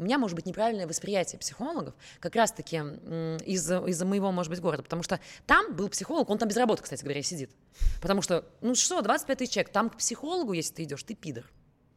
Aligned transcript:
у 0.00 0.02
меня 0.02 0.18
может 0.18 0.34
быть 0.34 0.46
неправильное 0.46 0.86
восприятие 0.86 1.38
психологов, 1.38 1.94
как 2.20 2.34
раз-таки 2.34 2.76
из-за 3.44 3.84
из 3.86 4.02
моего, 4.02 4.32
может 4.32 4.50
быть, 4.50 4.60
города, 4.60 4.82
потому 4.82 5.02
что 5.02 5.20
там 5.46 5.74
был 5.76 5.90
психолог, 5.90 6.30
он 6.30 6.38
там 6.38 6.48
без 6.48 6.56
работы, 6.56 6.82
кстати 6.82 7.04
говоря, 7.04 7.22
сидит. 7.22 7.50
Потому 8.00 8.22
что, 8.22 8.46
ну 8.62 8.74
что, 8.74 9.02
25 9.02 9.38
тысяч 9.38 9.52
человек, 9.52 9.72
там 9.72 9.90
к 9.90 9.98
психологу, 9.98 10.54
если 10.54 10.74
ты 10.74 10.82
идешь, 10.84 11.02
ты 11.02 11.14
пидор. 11.14 11.44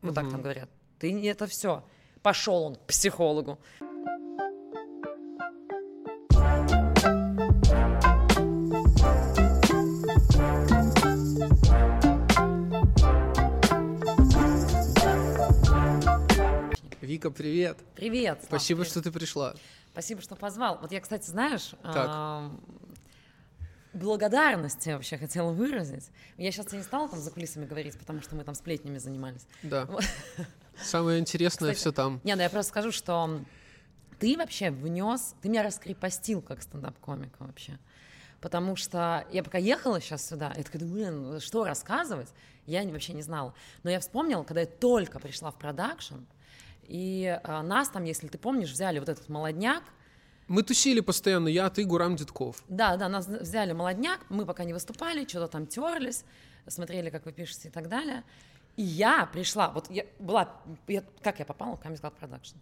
Вот 0.02 0.10
угу. 0.10 0.16
так 0.16 0.29
там 0.29 0.42
говорят. 0.42 0.70
Ты 1.00 1.28
это 1.29 1.47
все. 1.47 1.86
Пошел 2.21 2.63
он 2.63 2.76
к 2.76 2.81
психологу. 2.81 3.58
Вика, 17.24 17.32
привет. 17.32 17.78
Привет. 17.96 18.39
Слав, 18.39 18.48
Спасибо, 18.48 18.80
привет. 18.82 18.92
что 18.92 19.02
ты 19.02 19.12
пришла. 19.12 19.56
Спасибо, 19.93 20.21
что 20.21 20.36
позвал. 20.36 20.79
Вот 20.82 20.92
я, 20.92 21.00
кстати, 21.00 21.30
знаешь, 21.30 21.74
а, 21.82 22.52
благодарности 23.93 24.89
вообще 24.89 25.18
хотела 25.18 25.54
выразить. 25.54 26.10
Я 26.38 26.52
сейчас 26.52 26.74
не 26.74 26.83
стала 26.83 27.07
там 27.07 27.21
за 27.21 27.32
кулисами 27.32 27.66
говорить, 27.66 27.97
потому 27.97 28.21
что 28.21 28.36
мы 28.36 28.44
там 28.44 28.56
сплетнями 28.56 28.97
занимались. 28.97 29.47
Да. 29.61 29.88
Самое 30.83 31.18
интересное 31.21 31.74
все 31.74 31.94
там. 31.94 32.20
Не, 32.25 32.36
ну 32.36 32.42
я 32.42 32.50
просто 32.50 32.72
скажу, 32.72 32.92
что 32.92 33.39
ты 34.19 34.36
вообще 34.36 34.69
внес, 34.69 35.33
ты 35.42 35.47
меня 35.47 35.64
раскрепостил 35.64 36.42
как 36.42 36.61
стендап-комика 36.61 37.44
вообще. 37.44 37.80
Потому 38.42 38.75
что 38.75 39.25
я 39.31 39.44
пока 39.44 39.59
ехала 39.59 40.02
сейчас 40.02 40.28
сюда, 40.28 40.53
я 40.58 40.64
такая 40.64 40.81
думаю, 40.81 41.30
блин, 41.30 41.39
что 41.39 41.64
рассказывать, 41.64 42.28
я 42.66 42.83
вообще 42.83 43.14
не 43.14 43.22
знала. 43.22 43.53
Но 43.83 43.89
я 43.89 44.02
вспомнила, 44.02 44.44
когда 44.44 44.59
я 44.59 44.67
только 44.67 45.19
пришла 45.19 45.52
в 45.52 45.55
продакшн, 45.58 46.16
и 46.88 47.39
а, 47.44 47.64
нас 47.64 47.89
там, 47.89 48.03
если 48.03 48.28
ты 48.28 48.38
помнишь, 48.38 48.72
взяли 48.72 49.00
вот 49.00 49.09
этот 49.09 49.30
молодняк. 49.30 49.83
Мы 50.47 50.64
тусили 50.64 51.00
постоянно, 51.00 51.47
я, 51.47 51.69
ты, 51.69 51.86
Гурам 51.86 52.16
Дедков. 52.16 52.63
Да, 52.67 52.97
да, 52.97 53.09
нас 53.09 53.27
взяли 53.27 53.73
молодняк, 53.73 54.19
мы 54.30 54.45
пока 54.45 54.63
не 54.63 54.73
выступали, 54.73 55.25
что-то 55.27 55.47
там 55.47 55.67
терлись, 55.67 56.25
смотрели, 56.67 57.09
как 57.09 57.25
вы 57.25 57.31
пишете 57.31 57.69
и 57.69 57.71
так 57.71 57.88
далее. 57.88 58.23
И 58.75 58.83
я 58.83 59.25
пришла, 59.25 59.69
вот 59.69 59.89
я 59.89 60.05
была, 60.19 60.49
я, 60.88 61.03
как 61.21 61.39
я 61.39 61.45
попала 61.45 61.77
в 61.77 61.81
Comedy 61.81 62.02
Club 62.02 62.13
Production? 62.19 62.55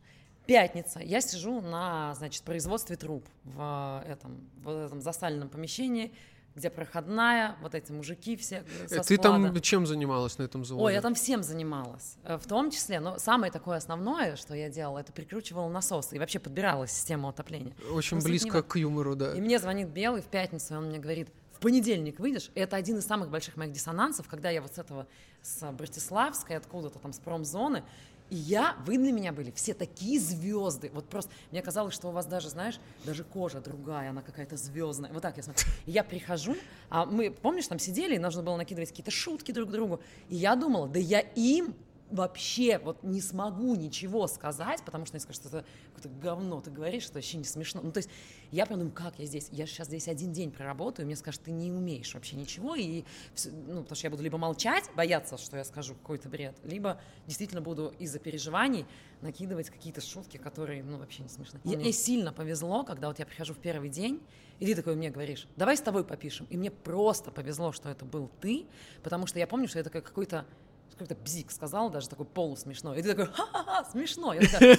Пятница, 0.45 0.99
я 0.99 1.21
сижу 1.21 1.61
на, 1.61 2.13
значит, 2.15 2.43
производстве 2.43 2.97
труб 2.97 3.23
в 3.43 4.03
этом, 4.07 4.49
в 4.63 4.69
этом 4.69 5.01
засаленном 5.01 5.49
помещении, 5.49 6.13
где 6.55 6.69
проходная, 6.69 7.55
вот 7.61 7.75
эти 7.75 7.91
мужики 7.91 8.35
все 8.35 8.63
со 8.87 9.03
Ты 9.03 9.15
склада. 9.15 9.21
там 9.51 9.61
чем 9.61 9.85
занималась 9.85 10.37
на 10.37 10.43
этом 10.43 10.65
заводе? 10.65 10.85
Ой, 10.85 10.93
я 10.93 11.01
там 11.01 11.15
всем 11.15 11.43
занималась, 11.43 12.17
э, 12.23 12.37
в 12.37 12.45
том 12.45 12.71
числе, 12.71 12.99
но 12.99 13.19
самое 13.19 13.51
такое 13.51 13.77
основное, 13.77 14.35
что 14.35 14.53
я 14.53 14.69
делала, 14.69 14.99
это 14.99 15.13
прикручивала 15.13 15.69
насосы 15.69 16.15
и 16.15 16.19
вообще 16.19 16.39
подбирала 16.39 16.87
систему 16.87 17.29
отопления. 17.29 17.73
Очень 17.91 18.17
Просто 18.17 18.29
близко 18.29 18.63
к 18.63 18.75
юмору, 18.75 19.15
да. 19.15 19.33
И 19.33 19.41
мне 19.41 19.59
звонит 19.59 19.89
Белый 19.89 20.21
в 20.21 20.27
пятницу, 20.27 20.73
и 20.73 20.77
он 20.77 20.87
мне 20.87 20.99
говорит, 20.99 21.29
в 21.53 21.59
понедельник 21.59 22.19
выйдешь, 22.19 22.49
и 22.55 22.59
это 22.59 22.75
один 22.75 22.97
из 22.97 23.05
самых 23.05 23.29
больших 23.29 23.55
моих 23.55 23.71
диссонансов, 23.71 24.27
когда 24.27 24.49
я 24.49 24.61
вот 24.61 24.75
с 24.75 24.79
этого, 24.79 25.07
с 25.41 25.71
Братиславской, 25.71 26.57
откуда-то 26.57 26.99
там, 26.99 27.13
с 27.13 27.19
промзоны, 27.19 27.83
и 28.31 28.35
я, 28.35 28.77
вы 28.85 28.97
для 28.97 29.11
меня 29.11 29.33
были 29.33 29.51
все 29.51 29.73
такие 29.73 30.17
звезды. 30.17 30.89
Вот 30.93 31.09
просто, 31.09 31.29
мне 31.51 31.61
казалось, 31.61 31.93
что 31.93 32.07
у 32.07 32.11
вас 32.11 32.25
даже, 32.25 32.49
знаешь, 32.49 32.79
даже 33.03 33.25
кожа 33.25 33.59
другая, 33.59 34.09
она 34.09 34.21
какая-то 34.21 34.55
звездная. 34.55 35.11
Вот 35.11 35.21
так 35.21 35.35
я 35.35 35.43
смотрю. 35.43 35.65
И 35.85 35.91
я 35.91 36.01
прихожу, 36.01 36.55
а 36.89 37.05
мы, 37.05 37.29
помнишь, 37.29 37.67
там 37.67 37.77
сидели, 37.77 38.15
и 38.15 38.19
нужно 38.19 38.41
было 38.41 38.55
накидывать 38.55 38.89
какие-то 38.89 39.11
шутки 39.11 39.51
друг 39.51 39.69
другу. 39.69 39.99
И 40.29 40.37
я 40.37 40.55
думала, 40.55 40.87
да 40.87 40.97
я 40.97 41.19
им 41.19 41.75
вообще 42.11 42.77
вот 42.77 43.03
не 43.03 43.21
смогу 43.21 43.75
ничего 43.75 44.27
сказать, 44.27 44.83
потому 44.83 45.05
что 45.05 45.15
они 45.15 45.21
скажут, 45.21 45.41
что 45.41 45.57
это 45.57 45.67
какое-то 45.93 46.09
говно, 46.19 46.61
ты 46.61 46.69
говоришь, 46.69 47.03
что 47.03 47.15
вообще 47.15 47.37
не 47.37 47.43
смешно. 47.43 47.81
Ну, 47.81 47.91
то 47.91 47.97
есть 47.97 48.09
я 48.51 48.65
прям 48.65 48.79
думаю, 48.79 48.93
как 48.93 49.17
я 49.17 49.25
здесь? 49.25 49.47
Я 49.51 49.65
сейчас 49.65 49.87
здесь 49.87 50.07
один 50.07 50.33
день 50.33 50.51
проработаю, 50.51 51.05
и 51.05 51.07
мне 51.07 51.15
скажут, 51.15 51.41
ты 51.41 51.51
не 51.51 51.71
умеешь 51.71 52.13
вообще 52.13 52.35
ничего, 52.35 52.75
и, 52.75 53.03
ну, 53.45 53.81
потому 53.81 53.95
что 53.95 54.07
я 54.07 54.11
буду 54.11 54.23
либо 54.23 54.37
молчать, 54.37 54.89
бояться, 54.95 55.37
что 55.37 55.57
я 55.57 55.63
скажу 55.63 55.95
какой-то 55.95 56.29
бред, 56.29 56.57
либо 56.63 56.99
действительно 57.27 57.61
буду 57.61 57.93
из-за 57.97 58.19
переживаний 58.19 58.85
накидывать 59.21 59.69
какие-то 59.69 60.01
шутки, 60.01 60.37
которые, 60.37 60.83
ну, 60.83 60.97
вообще 60.97 61.23
не 61.23 61.29
смешны. 61.29 61.59
Mm-hmm. 61.63 61.77
Мне 61.77 61.91
сильно 61.93 62.33
повезло, 62.33 62.83
когда 62.83 63.07
вот 63.07 63.19
я 63.19 63.25
прихожу 63.25 63.53
в 63.53 63.59
первый 63.59 63.89
день, 63.89 64.21
и 64.59 64.65
ты 64.65 64.75
такой 64.75 64.95
мне 64.95 65.09
говоришь, 65.09 65.47
давай 65.55 65.77
с 65.77 65.81
тобой 65.81 66.03
попишем. 66.03 66.45
И 66.49 66.57
мне 66.57 66.69
просто 66.69 67.31
повезло, 67.31 67.71
что 67.71 67.89
это 67.89 68.05
был 68.05 68.29
ты, 68.41 68.65
потому 69.01 69.27
что 69.27 69.39
я 69.39 69.47
помню, 69.47 69.67
что 69.67 69.79
это 69.79 69.89
какой-то 69.89 70.45
какой-то 70.91 71.15
бзик 71.15 71.51
сказал, 71.51 71.89
даже 71.89 72.09
такой 72.09 72.25
полусмешной. 72.25 72.99
И 72.99 73.01
ты 73.01 73.15
такой, 73.15 73.33
ха-ха-ха, 73.33 73.85
смешно. 73.91 74.33
Я 74.33 74.41
такая, 74.41 74.77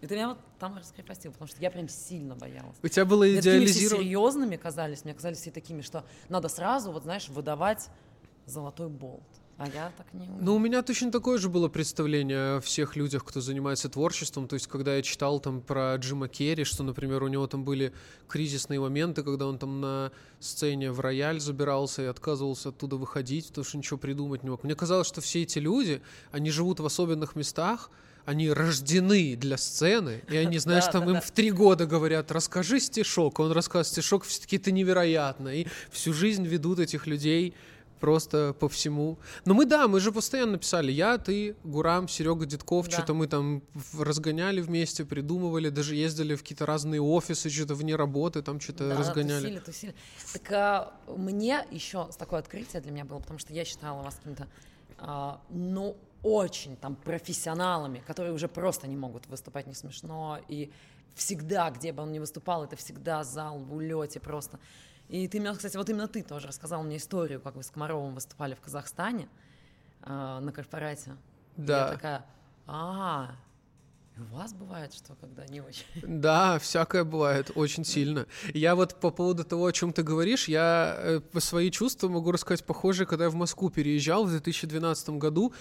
и 0.00 0.06
ты 0.06 0.14
меня 0.14 0.28
вот 0.28 0.38
там 0.58 0.76
раскрепостил, 0.78 1.32
потому 1.32 1.48
что 1.48 1.60
я 1.60 1.70
прям 1.70 1.88
сильно 1.88 2.34
боялась. 2.34 2.76
У 2.82 2.88
тебя 2.88 3.04
было 3.04 3.30
идеализировано... 3.38 4.02
серьезными 4.02 4.56
казались, 4.56 5.04
мне 5.04 5.14
казались 5.14 5.38
все 5.38 5.50
такими, 5.50 5.82
что 5.82 6.04
надо 6.28 6.48
сразу, 6.48 6.90
вот 6.90 7.02
знаешь, 7.02 7.28
выдавать 7.28 7.90
золотой 8.46 8.88
болт. 8.88 9.22
А 9.60 9.66
я 9.66 9.92
так 9.94 10.06
не 10.14 10.26
умею. 10.26 10.38
Ну, 10.40 10.56
у 10.56 10.58
меня 10.58 10.80
точно 10.80 11.12
такое 11.12 11.36
же 11.36 11.50
было 11.50 11.68
представление 11.68 12.56
о 12.56 12.60
всех 12.62 12.96
людях, 12.96 13.26
кто 13.26 13.42
занимается 13.42 13.90
творчеством. 13.90 14.48
То 14.48 14.54
есть, 14.54 14.66
когда 14.66 14.96
я 14.96 15.02
читал 15.02 15.38
там 15.38 15.60
про 15.60 15.94
Джима 15.96 16.28
Керри, 16.28 16.64
что, 16.64 16.82
например, 16.82 17.22
у 17.22 17.28
него 17.28 17.46
там 17.46 17.62
были 17.62 17.92
кризисные 18.26 18.80
моменты, 18.80 19.22
когда 19.22 19.46
он 19.46 19.58
там 19.58 19.82
на 19.82 20.12
сцене 20.38 20.90
в 20.90 21.00
рояль 21.00 21.40
забирался 21.40 22.00
и 22.00 22.06
отказывался 22.06 22.70
оттуда 22.70 22.96
выходить, 22.96 23.48
потому 23.48 23.66
что 23.66 23.76
ничего 23.76 23.98
придумать 23.98 24.42
не 24.42 24.48
мог. 24.48 24.64
Мне 24.64 24.74
казалось, 24.74 25.06
что 25.06 25.20
все 25.20 25.42
эти 25.42 25.58
люди, 25.58 26.00
они 26.32 26.50
живут 26.50 26.80
в 26.80 26.86
особенных 26.86 27.36
местах, 27.36 27.90
они 28.24 28.50
рождены 28.50 29.36
для 29.36 29.58
сцены, 29.58 30.22
и 30.30 30.38
они, 30.38 30.58
знаешь, 30.58 30.86
там 30.86 31.10
им 31.10 31.20
в 31.20 31.30
три 31.32 31.50
года 31.50 31.84
говорят, 31.84 32.32
расскажи 32.32 32.80
стишок, 32.80 33.38
он 33.40 33.52
рассказывает 33.52 33.88
стишок, 33.88 34.24
все-таки 34.24 34.56
это 34.56 34.72
невероятно, 34.72 35.54
и 35.54 35.66
всю 35.90 36.14
жизнь 36.14 36.46
ведут 36.46 36.78
этих 36.78 37.06
людей 37.06 37.54
просто 38.00 38.54
по 38.58 38.68
всему. 38.68 39.18
Но 39.44 39.54
мы, 39.54 39.66
да, 39.66 39.86
мы 39.86 40.00
же 40.00 40.10
постоянно 40.12 40.58
писали. 40.58 40.90
Я, 40.90 41.18
ты, 41.18 41.54
Гурам, 41.62 42.08
Серега 42.08 42.46
Дедков, 42.46 42.86
да. 42.86 42.92
что-то 42.92 43.14
мы 43.14 43.26
там 43.26 43.62
разгоняли 43.98 44.60
вместе, 44.60 45.04
придумывали, 45.04 45.68
даже 45.68 45.94
ездили 45.94 46.34
в 46.34 46.42
какие-то 46.42 46.66
разные 46.66 47.00
офисы, 47.00 47.50
что-то 47.50 47.74
вне 47.74 47.96
работы, 47.96 48.42
там 48.42 48.60
что-то 48.60 48.88
да, 48.88 48.96
разгоняли. 48.96 49.58
Тусили, 49.58 49.58
тусили. 49.58 49.94
Так 50.32 50.52
а, 50.52 50.92
мне 51.16 51.64
еще 51.70 52.08
такое 52.18 52.40
открытие 52.40 52.82
для 52.82 52.90
меня 52.90 53.04
было, 53.04 53.18
потому 53.18 53.38
что 53.38 53.52
я 53.52 53.64
считала 53.64 54.02
вас 54.02 54.16
каким-то, 54.16 54.48
а, 54.98 55.40
ну, 55.50 55.96
очень 56.22 56.76
там 56.76 56.96
профессионалами, 56.96 58.02
которые 58.06 58.34
уже 58.34 58.48
просто 58.48 58.86
не 58.86 58.96
могут 58.96 59.26
выступать 59.26 59.66
не 59.66 59.74
смешно, 59.74 60.38
и 60.48 60.70
всегда, 61.14 61.70
где 61.70 61.92
бы 61.92 62.02
он 62.02 62.12
ни 62.12 62.18
выступал, 62.18 62.64
это 62.64 62.76
всегда 62.76 63.24
зал 63.24 63.58
в 63.58 63.74
улете 63.74 64.20
просто. 64.20 64.58
И 65.10 65.26
ты 65.26 65.40
мне, 65.40 65.52
кстати, 65.52 65.76
вот 65.76 65.88
именно 65.88 66.06
ты 66.06 66.22
тоже 66.22 66.46
рассказал 66.46 66.84
мне 66.84 66.96
историю, 66.96 67.40
как 67.40 67.56
вы 67.56 67.64
с 67.64 67.70
Комаровым 67.70 68.14
выступали 68.14 68.54
в 68.54 68.60
Казахстане 68.60 69.28
э, 70.02 70.38
на 70.40 70.52
корпорате. 70.52 71.16
Да. 71.56 71.78
И 71.78 71.80
я 71.86 71.92
такая, 71.92 72.24
а, 72.68 73.34
у 74.18 74.36
вас 74.36 74.52
бывает, 74.52 74.92
что 74.92 75.14
когда 75.14 75.46
не 75.46 75.60
очень? 75.60 75.84
Да, 76.02 76.58
всякое 76.58 77.04
бывает, 77.04 77.50
очень 77.54 77.84
сильно. 77.84 78.26
Я 78.52 78.74
вот 78.74 79.00
по 79.00 79.10
поводу 79.10 79.44
того, 79.44 79.66
о 79.66 79.72
чем 79.72 79.92
ты 79.92 80.02
говоришь, 80.02 80.48
я 80.48 80.94
э, 80.98 81.20
по 81.20 81.40
свои 81.40 81.70
чувства 81.70 82.08
могу 82.08 82.30
рассказать 82.30 82.64
похожие, 82.64 83.06
когда 83.06 83.24
я 83.24 83.30
в 83.30 83.34
Москву 83.34 83.70
переезжал 83.70 84.24
в 84.24 84.30
2012 84.30 85.10
году, 85.10 85.54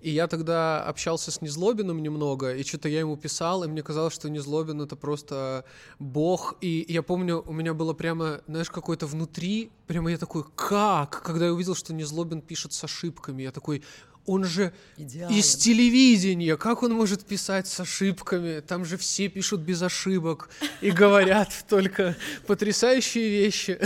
и 0.00 0.10
я 0.10 0.28
тогда 0.28 0.82
общался 0.84 1.30
с 1.30 1.42
Незлобиным 1.42 2.02
немного, 2.02 2.54
и 2.54 2.62
что-то 2.64 2.88
я 2.88 3.00
ему 3.00 3.16
писал, 3.16 3.64
и 3.64 3.68
мне 3.68 3.82
казалось, 3.82 4.14
что 4.14 4.30
Незлобин— 4.30 4.80
это 4.82 4.96
просто 4.96 5.64
бог, 5.98 6.54
и 6.60 6.86
я 6.88 7.02
помню, 7.02 7.42
у 7.46 7.52
меня 7.52 7.74
было 7.74 7.92
прямо, 7.92 8.40
знаешь, 8.46 8.70
какой-то 8.70 9.06
внутри, 9.06 9.70
прямо 9.86 10.10
я 10.10 10.18
такой, 10.18 10.44
как? 10.54 11.22
Когда 11.22 11.46
я 11.46 11.52
увидел, 11.52 11.74
что 11.74 11.92
Незлобин 11.92 12.40
пишет 12.40 12.72
с 12.72 12.82
ошибками, 12.82 13.42
я 13.42 13.52
такой, 13.52 13.82
он 14.26 14.44
же 14.44 14.72
Идеален. 14.96 15.34
из 15.34 15.56
телевидения, 15.56 16.56
как 16.56 16.82
он 16.82 16.92
может 16.92 17.24
писать 17.24 17.66
с 17.66 17.80
ошибками? 17.80 18.60
Там 18.60 18.84
же 18.84 18.96
все 18.96 19.28
пишут 19.28 19.60
без 19.60 19.82
ошибок 19.82 20.50
и 20.80 20.90
говорят 20.90 21.50
только 21.68 22.16
потрясающие 22.46 23.28
вещи. 23.28 23.78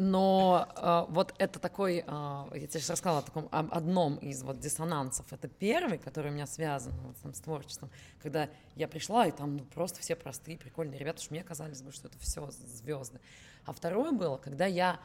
Но 0.00 0.68
э, 0.76 1.12
вот 1.12 1.34
это 1.38 1.58
такой, 1.58 1.96
э, 1.96 2.02
я 2.06 2.66
тебе 2.68 2.80
сейчас 2.80 2.90
рассказала 2.90 3.18
о 3.18 3.22
таком 3.22 3.48
о 3.50 3.60
одном 3.72 4.14
из 4.18 4.44
вот 4.44 4.60
диссонансов. 4.60 5.26
Это 5.32 5.48
первый, 5.48 5.98
который 5.98 6.30
у 6.30 6.34
меня 6.34 6.46
связан 6.46 6.92
вот, 7.02 7.16
там, 7.16 7.34
с 7.34 7.40
творчеством, 7.40 7.90
когда 8.22 8.48
я 8.76 8.86
пришла 8.86 9.26
и 9.26 9.32
там 9.32 9.56
ну, 9.56 9.64
просто 9.64 9.98
все 10.00 10.14
простые, 10.14 10.56
прикольные 10.56 11.00
ребята, 11.00 11.20
что 11.20 11.34
мне 11.34 11.42
казалось 11.42 11.82
бы, 11.82 11.90
что 11.90 12.06
это 12.06 12.16
все 12.20 12.48
звезды. 12.50 13.18
А 13.64 13.72
второе 13.72 14.12
было, 14.12 14.36
когда 14.36 14.66
я 14.66 15.00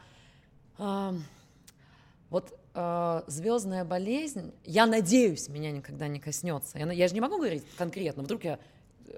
э, 0.78 1.12
вот 2.30 2.56
э, 2.74 3.22
звездная 3.26 3.84
болезнь, 3.84 4.52
я 4.64 4.86
надеюсь, 4.86 5.48
меня 5.48 5.70
никогда 5.70 6.08
не 6.08 6.20
коснется. 6.20 6.78
Я, 6.78 6.90
я 6.92 7.08
же 7.08 7.14
не 7.14 7.20
могу 7.20 7.36
говорить 7.36 7.64
конкретно. 7.76 8.22
Вдруг 8.22 8.44
я 8.44 8.58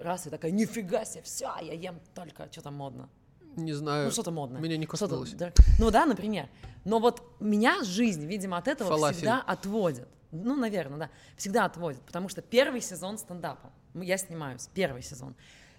раз 0.01 0.27
и 0.27 0.31
такая, 0.31 0.51
нифига 0.51 1.05
себе, 1.05 1.23
все, 1.23 1.51
я 1.63 1.73
ем 1.73 2.01
только 2.15 2.49
что-то 2.51 2.71
модно. 2.71 3.09
Не 3.57 3.73
знаю. 3.73 4.07
Ну, 4.07 4.11
что-то 4.11 4.31
модное. 4.31 4.61
Меня 4.61 4.77
не 4.77 4.87
коснулось. 4.87 5.33
Да. 5.33 5.53
Ну 5.79 5.91
да, 5.91 6.05
например. 6.05 6.49
Но 6.85 6.99
вот 6.99 7.23
меня 7.41 7.83
жизнь, 7.83 8.27
видимо, 8.27 8.59
от 8.59 8.69
этого 8.69 8.91
Фалафель. 8.91 9.17
всегда 9.17 9.41
отводит. 9.41 10.09
ну, 10.31 10.55
наверное, 10.55 10.99
да, 10.99 11.11
всегда 11.37 11.65
отводит, 11.65 12.01
потому 12.03 12.29
что 12.29 12.43
первый 12.43 12.81
сезон 12.81 13.17
стендапа, 13.17 13.73
я 13.95 14.19
снимаюсь, 14.19 14.69
первый 14.75 15.03
сезон. 15.03 15.35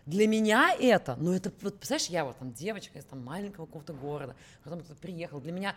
Для 0.08 0.26
меня 0.26 0.74
это, 0.80 1.18
ну 1.20 1.34
это, 1.34 1.52
вот, 1.62 1.78
представляешь, 1.78 2.10
я 2.10 2.24
вот 2.26 2.38
там 2.38 2.54
девочка 2.54 2.98
из 2.98 3.06
там 3.06 3.24
маленького 3.24 3.66
какого-то 3.66 3.94
города, 3.94 4.36
потом 4.64 4.80
кто-то 4.80 5.00
приехал, 5.00 5.40
для 5.42 5.52
меня, 5.52 5.76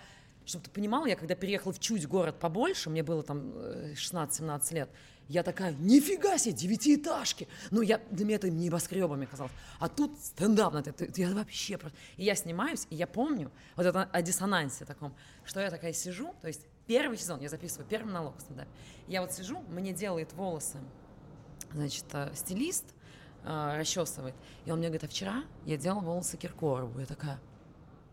чтобы 0.51 0.65
ты 0.65 0.71
понимал, 0.71 1.07
я 1.07 1.17
когда 1.17 1.35
переехала 1.35 1.73
в 1.73 1.79
чуть 1.79 2.07
город 2.07 2.39
побольше, 2.39 2.91
мне 2.91 3.03
было 3.03 3.23
там 3.23 3.53
16-17 3.95 4.61
э, 4.71 4.75
лет, 4.75 4.91
я 5.29 5.45
такая, 5.45 5.73
нифига 5.79 6.39
себе, 6.39 6.55
девятиэтажки. 6.55 7.47
Ну, 7.71 7.83
я, 7.83 8.01
для 8.11 8.25
меня 8.25 8.35
это 8.35 8.51
небоскребами 8.51 9.27
казалось. 9.27 9.53
А 9.79 9.89
тут 9.89 10.19
стендап, 10.19 10.73
на 10.73 10.79
это, 10.79 11.07
я 11.21 11.31
вообще 11.31 11.79
просто... 11.79 11.97
И 12.17 12.25
я 12.25 12.35
снимаюсь, 12.35 12.89
и 12.91 12.97
я 12.97 13.07
помню 13.07 13.53
вот 13.77 13.87
это 13.87 14.03
о 14.03 14.23
диссонансе 14.23 14.85
таком, 14.85 15.15
что 15.45 15.61
я 15.61 15.71
такая 15.71 15.93
сижу, 15.93 16.35
то 16.41 16.49
есть 16.49 16.67
первый 16.89 17.17
сезон, 17.17 17.41
я 17.41 17.49
записываю 17.49 17.87
первый 17.89 18.13
налог 18.13 18.37
в 18.39 18.41
стендапе. 18.41 18.71
Я 19.07 19.21
вот 19.21 19.33
сижу, 19.33 19.61
мне 19.69 19.93
делает 19.93 20.33
волосы, 20.33 20.79
значит, 21.73 22.07
э, 22.13 22.33
стилист, 22.35 22.87
э, 23.45 23.77
расчесывает. 23.79 24.35
И 24.65 24.73
он 24.73 24.79
мне 24.79 24.89
говорит, 24.89 25.05
а 25.05 25.09
вчера 25.09 25.45
я 25.65 25.77
делала 25.77 26.01
волосы 26.01 26.39
Киркорову. 26.39 26.99
Я 26.99 27.07
такая, 27.07 27.39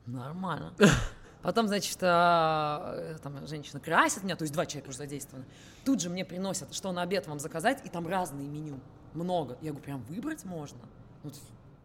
нормально. 0.05 0.75
Потом, 1.41 1.67
значит, 1.67 1.97
э, 2.01 3.17
там 3.21 3.47
женщина 3.47 3.79
красит 3.79 4.23
меня, 4.23 4.35
то 4.35 4.43
есть 4.43 4.53
два 4.53 4.65
человека 4.65 4.89
уже 4.89 4.97
задействованы. 4.97 5.45
Тут 5.85 6.01
же 6.01 6.09
мне 6.09 6.25
приносят, 6.25 6.73
что 6.73 6.91
на 6.91 7.03
обед 7.03 7.27
вам 7.27 7.39
заказать, 7.39 7.85
и 7.85 7.89
там 7.89 8.07
разные 8.07 8.47
меню, 8.47 8.79
много. 9.13 9.57
Я 9.61 9.71
говорю, 9.71 9.83
прям 9.83 10.01
выбрать 10.03 10.45
можно? 10.45 10.79
Ну, 11.23 11.31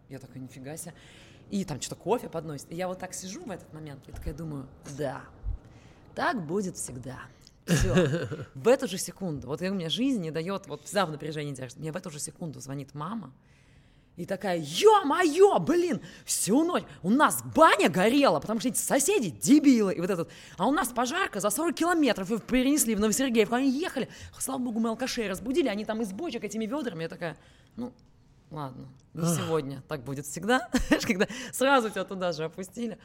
я 0.08 0.18
такая, 0.18 0.42
нифига 0.42 0.76
себе. 0.76 0.94
И 1.50 1.64
там 1.64 1.80
что-то 1.80 1.96
кофе 1.96 2.28
подносит. 2.28 2.72
И 2.72 2.74
я 2.74 2.88
вот 2.88 2.98
так 2.98 3.12
сижу 3.14 3.44
в 3.44 3.50
этот 3.50 3.72
момент, 3.72 4.08
и 4.08 4.12
такая 4.12 4.34
думаю, 4.34 4.66
да, 4.96 5.22
так 6.14 6.46
будет 6.46 6.76
всегда. 6.76 7.20
Все. 7.66 8.28
В 8.54 8.68
эту 8.68 8.88
же 8.88 8.98
секунду, 8.98 9.46
вот 9.46 9.62
у 9.62 9.74
меня 9.74 9.88
жизнь 9.88 10.20
не 10.20 10.30
дает, 10.30 10.66
вот 10.66 10.84
всегда 10.84 11.06
в 11.06 11.10
напряжении 11.12 11.52
держит, 11.54 11.78
мне 11.78 11.92
в 11.92 11.96
эту 11.96 12.10
же 12.10 12.18
секунду 12.18 12.58
звонит 12.58 12.92
мама, 12.92 13.32
и 14.22 14.24
такая, 14.24 14.60
ё-моё, 14.60 15.58
блин, 15.58 16.00
всю 16.24 16.62
ночь 16.62 16.84
у 17.02 17.10
нас 17.10 17.42
баня 17.56 17.88
горела, 17.88 18.38
потому 18.38 18.60
что 18.60 18.68
эти 18.68 18.78
соседи 18.78 19.30
дебилы. 19.30 19.94
И 19.94 20.00
вот 20.00 20.10
этот, 20.10 20.30
а 20.56 20.68
у 20.68 20.70
нас 20.70 20.90
пожарка 20.90 21.40
за 21.40 21.50
40 21.50 21.74
километров 21.74 22.30
и 22.30 22.38
перенесли 22.38 22.94
в 22.94 23.00
Новосергеевку. 23.00 23.56
Они 23.56 23.68
ехали, 23.68 24.08
слава 24.38 24.60
богу, 24.60 24.78
мы 24.78 24.90
алкашей 24.90 25.28
разбудили, 25.28 25.66
они 25.66 25.84
там 25.84 26.02
из 26.02 26.12
бочек 26.12 26.44
этими 26.44 26.66
ведрами. 26.66 27.02
Я 27.02 27.08
такая, 27.08 27.36
ну, 27.74 27.92
ладно, 28.52 28.86
не 29.12 29.26
сегодня, 29.26 29.82
так 29.88 30.04
будет 30.04 30.24
всегда. 30.24 30.70
Когда 31.02 31.26
сразу 31.50 31.90
тебя 31.90 32.04
туда 32.04 32.30
же 32.30 32.44
опустили. 32.44 32.98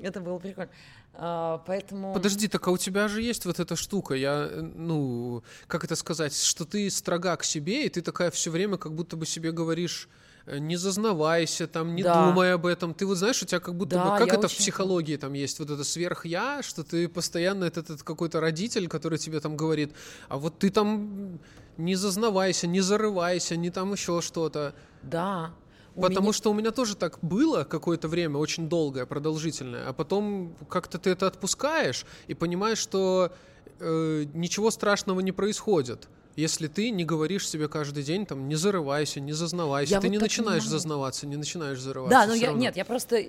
Это 0.00 0.22
было 0.22 0.38
прикольно. 0.38 0.70
А, 1.12 1.58
поэтому... 1.66 2.14
Подожди, 2.14 2.48
так 2.48 2.66
а 2.66 2.70
у 2.70 2.78
тебя 2.78 3.08
же 3.08 3.20
есть 3.20 3.44
вот 3.44 3.60
эта 3.60 3.76
штука, 3.76 4.14
я, 4.14 4.48
ну, 4.54 5.44
как 5.66 5.84
это 5.84 5.96
сказать, 5.96 6.34
что 6.34 6.64
ты 6.64 6.88
строга 6.88 7.36
к 7.36 7.44
себе, 7.44 7.84
и 7.84 7.90
ты 7.90 8.00
такая 8.00 8.30
все 8.30 8.50
время 8.50 8.78
как 8.78 8.94
будто 8.94 9.18
бы 9.18 9.26
себе 9.26 9.52
говоришь, 9.52 10.08
э, 10.08 10.21
не 10.46 10.76
зазнавайся, 10.76 11.66
там, 11.66 11.94
не 11.94 12.02
да. 12.02 12.26
думай 12.26 12.52
об 12.54 12.66
этом. 12.66 12.94
Ты 12.94 13.06
вот 13.06 13.16
знаешь, 13.16 13.42
у 13.42 13.46
тебя 13.46 13.60
как 13.60 13.74
будто 13.74 13.96
да, 13.96 14.10
бы, 14.10 14.18
как 14.18 14.28
это 14.28 14.46
очень... 14.46 14.56
в 14.56 14.58
психологии 14.58 15.16
там 15.16 15.32
есть, 15.32 15.58
вот 15.58 15.70
это 15.70 15.84
сверх-я, 15.84 16.62
что 16.62 16.82
ты 16.82 17.08
постоянно 17.08 17.64
этот, 17.64 17.90
этот 17.90 18.02
какой-то 18.02 18.40
родитель, 18.40 18.88
который 18.88 19.18
тебе 19.18 19.40
там 19.40 19.56
говорит, 19.56 19.92
а 20.28 20.38
вот 20.38 20.58
ты 20.58 20.70
там 20.70 21.38
не 21.76 21.94
зазнавайся, 21.94 22.66
не 22.66 22.80
зарывайся, 22.80 23.56
не 23.56 23.70
там 23.70 23.92
еще 23.92 24.20
что-то. 24.20 24.74
Да, 25.02 25.54
Потому 25.94 26.28
меня... 26.28 26.32
что 26.32 26.50
у 26.50 26.54
меня 26.54 26.70
тоже 26.70 26.96
так 26.96 27.18
было 27.20 27.64
какое-то 27.64 28.08
время, 28.08 28.38
очень 28.38 28.68
долгое, 28.68 29.04
продолжительное, 29.04 29.88
а 29.88 29.92
потом 29.92 30.54
как-то 30.68 30.98
ты 30.98 31.10
это 31.10 31.26
отпускаешь 31.26 32.06
и 32.28 32.34
понимаешь, 32.34 32.78
что 32.78 33.32
э, 33.78 34.24
ничего 34.32 34.70
страшного 34.70 35.20
не 35.20 35.32
происходит. 35.32 36.08
Если 36.36 36.66
ты 36.66 36.90
не 36.90 37.04
говоришь 37.04 37.48
себе 37.48 37.68
каждый 37.68 38.02
день, 38.02 38.24
там, 38.26 38.48
не 38.48 38.54
зарывайся, 38.54 39.20
не 39.20 39.32
зазнавайся, 39.32 39.92
я 39.92 40.00
ты 40.00 40.06
вот 40.06 40.12
не 40.12 40.18
начинаешь 40.18 40.64
не 40.64 40.70
зазнаваться, 40.70 41.26
не 41.26 41.36
начинаешь 41.36 41.78
зарываться. 41.78 42.18
Да, 42.18 42.26
но 42.26 42.34
я, 42.34 42.48
равно. 42.48 42.62
нет, 42.62 42.76
я 42.76 42.84
просто, 42.84 43.22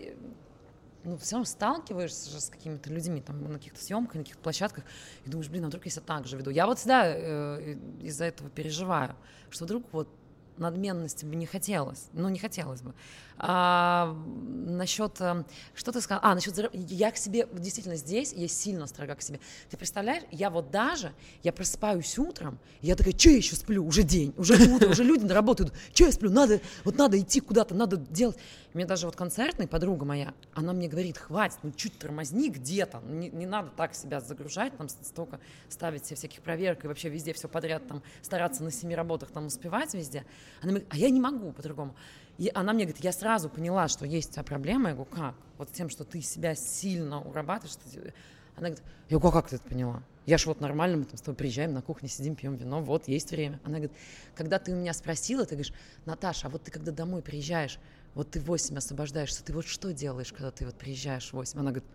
ну, 1.03 1.17
все 1.17 1.35
равно 1.35 1.45
сталкиваешься 1.45 2.29
же 2.29 2.39
с 2.39 2.49
какими-то 2.49 2.89
людьми, 2.89 3.21
там, 3.21 3.43
на 3.43 3.57
каких-то 3.57 3.83
съемках, 3.83 4.15
на 4.15 4.21
каких-то 4.21 4.41
площадках, 4.41 4.85
и 5.25 5.29
думаешь, 5.29 5.49
блин, 5.49 5.65
а 5.65 5.67
вдруг 5.67 5.83
я 5.85 5.91
себя 5.91 6.03
так 6.05 6.27
же 6.27 6.37
веду. 6.37 6.49
Я 6.49 6.65
вот 6.65 6.79
всегда 6.79 7.03
э, 7.05 7.77
из-за 8.01 8.25
этого 8.25 8.49
переживаю, 8.49 9.15
что 9.49 9.65
вдруг 9.65 9.85
вот 9.91 10.07
надменности 10.57 11.25
бы 11.25 11.35
не 11.35 11.45
хотелось. 11.45 12.07
Ну, 12.13 12.29
не 12.29 12.39
хотелось 12.39 12.81
бы. 12.81 12.93
А, 13.45 14.15
насчет, 14.65 15.19
э, 15.19 15.43
что 15.73 15.91
ты 15.91 15.99
сказал? 15.99 16.21
А, 16.23 16.33
насчет, 16.33 16.57
я 16.73 17.11
к 17.11 17.17
себе, 17.17 17.45
действительно, 17.51 17.97
здесь 17.97 18.31
я 18.31 18.47
сильно 18.47 18.87
строга 18.87 19.15
к 19.15 19.21
себе. 19.21 19.41
Ты 19.69 19.75
представляешь, 19.75 20.23
я 20.31 20.49
вот 20.49 20.71
даже, 20.71 21.11
я 21.43 21.51
просыпаюсь 21.51 22.17
утром, 22.17 22.57
я 22.81 22.95
такая, 22.95 23.13
что 23.17 23.31
я 23.31 23.35
еще 23.35 23.57
сплю? 23.57 23.85
Уже 23.85 24.03
день, 24.03 24.33
уже 24.37 24.53
утро, 24.73 24.87
уже 24.87 25.03
люди 25.03 25.25
на 25.25 25.33
работу 25.33 25.63
идут. 25.63 25.73
Что 25.93 26.05
я 26.05 26.13
сплю? 26.13 26.29
Надо, 26.31 26.61
вот 26.85 26.97
надо 26.97 27.19
идти 27.19 27.41
куда-то, 27.41 27.75
надо 27.75 27.97
делать. 27.97 28.37
Мне 28.73 28.85
даже 28.85 29.07
вот 29.07 29.17
концертная 29.17 29.67
подруга 29.67 30.05
моя, 30.05 30.33
она 30.53 30.71
мне 30.71 30.87
говорит, 30.87 31.17
хватит, 31.17 31.59
ну 31.63 31.73
чуть 31.73 31.99
тормозни 31.99 32.47
где-то, 32.47 33.01
не, 33.05 33.29
не 33.29 33.45
надо 33.45 33.71
так 33.75 33.93
себя 33.93 34.21
загружать, 34.21 34.77
там 34.77 34.87
столько 34.87 35.41
ставить 35.67 36.05
себе 36.05 36.15
всяких 36.15 36.41
проверок 36.41 36.85
и 36.85 36.87
вообще 36.87 37.09
везде 37.09 37.33
все 37.33 37.49
подряд, 37.49 37.85
там 37.89 38.01
стараться 38.21 38.63
на 38.63 38.71
семи 38.71 38.95
работах 38.95 39.31
там 39.31 39.47
успевать 39.47 39.93
везде. 39.93 40.25
Она 40.61 40.71
говорит, 40.71 40.87
а 40.89 40.97
я 40.97 41.09
не 41.09 41.19
могу 41.19 41.51
по-другому. 41.51 41.93
И 42.37 42.51
она 42.53 42.73
мне 42.73 42.85
говорит, 42.85 43.03
я 43.03 43.11
сразу 43.11 43.49
поняла, 43.49 43.87
что 43.87 44.05
есть 44.05 44.31
у 44.31 44.33
тебя 44.33 44.43
проблема. 44.43 44.89
Я 44.89 44.95
говорю, 44.95 45.09
как? 45.11 45.35
Вот 45.57 45.71
тем, 45.71 45.89
что 45.89 46.03
ты 46.03 46.21
себя 46.21 46.55
сильно 46.55 47.21
урабатываешь. 47.21 47.75
Ты... 47.75 48.13
Она 48.55 48.69
говорит, 48.69 48.83
я 49.09 49.17
говорю, 49.17 49.37
«А 49.37 49.41
как 49.41 49.49
ты 49.49 49.55
это 49.57 49.67
поняла? 49.67 50.03
Я 50.25 50.37
ж 50.37 50.45
вот 50.45 50.61
нормально, 50.61 50.97
мы 50.97 51.03
там 51.03 51.17
с 51.17 51.21
тобой 51.21 51.35
приезжаем 51.35 51.73
на 51.73 51.81
кухне, 51.81 52.07
сидим, 52.07 52.35
пьем 52.35 52.55
вино, 52.55 52.81
вот, 52.81 53.09
есть 53.09 53.31
время. 53.31 53.59
Она 53.65 53.75
говорит, 53.75 53.91
когда 54.35 54.57
ты 54.57 54.71
у 54.71 54.75
меня 54.75 54.93
спросила, 54.93 55.43
ты 55.45 55.55
говоришь, 55.55 55.73
Наташа, 56.05 56.47
а 56.47 56.49
вот 56.49 56.63
ты 56.63 56.71
когда 56.71 56.91
домой 56.93 57.21
приезжаешь, 57.21 57.77
вот 58.15 58.31
ты 58.31 58.39
в 58.39 58.45
8 58.45 58.77
освобождаешься, 58.77 59.43
ты 59.43 59.53
вот 59.53 59.65
что 59.65 59.91
делаешь, 59.91 60.31
когда 60.31 60.51
ты 60.51 60.65
вот 60.65 60.75
приезжаешь 60.75 61.29
в 61.29 61.33
8? 61.33 61.59
Она 61.59 61.71
говорит, 61.71 61.89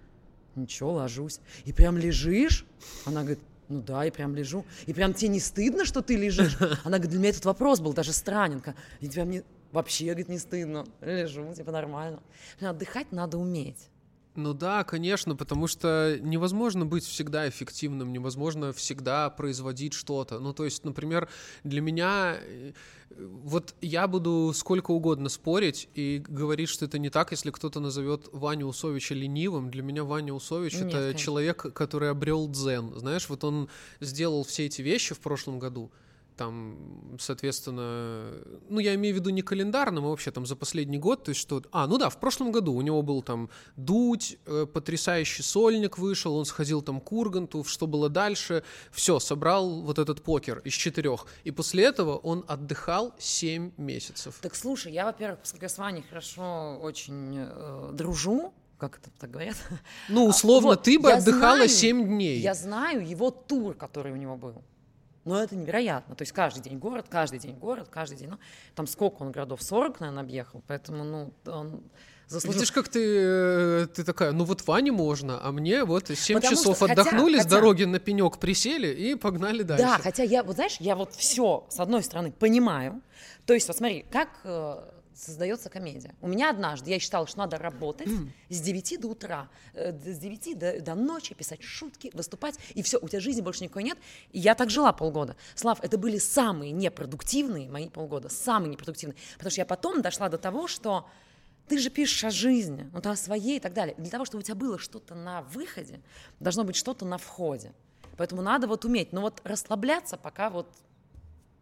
ничего, 0.56 0.92
ложусь. 0.92 1.40
И 1.64 1.72
прям 1.72 1.96
лежишь? 1.96 2.66
Она 3.06 3.22
говорит, 3.22 3.40
ну 3.68 3.80
да, 3.80 4.04
и 4.04 4.10
прям 4.10 4.34
лежу. 4.34 4.66
И 4.86 4.92
прям 4.92 5.14
тебе 5.14 5.28
не 5.28 5.40
стыдно, 5.40 5.84
что 5.86 6.02
ты 6.02 6.16
лежишь? 6.16 6.56
Она 6.84 6.98
говорит, 6.98 7.10
для 7.10 7.18
меня 7.18 7.30
этот 7.30 7.44
вопрос 7.46 7.80
был 7.80 7.94
даже 7.94 8.12
странен. 8.12 8.62
И 9.00 9.08
тебя 9.08 9.24
мне 9.24 9.42
вообще, 9.72 10.06
говорит, 10.06 10.28
не 10.28 10.38
стыдно. 10.38 10.86
Лежу, 11.00 11.52
типа 11.54 11.72
нормально. 11.72 12.22
Отдыхать 12.60 13.12
надо 13.12 13.38
уметь. 13.38 13.90
Ну 14.38 14.54
да, 14.54 14.84
конечно, 14.84 15.34
потому 15.34 15.66
что 15.66 16.16
невозможно 16.22 16.86
быть 16.86 17.04
всегда 17.04 17.48
эффективным, 17.48 18.12
невозможно 18.12 18.72
всегда 18.72 19.30
производить 19.30 19.94
что-то. 19.94 20.38
Ну 20.38 20.52
то 20.52 20.64
есть, 20.64 20.84
например, 20.84 21.28
для 21.64 21.80
меня 21.80 22.36
э, 22.38 22.72
вот 23.10 23.74
я 23.80 24.06
буду 24.06 24.52
сколько 24.54 24.92
угодно 24.92 25.28
спорить 25.28 25.88
и 25.94 26.22
говорить, 26.24 26.68
что 26.68 26.84
это 26.84 27.00
не 27.00 27.10
так, 27.10 27.32
если 27.32 27.50
кто-то 27.50 27.80
назовет 27.80 28.28
Ваню 28.30 28.66
Усовича 28.66 29.16
ленивым. 29.16 29.72
Для 29.72 29.82
меня 29.82 30.04
Ваня 30.04 30.32
Усович 30.32 30.74
Нет, 30.74 30.84
это 30.84 30.98
конечно. 30.98 31.18
человек, 31.18 31.72
который 31.74 32.08
обрел 32.08 32.48
дзен. 32.48 32.94
Знаешь, 32.94 33.28
вот 33.28 33.42
он 33.42 33.68
сделал 33.98 34.44
все 34.44 34.66
эти 34.66 34.82
вещи 34.82 35.16
в 35.16 35.18
прошлом 35.18 35.58
году 35.58 35.90
там, 36.38 37.16
соответственно, 37.18 38.32
ну, 38.68 38.78
я 38.78 38.94
имею 38.94 39.14
в 39.14 39.18
виду 39.18 39.30
не 39.30 39.42
календарным, 39.42 40.06
а 40.06 40.08
вообще 40.08 40.30
там 40.30 40.46
за 40.46 40.56
последний 40.56 40.98
год, 40.98 41.24
то 41.24 41.30
есть 41.30 41.40
что... 41.40 41.62
А, 41.72 41.86
ну 41.86 41.98
да, 41.98 42.08
в 42.08 42.20
прошлом 42.20 42.52
году 42.52 42.72
у 42.74 42.80
него 42.80 43.02
был 43.02 43.22
там 43.22 43.50
дуть, 43.76 44.38
э, 44.46 44.66
потрясающий 44.72 45.42
сольник 45.42 45.98
вышел, 45.98 46.36
он 46.36 46.44
сходил 46.44 46.80
там 46.80 47.00
к 47.00 47.12
Урганту, 47.12 47.64
что 47.64 47.86
было 47.86 48.08
дальше, 48.08 48.62
все, 48.92 49.18
собрал 49.18 49.82
вот 49.82 49.98
этот 49.98 50.22
покер 50.22 50.60
из 50.60 50.74
четырех. 50.74 51.26
И 51.42 51.50
после 51.50 51.84
этого 51.84 52.16
он 52.16 52.44
отдыхал 52.46 53.14
7 53.18 53.72
месяцев. 53.76 54.38
Так 54.40 54.54
слушай, 54.54 54.92
я, 54.92 55.04
во-первых, 55.06 55.40
поскольку 55.40 55.64
я 55.64 55.68
с 55.68 55.78
Ваней 55.78 56.04
хорошо 56.08 56.78
очень 56.80 57.34
э, 57.36 57.90
дружу, 57.92 58.52
как 58.78 58.98
это 58.98 59.10
так 59.18 59.30
говорят? 59.32 59.56
Ну, 60.08 60.26
условно, 60.26 60.68
вот, 60.68 60.84
ты 60.84 61.00
бы 61.00 61.12
отдыхала 61.12 61.56
знаю, 61.56 61.68
7 61.68 62.06
дней. 62.06 62.38
Я 62.38 62.54
знаю 62.54 63.04
его 63.04 63.32
тур, 63.32 63.74
который 63.74 64.12
у 64.12 64.16
него 64.16 64.36
был. 64.36 64.62
Но 65.28 65.42
это 65.42 65.54
невероятно. 65.56 66.14
То 66.14 66.22
есть 66.22 66.32
каждый 66.32 66.62
день 66.62 66.78
город, 66.78 67.06
каждый 67.10 67.38
день 67.38 67.54
город, 67.54 67.88
каждый 67.90 68.16
день. 68.16 68.30
Ну, 68.30 68.38
там 68.74 68.86
сколько 68.86 69.22
он 69.22 69.30
городов? 69.30 69.62
40, 69.62 70.00
наверное, 70.00 70.22
объехал. 70.22 70.62
Поэтому, 70.66 71.04
ну, 71.04 71.32
он 71.44 71.82
заслужил. 72.28 72.60
Видишь, 72.60 72.72
как 72.72 72.88
ты, 72.88 73.00
э, 73.02 73.86
ты 73.94 74.04
такая, 74.04 74.32
ну 74.32 74.44
вот 74.44 74.66
Ване 74.66 74.90
можно, 74.90 75.38
а 75.44 75.52
мне 75.52 75.84
вот 75.84 76.08
7 76.08 76.36
Потому 76.36 76.56
часов 76.56 76.76
что, 76.76 76.86
отдохнули, 76.86 77.36
хотя, 77.36 77.46
с 77.46 77.50
дороги 77.50 77.84
на 77.84 77.98
пенек 77.98 78.38
присели 78.38 78.88
и 78.88 79.16
погнали 79.16 79.62
дальше. 79.62 79.84
Да, 79.84 79.98
хотя 79.98 80.22
я, 80.22 80.42
вот 80.42 80.54
знаешь, 80.54 80.76
я 80.80 80.96
вот 80.96 81.12
все, 81.14 81.66
с 81.68 81.78
одной 81.78 82.02
стороны, 82.02 82.32
понимаю. 82.32 83.02
То 83.44 83.52
есть, 83.52 83.68
вот 83.68 83.76
смотри, 83.76 84.06
как 84.10 84.30
э, 84.44 84.78
создается 85.18 85.68
комедия. 85.68 86.14
У 86.20 86.28
меня 86.28 86.50
однажды 86.50 86.90
я 86.90 86.98
считала, 86.98 87.26
что 87.26 87.38
надо 87.38 87.58
работать 87.58 88.08
с 88.48 88.60
9 88.60 89.00
до 89.00 89.08
утра, 89.08 89.48
э, 89.74 89.92
с 89.92 90.18
9 90.18 90.58
до, 90.58 90.80
до 90.80 90.94
ночи, 90.94 91.34
писать 91.34 91.62
шутки, 91.62 92.10
выступать, 92.14 92.58
и 92.74 92.82
все, 92.82 92.98
у 93.00 93.08
тебя 93.08 93.20
жизни 93.20 93.40
больше 93.40 93.64
никакой 93.64 93.82
нет. 93.82 93.98
И 94.30 94.38
я 94.38 94.54
так 94.54 94.70
жила 94.70 94.92
полгода. 94.92 95.36
Слав, 95.54 95.82
это 95.82 95.98
были 95.98 96.18
самые 96.18 96.72
непродуктивные 96.72 97.68
мои 97.68 97.88
полгода, 97.88 98.28
самые 98.28 98.70
непродуктивные. 98.70 99.16
Потому 99.34 99.50
что 99.50 99.60
я 99.60 99.66
потом 99.66 100.02
дошла 100.02 100.28
до 100.28 100.38
того, 100.38 100.68
что 100.68 101.08
ты 101.66 101.78
же 101.78 101.90
пишешь 101.90 102.24
о 102.24 102.30
жизни, 102.30 102.88
ну, 102.92 103.10
о 103.10 103.16
своей 103.16 103.58
и 103.58 103.60
так 103.60 103.74
далее. 103.74 103.94
Для 103.98 104.10
того, 104.10 104.24
чтобы 104.24 104.40
у 104.40 104.42
тебя 104.42 104.54
было 104.54 104.78
что-то 104.78 105.14
на 105.14 105.42
выходе, 105.42 106.00
должно 106.40 106.64
быть 106.64 106.76
что-то 106.76 107.04
на 107.04 107.18
входе. 107.18 107.72
Поэтому 108.16 108.42
надо 108.42 108.66
вот 108.66 108.84
уметь. 108.84 109.12
Но 109.12 109.20
вот 109.20 109.40
расслабляться 109.44 110.16
пока 110.16 110.48
вот 110.48 110.68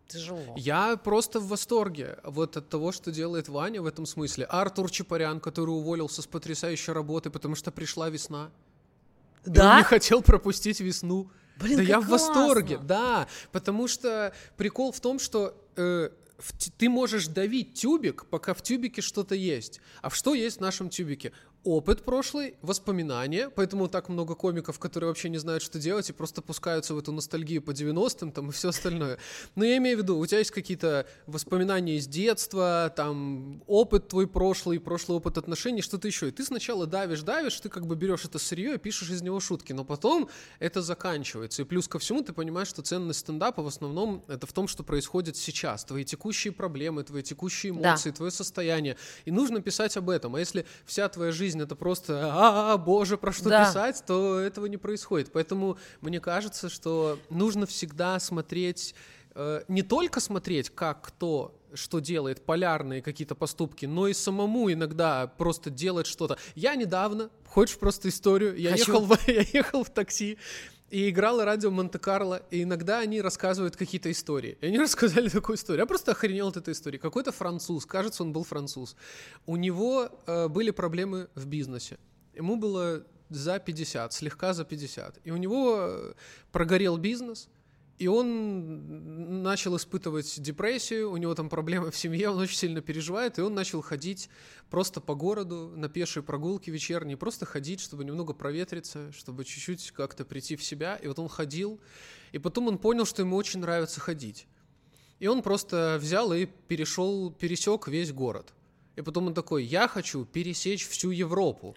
тяжело. 0.08 0.54
Я 0.56 0.96
просто 0.96 1.40
в 1.40 1.48
восторге 1.48 2.18
вот 2.24 2.56
от 2.56 2.68
того, 2.68 2.92
что 2.92 3.10
делает 3.10 3.48
Ваня 3.48 3.82
в 3.82 3.86
этом 3.86 4.06
смысле. 4.06 4.44
Артур 4.44 4.90
Чапарян, 4.90 5.40
который 5.40 5.70
уволился 5.70 6.22
с 6.22 6.26
потрясающей 6.26 6.92
работы, 6.92 7.30
потому 7.30 7.54
что 7.54 7.70
пришла 7.70 8.08
весна. 8.08 8.50
Да? 9.44 9.62
И 9.62 9.72
он 9.72 9.76
не 9.78 9.84
хотел 9.84 10.22
пропустить 10.22 10.80
весну. 10.80 11.30
Блин, 11.58 11.78
да 11.78 11.82
я 11.82 11.94
классно. 11.96 12.08
в 12.08 12.10
восторге, 12.10 12.78
да, 12.78 13.28
потому 13.50 13.88
что 13.88 14.34
прикол 14.56 14.92
в 14.92 15.00
том, 15.00 15.18
что 15.18 15.54
э, 15.76 16.10
в, 16.38 16.70
ты 16.70 16.88
можешь 16.88 17.28
давить 17.28 17.74
тюбик, 17.74 18.26
пока 18.26 18.52
в 18.54 18.62
тюбике 18.62 19.00
что-то 19.00 19.34
есть. 19.34 19.80
А 20.02 20.10
что 20.10 20.34
есть 20.34 20.58
в 20.58 20.60
нашем 20.60 20.90
тюбике? 20.90 21.32
Опыт 21.66 22.04
прошлый, 22.04 22.54
воспоминания, 22.62 23.50
поэтому 23.50 23.88
так 23.88 24.08
много 24.08 24.34
комиков, 24.36 24.78
которые 24.78 25.08
вообще 25.08 25.28
не 25.28 25.38
знают, 25.38 25.62
что 25.62 25.78
делать, 25.80 26.08
и 26.08 26.12
просто 26.12 26.40
пускаются 26.40 26.94
в 26.94 26.98
эту 26.98 27.10
ностальгию 27.12 27.60
по 27.60 27.72
90-м 27.72 28.30
там 28.30 28.50
и 28.50 28.52
все 28.52 28.68
остальное. 28.68 29.18
Но 29.56 29.64
я 29.64 29.76
имею 29.78 29.98
в 29.98 30.02
виду, 30.02 30.16
у 30.16 30.26
тебя 30.26 30.38
есть 30.38 30.52
какие-то 30.52 31.06
воспоминания 31.26 31.96
из 31.96 32.06
детства, 32.06 32.92
там, 32.94 33.62
опыт 33.66 34.08
твой 34.08 34.28
прошлый, 34.28 34.78
прошлый 34.78 35.18
опыт 35.18 35.38
отношений, 35.38 35.82
что-то 35.82 36.06
еще. 36.06 36.28
И 36.28 36.30
ты 36.30 36.44
сначала 36.44 36.86
давишь, 36.86 37.22
давишь, 37.22 37.58
ты 37.60 37.68
как 37.68 37.86
бы 37.86 37.96
берешь 37.96 38.24
это 38.24 38.38
сырье 38.38 38.74
и 38.74 38.78
пишешь 38.78 39.10
из 39.10 39.22
него 39.22 39.40
шутки, 39.40 39.72
но 39.72 39.84
потом 39.84 40.28
это 40.60 40.82
заканчивается. 40.82 41.62
И 41.62 41.64
плюс 41.64 41.88
ко 41.88 41.98
всему 41.98 42.22
ты 42.22 42.32
понимаешь, 42.32 42.68
что 42.68 42.82
ценность 42.82 43.20
стендапа 43.20 43.62
в 43.62 43.66
основном 43.66 44.24
это 44.28 44.46
в 44.46 44.52
том, 44.52 44.68
что 44.68 44.84
происходит 44.84 45.36
сейчас. 45.36 45.84
Твои 45.84 46.04
текущие 46.04 46.52
проблемы, 46.52 47.02
твои 47.02 47.22
текущие 47.22 47.70
эмоции, 47.70 48.10
да. 48.10 48.16
твое 48.16 48.30
состояние. 48.30 48.96
И 49.24 49.32
нужно 49.32 49.60
писать 49.60 49.96
об 49.96 50.10
этом. 50.10 50.36
А 50.36 50.38
если 50.38 50.64
вся 50.84 51.08
твоя 51.08 51.32
жизнь 51.32 51.55
жизнь 51.56 51.62
это 51.62 51.74
просто 51.74 52.30
а, 52.32 52.74
-а, 52.74 52.78
боже, 52.78 53.16
про 53.16 53.32
что 53.32 53.48
да. 53.48 53.66
писать, 53.66 54.02
то 54.06 54.38
этого 54.38 54.66
не 54.66 54.76
происходит. 54.76 55.32
Поэтому 55.32 55.76
мне 56.00 56.20
кажется, 56.20 56.68
что 56.68 57.18
нужно 57.30 57.66
всегда 57.66 58.20
смотреть, 58.20 58.94
э, 59.34 59.62
не 59.68 59.82
только 59.82 60.20
смотреть, 60.20 60.70
как 60.70 61.02
кто 61.02 61.52
что 61.74 61.98
делает, 62.00 62.44
полярные 62.44 63.02
какие-то 63.02 63.34
поступки, 63.34 63.86
но 63.86 64.08
и 64.08 64.14
самому 64.14 64.72
иногда 64.72 65.26
просто 65.26 65.68
делать 65.70 66.06
что-то. 66.06 66.38
Я 66.54 66.74
недавно, 66.74 67.28
хочешь 67.46 67.76
просто 67.76 68.08
историю, 68.08 68.56
я, 68.56 68.74
ехал 68.74 69.00
в, 69.00 69.18
я 69.28 69.44
ехал 69.52 69.84
в 69.84 69.90
такси, 69.90 70.38
и 70.90 71.10
играла 71.10 71.44
радио 71.44 71.70
Монте-Карло, 71.70 72.42
и 72.50 72.62
иногда 72.62 73.00
они 73.00 73.20
рассказывают 73.20 73.76
какие-то 73.76 74.10
истории. 74.10 74.56
И 74.60 74.66
они 74.66 74.78
рассказали 74.86 75.28
такую 75.28 75.56
историю. 75.56 75.82
Я 75.82 75.86
просто 75.86 76.12
охренел 76.12 76.48
от 76.48 76.56
этой 76.56 76.72
истории. 76.72 76.98
Какой-то 76.98 77.32
француз, 77.32 77.86
кажется, 77.86 78.22
он 78.22 78.32
был 78.32 78.44
француз. 78.44 78.96
У 79.46 79.56
него 79.56 80.08
э, 80.26 80.48
были 80.48 80.70
проблемы 80.70 81.28
в 81.34 81.46
бизнесе. 81.46 81.98
Ему 82.34 82.56
было 82.56 83.04
за 83.28 83.58
50, 83.58 84.12
слегка 84.12 84.52
за 84.52 84.64
50. 84.64 85.20
И 85.24 85.30
у 85.30 85.36
него 85.36 85.76
э, 85.78 86.12
прогорел 86.52 86.96
бизнес, 86.98 87.48
и 87.98 88.08
он 88.08 89.42
начал 89.42 89.76
испытывать 89.76 90.40
депрессию, 90.40 91.10
у 91.10 91.16
него 91.16 91.34
там 91.34 91.48
проблемы 91.48 91.90
в 91.90 91.96
семье, 91.96 92.30
он 92.30 92.38
очень 92.38 92.56
сильно 92.56 92.82
переживает, 92.82 93.38
и 93.38 93.42
он 93.42 93.54
начал 93.54 93.80
ходить 93.80 94.28
просто 94.68 95.00
по 95.00 95.14
городу 95.14 95.72
на 95.74 95.88
пешие 95.88 96.22
прогулки 96.22 96.68
вечерние, 96.68 97.16
просто 97.16 97.46
ходить, 97.46 97.80
чтобы 97.80 98.04
немного 98.04 98.34
проветриться, 98.34 99.12
чтобы 99.12 99.44
чуть-чуть 99.44 99.92
как-то 99.92 100.24
прийти 100.24 100.56
в 100.56 100.62
себя. 100.62 100.96
И 100.96 101.08
вот 101.08 101.18
он 101.18 101.28
ходил, 101.28 101.80
и 102.32 102.38
потом 102.38 102.68
он 102.68 102.78
понял, 102.78 103.06
что 103.06 103.22
ему 103.22 103.36
очень 103.36 103.60
нравится 103.60 104.00
ходить. 104.00 104.46
И 105.18 105.26
он 105.26 105.42
просто 105.42 105.98
взял 105.98 106.32
и 106.34 106.44
перешел, 106.44 107.30
пересек 107.30 107.88
весь 107.88 108.12
город. 108.12 108.52
И 108.96 109.02
потом 109.02 109.28
он 109.28 109.34
такой, 109.34 109.64
я 109.64 109.88
хочу 109.88 110.24
пересечь 110.26 110.86
всю 110.86 111.10
Европу. 111.10 111.76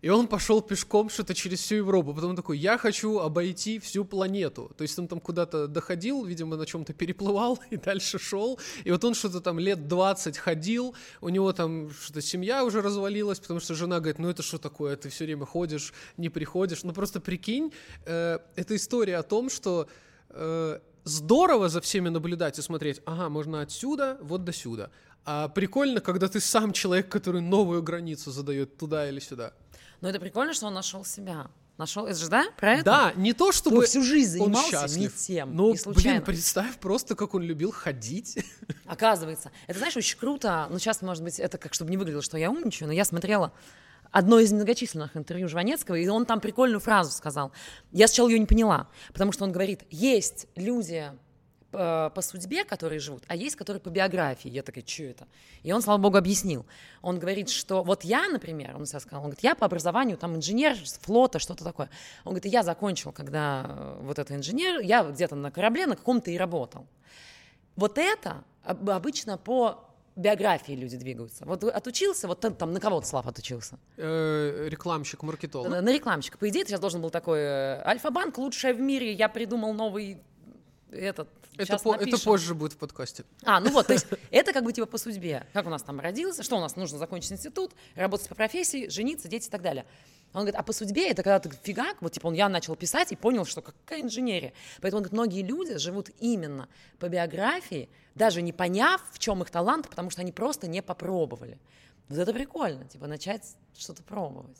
И 0.00 0.08
он 0.10 0.28
пошел 0.28 0.62
пешком 0.62 1.10
что-то 1.10 1.34
через 1.34 1.58
всю 1.58 1.76
Европу. 1.76 2.14
Потом 2.14 2.36
такой, 2.36 2.58
я 2.58 2.78
хочу 2.78 3.18
обойти 3.18 3.80
всю 3.80 4.04
планету. 4.04 4.70
То 4.76 4.82
есть 4.82 4.96
он 4.98 5.08
там 5.08 5.18
куда-то 5.18 5.66
доходил, 5.66 6.24
видимо, 6.24 6.56
на 6.56 6.66
чем-то 6.66 6.92
переплывал 6.92 7.58
и 7.70 7.76
дальше 7.76 8.18
шел. 8.18 8.60
И 8.84 8.90
вот 8.92 9.04
он 9.04 9.14
что-то 9.14 9.40
там 9.40 9.58
лет 9.58 9.88
20 9.88 10.38
ходил, 10.38 10.94
у 11.20 11.28
него 11.30 11.52
там 11.52 11.90
что-то 11.90 12.20
семья 12.20 12.64
уже 12.64 12.80
развалилась, 12.80 13.40
потому 13.40 13.58
что 13.58 13.74
жена 13.74 13.98
говорит, 13.98 14.20
ну 14.20 14.28
это 14.28 14.42
что 14.42 14.58
такое, 14.58 14.96
ты 14.96 15.08
все 15.08 15.24
время 15.24 15.46
ходишь, 15.46 15.92
не 16.16 16.28
приходишь. 16.28 16.84
Ну 16.84 16.92
просто 16.92 17.20
прикинь, 17.20 17.72
э, 18.06 18.38
это 18.54 18.76
история 18.76 19.16
о 19.16 19.24
том, 19.24 19.50
что 19.50 19.88
э, 20.30 20.78
здорово 21.02 21.68
за 21.68 21.80
всеми 21.80 22.08
наблюдать 22.08 22.58
и 22.58 22.62
смотреть, 22.62 23.00
ага, 23.04 23.28
можно 23.28 23.62
отсюда, 23.62 24.18
вот 24.20 24.44
до 24.44 24.52
сюда. 24.52 24.90
А 25.24 25.48
прикольно, 25.48 26.00
когда 26.00 26.28
ты 26.28 26.40
сам 26.40 26.72
человек, 26.72 27.08
который 27.08 27.40
новую 27.40 27.82
границу 27.82 28.30
задает 28.30 28.78
туда 28.78 29.08
или 29.08 29.20
сюда. 29.20 29.52
Но 30.00 30.08
это 30.08 30.20
прикольно, 30.20 30.54
что 30.54 30.66
он 30.66 30.74
нашел 30.74 31.04
себя. 31.04 31.48
Нашел, 31.76 32.06
это 32.06 32.18
же, 32.18 32.28
да, 32.28 32.46
про 32.56 32.74
это? 32.74 32.84
Да, 32.84 33.12
не 33.14 33.32
то, 33.32 33.52
чтобы 33.52 33.86
всю 33.86 34.02
жизнь 34.02 34.32
занимался 34.32 34.64
он 34.64 34.70
счастлив. 34.70 34.98
не 35.00 35.08
тем, 35.08 35.54
Ну, 35.54 35.72
не 35.72 35.92
блин, 35.92 36.22
представь 36.22 36.76
просто, 36.78 37.14
как 37.14 37.34
он 37.34 37.42
любил 37.42 37.70
ходить. 37.70 38.44
Оказывается. 38.86 39.52
Это, 39.68 39.78
знаешь, 39.78 39.96
очень 39.96 40.18
круто. 40.18 40.66
Ну, 40.70 40.80
сейчас, 40.80 41.02
может 41.02 41.22
быть, 41.22 41.38
это 41.38 41.56
как, 41.56 41.74
чтобы 41.74 41.92
не 41.92 41.96
выглядело, 41.96 42.20
что 42.22 42.36
я 42.36 42.50
умничаю, 42.50 42.88
но 42.88 42.94
я 42.94 43.04
смотрела 43.04 43.52
одно 44.10 44.40
из 44.40 44.52
многочисленных 44.52 45.16
интервью 45.16 45.46
Жванецкого, 45.48 45.94
и 45.94 46.08
он 46.08 46.26
там 46.26 46.40
прикольную 46.40 46.80
фразу 46.80 47.12
сказал. 47.12 47.52
Я 47.92 48.08
сначала 48.08 48.28
ее 48.28 48.40
не 48.40 48.46
поняла, 48.46 48.88
потому 49.12 49.30
что 49.30 49.44
он 49.44 49.52
говорит, 49.52 49.82
есть 49.90 50.46
люди, 50.56 51.12
по, 51.70 52.10
по 52.14 52.22
судьбе, 52.22 52.64
которые 52.64 52.98
живут, 52.98 53.24
а 53.28 53.36
есть, 53.36 53.56
которые 53.56 53.80
по 53.80 53.88
биографии. 53.88 54.48
Я 54.48 54.62
такая, 54.62 54.84
что 54.86 55.02
это? 55.04 55.28
И 55.62 55.72
он, 55.72 55.82
слава 55.82 55.98
богу, 55.98 56.16
объяснил. 56.16 56.64
Он 57.02 57.18
говорит, 57.18 57.50
что 57.50 57.82
вот 57.82 58.04
я, 58.04 58.28
например, 58.28 58.76
он 58.76 58.86
сейчас 58.86 59.02
сказал, 59.02 59.20
он 59.20 59.30
говорит, 59.30 59.44
я 59.44 59.54
по 59.54 59.66
образованию 59.66 60.16
там 60.16 60.36
инженер 60.36 60.76
флота, 61.02 61.38
что-то 61.38 61.64
такое. 61.64 61.90
Он 62.24 62.32
говорит, 62.32 62.52
я 62.52 62.62
закончил, 62.62 63.12
когда 63.12 63.66
э, 63.68 63.98
вот 64.02 64.18
это 64.18 64.34
инженер, 64.34 64.80
я 64.80 65.04
где-то 65.04 65.34
на 65.34 65.50
корабле 65.50 65.86
на 65.86 65.96
каком-то 65.96 66.30
и 66.30 66.38
работал. 66.38 66.86
Вот 67.76 67.98
это 67.98 68.44
обычно 68.64 69.38
по 69.38 69.84
биографии 70.18 70.72
люди 70.72 70.96
двигаются. 70.96 71.44
Вот 71.44 71.62
отучился, 71.64 72.26
вот 72.26 72.40
там 72.40 72.72
на 72.72 72.80
кого 72.80 73.00
то 73.00 73.06
Слав 73.06 73.26
отучился? 73.26 73.78
Э, 73.96 74.66
рекламщик, 74.68 75.22
маркетолог. 75.22 75.70
На, 75.70 75.80
на 75.80 75.92
рекламщика. 75.92 76.38
По 76.38 76.48
идее, 76.48 76.64
ты 76.64 76.70
сейчас 76.70 76.80
должен 76.80 77.00
был 77.00 77.10
такой, 77.10 77.38
э, 77.38 77.82
Альфа-банк 77.84 78.36
лучшая 78.38 78.74
в 78.74 78.80
мире, 78.80 79.12
я 79.12 79.28
придумал 79.28 79.72
новый 79.74 80.20
этот 80.92 81.28
это, 81.56 81.76
по, 81.78 81.94
это 81.94 82.18
позже 82.22 82.54
будет 82.54 82.74
в 82.74 82.76
подкасте. 82.76 83.24
А, 83.42 83.58
ну 83.58 83.70
вот, 83.70 83.88
то 83.88 83.92
есть 83.92 84.06
это 84.30 84.52
как 84.52 84.62
бы 84.62 84.72
типа 84.72 84.86
по 84.86 84.96
судьбе. 84.96 85.44
Как 85.52 85.66
у 85.66 85.70
нас 85.70 85.82
там 85.82 85.98
родился, 85.98 86.42
что 86.42 86.56
у 86.56 86.60
нас 86.60 86.76
нужно 86.76 86.98
закончить 86.98 87.32
институт, 87.32 87.72
работать 87.96 88.28
по 88.28 88.36
профессии, 88.36 88.88
жениться, 88.88 89.26
дети 89.28 89.48
и 89.48 89.50
так 89.50 89.62
далее. 89.62 89.84
Он 90.34 90.42
говорит, 90.42 90.56
а 90.56 90.62
по 90.62 90.72
судьбе 90.72 91.10
это 91.10 91.22
когда 91.22 91.40
ты 91.40 91.50
фигак, 91.62 91.96
вот 92.00 92.12
типа 92.12 92.28
он 92.28 92.34
я 92.34 92.48
начал 92.48 92.76
писать 92.76 93.10
и 93.12 93.16
понял, 93.16 93.44
что 93.44 93.62
какая 93.62 94.02
инженерия. 94.02 94.52
Поэтому 94.80 94.98
он 94.98 95.02
говорит, 95.04 95.12
многие 95.12 95.42
люди 95.42 95.78
живут 95.78 96.10
именно 96.20 96.68
по 96.98 97.08
биографии, 97.08 97.88
даже 98.14 98.42
не 98.42 98.52
поняв, 98.52 99.02
в 99.12 99.18
чем 99.18 99.42
их 99.42 99.50
талант, 99.50 99.88
потому 99.88 100.10
что 100.10 100.20
они 100.20 100.30
просто 100.30 100.68
не 100.68 100.82
попробовали. 100.82 101.58
Вот 102.08 102.18
это 102.18 102.32
прикольно, 102.32 102.84
типа 102.84 103.06
начать 103.06 103.56
что-то 103.76 104.02
пробовать. 104.02 104.58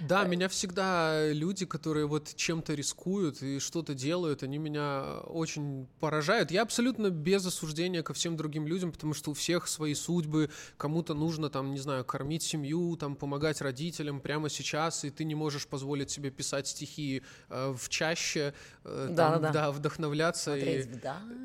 Да, 0.00 0.24
меня 0.24 0.48
всегда 0.48 1.30
люди, 1.32 1.66
которые 1.66 2.06
вот 2.06 2.34
чем-то 2.34 2.74
рискуют 2.74 3.42
и 3.42 3.58
что-то 3.58 3.94
делают, 3.94 4.42
они 4.42 4.58
меня 4.58 5.20
очень 5.26 5.86
поражают. 6.00 6.50
Я 6.50 6.62
абсолютно 6.62 7.10
без 7.10 7.46
осуждения 7.46 8.02
ко 8.02 8.12
всем 8.14 8.36
другим 8.36 8.66
людям, 8.66 8.92
потому 8.92 9.14
что 9.14 9.30
у 9.30 9.34
всех 9.34 9.68
свои 9.68 9.94
судьбы, 9.94 10.50
кому-то 10.76 11.14
нужно 11.14 11.50
там, 11.50 11.72
не 11.72 11.80
знаю, 11.80 12.04
кормить 12.04 12.42
семью, 12.42 12.96
там, 12.96 13.16
помогать 13.16 13.60
родителям 13.60 14.20
прямо 14.20 14.48
сейчас, 14.48 15.04
и 15.04 15.10
ты 15.10 15.24
не 15.24 15.34
можешь 15.34 15.66
позволить 15.66 16.10
себе 16.10 16.30
писать 16.30 16.66
стихи 16.66 17.22
э, 17.48 17.74
в 17.76 17.88
чаще, 17.88 18.54
э, 18.84 19.08
да, 19.10 19.32
там, 19.32 19.42
да. 19.42 19.52
да, 19.52 19.72
вдохновляться. 19.72 20.54
Смотреть, 20.54 20.86
и. 20.86 21.00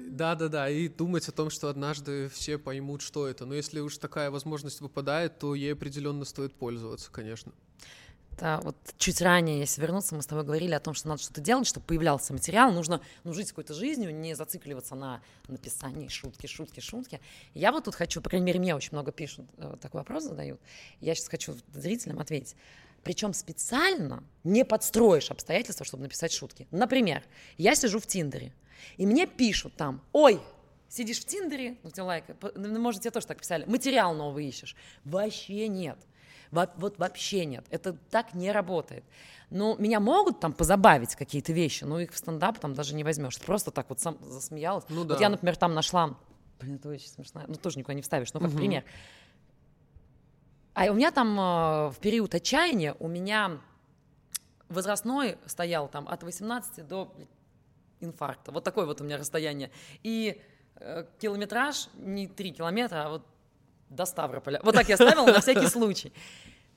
Да, 0.10 0.36
да, 0.36 0.48
да, 0.48 0.70
и 0.70 0.88
думать 0.88 1.28
о 1.28 1.32
том, 1.32 1.50
что 1.50 1.70
однажды 1.70 2.30
все 2.30 2.58
поймут, 2.58 3.02
что 3.02 3.28
это. 3.28 3.46
Но 3.46 3.54
если 3.54 3.80
уж 3.80 3.98
такая 3.98 4.32
возможность 4.32 4.82
выпадает, 4.82 5.40
то 5.40 5.56
ей 5.56 5.74
определенно 5.74 6.26
стоит 6.26 6.54
пользоваться, 6.54 7.12
конечно 7.12 7.52
это 8.34 8.60
вот 8.64 8.76
чуть 8.98 9.22
ранее, 9.22 9.60
если 9.60 9.82
вернуться, 9.82 10.16
мы 10.16 10.22
с 10.22 10.26
тобой 10.26 10.44
говорили 10.44 10.74
о 10.74 10.80
том, 10.80 10.94
что 10.94 11.08
надо 11.08 11.22
что-то 11.22 11.42
делать, 11.42 11.68
чтобы 11.68 11.86
появлялся 11.86 12.34
материал, 12.34 12.72
нужно 12.72 13.02
ну, 13.24 13.34
жить 13.34 13.50
какой-то 13.50 13.74
жизнью, 13.74 14.14
не 14.14 14.34
зацикливаться 14.34 14.96
на 14.96 15.22
написании 15.48 16.08
шутки, 16.08 16.48
шутки, 16.48 16.80
шутки. 16.80 17.20
Я 17.54 17.72
вот 17.72 17.86
тут 17.86 17.96
хочу, 17.96 18.22
по 18.22 18.30
крайней 18.30 18.46
мере, 18.46 18.60
мне 18.60 18.76
очень 18.76 18.92
много 18.94 19.12
пишут, 19.12 19.46
э, 19.58 19.76
такой 19.82 20.02
вопрос 20.02 20.24
задают, 20.24 20.60
я 21.02 21.14
сейчас 21.16 21.28
хочу 21.28 21.56
зрителям 21.74 22.20
ответить. 22.20 22.56
Причем 23.04 23.34
специально 23.34 24.24
не 24.44 24.64
подстроишь 24.64 25.32
обстоятельства, 25.32 25.86
чтобы 25.86 26.04
написать 26.04 26.32
шутки. 26.32 26.68
Например, 26.72 27.24
я 27.58 27.74
сижу 27.76 28.00
в 28.00 28.06
Тиндере, 28.06 28.54
и 28.98 29.06
мне 29.06 29.26
пишут 29.26 29.76
там, 29.76 30.02
ой, 30.12 30.40
сидишь 30.88 31.20
в 31.20 31.26
Тиндере, 31.26 31.78
ну 31.84 31.90
тебе 31.90 32.04
лайк, 32.04 32.26
ну, 32.56 32.80
может, 32.80 33.02
тебе 33.02 33.12
тоже 33.12 33.28
так 33.28 33.40
писали, 33.40 33.66
материал 33.66 34.14
новый 34.14 34.48
ищешь. 34.48 34.76
Вообще 35.04 35.68
нет. 35.68 35.98
Вот 36.52 37.00
вообще 37.00 37.46
нет. 37.46 37.66
Это 37.70 37.94
так 38.10 38.34
не 38.34 38.52
работает. 38.52 39.04
Но 39.50 39.76
меня 39.76 40.00
могут 40.00 40.40
там 40.40 40.54
позабавить 40.54 41.16
какие-то 41.16 41.54
вещи, 41.54 41.84
но 41.84 42.00
их 42.00 42.12
в 42.12 42.18
стендап 42.18 42.60
там 42.60 42.74
даже 42.74 42.96
не 42.96 43.04
возьмешь. 43.04 43.40
Просто 43.40 43.72
так 43.72 43.90
вот 43.90 44.00
сам 44.00 44.18
засмеялась. 44.22 44.86
Ну, 44.90 45.04
да. 45.04 45.16
Вот 45.16 45.22
я, 45.22 45.30
например, 45.30 45.56
там 45.58 45.74
нашла... 45.74 46.16
Блин, 46.60 46.76
это 46.76 46.90
очень 46.90 47.10
смешно. 47.10 47.44
Ну, 47.48 47.56
тоже 47.56 47.80
никуда 47.80 47.94
не 47.94 48.02
вставишь. 48.02 48.34
Ну, 48.34 48.40
как 48.40 48.50
угу. 48.50 48.58
пример. 48.58 48.84
А 50.74 50.86
у 50.86 50.94
меня 50.94 51.12
там 51.12 51.38
э, 51.38 51.90
в 51.90 51.98
период 52.00 52.34
отчаяния 52.34 52.96
у 53.00 53.08
меня 53.08 53.60
возрастной 54.70 55.38
стоял 55.46 55.90
там 55.90 56.08
от 56.08 56.24
18 56.24 56.88
до 56.88 57.14
инфаркта. 58.00 58.52
Вот 58.52 58.64
такое 58.64 58.86
вот 58.86 59.02
у 59.02 59.04
меня 59.04 59.18
расстояние. 59.18 59.72
И 60.04 60.42
э, 60.76 61.06
километраж 61.20 61.90
не 61.96 62.28
3 62.28 62.52
километра, 62.54 63.06
а 63.06 63.10
вот 63.10 63.26
до 63.92 64.06
Ставрополя. 64.06 64.60
Вот 64.64 64.74
так 64.74 64.90
я 64.90 64.96
ставила 64.96 65.26
на 65.26 65.42
всякий 65.42 65.68
случай. 65.68 66.12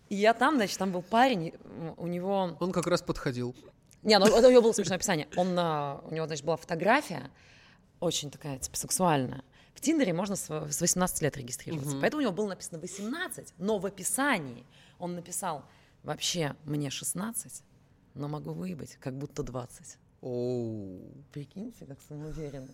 И 0.08 0.16
я 0.16 0.34
там, 0.34 0.56
значит, 0.56 0.78
там 0.78 0.92
был 0.92 1.02
парень, 1.02 1.54
у 1.96 2.06
него... 2.06 2.56
Он 2.60 2.72
как 2.72 2.86
раз 2.86 3.00
подходил. 3.00 3.56
Не, 4.02 4.18
ну 4.18 4.26
у 4.26 4.50
него 4.50 4.60
было 4.60 4.72
смешное 4.72 4.96
описание. 4.96 5.28
Он, 5.36 5.56
а, 5.58 6.00
у 6.04 6.12
него, 6.12 6.26
значит, 6.26 6.44
была 6.44 6.56
фотография, 6.56 7.30
очень 8.00 8.30
такая, 8.30 8.58
типа, 8.58 8.76
сексуальная. 8.76 9.42
В 9.74 9.80
Тиндере 9.80 10.12
можно 10.12 10.36
с 10.36 10.48
18 10.50 11.22
лет 11.22 11.36
регистрироваться. 11.36 11.94
Угу. 11.94 12.00
Поэтому 12.00 12.20
у 12.20 12.22
него 12.22 12.32
было 12.32 12.48
написано 12.48 12.78
18, 12.78 13.54
но 13.58 13.78
в 13.78 13.86
описании 13.86 14.66
он 14.98 15.14
написал, 15.14 15.64
вообще 16.02 16.54
мне 16.64 16.90
16, 16.90 17.62
но 18.14 18.28
могу 18.28 18.52
выебать, 18.52 18.96
как 19.00 19.16
будто 19.16 19.42
20. 19.42 19.98
Оу. 20.20 21.00
Прикиньте, 21.32 21.86
как 21.86 21.98
самоуверенно. 22.06 22.68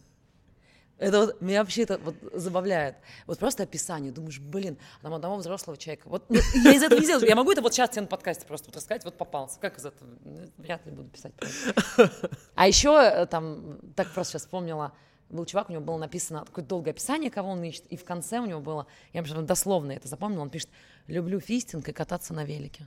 Это 1.00 1.21
вот, 1.21 1.40
меня 1.40 1.61
вообще 1.61 1.85
это 1.85 1.97
вот 1.97 2.14
забавляет. 2.35 2.95
Вот 3.26 3.38
просто 3.38 3.62
описание. 3.62 4.12
Думаешь, 4.12 4.38
блин, 4.38 4.76
там 5.00 5.14
одного 5.14 5.37
взрослого 5.37 5.78
человека. 5.78 6.07
Вот 6.11 6.26
ну, 6.28 6.38
я 6.62 6.75
из 6.75 6.83
этого 6.83 7.00
не 7.00 7.07
сделаю. 7.07 7.26
Я 7.26 7.35
могу 7.35 7.50
это 7.50 7.62
вот 7.62 7.73
сейчас 7.73 7.88
тебе 7.88 8.02
на 8.02 8.07
подкасте 8.07 8.45
просто 8.45 8.69
вот 8.69 8.76
рассказать, 8.76 9.02
вот 9.07 9.16
попался. 9.16 9.59
Как 9.61 9.78
из 9.78 9.87
этого? 9.87 10.11
Ну, 10.23 10.40
вряд 10.59 10.85
ли 10.85 10.92
буду 10.92 11.09
писать. 11.09 11.33
А 12.54 12.69
еще 12.69 12.90
э, 13.00 13.25
там, 13.25 13.78
так 13.97 14.12
просто 14.12 14.33
сейчас 14.33 14.42
вспомнила, 14.42 14.92
был 15.30 15.47
чувак, 15.47 15.71
у 15.71 15.73
него 15.73 15.83
было 15.83 15.97
написано 15.97 16.45
такое 16.45 16.66
долгое 16.66 16.90
описание, 16.90 17.30
кого 17.30 17.52
он 17.52 17.64
ищет, 17.64 17.87
и 17.87 17.97
в 17.97 18.04
конце 18.04 18.38
у 18.38 18.45
него 18.45 18.61
было, 18.61 18.87
я 19.14 19.23
прям 19.23 19.47
дословно 19.47 19.92
это 19.92 20.07
запомнила, 20.07 20.42
он 20.42 20.50
пишет, 20.50 20.69
люблю 21.07 21.40
фистинг 21.40 21.88
и 21.88 21.92
кататься 21.92 22.35
на 22.35 22.45
велике. 22.45 22.87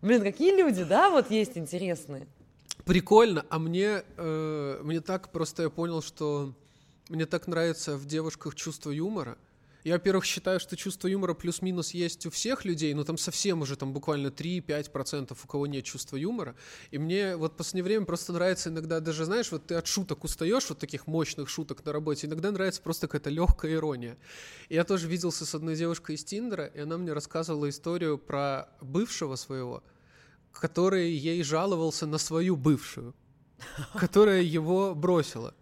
Блин, 0.00 0.22
какие 0.22 0.56
люди, 0.56 0.84
да, 0.84 1.10
вот 1.10 1.30
есть 1.30 1.58
интересные. 1.58 2.28
Прикольно, 2.84 3.46
а 3.48 3.58
мне, 3.58 4.02
э, 4.16 4.80
мне 4.82 5.00
так 5.00 5.30
просто 5.30 5.64
я 5.64 5.70
понял, 5.70 6.02
что 6.02 6.52
мне 7.08 7.26
так 7.26 7.46
нравится 7.46 7.96
в 7.96 8.06
девушках 8.06 8.54
чувство 8.54 8.90
юмора. 8.90 9.38
Я, 9.84 9.94
во-первых, 9.94 10.24
считаю, 10.24 10.60
что 10.60 10.76
чувство 10.76 11.08
юмора 11.08 11.34
плюс-минус 11.34 11.90
есть 11.90 12.24
у 12.26 12.30
всех 12.30 12.64
людей, 12.64 12.94
но 12.94 13.02
там 13.02 13.18
совсем 13.18 13.62
уже 13.62 13.76
там 13.76 13.92
буквально 13.92 14.28
3-5% 14.28 15.36
у 15.42 15.46
кого 15.48 15.66
нет 15.66 15.84
чувства 15.84 16.16
юмора. 16.16 16.54
И 16.92 16.98
мне 16.98 17.36
вот 17.36 17.54
в 17.54 17.56
последнее 17.56 17.82
время 17.82 18.06
просто 18.06 18.32
нравится 18.32 18.70
иногда 18.70 19.00
даже, 19.00 19.24
знаешь, 19.24 19.50
вот 19.50 19.66
ты 19.66 19.74
от 19.74 19.88
шуток 19.88 20.22
устаешь, 20.22 20.68
вот 20.68 20.78
таких 20.78 21.08
мощных 21.08 21.48
шуток 21.48 21.84
на 21.84 21.92
работе, 21.92 22.28
иногда 22.28 22.52
нравится 22.52 22.80
просто 22.80 23.08
какая-то 23.08 23.30
легкая 23.30 23.74
ирония. 23.74 24.16
И 24.68 24.76
я 24.76 24.84
тоже 24.84 25.08
виделся 25.08 25.44
с 25.44 25.54
одной 25.54 25.74
девушкой 25.74 26.14
из 26.14 26.22
Тиндера, 26.22 26.66
и 26.66 26.78
она 26.78 26.96
мне 26.96 27.12
рассказывала 27.12 27.68
историю 27.68 28.18
про 28.18 28.68
бывшего 28.80 29.34
своего, 29.34 29.82
который 30.52 31.12
ей 31.12 31.42
жаловался 31.42 32.06
на 32.06 32.18
свою 32.18 32.56
бывшую, 32.56 33.14
которая 33.94 34.42
его 34.42 34.94
бросила. 34.94 35.54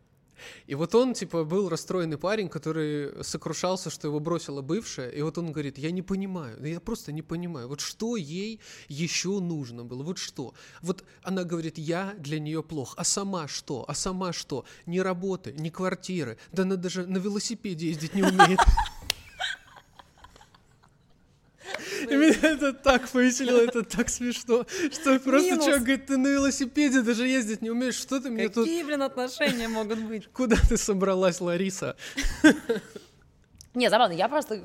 И 0.66 0.75
вот 0.75 0.94
он, 0.94 1.14
типа, 1.14 1.44
был 1.44 1.68
расстроенный 1.68 2.18
парень, 2.18 2.49
который 2.49 3.23
сокрушался, 3.25 3.90
что 3.90 4.09
его 4.09 4.20
бросила 4.20 4.62
бывшая, 4.62 5.11
и 5.11 5.23
вот 5.23 5.38
он 5.38 5.52
говорит, 5.52 5.78
я 5.78 5.90
не 5.90 6.02
понимаю, 6.02 6.64
я 6.64 6.80
просто 6.80 7.12
не 7.12 7.23
понимаю, 7.23 7.68
вот 7.68 7.80
что 7.80 8.16
ей 8.16 8.61
еще 8.88 9.40
нужно 9.40 9.85
было, 9.85 10.02
вот 10.02 10.18
что? 10.18 10.54
Вот 10.82 11.04
она 11.23 11.44
говорит, 11.44 11.78
я 11.78 12.14
для 12.18 12.40
нее 12.40 12.62
плох, 12.62 12.94
а 12.97 13.04
сама 13.04 13.49
что? 13.49 13.85
А 13.88 13.94
сама 13.94 14.32
что? 14.32 14.64
Ни 14.87 14.99
работы, 14.99 15.52
ни 15.52 15.70
квартиры, 15.70 16.38
да 16.52 16.62
она 16.62 16.76
даже 16.76 17.06
на 17.06 17.18
велосипеде 17.18 17.88
ездить 17.88 18.14
не 18.14 18.23
умеет. 18.23 18.61
И 22.02 22.16
меня 22.16 22.37
это 22.42 22.73
так 22.73 23.09
повеселило, 23.09 23.61
это 23.61 23.83
так 23.83 24.09
смешно, 24.09 24.64
что 24.92 25.19
просто 25.21 25.57
человек 25.57 25.83
говорит, 25.83 26.07
ты 26.07 26.16
на 26.16 26.28
велосипеде 26.28 27.02
даже 27.02 27.26
ездить 27.26 27.62
не 27.62 27.71
умеешь, 27.71 27.95
что 27.95 28.21
ты 28.21 28.30
мне 28.30 28.49
тут... 28.49 28.64
Какие, 28.64 28.83
блин, 28.83 29.02
отношения 29.02 29.69
могут 29.69 29.99
быть? 30.00 30.26
Куда 30.33 30.57
ты 30.69 30.76
собралась, 30.76 31.40
Лариса? 31.40 31.97
Не, 33.75 33.88
забавно, 33.88 34.14
я 34.14 34.28
просто 34.28 34.57
э, 34.57 34.61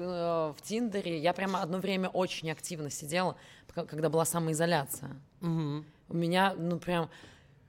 в 0.58 0.58
Тиндере, 0.64 1.20
я 1.20 1.34
прямо 1.34 1.62
одно 1.62 1.78
время 1.78 2.10
очень 2.10 2.50
активно 2.50 2.90
сидела, 2.90 3.38
когда 3.74 4.10
была 4.10 4.26
самоизоляция. 4.26 5.22
Угу. 5.42 5.86
У 6.10 6.18
меня, 6.18 6.56
ну, 6.58 6.80
прям, 6.80 7.12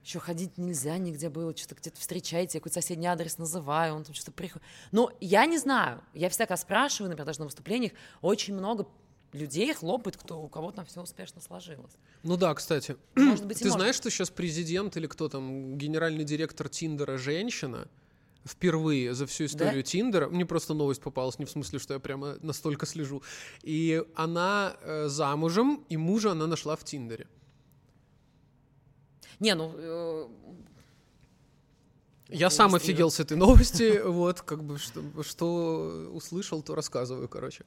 еще 0.03 0.19
ходить 0.19 0.57
нельзя 0.57 0.97
нигде 0.97 1.29
было, 1.29 1.55
что-то 1.55 1.75
где-то 1.75 1.99
встречаете, 1.99 2.59
какой-то 2.59 2.75
соседний 2.75 3.07
адрес 3.07 3.37
называю, 3.37 3.93
он 3.93 4.03
там 4.03 4.15
что-то 4.15 4.31
приходит. 4.31 4.65
Но 4.91 5.11
я 5.19 5.45
не 5.45 5.57
знаю, 5.57 6.01
я 6.13 6.29
всегда 6.29 6.57
спрашиваю, 6.57 7.09
например, 7.09 7.25
даже 7.25 7.39
на 7.39 7.45
выступлениях, 7.45 7.91
очень 8.21 8.55
много 8.55 8.87
людей 9.33 9.73
хлопает, 9.73 10.17
кто, 10.17 10.41
у 10.41 10.47
кого 10.47 10.71
там 10.71 10.85
все 10.85 11.01
успешно 11.01 11.41
сложилось. 11.41 11.93
Ну 12.23 12.37
да, 12.37 12.53
кстати. 12.53 12.97
Может 13.15 13.45
быть, 13.45 13.57
Ты 13.59 13.65
может. 13.65 13.79
знаешь, 13.79 13.95
что 13.95 14.09
сейчас 14.09 14.29
президент 14.29 14.97
или 14.97 15.07
кто 15.07 15.29
там, 15.29 15.77
генеральный 15.77 16.23
директор 16.23 16.69
Тиндера 16.69 17.17
женщина? 17.17 17.87
Впервые 18.45 19.13
за 19.13 19.25
всю 19.25 19.45
историю 19.45 19.83
да? 19.83 19.83
Тиндера. 19.83 20.29
Мне 20.29 20.45
просто 20.45 20.73
новость 20.73 21.01
попалась, 21.01 21.37
не 21.37 21.43
в 21.45 21.49
смысле, 21.49 21.79
что 21.79 21.93
я 21.93 21.99
прямо 21.99 22.37
настолько 22.41 22.85
слежу. 22.85 23.21
И 23.61 24.03
она 24.15 24.77
э, 24.81 25.07
замужем, 25.09 25.83
и 25.89 25.97
мужа 25.97 26.31
она 26.31 26.47
нашла 26.47 26.77
в 26.77 26.83
Тиндере. 26.83 27.27
Не, 29.39 29.53
ну... 29.55 29.73
Э... 29.75 30.27
Я 32.29 32.49
сам 32.49 32.75
офигел 32.75 33.09
с 33.09 33.19
этой 33.21 33.37
новости, 33.37 34.01
вот, 34.05 34.41
как 34.41 34.63
бы, 34.63 34.77
что, 34.77 35.01
что 35.23 36.11
услышал, 36.13 36.61
то 36.61 36.75
рассказываю, 36.75 37.29
короче. 37.29 37.63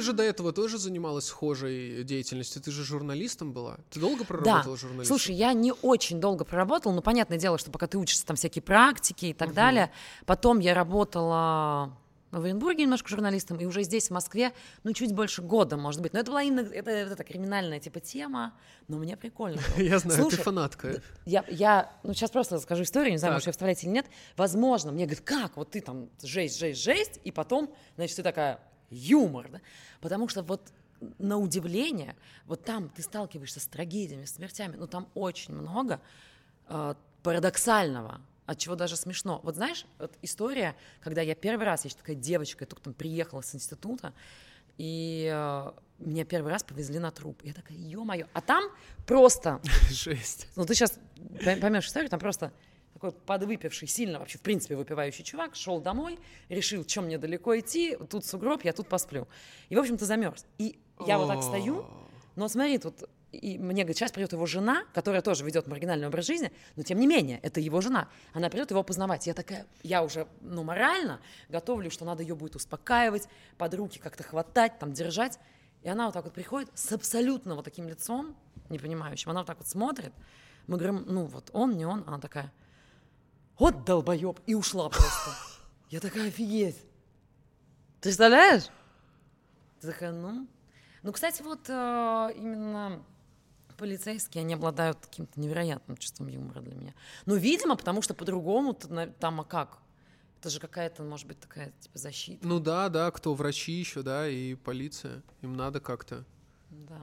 Ты 0.00 0.06
же 0.06 0.12
до 0.14 0.22
этого 0.22 0.50
тоже 0.50 0.78
занималась 0.78 1.26
схожей 1.26 2.04
деятельностью, 2.04 2.62
ты 2.62 2.70
же 2.70 2.84
журналистом 2.84 3.52
была. 3.52 3.76
Ты 3.90 4.00
долго 4.00 4.24
проработала 4.24 4.74
да. 4.74 4.80
журналистом? 4.80 5.18
Слушай, 5.18 5.34
я 5.34 5.52
не 5.52 5.74
очень 5.82 6.22
долго 6.22 6.46
проработала, 6.46 6.94
но 6.94 7.02
понятное 7.02 7.36
дело, 7.36 7.58
что 7.58 7.70
пока 7.70 7.86
ты 7.86 7.98
учишься, 7.98 8.24
там 8.24 8.34
всякие 8.34 8.62
практики 8.62 9.26
и 9.26 9.34
так 9.34 9.48
угу. 9.48 9.56
далее. 9.56 9.92
Потом 10.24 10.58
я 10.60 10.72
работала 10.72 11.94
в 12.30 12.42
Оренбурге 12.42 12.84
немножко 12.84 13.10
журналистом, 13.10 13.58
и 13.58 13.66
уже 13.66 13.82
здесь, 13.82 14.08
в 14.08 14.12
Москве, 14.12 14.54
ну, 14.84 14.94
чуть 14.94 15.12
больше 15.12 15.42
года, 15.42 15.76
может 15.76 16.00
быть. 16.00 16.14
Но 16.14 16.20
это 16.20 16.30
была 16.30 16.44
именно, 16.44 16.60
это, 16.60 16.90
это, 16.90 17.22
криминальная 17.22 17.78
типа 17.78 18.00
тема, 18.00 18.54
но 18.88 18.96
мне 18.96 19.18
прикольно 19.18 19.60
было. 19.76 19.84
Я 19.84 19.98
знаю, 19.98 20.22
Слушай, 20.22 20.36
ты 20.38 20.42
фанатка. 20.42 21.02
Я, 21.26 21.44
я, 21.48 21.92
ну, 22.04 22.14
сейчас 22.14 22.30
просто 22.30 22.54
расскажу 22.54 22.84
историю, 22.84 23.12
не 23.12 23.18
знаю, 23.18 23.34
может, 23.34 23.48
я 23.48 23.52
вставлять 23.52 23.84
или 23.84 23.90
нет. 23.90 24.06
Возможно, 24.38 24.92
мне 24.92 25.04
говорят, 25.04 25.24
как, 25.24 25.58
вот 25.58 25.72
ты 25.72 25.82
там 25.82 26.08
жесть, 26.22 26.58
жесть, 26.58 26.82
жесть, 26.82 27.20
и 27.22 27.30
потом, 27.30 27.70
значит, 27.96 28.16
ты 28.16 28.22
такая, 28.22 28.60
юмор, 28.90 29.48
да? 29.50 29.60
Потому 30.00 30.28
что 30.28 30.42
вот 30.42 30.60
на 31.18 31.38
удивление, 31.38 32.16
вот 32.46 32.64
там 32.64 32.88
ты 32.88 33.02
сталкиваешься 33.02 33.60
с 33.60 33.66
трагедиями, 33.66 34.24
с 34.24 34.34
смертями, 34.34 34.76
но 34.76 34.86
там 34.86 35.08
очень 35.14 35.54
много 35.54 36.00
э, 36.68 36.94
парадоксального, 37.22 38.20
от 38.46 38.58
чего 38.58 38.74
даже 38.74 38.96
смешно. 38.96 39.40
Вот 39.42 39.54
знаешь, 39.54 39.86
вот 39.98 40.12
история, 40.22 40.76
когда 41.00 41.22
я 41.22 41.34
первый 41.34 41.64
раз, 41.64 41.84
я 41.84 41.88
еще 41.88 41.96
такая 41.96 42.16
девочка, 42.16 42.64
я 42.64 42.66
только 42.66 42.84
там 42.84 42.94
приехала 42.94 43.40
с 43.40 43.54
института, 43.54 44.12
и 44.76 45.30
э, 45.32 45.72
меня 45.98 46.24
первый 46.24 46.50
раз 46.50 46.62
повезли 46.62 46.98
на 46.98 47.10
труп. 47.10 47.40
Я 47.44 47.52
такая, 47.52 47.76
ё-моё. 47.76 48.26
А 48.32 48.40
там 48.40 48.64
просто... 49.06 49.60
Жесть. 49.90 50.48
Ну, 50.56 50.64
ты 50.64 50.74
сейчас 50.74 50.98
поймешь 51.44 51.86
историю, 51.86 52.10
там 52.10 52.20
просто 52.20 52.52
такой 52.92 53.12
подвыпивший, 53.12 53.88
сильно 53.88 54.18
вообще, 54.18 54.38
в 54.38 54.42
принципе, 54.42 54.76
выпивающий 54.76 55.24
чувак, 55.24 55.54
шел 55.54 55.80
домой, 55.80 56.18
решил, 56.48 56.84
чем 56.84 57.06
мне 57.06 57.18
далеко 57.18 57.58
идти, 57.58 57.96
тут 58.08 58.24
сугроб, 58.24 58.62
я 58.64 58.72
тут 58.72 58.88
посплю. 58.88 59.28
И, 59.68 59.76
в 59.76 59.78
общем-то, 59.78 60.04
замерз. 60.04 60.46
И 60.58 60.78
я 61.06 61.18
вот 61.18 61.28
так 61.28 61.42
стою, 61.42 61.86
но 62.36 62.48
смотри, 62.48 62.78
тут 62.78 63.08
и 63.32 63.58
мне 63.58 63.82
говорит, 63.82 63.96
сейчас 63.96 64.10
придет 64.10 64.32
его 64.32 64.44
жена, 64.46 64.84
которая 64.92 65.22
тоже 65.22 65.44
ведет 65.44 65.68
маргинальный 65.68 66.08
образ 66.08 66.26
жизни, 66.26 66.50
но 66.74 66.82
тем 66.82 66.98
не 66.98 67.06
менее, 67.06 67.38
это 67.42 67.60
его 67.60 67.80
жена. 67.80 68.08
Она 68.32 68.50
придет 68.50 68.70
его 68.70 68.82
познавать. 68.82 69.26
Я 69.26 69.34
такая, 69.34 69.66
я 69.82 70.02
уже, 70.02 70.26
ну, 70.40 70.64
морально 70.64 71.20
готовлю, 71.48 71.90
что 71.90 72.04
надо 72.04 72.22
ее 72.22 72.34
будет 72.34 72.56
успокаивать, 72.56 73.28
под 73.56 73.74
руки 73.74 74.00
как-то 74.00 74.24
хватать, 74.24 74.78
там, 74.78 74.92
держать. 74.92 75.38
И 75.82 75.88
она 75.88 76.06
вот 76.06 76.14
так 76.14 76.24
вот 76.24 76.34
приходит 76.34 76.70
с 76.74 76.92
абсолютно 76.92 77.54
вот 77.54 77.64
таким 77.64 77.88
лицом, 77.88 78.36
непонимающим. 78.68 79.30
Она 79.30 79.40
вот 79.40 79.46
так 79.46 79.58
вот 79.58 79.68
смотрит. 79.68 80.12
Мы 80.66 80.76
говорим, 80.76 81.04
ну, 81.06 81.24
вот 81.26 81.50
он, 81.52 81.76
не 81.76 81.86
он. 81.86 82.02
Она 82.06 82.18
такая, 82.18 82.52
вот 83.60 83.84
долбоеб, 83.84 84.40
и 84.46 84.54
ушла 84.54 84.88
просто. 84.88 85.30
Я 85.90 86.00
такая, 86.00 86.28
офигеть. 86.28 86.76
Ты 88.00 88.08
представляешь? 88.08 88.64
Ты 89.80 89.88
такая, 89.88 90.12
ну... 90.12 90.48
Ну, 91.02 91.12
кстати, 91.12 91.42
вот 91.42 91.68
э, 91.68 91.72
именно 92.36 93.02
полицейские, 93.76 94.42
они 94.42 94.54
обладают 94.54 94.98
каким-то 94.98 95.38
невероятным 95.38 95.96
чувством 95.98 96.28
юмора 96.28 96.60
для 96.60 96.74
меня. 96.74 96.94
Ну, 97.26 97.36
видимо, 97.36 97.76
потому 97.76 98.02
что 98.02 98.14
по-другому 98.14 98.74
там, 98.74 99.40
а 99.40 99.44
как? 99.44 99.78
Это 100.38 100.48
же 100.48 100.58
какая-то, 100.58 101.02
может 101.02 101.26
быть, 101.26 101.38
такая, 101.38 101.72
типа, 101.80 101.98
защита. 101.98 102.46
Ну 102.46 102.60
да, 102.60 102.88
да, 102.88 103.10
кто 103.10 103.34
врачи 103.34 103.72
еще, 103.72 104.02
да, 104.02 104.26
и 104.26 104.54
полиция. 104.54 105.22
Им 105.42 105.54
надо 105.54 105.80
как-то. 105.80 106.24
Да. 106.70 107.00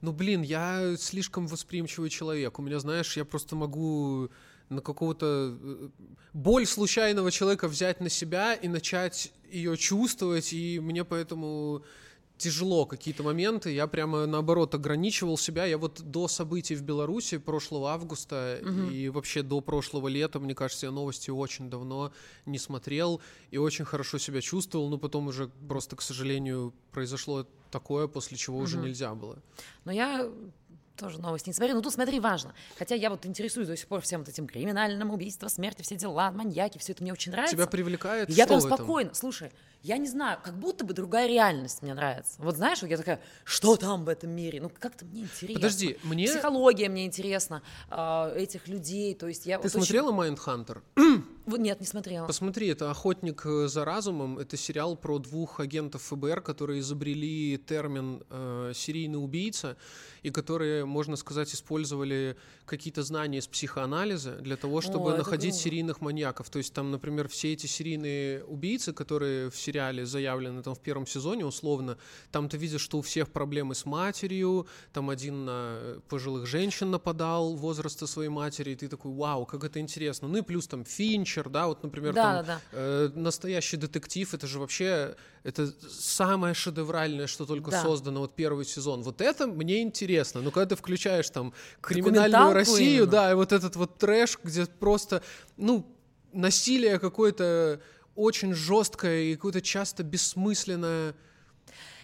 Ну, 0.00 0.12
блин, 0.12 0.42
я 0.42 0.96
слишком 0.96 1.48
восприимчивый 1.48 2.08
человек. 2.08 2.58
У 2.60 2.62
меня, 2.62 2.78
знаешь, 2.78 3.16
я 3.16 3.24
просто 3.24 3.56
могу 3.56 4.30
на 4.68 4.80
какого-то 4.80 5.56
э, 5.60 5.88
боль 6.32 6.66
случайного 6.66 7.30
человека 7.30 7.68
взять 7.68 8.00
на 8.00 8.08
себя 8.08 8.54
и 8.54 8.68
начать 8.68 9.32
ее 9.50 9.76
чувствовать, 9.76 10.52
и 10.52 10.78
мне 10.80 11.04
поэтому 11.04 11.82
тяжело 12.38 12.86
какие-то 12.86 13.22
моменты. 13.22 13.72
Я 13.72 13.86
прямо 13.86 14.26
наоборот 14.26 14.74
ограничивал 14.74 15.36
себя. 15.36 15.66
Я 15.66 15.76
вот 15.76 16.00
до 16.00 16.28
событий 16.28 16.76
в 16.76 16.82
Беларуси 16.82 17.38
прошлого 17.38 17.90
августа 17.90 18.60
угу. 18.62 18.90
и 18.90 19.08
вообще 19.08 19.42
до 19.42 19.60
прошлого 19.60 20.08
лета, 20.08 20.38
мне 20.38 20.54
кажется, 20.54 20.86
я 20.86 20.92
новости 20.92 21.30
очень 21.30 21.68
давно 21.68 22.12
не 22.46 22.58
смотрел 22.58 23.20
и 23.50 23.58
очень 23.58 23.84
хорошо 23.84 24.18
себя 24.18 24.40
чувствовал. 24.40 24.88
Но 24.88 24.98
потом 24.98 25.26
уже 25.26 25.48
просто, 25.68 25.96
к 25.96 26.02
сожалению, 26.02 26.72
произошло 26.92 27.46
такое, 27.70 28.06
после 28.06 28.36
чего 28.36 28.56
угу. 28.56 28.64
уже 28.64 28.78
нельзя 28.78 29.14
было. 29.14 29.42
Но 29.84 29.92
я 29.92 30.30
тоже 30.98 31.20
новости 31.20 31.48
не 31.48 31.54
смотрю. 31.54 31.74
Но 31.76 31.80
тут 31.80 31.92
смотри, 31.92 32.20
важно. 32.20 32.54
Хотя 32.76 32.94
я 32.94 33.10
вот 33.10 33.24
интересуюсь 33.24 33.68
до 33.68 33.76
сих 33.76 33.88
пор 33.88 34.00
всем 34.00 34.20
вот 34.20 34.28
этим 34.28 34.46
криминальным 34.46 35.10
убийством, 35.10 35.48
смерти, 35.48 35.82
все 35.82 35.96
дела, 35.96 36.30
маньяки, 36.32 36.78
все 36.78 36.92
это 36.92 37.02
мне 37.02 37.12
очень 37.12 37.32
нравится. 37.32 37.56
Тебя 37.56 37.66
привлекает? 37.66 38.28
Я 38.30 38.46
прям 38.46 38.60
спокойно. 38.60 39.14
Слушай, 39.14 39.50
я 39.82 39.96
не 39.98 40.08
знаю, 40.08 40.38
как 40.42 40.58
будто 40.58 40.84
бы 40.84 40.92
другая 40.92 41.28
реальность 41.28 41.82
мне 41.82 41.94
нравится. 41.94 42.34
Вот 42.38 42.56
знаешь, 42.56 42.82
вот 42.82 42.90
я 42.90 42.96
такая, 42.96 43.20
что 43.44 43.76
там 43.76 44.04
в 44.04 44.08
этом 44.08 44.30
мире? 44.30 44.60
Ну 44.60 44.70
как-то 44.70 45.04
мне 45.04 45.22
интересно. 45.22 45.54
Подожди, 45.54 45.98
мне... 46.02 46.26
Психология 46.26 46.88
мне 46.88 47.06
интересна, 47.06 47.62
э, 47.90 48.34
этих 48.36 48.68
людей, 48.68 49.14
то 49.14 49.28
есть 49.28 49.46
я... 49.46 49.58
Ты 49.58 49.64
вот 49.64 49.72
смотрела 49.72 50.08
очень... 50.08 50.16
«Майндхантер»? 50.16 50.82
Нет, 51.46 51.80
не 51.80 51.86
смотрела. 51.86 52.26
Посмотри, 52.26 52.68
это 52.68 52.90
«Охотник 52.90 53.42
за 53.44 53.84
разумом». 53.84 54.38
Это 54.38 54.56
сериал 54.56 54.96
про 54.96 55.18
двух 55.18 55.60
агентов 55.60 56.02
ФБР, 56.02 56.42
которые 56.42 56.80
изобрели 56.80 57.56
термин 57.56 58.22
э, 58.28 58.72
«серийный 58.74 59.22
убийца», 59.22 59.76
и 60.22 60.30
которые, 60.30 60.84
можно 60.84 61.16
сказать, 61.16 61.54
использовали 61.54 62.36
какие-то 62.66 63.02
знания 63.02 63.38
из 63.38 63.46
психоанализа 63.46 64.32
для 64.32 64.56
того, 64.56 64.80
чтобы 64.80 65.14
О, 65.14 65.16
находить 65.16 65.52
круто. 65.52 65.62
серийных 65.62 66.00
маньяков. 66.00 66.50
То 66.50 66.58
есть 66.58 66.74
там, 66.74 66.90
например, 66.90 67.28
все 67.28 67.52
эти 67.52 67.66
серийные 67.66 68.44
убийцы, 68.44 68.92
которые 68.92 69.50
в 69.50 69.56
сериале 69.68 70.06
заявлены 70.06 70.62
там 70.62 70.74
в 70.74 70.80
первом 70.80 71.06
сезоне, 71.06 71.44
условно, 71.44 71.96
там 72.32 72.48
ты 72.48 72.56
видишь, 72.56 72.80
что 72.80 72.98
у 72.98 73.02
всех 73.02 73.28
проблемы 73.28 73.74
с 73.74 73.84
матерью, 73.86 74.66
там 74.92 75.10
один 75.10 75.44
на 75.44 75.78
пожилых 76.08 76.46
женщин 76.46 76.90
нападал 76.90 77.54
возраста 77.54 78.06
своей 78.06 78.30
матери, 78.30 78.70
и 78.70 78.74
ты 78.74 78.88
такой, 78.88 79.12
вау, 79.12 79.46
как 79.46 79.64
это 79.64 79.78
интересно. 79.80 80.28
Ну 80.28 80.38
и 80.38 80.42
плюс 80.42 80.66
там 80.66 80.84
Финчер, 80.84 81.48
да, 81.50 81.66
вот, 81.66 81.82
например, 81.82 82.14
да, 82.14 82.22
там, 82.22 82.46
да, 82.46 82.52
да. 82.54 82.60
Э, 82.72 83.10
настоящий 83.14 83.76
детектив, 83.76 84.34
это 84.34 84.46
же 84.46 84.58
вообще, 84.58 85.14
это 85.44 85.66
самое 85.90 86.54
шедевральное, 86.54 87.26
что 87.26 87.44
только 87.44 87.70
да. 87.70 87.82
создано, 87.82 88.20
вот 88.20 88.34
первый 88.34 88.64
сезон. 88.64 89.02
Вот 89.02 89.20
это 89.20 89.46
мне 89.46 89.82
интересно. 89.82 90.40
Ну, 90.40 90.50
когда 90.50 90.66
ты 90.66 90.76
включаешь 90.76 91.30
там 91.30 91.52
криминальную 91.80 92.52
Россию, 92.52 93.02
именно. 93.02 93.10
да, 93.10 93.30
и 93.32 93.34
вот 93.34 93.52
этот 93.52 93.76
вот 93.76 93.98
трэш, 93.98 94.38
где 94.42 94.66
просто, 94.66 95.22
ну, 95.56 95.84
насилие 96.32 96.98
какое-то 96.98 97.80
очень 98.18 98.52
жесткое 98.52 99.20
и 99.20 99.36
какое-то 99.36 99.62
часто 99.62 100.02
бессмысленное. 100.02 101.14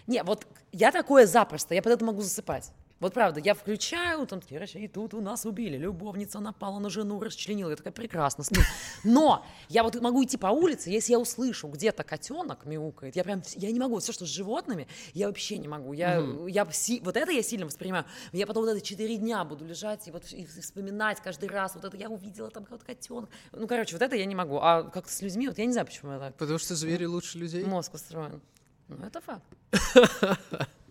Не, 0.07 0.23
вот 0.23 0.47
я 0.71 0.91
такое 0.91 1.25
запросто, 1.27 1.75
я 1.75 1.81
под 1.81 1.93
это 1.93 2.05
могу 2.05 2.21
засыпать. 2.21 2.71
Вот 3.01 3.13
правда, 3.13 3.41
я 3.41 3.53
включаю, 3.53 4.25
там 4.25 4.39
такие, 4.39 4.65
и 4.75 4.87
тут 4.87 5.13
у 5.13 5.21
нас 5.21 5.45
убили, 5.45 5.75
любовница 5.77 6.39
напала 6.39 6.79
на 6.79 6.89
жену, 6.89 7.19
расчленила, 7.19 7.69
я 7.69 7.75
такая, 7.75 7.91
прекрасно, 7.91 8.45
сплю. 8.45 8.61
Но 9.03 9.45
я 9.67 9.83
вот 9.83 9.99
могу 9.99 10.23
идти 10.23 10.37
по 10.37 10.47
улице, 10.47 10.89
если 10.89 11.11
я 11.11 11.19
услышу, 11.19 11.67
где-то 11.67 12.03
котенок 12.03 12.65
мяукает, 12.65 13.17
я 13.17 13.25
прям, 13.25 13.41
я 13.55 13.71
не 13.71 13.79
могу, 13.79 13.99
все, 13.99 14.13
что 14.13 14.25
с 14.25 14.29
животными, 14.29 14.87
я 15.13 15.27
вообще 15.27 15.57
не 15.57 15.67
могу, 15.67 15.91
я, 15.91 16.19
mm 16.19 16.49
я 16.49 16.65
вот 17.01 17.17
это 17.17 17.31
я 17.31 17.43
сильно 17.43 17.65
воспринимаю, 17.65 18.05
я 18.31 18.47
потом 18.47 18.63
вот 18.63 18.71
это 18.71 18.81
четыре 18.81 19.17
дня 19.17 19.43
буду 19.43 19.65
лежать 19.65 20.07
и 20.07 20.11
вот 20.11 20.31
и 20.31 20.45
вспоминать 20.45 21.19
каждый 21.21 21.49
раз, 21.49 21.75
вот 21.75 21.83
это 21.83 21.97
я 21.97 22.09
увидела 22.09 22.49
там 22.49 22.63
какой-то 22.63 22.85
котенок, 22.85 23.29
ну, 23.51 23.67
короче, 23.67 23.95
вот 23.95 24.01
это 24.01 24.15
я 24.15 24.25
не 24.25 24.35
могу, 24.35 24.57
а 24.61 24.83
как-то 24.83 25.11
с 25.11 25.21
людьми, 25.21 25.49
вот 25.49 25.57
я 25.57 25.65
не 25.65 25.73
знаю, 25.73 25.85
почему 25.85 26.13
я 26.13 26.19
так. 26.19 26.35
Потому 26.35 26.59
что 26.59 26.75
звери 26.75 27.05
лучше 27.05 27.37
людей? 27.37 27.65
Мозг 27.65 27.93
устроен. 27.93 28.41
Ну, 28.87 28.97
это 29.05 29.19
факт. 29.19 29.43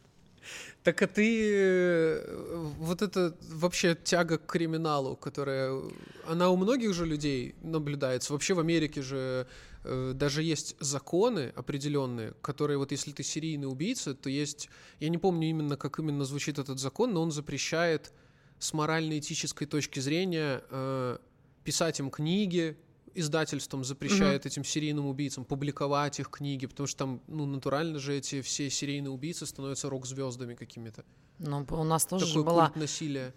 Так 0.84 1.00
а 1.00 1.06
ты 1.06 1.50
э, 1.50 2.70
вот 2.78 3.00
это 3.00 3.34
вообще 3.48 3.94
тяга 3.94 4.36
к 4.36 4.44
криминалу, 4.44 5.16
которая 5.16 5.80
она 6.26 6.50
у 6.50 6.56
многих 6.58 6.92
же 6.92 7.06
людей 7.06 7.54
наблюдается. 7.62 8.34
Вообще 8.34 8.52
в 8.52 8.60
Америке 8.60 9.00
же 9.00 9.46
э, 9.82 10.12
даже 10.14 10.42
есть 10.42 10.76
законы 10.80 11.54
определенные, 11.56 12.34
которые 12.42 12.76
вот 12.76 12.92
если 12.92 13.12
ты 13.12 13.22
серийный 13.22 13.66
убийца, 13.66 14.14
то 14.14 14.28
есть 14.28 14.68
я 15.00 15.08
не 15.08 15.16
помню 15.16 15.48
именно 15.48 15.78
как 15.78 15.98
именно 15.98 16.26
звучит 16.26 16.58
этот 16.58 16.78
закон, 16.78 17.14
но 17.14 17.22
он 17.22 17.32
запрещает 17.32 18.12
с 18.58 18.74
морально-этической 18.74 19.66
точки 19.66 20.00
зрения 20.00 20.62
э, 20.68 21.16
писать 21.64 21.98
им 21.98 22.10
книги, 22.10 22.76
издательством 23.14 23.84
запрещает 23.84 24.42
угу. 24.42 24.48
этим 24.48 24.64
серийным 24.64 25.06
убийцам 25.06 25.44
публиковать 25.44 26.20
их 26.20 26.30
книги, 26.30 26.66
потому 26.66 26.86
что 26.86 26.98
там, 26.98 27.20
ну, 27.28 27.46
натурально 27.46 27.98
же 27.98 28.14
эти 28.14 28.42
все 28.42 28.68
серийные 28.70 29.10
убийцы 29.10 29.46
становятся 29.46 29.88
рок-звездами 29.88 30.54
какими-то. 30.54 31.04
Ну, 31.40 31.66
у 31.68 31.82
нас 31.82 32.06
тоже 32.06 32.26
Такой 32.26 32.40
же 32.40 32.44
была... 32.44 32.72
насилия. 32.76 33.34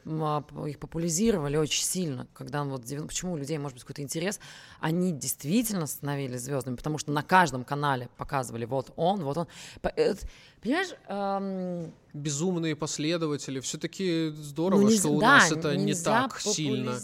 Их 0.68 0.80
популяризировали 0.80 1.58
очень 1.58 1.84
сильно, 1.84 2.28
когда 2.34 2.64
вот... 2.64 2.84
Почему 3.08 3.34
у 3.34 3.38
людей 3.38 3.58
может 3.58 3.74
быть 3.76 3.84
какой-то 3.84 4.04
интерес? 4.04 4.40
Они 4.80 5.12
действительно 5.12 5.88
становились 5.88 6.42
звездами, 6.42 6.76
потому 6.76 7.00
что 7.00 7.12
на 7.12 7.24
каждом 7.24 7.64
канале 7.64 8.10
показывали 8.18 8.66
вот 8.66 8.92
он, 8.96 9.24
вот 9.24 9.38
он. 9.38 9.48
Э, 9.96 10.14
понимаешь... 10.62 10.90
Эм... 11.08 11.92
Безумные 12.14 12.76
последователи. 12.76 13.60
Все-таки 13.62 14.30
здорово, 14.30 14.82
ну, 14.82 14.90
не, 14.90 14.98
что 14.98 15.10
у 15.10 15.20
да, 15.20 15.38
нас 15.38 15.52
это 15.52 15.76
не 15.76 15.96
так 15.96 16.40
сильно. 16.40 16.96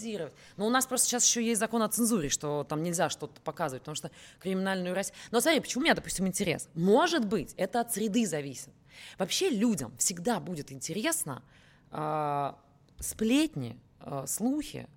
Но 0.57 0.67
у 0.67 0.69
нас 0.69 0.85
просто 0.85 1.07
сейчас 1.07 1.25
еще 1.25 1.43
есть 1.43 1.59
закон 1.59 1.81
о 1.81 1.89
цензуре, 1.89 2.29
что 2.29 2.65
там 2.69 2.83
нельзя 2.83 3.09
что-то 3.09 3.41
показывать, 3.41 3.81
потому 3.81 3.95
что 3.95 4.11
криминальную 4.39 4.93
Россию... 4.93 5.15
Но 5.31 5.41
смотри, 5.41 5.59
почему 5.59 5.81
у 5.81 5.83
меня, 5.85 5.95
допустим, 5.95 6.27
интерес? 6.27 6.69
Может 6.75 7.25
быть, 7.25 7.53
это 7.57 7.81
от 7.81 7.91
среды 7.91 8.27
зависит. 8.27 8.69
Вообще 9.17 9.49
людям 9.49 9.95
всегда 9.97 10.39
будет 10.39 10.71
интересно 10.71 11.43
э, 11.91 12.53
сплетни, 12.99 13.79
э, 13.99 14.25
слухи 14.27 14.87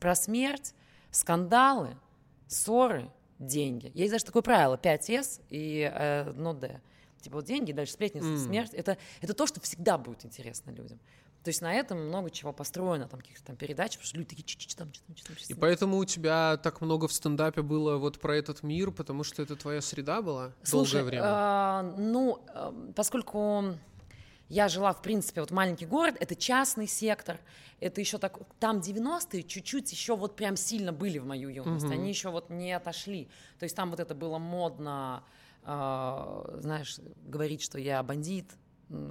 про 0.00 0.14
смерть, 0.14 0.74
скандалы, 1.10 1.96
ссоры, 2.46 3.10
деньги. 3.38 3.90
Есть 3.94 4.12
даже 4.12 4.24
такое 4.24 4.42
правило 4.42 4.76
5С 4.76 5.42
и 5.50 5.90
э, 5.92 6.30
no 6.32 6.58
D. 6.58 6.80
Типа 7.20 7.36
вот 7.36 7.44
деньги, 7.44 7.72
дальше 7.72 7.92
сплетни, 7.94 8.20
mm. 8.20 8.38
смерть. 8.38 8.74
Это, 8.74 8.98
это 9.20 9.34
то, 9.34 9.46
что 9.46 9.60
всегда 9.60 9.98
будет 9.98 10.24
интересно 10.24 10.70
людям. 10.70 11.00
То 11.46 11.50
есть 11.50 11.62
на 11.62 11.72
этом 11.72 12.08
много 12.08 12.28
чего 12.28 12.52
построено, 12.52 13.06
там 13.06 13.20
каких-то 13.20 13.44
там 13.44 13.56
передач, 13.56 13.92
потому 13.92 14.04
что 14.04 14.16
люди 14.16 14.30
такие 14.30 14.44
чи 14.44 14.56
там, 14.74 14.90
там, 14.90 15.14
там, 15.24 15.36
И 15.46 15.54
поэтому 15.54 15.98
у 15.98 16.04
тебя 16.04 16.56
так 16.56 16.80
много 16.80 17.06
в 17.06 17.12
стендапе 17.12 17.62
было 17.62 17.98
вот 17.98 18.18
про 18.18 18.36
этот 18.36 18.64
мир, 18.64 18.90
потому 18.90 19.22
что 19.22 19.42
это 19.42 19.54
твоя 19.54 19.80
среда 19.80 20.22
была 20.22 20.54
Слушай, 20.64 20.94
долгое 20.94 21.04
время? 21.04 21.22
А, 21.24 21.94
ну, 21.98 22.44
а, 22.48 22.74
поскольку 22.96 23.76
я 24.48 24.66
жила, 24.66 24.92
в 24.92 25.00
принципе, 25.02 25.40
вот 25.40 25.52
маленький 25.52 25.86
город, 25.86 26.16
это 26.18 26.34
частный 26.34 26.88
сектор, 26.88 27.38
это 27.78 28.00
еще 28.00 28.18
так, 28.18 28.40
там 28.58 28.80
90-е 28.80 29.44
чуть-чуть 29.44 29.92
еще 29.92 30.16
вот 30.16 30.34
прям 30.34 30.56
сильно 30.56 30.92
были 30.92 31.18
в 31.18 31.26
мою 31.26 31.48
юность, 31.48 31.84
угу. 31.84 31.94
они 31.94 32.08
еще 32.08 32.30
вот 32.30 32.50
не 32.50 32.72
отошли. 32.72 33.28
То 33.60 33.66
есть 33.66 33.76
там 33.76 33.90
вот 33.90 34.00
это 34.00 34.16
было 34.16 34.38
модно, 34.38 35.22
э, 35.62 36.58
знаешь, 36.58 36.98
говорить, 37.24 37.62
что 37.62 37.78
я 37.78 38.02
бандит, 38.02 38.50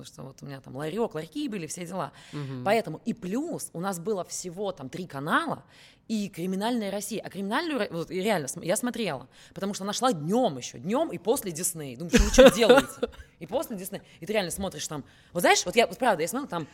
что 0.03 0.23
вот 0.23 0.41
у 0.41 0.45
меня 0.45 0.61
там 0.61 0.75
ларек, 0.75 1.13
ларьки 1.15 1.47
были, 1.49 1.67
все 1.67 1.85
дела. 1.85 2.13
Угу. 2.33 2.63
Поэтому 2.63 3.01
и 3.05 3.13
плюс 3.13 3.69
у 3.73 3.79
нас 3.79 3.99
было 3.99 4.23
всего 4.23 4.71
там 4.71 4.89
три 4.89 5.05
канала 5.05 5.63
и 6.07 6.29
криминальная 6.29 6.91
Россия. 6.91 7.21
А 7.21 7.29
криминальную 7.29 7.87
вот, 7.91 8.09
реально 8.09 8.47
я 8.61 8.75
смотрела, 8.75 9.27
потому 9.53 9.73
что 9.73 9.83
она 9.83 9.93
шла 9.93 10.13
днем 10.13 10.57
еще, 10.57 10.79
днем 10.79 11.09
и 11.09 11.17
после 11.17 11.51
Дисней. 11.51 11.95
Думаю, 11.95 12.11
что 12.11 12.23
вы 12.23 12.29
что 12.31 12.51
делаете? 12.51 12.87
И 13.39 13.47
после 13.47 13.75
Дисней. 13.75 14.01
И 14.21 14.25
ты 14.25 14.31
реально 14.31 14.49
смотришь 14.49 14.87
там. 14.87 15.03
Вот 15.33 15.41
знаешь, 15.41 15.65
вот 15.65 15.75
я, 15.75 15.87
вот 15.87 15.97
правда, 15.97 16.21
я 16.21 16.27
смотрела 16.29 16.47
там 16.47 16.67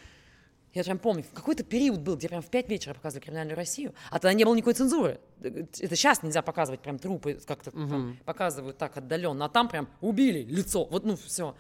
я 0.74 0.84
прям 0.84 1.00
помню, 1.00 1.26
какой-то 1.34 1.64
период 1.64 2.00
был, 2.00 2.16
где 2.16 2.30
прям 2.30 2.42
в 2.42 2.50
5 2.50 2.70
вечера 2.70 2.94
показывали 2.94 3.26
криминальную 3.26 3.58
Россию, 3.58 3.94
а 4.10 4.20
тогда 4.20 4.34
не 4.34 4.46
было 4.46 4.56
никакой 4.56 4.74
цензуры. 4.74 5.20
Это 5.42 5.96
сейчас 5.96 6.24
нельзя 6.24 6.42
показывать 6.42 6.80
прям 6.80 6.98
трупы, 6.98 7.42
как-то 7.46 7.72
угу. 7.72 8.16
показывают 8.26 8.78
так 8.78 8.96
отдаленно, 8.96 9.46
а 9.46 9.50
там 9.50 9.68
прям 9.68 9.90
убили 10.00 10.44
лицо, 10.44 10.86
вот 10.86 11.04
ну 11.04 11.18
все. 11.18 11.56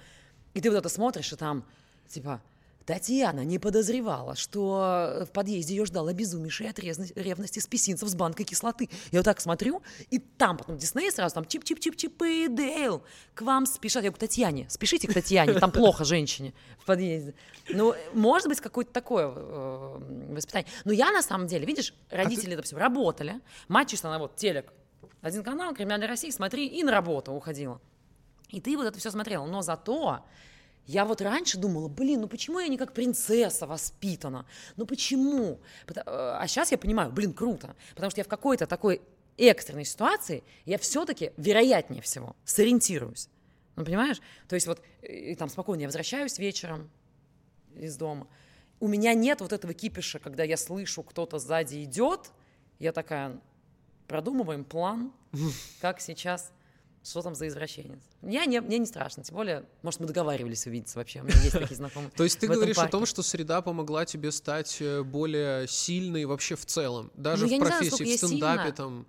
И 0.53 0.61
ты 0.61 0.69
вот 0.69 0.77
это 0.77 0.89
смотришь, 0.89 1.31
и 1.33 1.35
там, 1.35 1.65
типа, 2.07 2.41
Татьяна 2.85 3.41
не 3.45 3.59
подозревала, 3.59 4.35
что 4.35 5.25
в 5.27 5.31
подъезде 5.31 5.75
ее 5.75 5.85
ждал 5.85 6.07
обезумевший 6.07 6.69
от 6.69 6.79
ревности 6.79 7.59
спесинцев 7.59 8.09
с 8.09 8.15
банкой 8.15 8.45
кислоты. 8.45 8.89
Я 9.11 9.19
вот 9.19 9.25
так 9.25 9.39
смотрю, 9.39 9.81
и 10.09 10.19
там 10.19 10.57
потом 10.57 10.77
Дисней 10.77 11.11
сразу 11.11 11.35
там 11.35 11.43
чип-чип-чип-чип 11.45 12.25
и 12.25 12.47
Дейл, 12.47 13.03
к 13.35 13.43
вам 13.43 13.65
спешат. 13.65 14.03
Я 14.03 14.09
говорю, 14.09 14.19
Татьяне, 14.19 14.67
спешите 14.69 15.07
к 15.07 15.13
Татьяне, 15.13 15.53
там 15.53 15.71
плохо 15.71 16.03
женщине 16.03 16.53
в 16.79 16.85
подъезде. 16.85 17.35
Ну, 17.69 17.93
может 18.13 18.47
быть, 18.47 18.59
какое-то 18.59 18.91
такое 18.91 19.31
э, 19.33 20.33
воспитание. 20.33 20.67
Но 20.83 20.91
я 20.91 21.11
на 21.11 21.21
самом 21.21 21.47
деле, 21.47 21.65
видишь, 21.65 21.93
родители, 22.09 22.53
а 22.53 22.57
допустим, 22.57 22.79
работали, 22.79 23.39
мать 23.67 23.89
чисто 23.89 24.09
на 24.09 24.17
вот 24.17 24.35
телек, 24.35 24.73
один 25.21 25.43
канал, 25.43 25.75
Криминальная 25.75 26.07
Россия, 26.07 26.31
смотри, 26.31 26.65
и 26.67 26.83
на 26.83 26.91
работу 26.91 27.31
уходила. 27.31 27.79
И 28.51 28.61
ты 28.61 28.77
вот 28.77 28.85
это 28.85 28.99
все 28.99 29.11
смотрела. 29.11 29.45
Но 29.45 29.61
зато 29.61 30.23
я 30.85 31.05
вот 31.05 31.21
раньше 31.21 31.57
думала, 31.57 31.87
блин, 31.87 32.21
ну 32.21 32.27
почему 32.27 32.59
я 32.59 32.67
не 32.67 32.77
как 32.77 32.93
принцесса 32.93 33.65
воспитана? 33.65 34.45
Ну 34.75 34.85
почему? 34.85 35.59
Э, 35.87 36.01
а 36.05 36.45
сейчас 36.47 36.71
я 36.71 36.77
понимаю, 36.77 37.11
блин, 37.11 37.33
круто. 37.33 37.75
Потому 37.95 38.11
что 38.11 38.19
я 38.19 38.25
в 38.25 38.27
какой-то 38.27 38.67
такой 38.67 39.01
экстренной 39.37 39.85
ситуации, 39.85 40.43
я 40.65 40.77
все-таки, 40.77 41.31
вероятнее 41.37 42.01
всего, 42.01 42.35
сориентируюсь. 42.43 43.29
Ну, 43.75 43.85
понимаешь? 43.85 44.21
То 44.47 44.55
есть 44.55 44.67
вот 44.67 44.81
и 45.01 45.35
там 45.35 45.49
спокойно 45.49 45.81
я 45.81 45.87
возвращаюсь 45.87 46.37
вечером 46.37 46.89
из 47.75 47.95
дома. 47.95 48.27
У 48.79 48.87
меня 48.87 49.13
нет 49.13 49.41
вот 49.41 49.53
этого 49.53 49.73
кипиша, 49.73 50.19
когда 50.19 50.43
я 50.43 50.57
слышу, 50.57 51.03
кто-то 51.03 51.39
сзади 51.39 51.83
идет, 51.83 52.31
я 52.79 52.91
такая, 52.91 53.39
продумываем 54.07 54.65
план, 54.65 55.13
как 55.81 56.01
сейчас 56.01 56.51
что 57.03 57.21
там 57.21 57.35
за 57.35 57.47
извращенец? 57.47 57.99
Я 58.21 58.45
не, 58.45 58.61
мне 58.61 58.77
не 58.77 58.85
страшно, 58.85 59.23
тем 59.23 59.35
более, 59.35 59.65
может, 59.81 59.99
мы 59.99 60.07
договаривались 60.07 60.67
увидеться 60.67 60.99
вообще, 60.99 61.21
у 61.21 61.23
меня 61.23 61.35
есть 61.41 61.51
такие 61.51 61.75
знакомые. 61.75 62.11
То 62.15 62.23
есть 62.23 62.39
ты 62.39 62.47
говоришь 62.47 62.77
о 62.77 62.87
том, 62.87 63.05
что 63.05 63.23
среда 63.23 63.61
помогла 63.61 64.05
тебе 64.05 64.31
стать 64.31 64.77
э, 64.81 65.01
более 65.03 65.67
сильной 65.67 66.25
вообще 66.25 66.55
в 66.55 66.65
целом, 66.65 67.11
даже 67.15 67.47
ну, 67.47 67.57
в 67.57 67.59
профессии, 67.59 68.03
в 68.03 68.17
стендапе 68.17 68.71
там? 68.71 69.07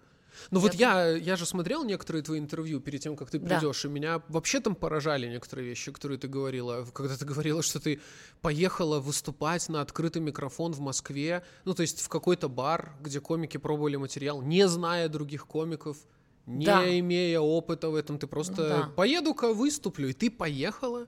Ну 0.50 0.58
я 0.58 0.62
вот 0.62 0.74
я, 0.74 1.10
я 1.10 1.36
же 1.36 1.46
смотрел 1.46 1.84
некоторые 1.84 2.22
твои 2.22 2.38
интервью 2.38 2.80
перед 2.80 3.00
тем, 3.00 3.16
как 3.16 3.30
ты 3.30 3.38
придешь, 3.38 3.82
да. 3.82 3.88
и 3.88 3.92
меня 3.92 4.22
вообще 4.28 4.60
там 4.60 4.74
поражали 4.74 5.28
некоторые 5.28 5.68
вещи, 5.68 5.92
которые 5.92 6.18
ты 6.18 6.28
говорила. 6.28 6.86
Когда 6.92 7.16
ты 7.16 7.24
говорила, 7.24 7.62
что 7.62 7.78
ты 7.80 8.00
поехала 8.40 8.98
выступать 8.98 9.68
на 9.68 9.80
открытый 9.80 10.22
микрофон 10.22 10.72
в 10.72 10.80
Москве, 10.80 11.44
ну 11.64 11.74
то 11.74 11.82
есть 11.82 12.00
в 12.00 12.08
какой-то 12.08 12.48
бар, 12.48 12.94
где 13.00 13.20
комики 13.20 13.56
пробовали 13.56 13.96
материал, 13.96 14.42
не 14.42 14.66
зная 14.66 15.08
других 15.08 15.46
комиков 15.46 15.98
не 16.46 16.66
да. 16.66 16.98
имея 16.98 17.40
опыта 17.40 17.90
в 17.90 17.94
этом, 17.94 18.18
ты 18.18 18.26
просто 18.26 18.68
да. 18.68 18.92
поеду-ка 18.96 19.52
выступлю, 19.52 20.08
и 20.08 20.12
ты 20.12 20.30
поехала. 20.30 21.06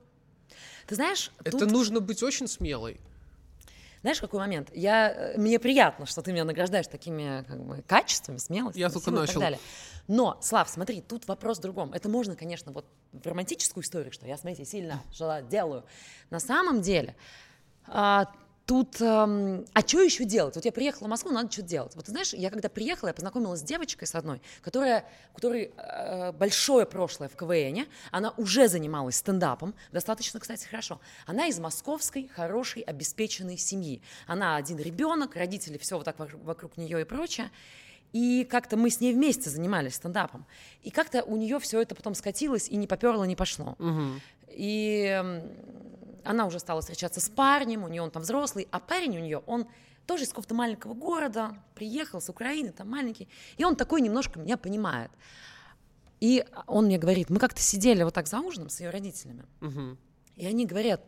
Ты 0.86 0.94
знаешь, 0.94 1.32
это 1.44 1.58
тут... 1.58 1.70
нужно 1.70 2.00
быть 2.00 2.22
очень 2.22 2.46
смелой. 2.46 3.00
Знаешь, 4.02 4.20
какой 4.20 4.38
момент? 4.38 4.68
Я, 4.74 5.10
э, 5.10 5.38
мне 5.38 5.58
приятно, 5.58 6.04
что 6.04 6.20
ты 6.20 6.30
меня 6.30 6.44
награждаешь 6.44 6.86
такими 6.88 7.42
как 7.48 7.64
бы, 7.64 7.82
качествами, 7.86 8.36
смелостью. 8.36 8.80
Я 8.80 8.90
только 8.90 9.10
начал. 9.10 9.30
И 9.30 9.34
так 9.34 9.42
далее. 9.42 9.60
Но, 10.08 10.38
Слав, 10.42 10.68
смотри, 10.68 11.00
тут 11.00 11.26
вопрос 11.26 11.56
в 11.56 11.62
другом. 11.62 11.90
Это 11.94 12.10
можно, 12.10 12.36
конечно, 12.36 12.70
вот 12.70 12.84
в 13.12 13.26
романтическую 13.26 13.82
историю, 13.82 14.12
что 14.12 14.26
я, 14.26 14.36
смотрите, 14.36 14.66
сильно 14.66 15.02
жила, 15.10 15.40
делаю. 15.40 15.84
На 16.28 16.38
самом 16.38 16.82
деле, 16.82 17.16
а, 17.86 18.30
Тут, 18.66 18.98
эм, 19.02 19.66
а 19.74 19.80
что 19.80 20.00
еще 20.00 20.24
делать? 20.24 20.54
Вот 20.54 20.64
я 20.64 20.72
приехала 20.72 21.06
в 21.06 21.10
Москву, 21.10 21.30
надо 21.30 21.52
что-то 21.52 21.68
делать. 21.68 21.94
Вот 21.96 22.06
ты 22.06 22.12
знаешь, 22.12 22.32
я 22.32 22.48
когда 22.48 22.70
приехала, 22.70 23.08
я 23.08 23.14
познакомилась 23.14 23.60
с 23.60 23.62
девочкой 23.62 24.08
с 24.08 24.14
одной, 24.14 24.40
которая, 24.62 25.04
которой 25.34 25.70
э, 25.76 26.32
большое 26.32 26.86
прошлое 26.86 27.28
в 27.28 27.36
КВН, 27.36 27.86
она 28.10 28.32
уже 28.38 28.68
занималась 28.68 29.16
стендапом, 29.16 29.74
достаточно, 29.92 30.40
кстати, 30.40 30.66
хорошо. 30.66 30.98
Она 31.26 31.46
из 31.48 31.58
московской, 31.58 32.30
хорошей, 32.34 32.80
обеспеченной 32.82 33.58
семьи. 33.58 34.00
Она 34.26 34.56
один 34.56 34.78
ребенок, 34.78 35.36
родители 35.36 35.76
все 35.76 35.96
вот 35.96 36.06
так 36.06 36.18
вокруг, 36.18 36.42
вокруг 36.44 36.76
нее 36.78 37.02
и 37.02 37.04
прочее. 37.04 37.50
И 38.14 38.46
как-то 38.48 38.78
мы 38.78 38.88
с 38.88 39.00
ней 39.00 39.12
вместе 39.12 39.50
занимались 39.50 39.96
стендапом. 39.96 40.46
И 40.82 40.90
как-то 40.90 41.22
у 41.22 41.36
нее 41.36 41.58
все 41.58 41.82
это 41.82 41.94
потом 41.94 42.14
скатилось 42.14 42.68
и 42.68 42.76
не 42.76 42.86
поперло, 42.86 43.24
не 43.24 43.36
пошло. 43.36 43.76
Угу. 43.78 44.02
И 44.50 45.04
эм, 45.04 45.42
она 46.24 46.46
уже 46.46 46.58
стала 46.58 46.80
встречаться 46.80 47.20
с 47.20 47.28
парнем, 47.28 47.84
у 47.84 47.88
нее 47.88 48.02
он 48.02 48.10
там 48.10 48.22
взрослый, 48.22 48.68
а 48.70 48.80
парень 48.80 49.16
у 49.18 49.20
нее, 49.20 49.38
он 49.46 49.66
тоже 50.06 50.24
из 50.24 50.28
какого-то 50.28 50.54
маленького 50.54 50.94
города, 50.94 51.56
приехал 51.74 52.20
с 52.20 52.28
Украины, 52.28 52.72
там 52.72 52.90
маленький, 52.90 53.28
и 53.56 53.64
он 53.64 53.76
такой 53.76 54.00
немножко 54.00 54.38
меня 54.38 54.56
понимает. 54.56 55.10
И 56.20 56.44
он 56.66 56.86
мне 56.86 56.98
говорит, 56.98 57.30
мы 57.30 57.38
как-то 57.38 57.60
сидели 57.60 58.02
вот 58.02 58.14
так 58.14 58.26
за 58.26 58.40
ужином 58.40 58.68
с 58.68 58.80
ее 58.80 58.90
родителями, 58.90 59.44
угу. 59.60 59.96
и 60.36 60.46
они 60.46 60.66
говорят, 60.66 61.02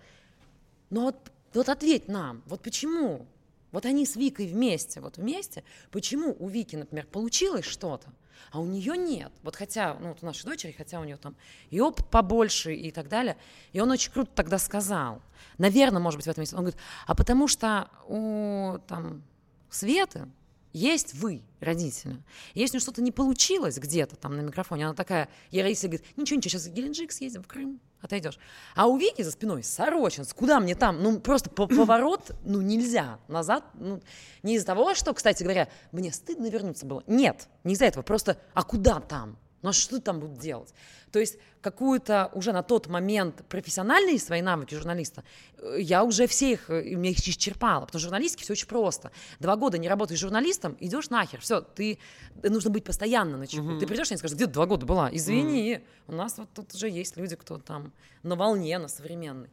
ну 0.90 1.02
вот, 1.02 1.16
вот 1.54 1.68
ответь 1.68 2.08
нам, 2.08 2.42
вот 2.46 2.62
почему, 2.62 3.26
вот 3.72 3.86
они 3.86 4.06
с 4.06 4.16
Викой 4.16 4.46
вместе, 4.46 5.00
вот 5.00 5.16
вместе, 5.16 5.64
почему 5.90 6.36
у 6.38 6.48
Вики, 6.48 6.76
например, 6.76 7.06
получилось 7.06 7.64
что-то, 7.64 8.12
а 8.50 8.60
у 8.60 8.66
нее 8.66 8.96
нет. 8.96 9.32
Вот 9.42 9.56
хотя, 9.56 9.96
ну, 10.00 10.08
вот 10.08 10.18
у 10.22 10.26
нашей 10.26 10.44
дочери, 10.44 10.72
хотя 10.72 11.00
у 11.00 11.04
нее 11.04 11.16
там 11.16 11.34
и 11.70 11.80
опыт 11.80 12.08
побольше 12.08 12.74
и 12.74 12.90
так 12.90 13.08
далее. 13.08 13.36
И 13.72 13.80
он 13.80 13.90
очень 13.90 14.12
круто 14.12 14.30
тогда 14.34 14.58
сказал. 14.58 15.22
Наверное, 15.58 16.00
может 16.00 16.18
быть, 16.18 16.26
в 16.26 16.30
этом 16.30 16.42
есть. 16.42 16.52
Он 16.52 16.60
говорит, 16.60 16.80
а 17.06 17.14
потому 17.14 17.48
что 17.48 17.88
у 18.08 18.78
там 18.86 19.22
Светы 19.70 20.28
есть 20.76 21.14
вы, 21.14 21.42
родители. 21.60 22.22
Если 22.52 22.78
что-то 22.78 23.00
не 23.00 23.10
получилось 23.10 23.78
где-то 23.78 24.14
там 24.16 24.36
на 24.36 24.42
микрофоне, 24.42 24.84
она 24.84 24.94
такая, 24.94 25.30
я 25.50 25.62
родитель 25.62 25.88
говорит, 25.88 26.06
ничего, 26.16 26.36
ничего, 26.36 26.50
сейчас 26.50 26.66
в 26.66 26.72
Геленджик 26.74 27.12
съездим, 27.12 27.42
в 27.42 27.46
Крым, 27.46 27.80
отойдешь. 28.02 28.38
А 28.74 28.86
у 28.86 28.98
Вики 28.98 29.22
за 29.22 29.30
спиной 29.30 29.62
Сорочинск, 29.62 30.36
куда 30.36 30.60
мне 30.60 30.74
там? 30.74 31.02
Ну, 31.02 31.18
просто 31.18 31.48
по 31.48 31.66
поворот, 31.66 32.32
ну, 32.44 32.60
нельзя. 32.60 33.18
Назад, 33.26 33.64
ну, 33.72 34.02
не 34.42 34.56
из-за 34.56 34.66
того, 34.66 34.94
что, 34.94 35.14
кстати 35.14 35.42
говоря, 35.42 35.68
мне 35.92 36.12
стыдно 36.12 36.50
вернуться 36.50 36.84
было. 36.84 37.02
Нет, 37.06 37.48
не 37.64 37.72
из-за 37.72 37.86
этого, 37.86 38.02
просто, 38.02 38.36
а 38.52 38.62
куда 38.62 39.00
там? 39.00 39.38
Ну, 39.62 39.70
а 39.70 39.72
что 39.72 40.00
там 40.00 40.20
будут 40.20 40.38
делать? 40.38 40.72
То 41.12 41.18
есть 41.18 41.38
какую-то 41.60 42.30
уже 42.34 42.52
на 42.52 42.62
тот 42.62 42.88
момент 42.88 43.42
профессиональные 43.48 44.18
свои 44.18 44.42
навыки 44.42 44.74
журналиста, 44.74 45.24
э, 45.58 45.78
я 45.80 46.04
уже 46.04 46.26
все 46.26 46.52
их, 46.52 46.70
э, 46.70 46.94
меня 46.94 47.10
их 47.10 47.18
исчерпала, 47.18 47.86
потому 47.86 47.98
что 47.98 48.08
журналистики 48.08 48.42
все 48.42 48.52
очень 48.52 48.68
просто. 48.68 49.10
Два 49.40 49.56
года 49.56 49.78
не 49.78 49.88
работаешь 49.88 50.20
журналистом, 50.20 50.76
идешь 50.78 51.10
нахер, 51.10 51.40
все, 51.40 51.60
ты, 51.60 51.98
нужно 52.42 52.70
быть 52.70 52.84
постоянно 52.84 53.36
на 53.36 53.46
чеку. 53.46 53.64
Угу. 53.64 53.78
Ты 53.80 53.86
придешь 53.86 54.10
и 54.10 54.16
скажешь, 54.16 54.36
где 54.36 54.46
два 54.46 54.66
года 54.66 54.86
была? 54.86 55.08
Извини, 55.12 55.80
угу. 56.06 56.14
у 56.14 56.16
нас 56.16 56.38
вот 56.38 56.48
тут 56.54 56.74
уже 56.74 56.88
есть 56.88 57.16
люди, 57.16 57.34
кто 57.34 57.58
там 57.58 57.92
на 58.22 58.36
волне, 58.36 58.78
на 58.78 58.88
современной. 58.88 59.50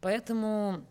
Поэтому 0.00 0.84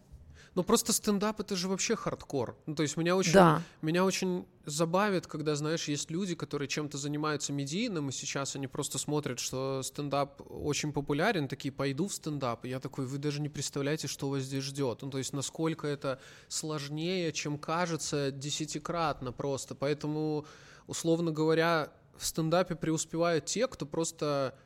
ну 0.56 0.63
просто 0.63 0.94
стендап 0.94 1.39
это 1.41 1.56
же 1.56 1.68
вообще 1.68 1.96
хардкор. 1.96 2.58
Ну, 2.65 2.76
то 2.76 2.84
есть 2.84 2.96
меня 2.98 3.15
очень, 3.15 3.34
да. 3.34 3.62
меня 3.82 4.06
очень 4.06 4.48
забавит, 4.65 5.28
когда, 5.28 5.56
знаешь, 5.56 5.88
есть 5.88 6.10
люди, 6.10 6.34
которые 6.34 6.68
чем-то 6.68 6.98
занимаются 6.98 7.54
медийным, 7.54 8.10
и 8.10 8.12
сейчас 8.12 8.56
они 8.56 8.68
просто 8.68 8.98
смотрят, 8.98 9.39
что 9.39 9.84
стендап 9.84 10.41
очень 10.50 10.94
популярен, 10.94 11.48
такие, 11.48 11.72
пойду 11.72 12.08
в 12.08 12.13
стендап. 12.13 12.65
И 12.65 12.70
я 12.70 12.80
такой, 12.80 13.06
вы 13.06 13.18
даже 13.18 13.41
не 13.41 13.50
представляете, 13.50 14.08
что 14.08 14.30
вас 14.30 14.44
здесь 14.44 14.63
ждет. 14.63 15.02
Ну, 15.02 15.10
то 15.10 15.18
есть 15.18 15.34
насколько 15.34 15.88
это 15.88 16.20
сложнее, 16.48 17.32
чем 17.34 17.58
кажется, 17.58 18.32
десятикратно 18.32 19.32
просто. 19.32 19.76
Поэтому, 19.76 20.46
условно 20.88 21.32
говоря, 21.32 21.91
в 22.18 22.26
стендапе 22.26 22.76
преуспевают 22.76 23.46
те, 23.46 23.68
кто 23.68 23.86
просто 23.86 24.58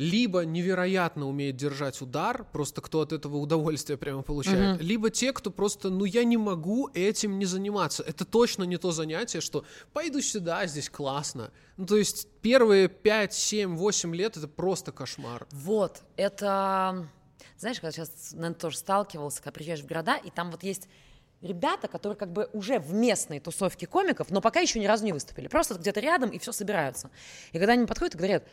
либо 0.00 0.46
невероятно 0.46 1.28
умеет 1.28 1.56
держать 1.56 2.00
удар, 2.00 2.46
просто 2.52 2.80
кто 2.80 3.02
от 3.02 3.12
этого 3.12 3.36
удовольствие 3.36 3.98
прямо 3.98 4.22
получает, 4.22 4.80
mm-hmm. 4.80 4.82
либо 4.82 5.10
те, 5.10 5.34
кто 5.34 5.50
просто, 5.50 5.90
ну 5.90 6.06
я 6.06 6.24
не 6.24 6.38
могу 6.38 6.88
этим 6.94 7.38
не 7.38 7.44
заниматься. 7.44 8.02
Это 8.02 8.24
точно 8.24 8.64
не 8.64 8.78
то 8.78 8.92
занятие, 8.92 9.42
что 9.42 9.62
пойду 9.92 10.22
сюда, 10.22 10.66
здесь 10.66 10.88
классно. 10.88 11.52
Ну 11.76 11.84
то 11.84 11.96
есть 11.96 12.28
первые 12.40 12.88
5, 12.88 13.34
7, 13.34 13.76
8 13.76 14.14
лет 14.16 14.38
это 14.38 14.48
просто 14.48 14.90
кошмар. 14.90 15.46
Вот, 15.50 16.00
это... 16.16 17.06
Знаешь, 17.58 17.78
когда 17.78 17.92
сейчас, 17.92 18.32
наверное, 18.32 18.54
тоже 18.54 18.78
сталкивался, 18.78 19.42
когда 19.42 19.52
приезжаешь 19.52 19.80
в 19.80 19.86
города, 19.86 20.16
и 20.16 20.30
там 20.30 20.50
вот 20.50 20.62
есть 20.62 20.88
ребята, 21.42 21.88
которые 21.88 22.16
как 22.16 22.32
бы 22.32 22.48
уже 22.54 22.78
в 22.78 22.94
местной 22.94 23.38
тусовке 23.38 23.86
комиков, 23.86 24.30
но 24.30 24.40
пока 24.40 24.60
еще 24.60 24.80
ни 24.80 24.86
разу 24.86 25.04
не 25.04 25.12
выступили. 25.12 25.48
Просто 25.48 25.74
где-то 25.74 26.00
рядом 26.00 26.30
и 26.30 26.38
все 26.38 26.52
собираются. 26.52 27.10
И 27.52 27.58
когда 27.58 27.74
они 27.74 27.84
подходят 27.84 28.14
и 28.14 28.18
говорят, 28.18 28.44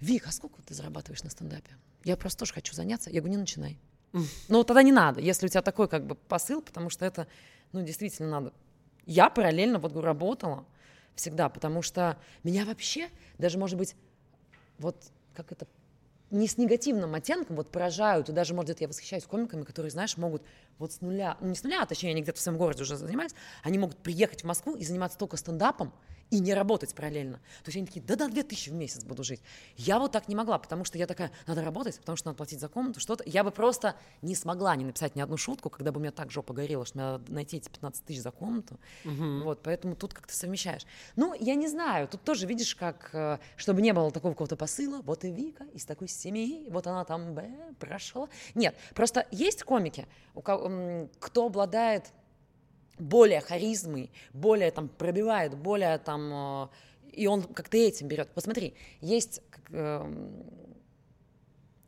Вик, 0.00 0.26
а 0.26 0.32
сколько 0.32 0.62
ты 0.62 0.74
зарабатываешь 0.74 1.22
на 1.22 1.30
стендапе? 1.30 1.76
Я 2.04 2.16
просто 2.16 2.40
тоже 2.40 2.52
хочу 2.52 2.74
заняться. 2.74 3.10
Я 3.10 3.20
говорю, 3.20 3.32
не 3.32 3.40
начинай. 3.40 3.78
Ну, 4.48 4.64
тогда 4.64 4.82
не 4.82 4.92
надо, 4.92 5.20
если 5.20 5.46
у 5.46 5.48
тебя 5.48 5.62
такой 5.62 5.88
как 5.88 6.06
бы 6.06 6.14
посыл, 6.14 6.62
потому 6.62 6.88
что 6.88 7.04
это, 7.04 7.26
ну, 7.72 7.82
действительно 7.82 8.30
надо. 8.30 8.52
Я 9.04 9.28
параллельно 9.28 9.78
вот 9.78 9.94
работала 9.96 10.64
всегда, 11.14 11.48
потому 11.48 11.82
что 11.82 12.18
меня 12.42 12.64
вообще 12.64 13.10
даже, 13.38 13.58
может 13.58 13.76
быть, 13.76 13.94
вот 14.78 14.96
как 15.34 15.52
это 15.52 15.66
не 16.30 16.48
с 16.48 16.58
негативным 16.58 17.14
оттенком 17.14 17.56
вот 17.56 17.70
поражают, 17.70 18.28
и 18.28 18.32
даже, 18.32 18.54
может, 18.54 18.70
быть, 18.70 18.80
я 18.80 18.88
восхищаюсь 18.88 19.24
комиками, 19.24 19.62
которые, 19.62 19.90
знаешь, 19.90 20.16
могут 20.16 20.42
вот 20.78 20.92
с 20.92 21.00
нуля, 21.00 21.36
ну 21.40 21.48
не 21.48 21.54
с 21.54 21.62
нуля, 21.62 21.82
а 21.82 21.86
точнее, 21.86 22.10
они 22.10 22.22
где-то 22.22 22.38
в 22.38 22.42
своем 22.42 22.58
городе 22.58 22.82
уже 22.82 22.96
занимались, 22.96 23.34
они 23.62 23.78
могут 23.78 23.98
приехать 23.98 24.42
в 24.42 24.46
Москву 24.46 24.74
и 24.74 24.84
заниматься 24.84 25.18
только 25.18 25.36
стендапом, 25.36 25.92
и 26.30 26.40
не 26.40 26.54
работать 26.54 26.94
параллельно. 26.94 27.38
То 27.62 27.68
есть 27.68 27.76
они 27.76 27.86
такие, 27.86 28.04
да-да, 28.04 28.28
2000 28.28 28.70
в 28.70 28.72
месяц 28.72 29.04
буду 29.04 29.22
жить. 29.22 29.40
Я 29.76 29.98
вот 29.98 30.12
так 30.12 30.28
не 30.28 30.34
могла, 30.34 30.58
потому 30.58 30.84
что 30.84 30.98
я 30.98 31.06
такая, 31.06 31.30
надо 31.46 31.62
работать, 31.62 31.98
потому 32.00 32.16
что 32.16 32.28
надо 32.28 32.36
платить 32.36 32.60
за 32.60 32.68
комнату, 32.68 33.00
что-то. 33.00 33.22
Я 33.26 33.44
бы 33.44 33.50
просто 33.50 33.96
не 34.22 34.34
смогла 34.34 34.74
не 34.76 34.84
написать 34.84 35.14
ни 35.14 35.20
одну 35.20 35.36
шутку, 35.36 35.70
когда 35.70 35.92
бы 35.92 35.98
у 35.98 36.00
меня 36.00 36.12
так 36.12 36.30
жопа 36.30 36.52
горела, 36.52 36.84
что 36.84 36.98
мне 36.98 37.04
надо 37.06 37.32
найти 37.32 37.58
эти 37.58 37.68
15 37.68 38.04
тысяч 38.04 38.20
за 38.20 38.30
комнату. 38.30 38.78
Угу. 39.04 39.44
Вот, 39.44 39.62
поэтому 39.62 39.94
тут 39.94 40.14
как-то 40.14 40.34
совмещаешь. 40.34 40.82
Ну, 41.14 41.34
я 41.38 41.54
не 41.54 41.68
знаю, 41.68 42.08
тут 42.08 42.22
тоже 42.22 42.46
видишь, 42.46 42.74
как, 42.74 43.10
э, 43.12 43.38
чтобы 43.56 43.82
не 43.82 43.92
было 43.92 44.10
такого 44.10 44.32
какого-то 44.32 44.56
посыла, 44.56 45.02
вот 45.02 45.24
и 45.24 45.30
Вика 45.30 45.64
из 45.74 45.84
такой 45.84 46.08
семьи, 46.08 46.66
вот 46.70 46.86
она 46.86 47.04
там 47.04 47.34
б, 47.34 47.48
прошла. 47.78 48.28
Нет, 48.54 48.76
просто 48.94 49.26
есть 49.30 49.62
комики, 49.62 50.06
у 50.34 50.40
кого, 50.40 51.08
кто 51.20 51.46
обладает 51.46 52.12
более 52.98 53.40
харизмой, 53.40 54.10
более 54.32 54.70
там 54.70 54.88
пробивает, 54.88 55.56
более 55.56 55.98
там, 55.98 56.32
э, 56.32 56.68
и 57.12 57.26
он 57.26 57.42
как-то 57.42 57.76
этим 57.76 58.08
берет. 58.08 58.30
Посмотри, 58.32 58.74
есть, 59.00 59.40
э, 59.70 60.52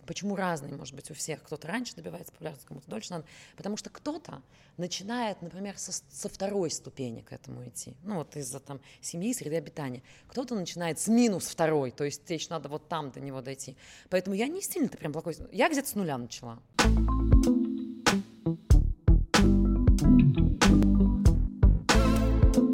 Почему 0.08 0.36
разный, 0.36 0.72
может 0.72 0.94
быть, 0.94 1.10
у 1.10 1.14
всех? 1.14 1.42
Кто-то 1.42 1.68
раньше 1.68 1.94
добивается 1.94 2.32
популярности, 2.32 2.66
кому-то 2.66 2.88
дольше 2.88 3.10
надо. 3.10 3.26
Потому 3.58 3.76
что 3.76 3.90
кто-то 3.90 4.40
начинает, 4.78 5.42
например, 5.42 5.76
со, 5.76 5.92
со 5.92 6.30
второй 6.30 6.70
ступени 6.70 7.20
к 7.20 7.30
этому 7.30 7.68
идти. 7.68 7.94
Ну, 8.04 8.14
вот 8.14 8.34
из-за 8.34 8.58
там 8.58 8.80
семьи, 9.02 9.34
среды 9.34 9.56
обитания. 9.56 10.02
Кто-то 10.28 10.54
начинает 10.54 10.98
с 10.98 11.08
минус 11.08 11.46
второй, 11.48 11.90
то 11.90 12.04
есть 12.04 12.24
тебе 12.24 12.36
еще 12.36 12.46
надо 12.48 12.70
вот 12.70 12.88
там 12.88 13.10
до 13.10 13.20
него 13.20 13.42
дойти. 13.42 13.76
Поэтому 14.08 14.34
я 14.34 14.46
не 14.46 14.62
сильно-то 14.62 14.96
прям 14.96 15.12
плохой. 15.12 15.36
Я 15.52 15.68
где-то 15.68 15.90
с 15.90 15.94
нуля 15.94 16.16
начала. 16.16 16.58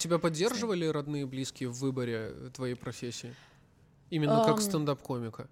Тебя 0.04 0.18
поддерживали 0.18 0.84
родные 0.84 1.22
и 1.22 1.24
близкие 1.24 1.70
в 1.70 1.78
выборе 1.78 2.50
твоей 2.52 2.74
профессии? 2.74 3.34
Именно 4.10 4.44
как 4.44 4.60
стендап-комика? 4.60 5.48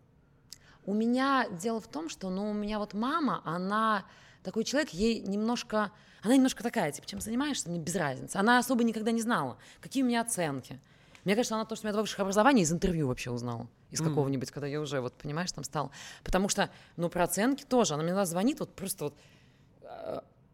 У 0.85 0.93
меня 0.93 1.49
дело 1.49 1.81
в 1.81 1.89
том, 1.89 2.11
что, 2.11 2.29
ну, 2.29 2.51
у 2.51 2.53
меня 2.53 2.79
вот 2.79 2.93
мама, 2.93 3.41
она 3.47 4.05
такой 4.43 4.65
человек, 4.65 4.91
ей 4.91 5.21
немножко, 5.21 5.91
она 6.21 6.35
немножко 6.35 6.63
такая, 6.63 6.93
типа, 6.93 7.07
чем 7.07 7.23
занимаешься, 7.23 7.71
мне 7.71 7.79
без 7.79 7.97
разницы. 7.97 8.37
Она 8.37 8.59
особо 8.59 8.85
никогда 8.85 9.11
не 9.11 9.23
знала, 9.23 9.57
какие 9.81 10.03
у 10.03 10.07
меня 10.07 10.21
оценки. 10.21 10.79
Мне 11.25 11.35
кажется, 11.35 11.55
она 11.55 11.65
то, 11.65 11.75
что 11.75 11.87
у 11.87 11.89
меня 11.89 11.95
два 11.95 12.03
высших 12.03 12.21
образования, 12.21 12.61
из 12.61 12.73
интервью 12.73 13.09
вообще 13.09 13.31
узнала. 13.31 13.69
Из 13.91 14.03
mm. 14.03 14.05
какого-нибудь, 14.07 14.51
когда 14.51 14.67
я 14.67 14.83
уже, 14.83 15.01
вот, 15.01 15.15
понимаешь, 15.15 15.51
там 15.51 15.65
стала. 15.65 15.91
Потому 16.25 16.51
что, 16.51 16.69
ну, 16.99 17.09
про 17.09 17.25
оценки 17.25 17.65
тоже. 17.65 17.95
Она 17.95 18.03
мне 18.03 18.27
звонит, 18.27 18.61
вот 18.61 18.75
просто 18.75 19.05
вот, 19.05 19.15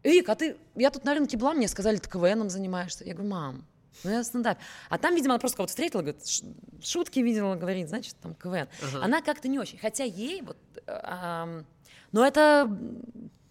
Вик, 0.03 0.29
а 0.29 0.35
ты, 0.35 0.55
я 0.75 0.89
тут 0.89 1.03
на 1.03 1.15
рынке 1.15 1.35
была, 1.35 1.51
мне 1.51 1.67
сказали, 1.67 1.97
ты 1.97 2.09
КВНом 2.09 2.49
занимаешься. 2.49 3.03
Я 3.03 3.13
говорю, 3.13 3.29
мам, 3.31 3.65
ну, 4.03 4.11
я 4.11 4.23
стендап. 4.23 4.57
А 4.89 4.97
там, 4.97 5.15
видимо, 5.15 5.33
она 5.33 5.39
просто 5.39 5.57
кого-то 5.57 5.71
встретила, 5.71 6.01
говорит, 6.01 6.23
шутки 6.81 7.19
видела, 7.19 7.55
говорит, 7.55 7.89
значит, 7.89 8.15
там 8.21 8.35
КВН. 8.35 8.67
Ага. 8.81 9.03
Она 9.03 9.21
как-то 9.21 9.47
не 9.47 9.59
очень. 9.59 9.77
Хотя 9.77 10.03
ей 10.03 10.41
вот... 10.41 10.57
Э, 10.87 11.63
ну, 12.11 12.23
это 12.23 12.69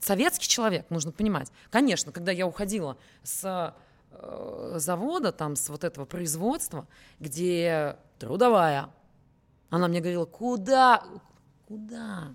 советский 0.01 0.49
человек, 0.49 0.89
нужно 0.91 1.13
понимать. 1.13 1.53
Конечно, 1.71 2.13
когда 2.13 2.33
я 2.33 2.47
уходила 2.47 2.99
с 3.23 3.75
э, 4.11 4.73
завода, 4.77 5.33
там, 5.33 5.57
с 5.57 5.69
вот 5.69 5.85
этого 5.85 6.05
производства, 6.05 6.87
где 7.21 7.97
трудовая, 8.19 8.91
она 9.71 9.89
мне 9.89 10.01
говорила, 10.01 10.25
куда, 10.25 11.05
куда? 11.67 12.35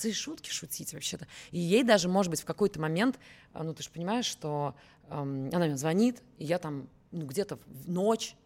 Ты 0.00 0.12
шутки 0.12 0.50
шутить 0.50 0.92
вообще-то. 0.92 1.26
И 1.50 1.58
ей 1.58 1.84
даже, 1.84 2.08
может 2.08 2.30
быть, 2.30 2.40
в 2.40 2.44
какой-то 2.44 2.80
момент, 2.80 3.18
а, 3.52 3.62
ну, 3.62 3.74
ты 3.74 3.82
же 3.82 3.90
понимаешь, 3.90 4.24
что 4.24 4.74
эм, 5.08 5.50
она 5.52 5.66
мне 5.66 5.76
звонит, 5.76 6.22
и 6.38 6.44
я 6.44 6.58
там 6.58 6.88
ну, 7.14 7.26
где-то 7.26 7.58
в 7.66 7.88
ночь, 7.88 8.36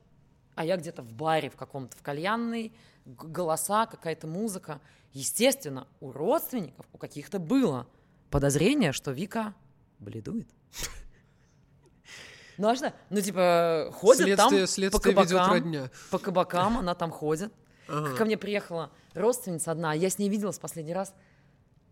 а 0.54 0.64
я 0.64 0.76
где-то 0.76 1.02
в 1.02 1.12
баре 1.12 1.50
в 1.50 1.56
каком-то, 1.56 1.96
в 1.96 2.02
кальянной, 2.02 2.72
голоса, 3.06 3.86
какая-то 3.86 4.26
музыка. 4.26 4.80
Естественно, 5.12 5.88
у 6.00 6.12
родственников, 6.12 6.86
у 6.92 6.98
каких-то 6.98 7.38
было 7.38 7.86
подозрение, 8.30 8.92
что 8.92 9.10
Вика 9.10 9.54
бледует. 9.98 10.48
Ну 12.58 12.68
а 12.68 12.74
что? 12.74 12.92
Ну 13.08 13.20
типа 13.20 13.90
ходит 13.94 14.24
следствие, 14.24 14.36
там 14.36 14.66
следствие 14.66 14.90
по 14.90 14.98
кабакам, 14.98 15.52
родня. 15.52 15.90
по 16.10 16.18
кабакам, 16.18 16.78
она 16.78 16.94
там 16.96 17.12
ходит. 17.12 17.52
Ага. 17.86 18.16
Ко 18.16 18.24
мне 18.24 18.36
приехала 18.36 18.90
родственница 19.14 19.70
одна, 19.70 19.94
я 19.94 20.10
с 20.10 20.18
ней 20.18 20.28
виделась 20.28 20.58
последний 20.58 20.92
раз 20.92 21.14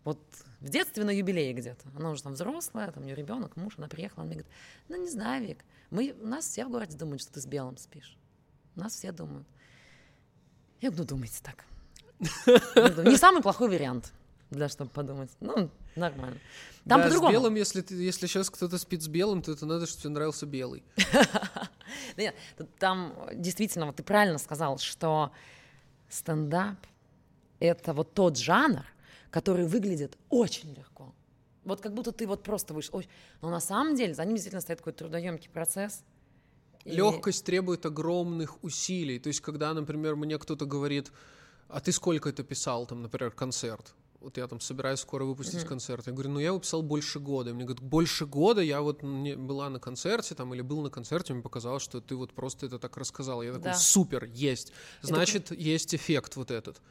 вот 0.07 0.19
в 0.61 0.69
детстве 0.69 1.03
на 1.03 1.09
юбилее 1.09 1.51
где-то. 1.51 1.85
Она 1.97 2.11
уже 2.11 2.23
там 2.23 2.31
взрослая, 2.31 2.89
там 2.91 3.03
у 3.03 3.05
нее 3.05 3.15
ребенок, 3.15 3.57
муж, 3.57 3.73
она 3.77 3.89
приехала, 3.89 4.23
она 4.23 4.27
мне 4.27 4.35
говорит, 4.37 4.53
ну 4.87 4.95
не 4.95 5.09
знаю, 5.09 5.45
Вик, 5.45 5.65
мы, 5.89 6.15
у 6.21 6.27
нас 6.27 6.45
все 6.45 6.65
в 6.65 6.69
городе 6.69 6.97
думают, 6.97 7.21
что 7.21 7.33
ты 7.33 7.41
с 7.41 7.45
белым 7.45 7.75
спишь. 7.75 8.17
У 8.77 8.79
нас 8.79 8.93
все 8.93 9.11
думают. 9.11 9.45
Я 10.79 10.91
говорю, 10.91 11.03
ну 11.03 11.09
думайте 11.09 11.41
так. 11.43 11.65
Не 13.05 13.17
самый 13.17 13.41
плохой 13.41 13.67
вариант 13.67 14.13
для 14.49 14.69
чтобы 14.69 14.91
подумать. 14.91 15.29
Ну, 15.41 15.69
нормально. 15.97 16.37
Там 16.87 17.01
да, 17.01 17.07
по-другому. 17.07 17.33
с 17.33 17.33
белым, 17.33 17.55
если, 17.55 17.81
ты, 17.81 17.95
если 17.95 18.27
сейчас 18.27 18.49
кто-то 18.49 18.77
спит 18.77 19.03
с 19.03 19.09
белым, 19.09 19.41
то 19.41 19.51
это 19.51 19.65
надо, 19.65 19.87
чтобы 19.87 20.03
тебе 20.03 20.11
нравился 20.11 20.45
белый. 20.45 20.85
Нет, 22.15 22.33
там 22.79 23.13
действительно, 23.33 23.87
вот 23.87 23.97
ты 23.97 24.03
правильно 24.03 24.37
сказал, 24.37 24.77
что 24.77 25.33
стендап— 26.07 26.77
это 27.59 27.91
вот 27.91 28.13
тот 28.13 28.37
жанр, 28.37 28.85
который 29.37 29.67
выглядит 29.67 30.17
очень 30.29 30.73
легко. 30.73 31.13
Вот 31.63 31.79
как 31.79 31.93
будто 31.93 32.11
ты 32.11 32.25
вот 32.25 32.41
просто 32.41 32.73
вышел. 32.73 33.03
Но 33.39 33.51
на 33.51 33.59
самом 33.59 33.95
деле 33.95 34.15
за 34.15 34.25
ним 34.25 34.33
действительно 34.33 34.61
стоит 34.61 34.79
какой-то 34.79 34.99
трудоемкий 34.99 35.51
процесс. 35.51 36.03
И... 36.85 36.89
Легкость 36.89 37.45
требует 37.45 37.85
огромных 37.85 38.63
усилий. 38.63 39.19
То 39.19 39.27
есть, 39.27 39.41
когда, 39.41 39.75
например, 39.75 40.15
мне 40.15 40.39
кто-то 40.39 40.65
говорит, 40.65 41.11
а 41.67 41.79
ты 41.81 41.91
сколько 41.91 42.29
это 42.29 42.41
писал, 42.43 42.87
там, 42.87 43.03
например, 43.03 43.29
концерт? 43.29 43.93
Вот 44.21 44.37
я 44.37 44.47
там 44.47 44.59
собираюсь 44.59 45.01
скоро 45.01 45.23
выпустить 45.23 45.59
mm-hmm. 45.59 45.67
концерт. 45.67 46.07
Я 46.07 46.13
говорю, 46.13 46.31
ну 46.31 46.39
я 46.39 46.47
его 46.47 46.59
писал 46.59 46.81
больше 46.81 47.19
года. 47.19 47.51
И 47.51 47.53
мне 47.53 47.65
говорят, 47.65 47.83
больше 47.83 48.25
года 48.25 48.61
я 48.61 48.81
вот 48.81 49.03
не 49.03 49.35
была 49.35 49.69
на 49.69 49.79
концерте 49.79 50.33
там 50.33 50.51
или 50.55 50.63
был 50.63 50.81
на 50.81 50.89
концерте, 50.89 51.33
мне 51.33 51.43
показалось, 51.43 51.83
что 51.83 52.01
ты 52.01 52.15
вот 52.15 52.33
просто 52.33 52.65
это 52.65 52.79
так 52.79 52.97
рассказал. 52.97 53.43
Я 53.43 53.53
такой, 53.53 53.65
да. 53.65 53.75
супер, 53.75 54.23
есть. 54.23 54.73
Значит, 55.03 55.51
это... 55.51 55.61
есть 55.61 55.93
эффект 55.93 56.37
вот 56.37 56.49
этот. 56.49 56.81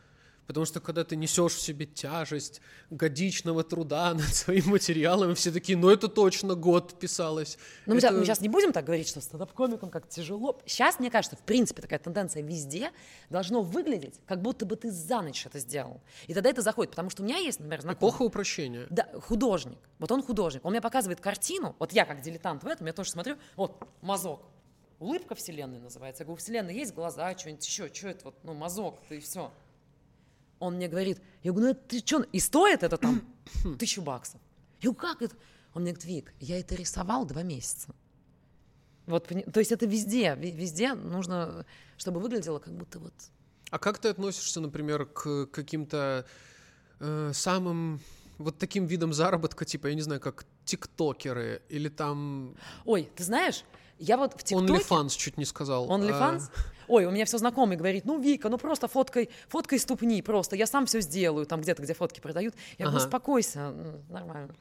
Потому 0.47 0.67
что 0.67 0.81
когда 0.81 1.05
ты 1.05 1.17
несешь 1.17 1.55
в 1.55 1.61
себе 1.61 1.87
тяжесть 1.87 2.61
годичного 2.91 3.65
труда 3.65 4.15
над 4.15 4.35
своим 4.35 4.71
материалом, 4.71 5.35
все 5.35 5.51
такие, 5.51 5.77
ну 5.77 5.91
это 5.91 6.09
точно 6.09 6.55
год 6.55 6.99
писалось. 6.99 7.59
Ну 7.87 7.97
это... 7.97 8.13
мы, 8.13 8.25
сейчас 8.25 8.41
не 8.41 8.49
будем 8.49 8.73
так 8.73 8.85
говорить, 8.85 9.09
что 9.09 9.21
стендап-комикам 9.21 9.91
как 9.91 10.09
тяжело. 10.09 10.61
Сейчас, 10.67 10.99
мне 10.99 11.11
кажется, 11.11 11.37
в 11.37 11.41
принципе 11.41 11.83
такая 11.83 11.99
тенденция 11.99 12.43
везде 12.43 12.91
должно 13.31 13.63
выглядеть, 13.63 14.21
как 14.27 14.41
будто 14.43 14.67
бы 14.67 14.77
ты 14.77 14.91
за 14.91 15.21
ночь 15.23 15.47
это 15.47 15.59
сделал. 15.59 16.01
И 16.27 16.35
тогда 16.35 16.51
это 16.51 16.63
заходит, 16.63 16.91
потому 16.91 17.11
что 17.11 17.23
у 17.23 17.25
меня 17.25 17.39
есть, 17.39 17.59
например, 17.59 17.81
знакомый. 17.81 18.11
Эпоха 18.11 18.23
упрощения. 18.23 18.87
Да, 18.91 19.09
художник. 19.21 19.79
Вот 19.99 20.13
он 20.13 20.23
художник. 20.23 20.65
Он 20.65 20.73
мне 20.73 20.81
показывает 20.81 21.21
картину, 21.21 21.75
вот 21.79 21.93
я 21.93 22.05
как 22.05 22.21
дилетант 22.21 22.63
в 22.63 22.67
этом, 22.67 22.87
я 22.87 22.93
тоже 22.93 23.11
смотрю, 23.11 23.37
вот, 23.57 23.83
мазок. 24.01 24.43
Улыбка 24.99 25.35
вселенной 25.35 25.79
называется. 25.79 26.23
Я 26.23 26.27
говорю, 26.27 26.41
вселенной 26.41 26.75
есть 26.75 26.95
глаза, 26.95 27.37
что-нибудь 27.37 27.67
еще, 27.67 27.93
что 27.93 28.09
это 28.09 28.25
вот, 28.25 28.35
ну, 28.45 28.55
мазок, 28.55 28.99
и 29.11 29.21
все. 29.21 29.53
Он 30.59 30.75
мне 30.75 30.89
говорит, 30.89 31.21
я 31.43 31.53
говорю, 31.53 31.69
ну 31.69 31.73
это 31.73 31.81
ты 31.89 31.99
что, 31.99 32.23
и 32.23 32.41
стоит 32.41 32.83
это 32.83 32.97
там 32.97 33.23
тысячу 33.79 34.03
баксов. 34.03 34.41
Я 34.81 34.91
говорю, 34.91 34.95
как 34.95 35.23
это? 35.23 35.37
Он 35.75 35.83
мне 35.83 35.93
говорит, 35.93 36.05
Вик, 36.09 36.35
я 36.41 36.59
это 36.59 36.75
рисовал 36.75 37.27
два 37.27 37.43
месяца. 37.43 37.95
Вот, 39.07 39.29
то 39.29 39.61
есть 39.61 39.71
это 39.71 39.87
везде, 39.87 40.35
везде 40.35 40.95
нужно, 40.95 41.65
чтобы 41.97 42.21
выглядело 42.21 42.59
как 42.59 42.75
будто 42.75 42.99
вот... 42.99 43.13
А 43.71 43.79
как 43.79 43.99
ты 43.99 44.09
относишься, 44.09 44.61
например, 44.61 45.07
к 45.07 45.47
каким-то 45.47 46.27
э, 46.99 47.31
самым 47.33 48.01
вот 48.39 48.59
таким 48.59 48.87
видом 48.87 49.13
заработка, 49.13 49.65
типа, 49.65 49.89
я 49.89 49.95
не 49.95 50.03
знаю, 50.03 50.21
как 50.21 50.45
тиктокеры 50.65 51.63
или 51.69 51.89
там... 51.89 52.57
Ой, 52.85 53.09
ты 53.15 53.25
знаешь, 53.25 53.65
я 53.99 54.17
вот 54.17 54.35
в 54.35 54.43
ТикТоке... 54.43 54.73
OnlyFans 54.73 55.17
чуть 55.17 55.37
не 55.37 55.45
сказал. 55.45 55.89
OnlyFans? 55.89 56.43
А... 56.55 56.61
Ой, 56.89 57.05
у 57.07 57.11
меня 57.11 57.25
все 57.25 57.39
знакомый 57.39 57.77
говорит, 57.77 58.05
ну, 58.05 58.21
Вика, 58.21 58.49
ну 58.49 58.59
просто 58.59 58.89
фоткой, 58.89 59.31
фоткой 59.49 59.79
ступни 59.79 60.23
просто, 60.23 60.57
я 60.57 60.67
сам 60.67 60.87
все 60.87 61.01
сделаю, 61.01 61.47
там 61.47 61.61
где-то, 61.61 61.83
где 61.83 61.95
фотки 61.95 62.21
продают. 62.21 62.55
Я 62.79 62.85
ага. 62.85 62.93
говорю, 62.93 63.07
успокойся, 63.07 63.75
нормально. 64.09 64.55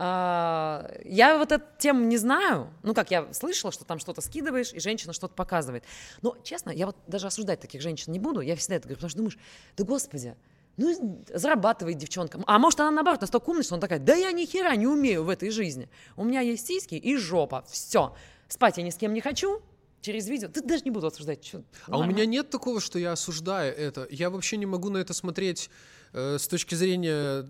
А, 0.00 0.88
я 1.04 1.36
вот 1.38 1.50
эту 1.50 1.64
тему 1.78 2.04
не 2.04 2.16
знаю. 2.16 2.68
Ну, 2.84 2.94
как 2.94 3.10
я 3.10 3.32
слышала, 3.32 3.72
что 3.72 3.84
там 3.84 3.98
что-то 3.98 4.20
скидываешь, 4.20 4.72
и 4.72 4.78
женщина 4.78 5.12
что-то 5.12 5.34
показывает. 5.34 5.82
Но, 6.22 6.36
честно, 6.44 6.70
я 6.70 6.86
вот 6.86 6.96
даже 7.08 7.26
осуждать 7.26 7.58
таких 7.58 7.82
женщин 7.82 8.12
не 8.12 8.20
буду. 8.20 8.40
Я 8.40 8.54
всегда 8.54 8.76
это 8.76 8.84
говорю, 8.84 8.96
потому 8.96 9.10
что 9.10 9.18
думаешь, 9.18 9.38
да 9.76 9.84
господи, 9.84 10.36
ну, 10.76 11.20
зарабатывает 11.34 11.98
девчонка. 11.98 12.40
А 12.46 12.58
может, 12.60 12.78
она, 12.78 12.92
наоборот, 12.92 13.20
настолько 13.20 13.50
умная, 13.50 13.64
что 13.64 13.74
она 13.74 13.80
такая, 13.80 13.98
да 13.98 14.14
я 14.14 14.30
ни 14.30 14.46
хера 14.46 14.76
не 14.76 14.86
умею 14.86 15.24
в 15.24 15.28
этой 15.28 15.50
жизни. 15.50 15.88
У 16.16 16.22
меня 16.22 16.40
есть 16.42 16.68
сиськи 16.68 16.94
и 16.94 17.16
жопа, 17.16 17.64
все. 17.68 18.14
Спать 18.48 18.78
я 18.78 18.82
ни 18.82 18.90
с 18.90 18.96
кем 18.96 19.12
не 19.12 19.20
хочу, 19.20 19.62
через 20.00 20.28
видео. 20.28 20.48
Ты 20.48 20.62
даже 20.62 20.82
не 20.84 20.90
буду 20.90 21.06
осуждать. 21.06 21.44
Что, 21.44 21.62
а 21.86 21.98
у 21.98 22.04
меня 22.04 22.26
нет 22.26 22.50
такого, 22.50 22.80
что 22.80 22.98
я 22.98 23.12
осуждаю 23.12 23.76
это. 23.76 24.06
Я 24.10 24.30
вообще 24.30 24.56
не 24.56 24.66
могу 24.66 24.90
на 24.90 24.98
это 24.98 25.12
смотреть 25.14 25.70
э, 26.12 26.38
с 26.38 26.48
точки 26.48 26.74
зрения 26.74 27.48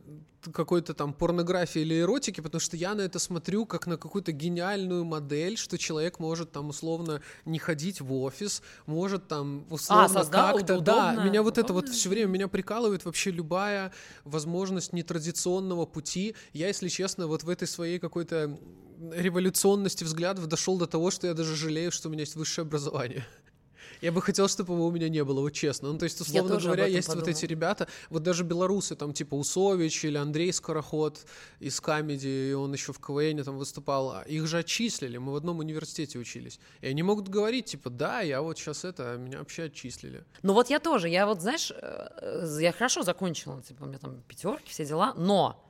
какой-то 0.52 0.94
там 0.94 1.12
порнографии 1.12 1.80
или 1.80 2.00
эротики, 2.00 2.40
потому 2.40 2.60
что 2.60 2.76
я 2.76 2.94
на 2.94 3.02
это 3.02 3.18
смотрю 3.18 3.66
как 3.66 3.86
на 3.86 3.96
какую-то 3.96 4.32
гениальную 4.32 5.04
модель, 5.04 5.56
что 5.56 5.78
человек 5.78 6.18
может 6.18 6.52
там 6.52 6.68
условно 6.68 7.20
не 7.44 7.58
ходить 7.58 8.00
в 8.00 8.12
офис, 8.12 8.62
может 8.86 9.28
там 9.28 9.66
условно 9.70 10.20
а, 10.20 10.24
как-то... 10.24 10.80
Да, 10.80 11.24
меня 11.24 11.42
вот 11.42 11.58
это 11.58 11.72
вот 11.72 11.88
все 11.88 12.08
время 12.08 12.28
меня 12.28 12.48
прикалывает 12.48 13.04
вообще 13.04 13.30
любая 13.30 13.92
возможность 14.24 14.92
нетрадиционного 14.92 15.86
пути. 15.86 16.34
Я, 16.52 16.68
если 16.68 16.88
честно, 16.88 17.26
вот 17.26 17.42
в 17.42 17.48
этой 17.48 17.68
своей 17.68 17.98
какой-то 17.98 18.58
революционности 19.12 20.04
взглядов 20.04 20.46
дошел 20.46 20.76
до 20.76 20.86
того, 20.86 21.10
что 21.10 21.26
я 21.26 21.34
даже 21.34 21.54
жалею, 21.56 21.92
что 21.92 22.08
у 22.08 22.12
меня 22.12 22.22
есть 22.22 22.36
высшее 22.36 22.64
образование. 22.64 23.24
Я 24.00 24.12
бы 24.12 24.22
хотел, 24.22 24.48
чтобы 24.48 24.74
его 24.74 24.86
у 24.86 24.90
меня 24.90 25.08
не 25.08 25.24
было, 25.24 25.40
вот 25.40 25.50
честно. 25.50 25.92
Ну, 25.92 25.98
то 25.98 26.04
есть, 26.04 26.20
условно 26.20 26.58
говоря, 26.58 26.86
есть 26.86 27.08
подумала. 27.08 27.26
вот 27.26 27.36
эти 27.36 27.46
ребята, 27.46 27.88
вот 28.10 28.22
даже 28.22 28.44
белорусы, 28.44 28.96
там, 28.96 29.12
типа 29.12 29.34
Усович 29.34 30.04
или 30.04 30.16
Андрей 30.16 30.52
Скороход 30.52 31.18
из 31.60 31.80
Камеди, 31.80 32.50
и 32.50 32.52
он 32.52 32.72
еще 32.72 32.92
в 32.92 33.00
КВН 33.00 33.42
там 33.44 33.58
выступал, 33.58 34.12
а 34.12 34.22
их 34.22 34.46
же 34.46 34.58
отчислили, 34.58 35.18
мы 35.18 35.32
в 35.32 35.36
одном 35.36 35.58
университете 35.58 36.18
учились. 36.18 36.60
И 36.80 36.86
они 36.86 37.02
могут 37.02 37.28
говорить, 37.28 37.66
типа, 37.66 37.90
да, 37.90 38.20
я 38.20 38.42
вот 38.42 38.58
сейчас 38.58 38.84
это, 38.84 39.16
меня 39.16 39.38
вообще 39.38 39.64
отчислили. 39.64 40.24
Ну 40.42 40.52
вот 40.52 40.70
я 40.70 40.78
тоже, 40.80 41.08
я 41.08 41.26
вот, 41.26 41.40
знаешь, 41.40 41.72
э, 41.74 42.58
я 42.60 42.72
хорошо 42.72 43.02
закончила, 43.02 43.62
типа, 43.62 43.84
у 43.84 43.86
меня 43.86 43.98
там 43.98 44.22
пятерки, 44.28 44.70
все 44.70 44.84
дела, 44.84 45.14
но 45.14 45.67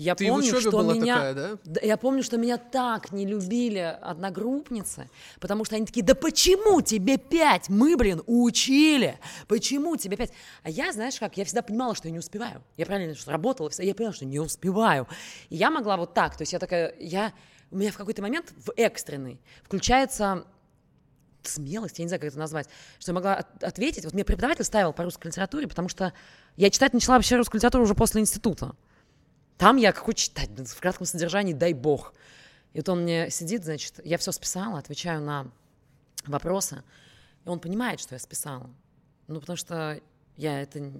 я 0.00 0.14
Ты 0.14 0.28
помню, 0.28 0.58
что 0.58 0.70
была 0.70 0.94
меня, 0.94 1.14
такая, 1.14 1.34
да? 1.34 1.80
Я 1.82 1.98
помню, 1.98 2.22
что 2.22 2.38
меня 2.38 2.56
так 2.56 3.12
не 3.12 3.26
любили 3.26 3.98
одногруппницы, 4.00 5.10
потому 5.40 5.66
что 5.66 5.76
они 5.76 5.84
такие, 5.84 6.02
да 6.02 6.14
почему 6.14 6.80
тебе 6.80 7.18
пять? 7.18 7.68
Мы, 7.68 7.98
блин, 7.98 8.22
учили. 8.24 9.18
Почему 9.46 9.98
тебе 9.98 10.16
пять? 10.16 10.32
А 10.62 10.70
я, 10.70 10.90
знаешь 10.92 11.18
как, 11.18 11.36
я 11.36 11.44
всегда 11.44 11.60
понимала, 11.60 11.94
что 11.94 12.08
я 12.08 12.12
не 12.12 12.18
успеваю. 12.18 12.62
Я 12.78 12.86
правильно 12.86 13.14
что 13.14 13.30
работала, 13.30 13.70
я 13.76 13.94
поняла, 13.94 14.14
что 14.14 14.24
не 14.24 14.38
успеваю. 14.40 15.06
И 15.50 15.56
я 15.56 15.70
могла 15.70 15.98
вот 15.98 16.14
так, 16.14 16.34
то 16.34 16.42
есть 16.42 16.54
я 16.54 16.58
такая, 16.58 16.94
я, 16.98 17.34
у 17.70 17.76
меня 17.76 17.92
в 17.92 17.98
какой-то 17.98 18.22
момент 18.22 18.54
в 18.56 18.72
экстренный 18.78 19.38
включается 19.64 20.46
смелость, 21.42 21.98
я 21.98 22.04
не 22.04 22.08
знаю, 22.08 22.20
как 22.22 22.28
это 22.30 22.38
назвать, 22.38 22.70
что 22.98 23.10
я 23.10 23.14
могла 23.14 23.34
от- 23.34 23.64
ответить. 23.64 24.04
Вот 24.04 24.14
мне 24.14 24.24
преподаватель 24.24 24.64
ставил 24.64 24.94
по 24.94 25.04
русской 25.04 25.26
литературе, 25.26 25.68
потому 25.68 25.90
что 25.90 26.14
я 26.56 26.70
читать 26.70 26.94
начала 26.94 27.16
вообще 27.16 27.36
русскую 27.36 27.58
литературу 27.58 27.84
уже 27.84 27.94
после 27.94 28.22
института. 28.22 28.74
Там 29.60 29.76
я 29.76 29.92
какой 29.92 30.14
читать, 30.14 30.48
в 30.48 30.80
кратком 30.80 31.04
содержании, 31.04 31.52
дай 31.52 31.74
бог. 31.74 32.14
И 32.72 32.78
вот 32.78 32.88
он 32.88 33.02
мне 33.02 33.28
сидит, 33.28 33.62
значит, 33.62 34.00
я 34.04 34.16
все 34.16 34.32
списала, 34.32 34.78
отвечаю 34.78 35.20
на 35.20 35.52
вопросы, 36.24 36.82
и 37.44 37.48
он 37.50 37.60
понимает, 37.60 38.00
что 38.00 38.14
я 38.14 38.18
списала. 38.18 38.70
Ну, 39.26 39.38
потому 39.38 39.58
что 39.58 40.00
я 40.38 40.62
это 40.62 40.90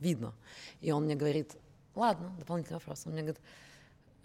видно. 0.00 0.34
И 0.82 0.90
он 0.90 1.04
мне 1.04 1.14
говорит, 1.14 1.56
ладно, 1.94 2.36
дополнительный 2.38 2.74
вопрос. 2.74 3.06
Он 3.06 3.12
мне 3.12 3.22
говорит, 3.22 3.40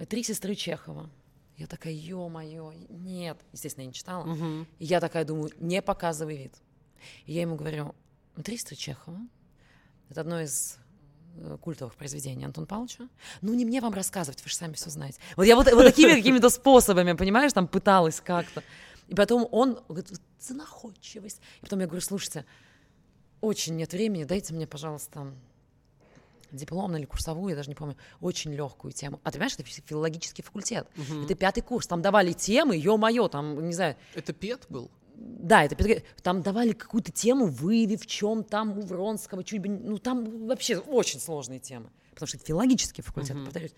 три 0.10 0.24
сестры 0.24 0.56
Чехова. 0.56 1.10
Я 1.56 1.66
такая, 1.66 1.94
ё-моё, 1.94 2.74
нет. 2.90 3.38
Естественно, 3.54 3.84
я 3.84 3.88
не 3.88 3.94
читала. 3.94 4.30
Угу. 4.30 4.66
И 4.80 4.86
я 4.86 5.00
такая 5.00 5.24
думаю, 5.24 5.52
не 5.58 5.82
показывай 5.82 6.36
вид. 6.36 6.54
И 7.26 7.32
я 7.32 7.44
ему 7.44 7.56
говорю, 7.56 7.96
три 8.44 8.58
сестры 8.58 8.76
Чехова. 8.76 9.22
Это 10.10 10.20
одно 10.20 10.42
из 10.42 10.80
культовых 11.62 11.96
произведений 11.96 12.46
Антона 12.46 12.68
Павловича. 12.68 13.08
Ну, 13.42 13.54
не 13.54 13.66
мне 13.66 13.82
вам 13.82 13.94
рассказывать, 13.94 14.42
вы 14.44 14.50
же 14.50 14.56
сами 14.56 14.74
все 14.74 14.90
знаете. 14.90 15.20
Вот 15.36 15.44
я 15.44 15.56
вот, 15.56 15.72
вот 15.72 15.84
такими 15.84 16.14
какими-то 16.14 16.50
способами, 16.50 17.14
понимаешь, 17.14 17.54
там 17.54 17.68
пыталась 17.68 18.22
как-то. 18.22 18.64
И 19.08 19.16
потом 19.16 19.48
он 19.52 19.80
говорит, 19.88 20.10
за 20.40 20.54
находчивость. 20.54 21.42
И 21.60 21.62
потом 21.62 21.80
я 21.80 21.86
говорю, 21.86 22.02
слушайте, 22.02 22.46
очень 23.42 23.76
нет 23.76 23.94
времени, 23.94 24.24
дайте 24.24 24.54
мне, 24.54 24.66
пожалуйста, 24.66 25.32
дипломную 26.52 27.00
или 27.00 27.06
курсовую, 27.06 27.50
я 27.50 27.56
даже 27.56 27.70
не 27.70 27.76
помню, 27.76 27.98
очень 28.22 28.54
легкую 28.54 28.92
тему. 28.94 29.20
А 29.24 29.30
ты 29.30 29.34
понимаешь, 29.34 29.54
это 29.54 29.64
филологический 29.64 30.44
факультет. 30.44 30.88
Угу. 30.98 31.24
Это 31.26 31.36
пятый 31.36 31.62
курс, 31.62 31.88
там 31.88 32.02
давали 32.02 32.34
темы, 32.34 32.76
ё-моё, 32.76 33.28
там, 33.28 33.68
не 33.68 33.74
знаю. 33.74 33.96
Это 34.14 34.34
ПЕТ 34.34 34.66
был? 34.70 34.90
Да, 35.18 35.64
это 35.64 36.02
там 36.22 36.42
давали 36.42 36.74
какую-то 36.74 37.12
тему, 37.12 37.48
выяви 37.48 37.98
в 37.98 38.06
чем 38.06 38.44
там 38.44 38.78
у 38.78 38.82
Вронского, 38.82 39.44
чуть 39.44 39.62
бы, 39.62 39.70
ну 39.70 39.98
там 39.98 40.48
вообще 40.48 40.78
очень 40.78 41.20
сложные 41.20 41.60
темы, 41.60 41.90
потому 42.12 42.28
что 42.28 42.38
это 42.38 42.46
филологический 42.46 43.04
факультет, 43.04 43.38
uh-huh. 43.38 43.46
повторюсь. 43.46 43.74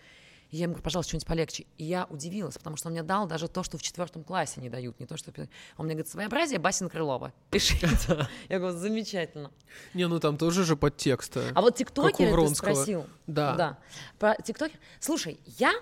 И 0.50 0.58
я 0.58 0.64
ему 0.64 0.74
говорю, 0.74 0.84
пожалуйста, 0.84 1.10
что-нибудь 1.10 1.28
полегче. 1.28 1.66
И 1.78 1.84
я 1.84 2.06
удивилась, 2.10 2.58
потому 2.58 2.78
что 2.78 2.88
он 2.88 2.94
мне 2.94 3.04
дал 3.04 3.28
даже 3.28 3.50
то, 3.50 3.64
что 3.64 3.78
в 3.78 3.82
четвертом 3.82 4.24
классе 4.24 4.62
не 4.62 4.70
дают, 4.70 4.98
не 5.00 5.06
то, 5.06 5.18
что... 5.18 5.32
Он 5.76 5.86
мне 5.86 5.94
говорит, 5.94 6.08
своеобразие 6.08 6.58
Басин 6.58 6.90
Крылова. 6.90 7.34
Пишите. 7.52 8.30
Я 8.50 8.60
говорю, 8.60 8.78
замечательно. 8.78 9.52
Не, 9.94 10.08
ну 10.08 10.20
там 10.20 10.38
тоже 10.38 10.64
же 10.64 10.78
подтекст. 10.78 11.36
А 11.54 11.62
вот 11.62 11.76
тиктокер 11.76 12.34
ты 12.48 12.56
спросил. 12.56 13.06
Да. 13.28 13.56
Да. 13.56 13.78
Про 14.20 14.36
тиктокер. 14.42 14.80
Слушай, 15.02 15.40
я 15.46 15.74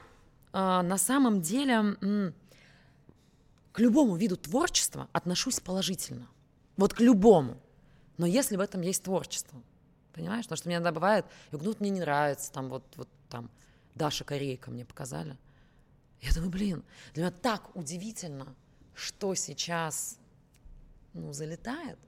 а, 0.51 0.82
на 0.82 0.97
самом 0.97 1.41
деле 1.41 2.34
к 3.76 3.80
любому 3.80 4.16
виду 4.16 4.38
творчества 4.38 5.10
отношусь 5.12 5.60
положительно. 5.60 6.30
Вот 6.78 6.94
к 6.94 7.02
любому. 7.02 7.58
Но 8.18 8.26
если 8.26 8.56
в 8.56 8.62
этом 8.62 8.80
есть 8.80 9.04
творчество. 9.04 9.62
Понимаешь? 10.14 10.46
Потому 10.46 10.58
что 10.58 10.70
мне 10.70 10.76
иногда 10.78 10.94
бывает, 10.94 11.26
говорю, 11.52 11.72
ну, 11.72 11.76
мне 11.82 11.90
не 11.90 12.00
нравится, 12.00 12.54
там 12.54 12.70
вот, 12.70 12.86
вот 12.96 13.10
там 13.28 13.50
Даша 13.94 14.24
Корейка 14.24 14.72
мне 14.72 14.86
показали. 14.86 15.38
Я 16.22 16.32
думаю, 16.34 16.52
блин, 16.52 16.84
для 17.14 17.24
меня 17.24 17.32
так 17.32 17.76
удивительно, 17.76 18.56
что 18.94 19.36
сейчас 19.36 20.20
ну, 21.12 21.34
залетает. 21.34 22.00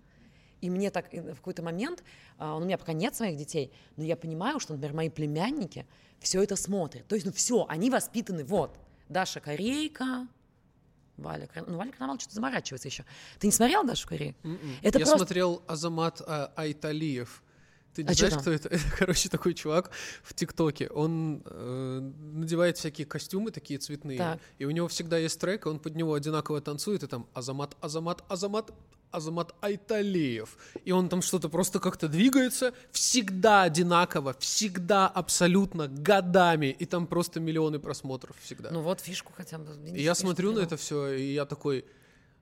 И 0.61 0.70
мне 0.70 0.89
так 0.89 1.11
в 1.11 1.36
какой-то 1.36 1.63
момент, 1.63 2.01
а, 2.38 2.55
у 2.55 2.61
меня 2.61 2.78
пока 2.78 2.93
нет 2.93 3.13
своих 3.13 3.36
детей, 3.36 3.74
но 3.97 4.05
я 4.05 4.15
понимаю, 4.15 4.61
что, 4.61 4.72
например, 4.72 4.95
мои 4.95 5.09
племянники 5.09 5.86
все 6.22 6.41
это 6.41 6.55
смотрят. 6.55 7.05
То 7.09 7.15
есть, 7.15 7.26
ну 7.26 7.34
все, 7.34 7.65
они 7.68 7.89
воспитаны, 7.89 8.45
вот, 8.45 8.80
Даша 9.09 9.41
Корейка, 9.41 10.30
Валя, 11.18 11.49
ну, 11.68 11.78
Валя 11.78 11.91
Карнавал 11.91 12.20
что-то 12.20 12.36
заморачивается 12.36 12.88
еще. 12.88 13.05
Ты 13.39 13.47
не 13.47 13.53
смотрел 13.53 13.84
Дашу 13.84 14.07
Корею? 14.07 14.36
М-м. 14.43 14.59
Это 14.82 14.99
Я 14.99 15.05
просто... 15.05 15.18
смотрел 15.18 15.63
Азамат 15.68 16.22
а, 16.26 16.53
Айталиев. 16.55 17.43
Ты 17.93 18.03
не 18.03 18.09
а 18.09 18.13
знаешь, 18.13 18.36
кто 18.36 18.51
это? 18.51 18.70
Это, 18.70 18.84
короче, 18.95 19.28
такой 19.28 19.55
чувак 19.55 19.89
в 20.22 20.36
ТикТоке. 20.36 20.88
Он 20.89 21.41
э, 21.45 22.11
надевает 22.34 22.78
всякие 22.78 23.07
костюмы 23.07 23.49
такие 23.49 23.80
цветные, 23.80 24.20
так. 24.20 24.39
и 24.59 24.65
у 24.65 24.72
него 24.72 24.88
всегда 24.88 25.18
есть 25.18 25.39
трек, 25.39 25.65
и 25.65 25.70
он 25.70 25.80
под 25.80 25.95
него 25.95 26.13
одинаково 26.13 26.61
танцует, 26.61 27.01
и 27.01 27.07
там 27.07 27.28
Азамат, 27.34 27.76
Азамат, 27.82 28.24
Азамат, 28.30 28.72
Азамат 29.11 29.53
Айталиев. 29.61 30.57
И 30.85 30.91
он 30.91 31.09
там 31.09 31.21
что-то 31.21 31.49
просто 31.49 31.79
как-то 31.79 32.07
двигается, 32.07 32.73
всегда 32.91 33.63
одинаково, 33.63 34.35
всегда 34.39 35.07
абсолютно 35.07 35.87
годами. 35.87 36.67
И 36.67 36.85
там 36.85 37.07
просто 37.07 37.39
миллионы 37.39 37.79
просмотров 37.79 38.35
всегда. 38.43 38.69
Ну 38.71 38.81
вот 38.81 39.01
фишку 39.01 39.33
хотя 39.35 39.57
бы. 39.57 39.75
И 39.89 40.01
я 40.01 40.15
смотрю 40.15 40.53
на 40.53 40.59
это 40.59 40.77
все, 40.77 41.11
и 41.11 41.33
я 41.33 41.45
такой, 41.45 41.85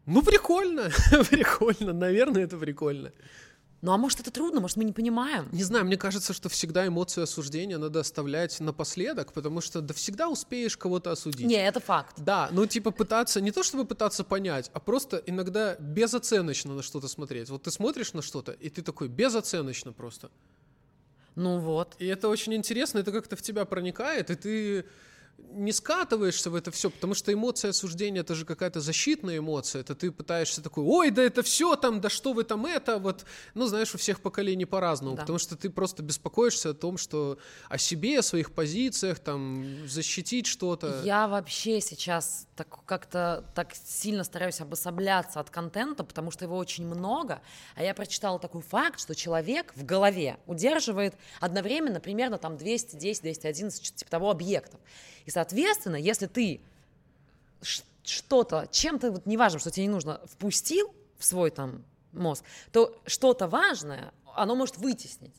ну 0.05 0.21
прикольно, 0.21 0.89
прикольно, 1.29 1.93
наверное, 1.93 2.43
это 2.43 2.57
прикольно. 2.57 3.11
Ну 3.85 3.91
а 3.91 3.97
может 3.97 4.19
это 4.19 4.31
трудно, 4.31 4.61
может 4.61 4.77
мы 4.77 4.83
не 4.83 4.93
понимаем? 4.93 5.47
Не 5.51 5.61
знаю, 5.61 5.85
мне 5.85 5.95
кажется, 5.95 6.33
что 6.33 6.49
всегда 6.49 6.87
эмоцию 6.87 7.25
осуждения 7.25 7.77
надо 7.77 7.99
оставлять 7.99 8.59
напоследок, 8.59 9.31
потому 9.31 9.61
что 9.61 9.79
да 9.79 9.93
всегда 9.93 10.27
успеешь 10.27 10.75
кого-то 10.75 11.11
осудить. 11.11 11.45
Не, 11.45 11.63
это 11.67 11.79
факт. 11.79 12.15
Да, 12.17 12.49
ну 12.51 12.65
типа 12.65 12.89
пытаться, 12.89 13.41
не 13.41 13.51
то 13.51 13.61
чтобы 13.61 13.85
пытаться 13.85 14.23
понять, 14.23 14.71
а 14.73 14.79
просто 14.79 15.21
иногда 15.27 15.75
безоценочно 15.75 16.73
на 16.73 16.81
что-то 16.81 17.07
смотреть. 17.07 17.51
Вот 17.51 17.61
ты 17.61 17.69
смотришь 17.69 18.13
на 18.13 18.23
что-то, 18.23 18.53
и 18.53 18.71
ты 18.71 18.81
такой 18.81 19.07
безоценочно 19.07 19.93
просто. 19.93 20.31
Ну 21.35 21.59
вот. 21.59 21.95
И 21.99 22.07
это 22.07 22.27
очень 22.27 22.55
интересно, 22.55 22.97
это 22.97 23.11
как-то 23.11 23.35
в 23.35 23.43
тебя 23.43 23.65
проникает, 23.65 24.31
и 24.31 24.35
ты 24.35 24.85
не 25.37 25.71
скатываешься 25.71 26.49
в 26.49 26.55
это 26.55 26.71
все, 26.71 26.89
потому 26.89 27.13
что 27.13 27.31
эмоция 27.31 27.69
осуждения 27.69 28.21
это 28.21 28.35
же 28.35 28.45
какая-то 28.45 28.81
защитная 28.81 29.37
эмоция. 29.37 29.81
Это 29.81 29.95
ты 29.95 30.11
пытаешься 30.11 30.61
такой, 30.61 30.83
ой, 30.83 31.11
да 31.11 31.23
это 31.23 31.43
все 31.43 31.75
там, 31.75 32.01
да 32.01 32.09
что 32.09 32.33
вы 32.33 32.43
там 32.43 32.65
это, 32.65 32.99
вот, 32.99 33.25
ну 33.53 33.65
знаешь, 33.65 33.93
у 33.95 33.97
всех 33.97 34.21
поколений 34.21 34.65
по-разному, 34.65 35.15
да. 35.15 35.21
потому 35.21 35.39
что 35.39 35.55
ты 35.55 35.69
просто 35.69 36.03
беспокоишься 36.03 36.71
о 36.71 36.73
том, 36.73 36.97
что 36.97 37.37
о 37.69 37.77
себе, 37.77 38.19
о 38.19 38.21
своих 38.21 38.51
позициях, 38.51 39.19
там 39.19 39.87
защитить 39.87 40.45
что-то. 40.45 41.01
Я 41.03 41.27
вообще 41.27 41.79
сейчас 41.79 42.47
так 42.55 42.67
как-то 42.85 43.45
так 43.55 43.73
сильно 43.75 44.23
стараюсь 44.23 44.61
обособляться 44.61 45.39
от 45.39 45.49
контента, 45.49 46.03
потому 46.03 46.31
что 46.31 46.45
его 46.45 46.57
очень 46.57 46.85
много, 46.85 47.41
а 47.75 47.83
я 47.83 47.93
прочитала 47.93 48.39
такой 48.39 48.61
факт, 48.61 48.99
что 48.99 49.15
человек 49.15 49.73
в 49.75 49.85
голове 49.85 50.37
удерживает 50.47 51.15
одновременно 51.39 51.99
примерно 51.99 52.37
там 52.37 52.57
210, 52.57 53.21
211 53.21 53.95
типа 53.95 54.11
того 54.11 54.31
объектов. 54.31 54.79
И, 55.25 55.31
соответственно, 55.31 55.95
если 55.95 56.27
ты 56.27 56.61
что-то, 58.03 58.67
чем-то, 58.71 59.11
вот 59.11 59.25
неважно, 59.25 59.59
что 59.59 59.71
тебе 59.71 59.87
не 59.87 59.91
нужно, 59.91 60.21
впустил 60.25 60.93
в 61.17 61.25
свой 61.25 61.49
там 61.51 61.83
мозг, 62.11 62.43
то 62.71 62.97
что-то 63.05 63.47
важное, 63.47 64.13
оно 64.35 64.55
может 64.55 64.77
вытеснить. 64.77 65.33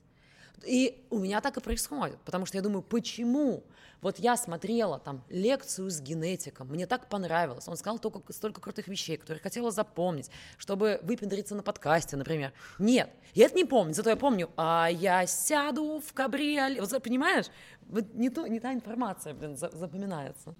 И 0.64 1.07
у 1.11 1.18
меня 1.18 1.40
так 1.40 1.57
и 1.57 1.61
происходит, 1.61 2.18
потому 2.24 2.46
что 2.46 2.57
я 2.57 2.62
думаю, 2.62 2.82
почему? 2.82 3.62
Вот 4.00 4.18
я 4.18 4.36
смотрела 4.36 4.98
там 4.98 5.22
лекцию 5.28 5.90
с 5.90 6.00
генетиком, 6.00 6.68
мне 6.68 6.86
так 6.86 7.09
понравилось. 7.09 7.66
Он 7.66 7.76
сказал 7.76 7.98
только 7.98 8.32
столько 8.32 8.61
крутых 8.61 8.88
вещей, 8.88 9.16
которые 9.16 9.42
хотела 9.42 9.70
запомнить, 9.70 10.30
чтобы 10.59 11.00
выпендриться 11.02 11.54
на 11.54 11.62
подкасте, 11.62 12.16
например. 12.16 12.52
Нет, 12.78 13.11
я 13.34 13.46
это 13.46 13.57
не 13.57 13.64
помню, 13.64 13.94
зато 13.94 14.11
я 14.11 14.16
помню, 14.16 14.50
а 14.57 14.88
я 14.90 15.26
сяду 15.26 16.00
в 16.00 16.12
кабриоле. 16.12 16.80
Вот 16.80 17.02
понимаешь, 17.02 17.46
вот 17.88 18.14
не, 18.14 18.30
то, 18.30 18.46
не 18.46 18.61
та 18.61 18.72
информация, 18.72 19.34
блин, 19.34 19.57
запоминается. 19.57 20.54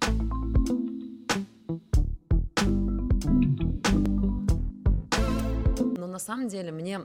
Но 5.97 6.07
на 6.07 6.19
самом 6.19 6.47
деле 6.47 6.71
мне 6.71 7.01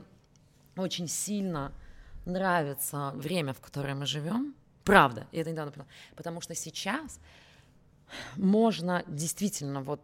очень 0.75 1.07
сильно 1.07 1.71
нравится 2.25 3.11
время, 3.15 3.53
в 3.53 3.59
которое 3.59 3.95
мы 3.95 4.05
живем. 4.05 4.55
Правда, 4.83 5.27
и 5.31 5.37
это 5.37 5.51
недавно 5.51 5.71
поняла. 5.71 5.89
Потому 6.15 6.41
что 6.41 6.55
сейчас 6.55 7.19
можно 8.35 9.03
действительно 9.07 9.81
вот 9.81 10.01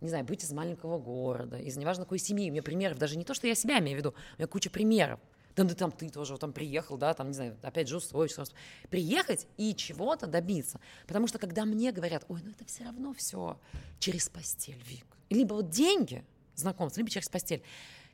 не 0.00 0.10
знаю, 0.10 0.24
быть 0.24 0.44
из 0.44 0.52
маленького 0.52 0.98
города, 0.98 1.56
из 1.56 1.76
неважно 1.78 2.04
какой 2.04 2.18
семьи. 2.18 2.50
У 2.50 2.52
меня 2.52 2.62
примеров, 2.62 2.98
даже 2.98 3.16
не 3.16 3.24
то, 3.24 3.32
что 3.32 3.46
я 3.46 3.54
себя 3.54 3.78
имею 3.78 3.96
в 3.96 3.98
виду, 4.00 4.10
у 4.10 4.38
меня 4.38 4.46
куча 4.46 4.68
примеров. 4.68 5.18
Там, 5.54 5.68
да, 5.68 5.74
там 5.74 5.92
ты 5.92 6.10
тоже 6.10 6.36
там 6.36 6.52
приехал, 6.52 6.96
да, 6.96 7.14
там, 7.14 7.28
не 7.28 7.34
знаю, 7.34 7.56
опять 7.62 7.88
же 7.88 7.96
устроиться. 7.96 8.44
Приехать 8.90 9.46
и 9.56 9.74
чего-то 9.74 10.26
добиться. 10.26 10.80
Потому 11.06 11.26
что 11.26 11.38
когда 11.38 11.64
мне 11.64 11.92
говорят, 11.92 12.24
ой, 12.28 12.40
ну 12.44 12.50
это 12.50 12.64
все 12.66 12.84
равно 12.84 13.14
все 13.14 13.58
через 13.98 14.28
постель, 14.28 14.82
Вик. 14.86 15.06
Либо 15.30 15.54
вот 15.54 15.70
деньги, 15.70 16.24
знакомство, 16.54 17.00
либо 17.00 17.10
через 17.10 17.28
постель. 17.28 17.62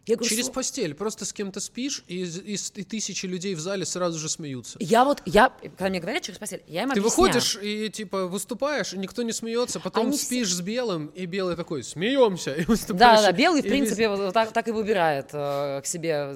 Я 0.07 0.16
говорю, 0.16 0.30
Через 0.30 0.44
что... 0.46 0.55
постель. 0.55 0.94
Просто 0.94 1.24
с 1.24 1.32
кем-то 1.32 1.61
спишь, 1.61 2.03
и, 2.09 2.24
и, 2.24 2.55
и 2.55 2.84
тысячи 2.84 3.26
людей 3.26 3.55
в 3.55 3.61
зале 3.61 3.84
сразу 3.84 4.18
же 4.18 4.28
смеются. 4.28 4.78
Я 4.80 5.05
вот, 5.05 5.22
я, 5.26 5.51
когда 5.51 5.88
мне 5.88 6.01
говорят 6.01 6.22
через 6.22 6.38
постель, 6.38 6.62
я 6.66 6.82
им 6.82 6.90
Ты 6.90 7.01
объясняю. 7.01 7.28
выходишь 7.28 7.59
и, 7.61 7.90
типа, 7.90 8.26
выступаешь, 8.26 8.92
и 8.92 8.98
никто 8.98 9.22
не 9.22 9.32
смеется, 9.32 9.78
потом 9.78 10.07
Они 10.07 10.16
спишь 10.16 10.48
все... 10.48 10.57
с 10.57 10.61
белым, 10.62 11.09
и 11.09 11.26
белый 11.26 11.55
такой, 11.55 11.84
смеемся, 11.84 12.55
и 12.55 12.64
выступаешь. 12.64 13.20
Да, 13.20 13.22
да, 13.22 13.32
белый, 13.32 13.62
в 13.62 13.66
принципе, 13.66 14.09
весь... 14.09 14.32
так, 14.32 14.53
так 14.53 14.68
и 14.68 14.70
выбирает, 14.70 15.28
э, 15.32 15.80
к 15.82 15.86
себе 15.86 16.32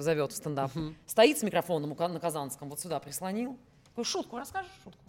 зовет 0.00 0.32
в 0.32 0.36
стендап. 0.36 0.74
Угу. 0.74 0.94
Стоит 1.06 1.38
с 1.38 1.42
микрофоном 1.42 1.96
на 1.98 2.20
Казанском, 2.20 2.70
вот 2.70 2.80
сюда 2.80 3.00
прислонил. 3.00 3.58
Такой, 3.84 4.04
шутку 4.04 4.38
расскажешь, 4.38 4.70
шутку 4.84 5.00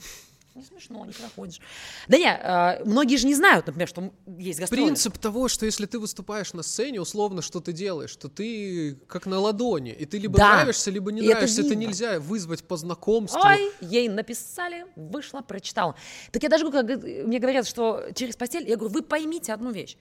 не 0.59 0.65
смешно, 0.65 1.05
не 1.05 1.13
проходишь. 1.13 1.59
Да 2.07 2.17
не, 2.17 2.27
э, 2.27 2.83
многие 2.85 3.15
же 3.15 3.25
не 3.27 3.35
знают, 3.35 3.65
например, 3.67 3.87
что 3.87 4.11
есть 4.37 4.59
гастроли. 4.59 4.85
Принцип 4.85 5.17
того, 5.17 5.47
что 5.47 5.65
если 5.65 5.85
ты 5.85 5.99
выступаешь 5.99 6.53
на 6.53 6.63
сцене, 6.63 7.01
условно, 7.01 7.41
что 7.41 7.59
ты 7.59 7.71
делаешь, 7.71 8.09
что 8.09 8.27
ты 8.27 8.95
как 9.07 9.25
на 9.25 9.39
ладони, 9.39 9.91
и 9.91 10.05
ты 10.05 10.17
либо 10.17 10.37
да. 10.37 10.55
нравишься, 10.55 10.91
либо 10.91 11.11
не 11.11 11.21
и 11.21 11.27
нравишься, 11.29 11.61
это, 11.61 11.69
это 11.69 11.75
нельзя 11.75 12.19
вызвать 12.19 12.63
по 12.63 12.77
знакомству. 12.77 13.39
Ой, 13.41 13.71
ей 13.81 14.09
написали, 14.09 14.85
вышла, 14.95 15.41
прочитала. 15.41 15.95
Так 16.31 16.43
я 16.43 16.49
даже, 16.49 16.69
когда 16.69 16.97
мне 16.97 17.39
говорят, 17.39 17.67
что 17.67 18.03
через 18.13 18.35
постель, 18.35 18.67
я 18.67 18.75
говорю, 18.75 18.93
вы 18.93 19.01
поймите 19.01 19.53
одну 19.53 19.71
вещь. 19.71 19.97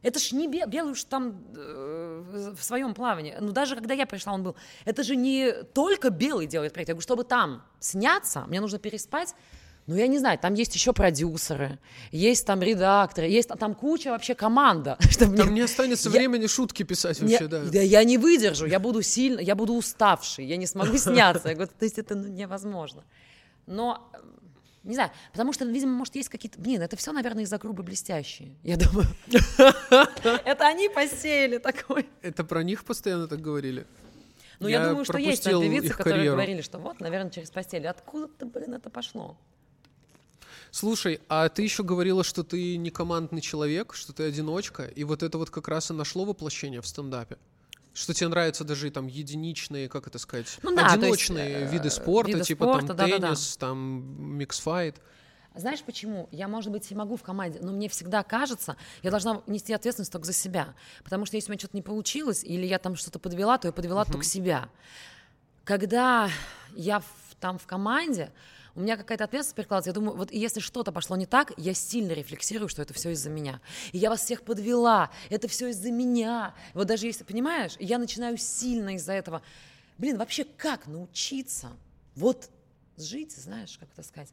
Это 0.00 0.20
ж 0.20 0.30
не 0.32 0.46
белый 0.46 0.92
уж 0.92 1.04
там 1.04 1.44
э, 1.56 2.52
в 2.56 2.62
своем 2.62 2.94
плавании. 2.94 3.36
Ну, 3.40 3.50
даже 3.50 3.74
когда 3.74 3.94
я 3.94 4.06
пришла, 4.06 4.32
он 4.32 4.44
был. 4.44 4.56
Это 4.84 5.02
же 5.02 5.16
не 5.16 5.52
только 5.74 6.10
белый 6.10 6.46
делает 6.46 6.72
проект. 6.72 6.88
Я 6.88 6.94
говорю, 6.94 7.02
чтобы 7.02 7.24
там 7.24 7.64
сняться, 7.80 8.44
мне 8.46 8.60
нужно 8.60 8.78
переспать 8.78 9.34
ну, 9.88 9.96
я 9.96 10.06
не 10.06 10.18
знаю, 10.18 10.38
там 10.38 10.52
есть 10.52 10.74
еще 10.74 10.92
продюсеры, 10.92 11.78
есть 12.12 12.44
там 12.44 12.60
редакторы, 12.60 13.26
есть 13.26 13.48
там 13.48 13.74
куча 13.74 14.10
вообще 14.10 14.34
команда. 14.34 14.98
Чтобы 15.10 15.34
там 15.34 15.46
мне... 15.46 15.56
не 15.56 15.60
останется 15.62 16.10
я... 16.10 16.18
времени 16.18 16.46
шутки 16.46 16.82
писать 16.82 17.18
вообще, 17.20 17.38
я... 17.44 17.48
да. 17.48 17.62
Да 17.64 17.80
я 17.80 18.04
не 18.04 18.18
выдержу, 18.18 18.66
я 18.66 18.80
буду 18.80 19.00
сильно, 19.00 19.40
я 19.40 19.54
буду 19.54 19.72
уставший, 19.72 20.44
я 20.44 20.58
не 20.58 20.66
смогу 20.66 20.98
сняться. 20.98 21.48
Я 21.48 21.54
говорю, 21.54 21.72
то 21.76 21.86
есть 21.86 21.98
это 21.98 22.14
ну, 22.14 22.28
невозможно. 22.28 23.02
Но 23.66 24.12
не 24.84 24.94
знаю, 24.94 25.10
потому 25.32 25.54
что, 25.54 25.64
видимо, 25.64 25.92
может, 25.92 26.14
есть 26.16 26.28
какие-то... 26.28 26.60
Блин, 26.60 26.82
это 26.82 26.94
все, 26.98 27.12
наверное, 27.12 27.44
из-за 27.44 27.56
грубо 27.56 27.82
блестящие, 27.82 28.56
я 28.62 28.76
думаю. 28.76 29.06
Это 30.44 30.66
они 30.66 30.88
посеяли 30.90 31.58
такой. 31.58 32.06
Это 32.20 32.44
про 32.44 32.62
них 32.62 32.84
постоянно 32.84 33.26
так 33.26 33.40
говорили? 33.40 33.86
Ну, 34.60 34.68
я 34.68 34.86
думаю, 34.86 35.06
что 35.06 35.16
есть 35.16 35.44
певицы, 35.44 35.94
которые 35.94 36.30
говорили, 36.30 36.60
что 36.60 36.78
вот, 36.78 37.00
наверное, 37.00 37.30
через 37.30 37.50
постель. 37.50 37.86
Откуда-то, 37.86 38.44
блин, 38.44 38.74
это 38.74 38.90
пошло? 38.90 39.38
Слушай, 40.70 41.20
а 41.28 41.48
ты 41.48 41.62
еще 41.62 41.82
говорила, 41.82 42.22
что 42.24 42.42
ты 42.42 42.76
не 42.76 42.90
командный 42.90 43.40
человек, 43.40 43.94
что 43.94 44.12
ты 44.12 44.24
одиночка, 44.24 44.84
и 44.84 45.04
вот 45.04 45.22
это 45.22 45.38
вот 45.38 45.50
как 45.50 45.68
раз 45.68 45.90
и 45.90 45.94
нашло 45.94 46.24
воплощение 46.24 46.80
в 46.80 46.86
стендапе? 46.86 47.38
Что 47.94 48.14
тебе 48.14 48.28
нравятся 48.28 48.64
даже 48.64 48.90
там 48.90 49.06
единичные, 49.06 49.88
как 49.88 50.06
это 50.06 50.18
сказать, 50.18 50.58
ну, 50.62 50.74
да, 50.74 50.86
одиночные 50.86 51.60
есть, 51.60 51.72
виды 51.72 51.90
спорта, 51.90 52.30
виды 52.30 52.44
типа 52.44 52.64
спорта, 52.64 52.86
там 52.88 52.96
да, 52.96 53.04
теннис, 53.06 53.56
да, 53.56 53.66
да. 53.66 53.66
там 53.66 54.36
миксфайт. 54.36 54.96
Знаешь 55.54 55.82
почему? 55.82 56.28
Я, 56.30 56.46
может 56.46 56.70
быть, 56.70 56.88
и 56.92 56.94
могу 56.94 57.16
в 57.16 57.22
команде, 57.22 57.58
но 57.60 57.72
мне 57.72 57.88
всегда 57.88 58.22
кажется, 58.22 58.76
я 59.02 59.10
должна 59.10 59.42
нести 59.48 59.72
ответственность 59.72 60.12
только 60.12 60.26
за 60.26 60.32
себя. 60.32 60.74
Потому 61.02 61.26
что 61.26 61.36
если 61.36 61.50
у 61.50 61.52
меня 61.52 61.58
что-то 61.58 61.76
не 61.76 61.82
получилось, 61.82 62.44
или 62.44 62.64
я 62.64 62.78
там 62.78 62.94
что-то 62.94 63.18
подвела, 63.18 63.58
то 63.58 63.66
я 63.66 63.72
подвела 63.72 64.02
uh-huh. 64.02 64.12
только 64.12 64.24
себя. 64.24 64.68
Когда 65.64 66.30
я 66.76 67.00
в, 67.00 67.34
там 67.40 67.58
в 67.58 67.66
команде, 67.66 68.30
у 68.78 68.80
меня 68.80 68.96
какая-то 68.96 69.24
ответственность 69.24 69.56
перекладывается. 69.56 69.90
Я 69.90 69.94
думаю, 69.94 70.16
вот 70.16 70.30
если 70.30 70.60
что-то 70.60 70.92
пошло 70.92 71.16
не 71.16 71.26
так, 71.26 71.52
я 71.56 71.74
сильно 71.74 72.12
рефлексирую, 72.12 72.68
что 72.68 72.80
это 72.80 72.94
все 72.94 73.10
из-за 73.10 73.28
меня. 73.28 73.60
И 73.90 73.98
я 73.98 74.08
вас 74.08 74.22
всех 74.22 74.42
подвела, 74.42 75.10
это 75.30 75.48
все 75.48 75.68
из-за 75.70 75.90
меня. 75.90 76.54
Вот 76.74 76.86
даже 76.86 77.06
если, 77.06 77.24
понимаешь, 77.24 77.72
я 77.80 77.98
начинаю 77.98 78.36
сильно 78.36 78.94
из-за 78.94 79.14
этого. 79.14 79.42
Блин, 79.98 80.16
вообще 80.16 80.44
как 80.44 80.86
научиться 80.86 81.70
вот 82.14 82.50
жить, 82.96 83.32
знаешь, 83.32 83.76
как 83.78 83.88
это 83.92 84.04
сказать, 84.04 84.32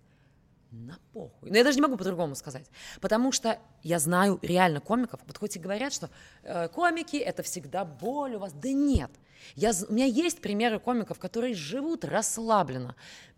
на 0.70 1.00
похуй. 1.12 1.50
Но 1.50 1.58
я 1.58 1.64
даже 1.64 1.78
не 1.78 1.82
могу 1.82 1.98
по-другому 1.98 2.36
сказать. 2.36 2.70
Потому 3.02 3.32
что 3.32 3.60
я 3.82 3.98
знаю 3.98 4.38
реально 4.44 4.80
комиков, 4.80 5.22
вот 5.26 5.38
хоть 5.40 5.56
и 5.56 5.60
говорят, 5.60 5.92
что 5.92 6.12
э, 6.44 6.68
комики— 6.68 7.16
это 7.18 7.42
всегда 7.42 7.84
боль 7.84 8.36
у 8.36 8.40
вас. 8.40 8.54
Да 8.54 8.72
нет. 8.72 9.10
Я, 9.56 9.72
у 9.88 9.94
меня 9.94 10.06
есть 10.06 10.40
примеры 10.40 10.80
комиков, 10.80 11.18
которые 11.18 11.54
живут 11.56 12.06
расслабленно, 12.06 12.96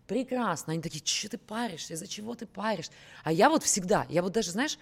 прекрасно. 0.08 0.72
Они 0.72 0.82
такие, 0.82 1.04
что 1.04 1.28
ты 1.28 1.38
паришься, 1.38 1.94
из-за 1.94 2.08
чего 2.08 2.34
ты 2.34 2.46
паришь? 2.46 2.90
А 3.22 3.30
я 3.30 3.48
вот 3.48 3.62
всегда, 3.62 4.06
я 4.08 4.22
вот 4.22 4.32
даже, 4.32 4.50
знаешь, 4.50 4.78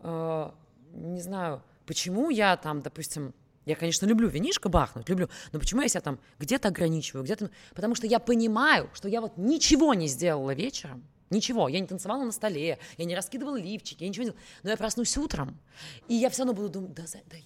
э, 0.00 0.50
не 0.92 1.20
знаю, 1.20 1.62
почему 1.86 2.30
я 2.30 2.56
там, 2.56 2.82
допустим, 2.82 3.34
я, 3.64 3.74
конечно, 3.74 4.06
люблю 4.06 4.28
винишко 4.28 4.68
бахнуть, 4.68 5.08
люблю, 5.08 5.28
но 5.50 5.58
почему 5.58 5.82
я 5.82 5.88
себя 5.88 6.02
там 6.02 6.20
где-то 6.38 6.68
ограничиваю, 6.68 7.24
где-то... 7.24 7.50
Потому 7.74 7.96
что 7.96 8.06
я 8.06 8.20
понимаю, 8.20 8.88
что 8.94 9.08
я 9.08 9.20
вот 9.20 9.36
ничего 9.36 9.94
не 9.94 10.06
сделала 10.06 10.54
вечером, 10.54 11.02
Ничего, 11.28 11.66
я 11.68 11.80
не 11.80 11.88
танцевала 11.88 12.22
на 12.22 12.30
столе, 12.30 12.78
я 12.96 13.04
не 13.04 13.16
раскидывала 13.16 13.56
лифчики, 13.56 14.04
я 14.04 14.08
ничего 14.08 14.22
не 14.22 14.30
делала. 14.30 14.44
Но 14.62 14.70
я 14.70 14.76
проснусь 14.76 15.16
утром, 15.16 15.58
и 16.06 16.14
я 16.14 16.30
все 16.30 16.42
равно 16.44 16.52
буду 16.52 16.68
думать, 16.68 16.94
да, 16.94 17.02
да, 17.28 17.36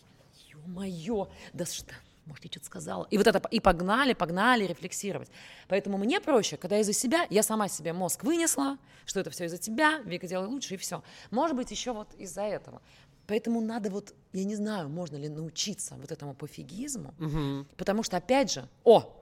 ё-моё, 0.52 1.30
да 1.54 1.64
что, 1.64 1.94
может, 2.26 2.44
я 2.44 2.50
что-то 2.50 2.66
сказала. 2.66 3.06
И 3.10 3.18
вот 3.18 3.26
это, 3.26 3.42
и 3.50 3.60
погнали, 3.60 4.12
погнали 4.12 4.64
рефлексировать. 4.64 5.30
Поэтому 5.68 5.98
мне 5.98 6.20
проще, 6.20 6.56
когда 6.56 6.78
из-за 6.78 6.92
себя, 6.92 7.26
я 7.30 7.42
сама 7.42 7.68
себе 7.68 7.92
мозг 7.92 8.24
вынесла, 8.24 8.78
что 9.04 9.20
это 9.20 9.30
все 9.30 9.46
из-за 9.46 9.58
тебя, 9.58 9.98
Вика, 10.04 10.26
делай 10.26 10.46
лучше, 10.46 10.74
и 10.74 10.76
все. 10.76 11.02
Может 11.30 11.56
быть, 11.56 11.70
еще 11.70 11.92
вот 11.92 12.14
из-за 12.14 12.42
этого. 12.42 12.80
Поэтому 13.26 13.60
надо 13.60 13.90
вот, 13.90 14.14
я 14.32 14.44
не 14.44 14.56
знаю, 14.56 14.88
можно 14.88 15.16
ли 15.16 15.28
научиться 15.28 15.94
вот 15.94 16.10
этому 16.10 16.34
пофигизму, 16.34 17.14
угу. 17.18 17.66
потому 17.76 18.02
что, 18.02 18.16
опять 18.16 18.52
же, 18.52 18.68
о, 18.82 19.16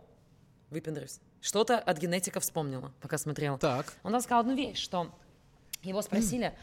выпендрюсь, 0.71 1.21
что-то 1.41 1.79
от 1.79 1.99
генетика 1.99 2.41
вспомнила, 2.41 2.93
пока 3.01 3.19
смотрела. 3.19 3.59
Так. 3.59 3.93
Он 4.03 4.13
там 4.13 4.21
сказал 4.21 4.41
одну 4.41 4.55
вещь, 4.55 4.79
что 4.79 5.11
его 5.83 6.03
спросили, 6.03 6.55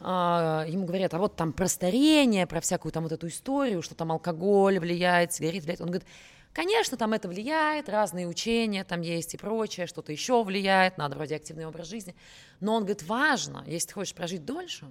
ему 0.00 0.86
говорят, 0.86 1.12
а 1.14 1.18
вот 1.18 1.36
там 1.36 1.52
про 1.52 1.66
старение, 1.66 2.46
про 2.46 2.60
всякую 2.60 2.92
там 2.92 3.02
вот 3.02 3.12
эту 3.12 3.26
историю, 3.28 3.82
что 3.82 3.94
там 3.94 4.12
алкоголь 4.12 4.78
влияет, 4.78 5.32
сигарет 5.32 5.62
влияет. 5.62 5.80
Он 5.80 5.88
говорит, 5.88 6.06
конечно, 6.52 6.96
там 6.96 7.12
это 7.12 7.28
влияет, 7.28 7.88
разные 7.88 8.28
учения 8.28 8.84
там 8.84 9.00
есть 9.00 9.34
и 9.34 9.36
прочее, 9.36 9.86
что-то 9.86 10.12
еще 10.12 10.42
влияет, 10.44 10.98
надо 10.98 11.16
вроде 11.16 11.36
активный 11.36 11.66
образ 11.66 11.88
жизни. 11.88 12.14
Но 12.60 12.74
он 12.74 12.82
говорит, 12.82 13.02
важно, 13.04 13.64
если 13.66 13.88
ты 13.88 13.94
хочешь 13.94 14.14
прожить 14.14 14.44
дольше, 14.44 14.86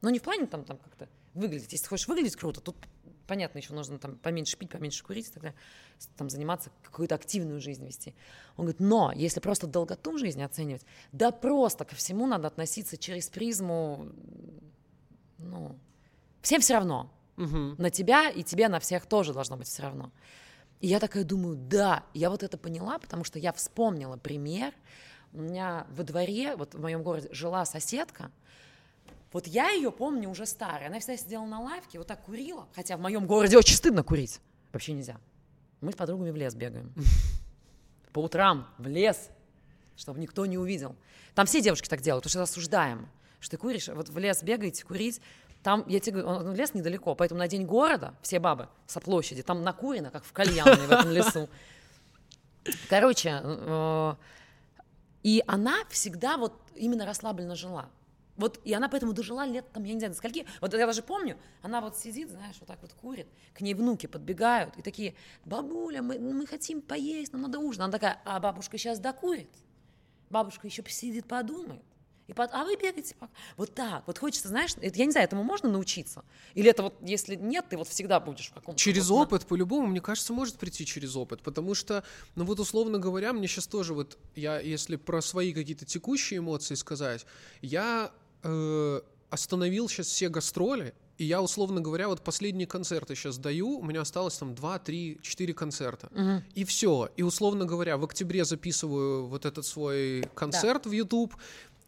но 0.00 0.10
не 0.10 0.18
в 0.18 0.22
плане 0.22 0.46
там, 0.46 0.64
там 0.64 0.78
как-то 0.78 1.08
выглядеть, 1.34 1.72
если 1.72 1.84
ты 1.84 1.88
хочешь 1.90 2.08
выглядеть 2.08 2.36
круто, 2.36 2.60
тут 2.60 2.76
понятно, 3.28 3.58
еще 3.58 3.72
нужно 3.74 3.98
там 3.98 4.16
поменьше 4.16 4.56
пить, 4.56 4.70
поменьше 4.70 5.04
курить, 5.04 5.32
тогда 5.32 5.54
там 6.16 6.28
заниматься, 6.30 6.70
какую-то 6.82 7.14
активную 7.14 7.60
жизнь 7.60 7.86
вести. 7.86 8.14
Он 8.56 8.64
говорит, 8.64 8.80
но 8.80 9.12
если 9.14 9.38
просто 9.38 9.68
долготу 9.68 10.18
жизни 10.18 10.42
оценивать, 10.42 10.84
да 11.12 11.30
просто 11.30 11.84
ко 11.84 11.94
всему 11.94 12.26
надо 12.26 12.48
относиться 12.48 12.96
через 12.96 13.28
призму, 13.28 14.08
ну, 15.38 15.78
всем 16.42 16.60
все 16.60 16.74
равно. 16.74 17.12
Угу. 17.36 17.76
На 17.78 17.90
тебя 17.90 18.30
и 18.30 18.42
тебе 18.42 18.68
на 18.68 18.80
всех 18.80 19.06
тоже 19.06 19.32
должно 19.32 19.56
быть 19.56 19.68
все 19.68 19.82
равно. 19.82 20.10
И 20.80 20.88
я 20.88 20.98
такая 20.98 21.24
думаю, 21.24 21.56
да, 21.56 22.04
я 22.14 22.30
вот 22.30 22.42
это 22.42 22.56
поняла, 22.56 22.98
потому 22.98 23.24
что 23.24 23.38
я 23.38 23.52
вспомнила 23.52 24.16
пример. 24.16 24.72
У 25.32 25.42
меня 25.42 25.86
во 25.90 26.02
дворе, 26.02 26.56
вот 26.56 26.74
в 26.74 26.80
моем 26.80 27.02
городе, 27.02 27.28
жила 27.32 27.64
соседка, 27.64 28.30
вот 29.32 29.46
я 29.46 29.70
ее 29.70 29.92
помню 29.92 30.30
уже 30.30 30.46
старая. 30.46 30.88
Она 30.88 31.00
всегда 31.00 31.16
сидела 31.16 31.44
на 31.44 31.60
лавке, 31.60 31.98
вот 31.98 32.06
так 32.06 32.22
курила. 32.22 32.66
Хотя 32.74 32.96
в 32.96 33.00
моем 33.00 33.26
городе 33.26 33.58
очень 33.58 33.76
стыдно 33.76 34.02
курить. 34.02 34.40
Вообще 34.72 34.92
нельзя. 34.92 35.18
Мы 35.80 35.92
с 35.92 35.96
подругами 35.96 36.30
в 36.30 36.36
лес 36.36 36.54
бегаем. 36.54 36.92
По 38.12 38.20
утрам 38.20 38.66
в 38.78 38.86
лес, 38.86 39.28
чтобы 39.96 40.18
никто 40.18 40.46
не 40.46 40.56
увидел. 40.56 40.96
Там 41.34 41.46
все 41.46 41.60
девушки 41.60 41.88
так 41.88 42.00
делают, 42.00 42.24
потому 42.24 42.44
что 42.44 42.50
осуждаем. 42.50 43.08
Что 43.40 43.52
ты 43.52 43.56
куришь, 43.58 43.88
вот 43.88 44.08
в 44.08 44.18
лес 44.18 44.42
бегаете, 44.42 44.84
курить. 44.84 45.20
Там, 45.62 45.84
я 45.88 46.00
тебе 46.00 46.22
говорю, 46.22 46.52
лес 46.54 46.72
недалеко, 46.72 47.14
поэтому 47.14 47.38
на 47.38 47.48
день 47.48 47.66
города 47.66 48.14
все 48.22 48.38
бабы 48.38 48.68
со 48.86 49.00
площади, 49.00 49.42
там 49.42 49.62
накурено, 49.62 50.10
как 50.10 50.24
в 50.24 50.32
кальянной 50.32 50.86
в 50.86 50.90
этом 50.90 51.10
лесу. 51.10 51.48
Короче, 52.88 53.40
э, 53.42 54.14
и 55.22 55.42
она 55.46 55.84
всегда 55.90 56.36
вот 56.36 56.54
именно 56.74 57.04
расслабленно 57.06 57.56
жила. 57.56 57.88
Вот, 58.38 58.60
и 58.64 58.72
она 58.72 58.88
поэтому 58.88 59.12
дожила 59.12 59.44
лет, 59.44 59.70
там, 59.72 59.84
я 59.84 59.92
не 59.92 59.98
знаю, 59.98 60.12
до 60.12 60.18
скольки. 60.18 60.46
Вот 60.60 60.72
я 60.72 60.86
даже 60.86 61.02
помню, 61.02 61.36
она 61.60 61.80
вот 61.80 61.98
сидит, 61.98 62.30
знаешь, 62.30 62.56
вот 62.60 62.68
так 62.68 62.80
вот 62.80 62.92
курит, 62.94 63.26
к 63.52 63.60
ней 63.60 63.74
внуки 63.74 64.06
подбегают 64.06 64.76
и 64.78 64.82
такие, 64.82 65.14
бабуля, 65.44 66.02
мы, 66.02 66.18
мы 66.20 66.46
хотим 66.46 66.80
поесть, 66.80 67.32
нам 67.32 67.42
надо 67.42 67.58
ужин. 67.58 67.82
Она 67.82 67.92
такая, 67.92 68.22
а 68.24 68.38
бабушка 68.38 68.78
сейчас 68.78 69.00
докурит. 69.00 69.50
Бабушка 70.30 70.68
еще 70.68 70.82
посидит, 70.82 71.26
подумает. 71.26 71.82
И 72.28 72.34
под, 72.34 72.50
а 72.52 72.64
вы 72.64 72.76
бегаете 72.76 73.16
пока. 73.18 73.32
Вот 73.56 73.74
так. 73.74 74.06
Вот 74.06 74.18
хочется, 74.18 74.48
знаешь, 74.48 74.72
это, 74.80 74.96
я 74.98 75.06
не 75.06 75.12
знаю, 75.12 75.24
этому 75.24 75.42
можно 75.42 75.68
научиться? 75.70 76.22
Или 76.54 76.70
это 76.70 76.84
вот, 76.84 76.94
если 77.00 77.34
нет, 77.34 77.64
ты 77.70 77.78
вот 77.78 77.88
всегда 77.88 78.20
будешь 78.20 78.50
в 78.50 78.54
каком-то... 78.54 78.78
Через 78.78 79.08
вот, 79.08 79.28
опыт, 79.28 79.46
по-любому, 79.46 79.86
мне 79.86 80.02
кажется, 80.02 80.34
может 80.34 80.58
прийти 80.58 80.84
через 80.84 81.16
опыт. 81.16 81.42
Потому 81.42 81.74
что, 81.74 82.04
ну 82.36 82.44
вот 82.44 82.60
условно 82.60 82.98
говоря, 82.98 83.32
мне 83.32 83.48
сейчас 83.48 83.66
тоже 83.66 83.94
вот, 83.94 84.18
я, 84.36 84.60
если 84.60 84.96
про 84.96 85.22
свои 85.22 85.54
какие-то 85.54 85.86
текущие 85.86 86.38
эмоции 86.38 86.74
сказать, 86.74 87.24
я 87.62 88.12
э, 88.42 89.00
остановил 89.30 89.88
сейчас 89.88 90.06
все 90.06 90.28
гастроли, 90.28 90.94
и 91.18 91.24
я, 91.24 91.42
условно 91.42 91.80
говоря, 91.80 92.08
вот 92.08 92.22
последние 92.22 92.68
концерты 92.68 93.16
сейчас 93.16 93.38
даю, 93.38 93.78
у 93.78 93.82
меня 93.82 94.02
осталось 94.02 94.36
там 94.36 94.54
2, 94.54 94.78
3, 94.78 95.18
4 95.20 95.54
концерта. 95.54 96.08
Мгм. 96.12 96.44
И 96.54 96.64
все. 96.64 97.08
И, 97.16 97.22
условно 97.22 97.64
говоря, 97.64 97.96
в 97.96 98.04
октябре 98.04 98.44
записываю 98.44 99.26
вот 99.26 99.44
этот 99.44 99.66
свой 99.66 100.22
концерт 100.34 100.86
в 100.86 100.92
YouTube, 100.92 101.34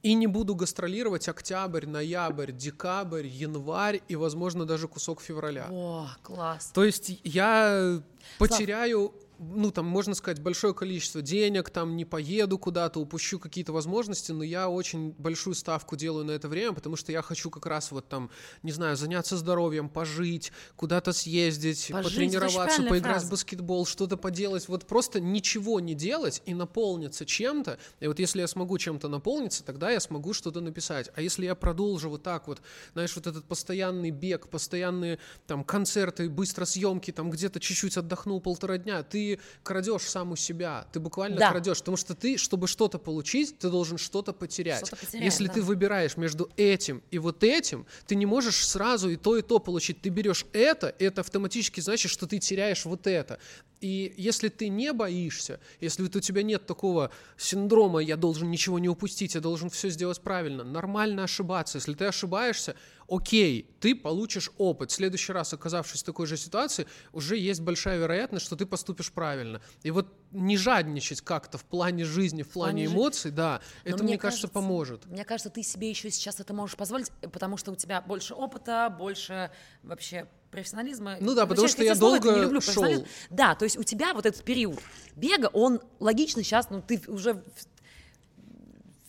и 0.02 0.14
не 0.14 0.26
буду 0.26 0.54
гастролировать 0.54 1.28
октябрь, 1.28 1.86
ноябрь, 1.86 2.52
декабрь, 2.52 3.26
январь 3.26 4.00
и, 4.08 4.16
возможно, 4.16 4.64
даже 4.64 4.88
кусок 4.88 5.20
февраля. 5.20 5.68
О, 5.70 6.08
класс. 6.22 6.70
То 6.72 6.84
есть 6.84 7.20
я 7.22 8.02
потеряю, 8.38 9.12
ну, 9.40 9.70
там, 9.70 9.86
можно 9.86 10.14
сказать, 10.14 10.40
большое 10.40 10.74
количество 10.74 11.22
денег, 11.22 11.70
там, 11.70 11.96
не 11.96 12.04
поеду 12.04 12.58
куда-то, 12.58 13.00
упущу 13.00 13.38
какие-то 13.38 13.72
возможности, 13.72 14.32
но 14.32 14.44
я 14.44 14.68
очень 14.68 15.12
большую 15.12 15.54
ставку 15.54 15.96
делаю 15.96 16.26
на 16.26 16.32
это 16.32 16.46
время, 16.46 16.74
потому 16.74 16.96
что 16.96 17.10
я 17.10 17.22
хочу 17.22 17.48
как 17.48 17.64
раз 17.64 17.90
вот 17.90 18.06
там, 18.06 18.30
не 18.62 18.70
знаю, 18.70 18.96
заняться 18.96 19.38
здоровьем, 19.38 19.88
пожить, 19.88 20.52
куда-то 20.76 21.14
съездить, 21.14 21.88
Пожить, 21.90 22.12
потренироваться, 22.12 22.82
поиграть 22.82 23.14
фраза. 23.14 23.26
в 23.26 23.30
баскетбол, 23.30 23.86
что-то 23.86 24.18
поделать, 24.18 24.68
вот 24.68 24.86
просто 24.86 25.20
ничего 25.20 25.80
не 25.80 25.94
делать 25.94 26.42
и 26.44 26.52
наполниться 26.52 27.24
чем-то. 27.24 27.78
И 28.00 28.06
вот 28.08 28.18
если 28.18 28.40
я 28.40 28.46
смогу 28.46 28.76
чем-то 28.76 29.08
наполниться, 29.08 29.64
тогда 29.64 29.90
я 29.90 30.00
смогу 30.00 30.34
что-то 30.34 30.60
написать. 30.60 31.10
А 31.14 31.22
если 31.22 31.46
я 31.46 31.54
продолжу 31.54 32.10
вот 32.10 32.22
так 32.22 32.46
вот, 32.46 32.60
знаешь, 32.92 33.16
вот 33.16 33.26
этот 33.26 33.46
постоянный 33.46 34.10
бег, 34.10 34.48
постоянные 34.48 35.18
там 35.46 35.64
концерты, 35.64 36.28
быстро 36.28 36.66
съемки, 36.66 37.10
там 37.10 37.30
где-то 37.30 37.58
чуть-чуть 37.58 37.96
отдохнул 37.96 38.42
полтора 38.42 38.76
дня, 38.76 39.02
ты 39.02 39.29
крадешь 39.62 40.02
сам 40.02 40.32
у 40.32 40.36
себя, 40.36 40.86
ты 40.92 41.00
буквально 41.00 41.36
Да. 41.38 41.50
крадешь, 41.50 41.78
потому 41.78 41.96
что 41.96 42.14
ты, 42.14 42.36
чтобы 42.36 42.66
что-то 42.66 42.98
получить, 42.98 43.58
ты 43.58 43.70
должен 43.70 43.98
что-то 43.98 44.32
потерять. 44.32 44.86
Что-то 44.86 44.96
потерять, 45.04 45.24
если 45.24 45.46
да. 45.46 45.54
ты 45.54 45.62
выбираешь 45.62 46.16
между 46.16 46.50
этим 46.56 47.02
и 47.10 47.18
вот 47.18 47.44
этим, 47.44 47.86
ты 48.06 48.14
не 48.14 48.26
можешь 48.26 48.66
сразу 48.66 49.10
и 49.10 49.16
то, 49.16 49.36
и 49.36 49.42
то 49.42 49.58
получить. 49.58 50.00
Ты 50.00 50.08
берешь 50.08 50.46
это, 50.52 50.94
это 50.98 51.20
автоматически 51.20 51.80
значит, 51.80 52.10
что 52.10 52.26
ты 52.26 52.38
теряешь 52.38 52.84
вот 52.84 53.06
это. 53.06 53.38
И 53.80 54.12
если 54.18 54.48
ты 54.48 54.68
не 54.68 54.92
боишься, 54.92 55.58
если 55.80 56.02
вот 56.02 56.14
у 56.14 56.20
тебя 56.20 56.42
нет 56.42 56.66
такого 56.66 57.10
синдрома 57.38 58.00
«я 58.00 58.16
должен 58.16 58.50
ничего 58.50 58.78
не 58.78 58.90
упустить, 58.90 59.34
я 59.34 59.40
должен 59.40 59.70
все 59.70 59.88
сделать 59.88 60.20
правильно», 60.20 60.64
нормально 60.64 61.24
ошибаться. 61.24 61.78
Если 61.78 61.94
ты 61.94 62.04
ошибаешься, 62.04 62.76
окей, 63.10 63.68
ты 63.80 63.94
получишь 63.94 64.50
опыт. 64.56 64.90
В 64.90 64.94
следующий 64.94 65.32
раз, 65.32 65.52
оказавшись 65.52 66.02
в 66.02 66.06
такой 66.06 66.26
же 66.26 66.36
ситуации, 66.36 66.86
уже 67.12 67.36
есть 67.36 67.60
большая 67.60 67.98
вероятность, 67.98 68.46
что 68.46 68.56
ты 68.56 68.64
поступишь 68.66 69.12
правильно. 69.12 69.60
И 69.82 69.90
вот 69.90 70.06
не 70.30 70.56
жадничать 70.56 71.20
как-то 71.20 71.58
в 71.58 71.64
плане 71.64 72.04
жизни, 72.04 72.42
в 72.42 72.48
плане 72.48 72.84
плане 72.84 72.86
эмоций, 72.86 73.30
да, 73.30 73.60
Но 73.84 73.90
это, 73.90 74.04
мне 74.04 74.12
мне 74.12 74.18
кажется, 74.18 74.48
поможет. 74.48 75.06
Мне 75.06 75.24
кажется, 75.24 75.50
ты 75.50 75.62
себе 75.62 75.90
еще 75.90 76.10
сейчас 76.10 76.40
это 76.40 76.54
можешь 76.54 76.76
позволить, 76.76 77.10
потому 77.32 77.56
что 77.56 77.72
у 77.72 77.76
тебя 77.76 78.00
больше 78.00 78.34
опыта, 78.34 78.94
больше 78.96 79.50
вообще 79.82 80.28
профессионализма. 80.50 81.16
Ну 81.20 81.34
да, 81.34 81.46
потому 81.46 81.62
Вообще, 81.62 81.74
что 81.74 81.84
я 81.84 81.94
слова, 81.94 82.16
это 82.16 82.26
не 82.26 82.32
долго 82.32 82.44
люблю, 82.44 82.60
шел. 82.60 83.06
Да, 83.30 83.54
то 83.54 83.64
есть 83.64 83.78
у 83.78 83.82
тебя 83.82 84.14
вот 84.14 84.26
этот 84.26 84.42
период 84.44 84.80
бега, 85.16 85.46
он 85.52 85.80
логично 86.00 86.42
сейчас, 86.42 86.70
ну 86.70 86.82
ты 86.82 87.00
уже 87.06 87.42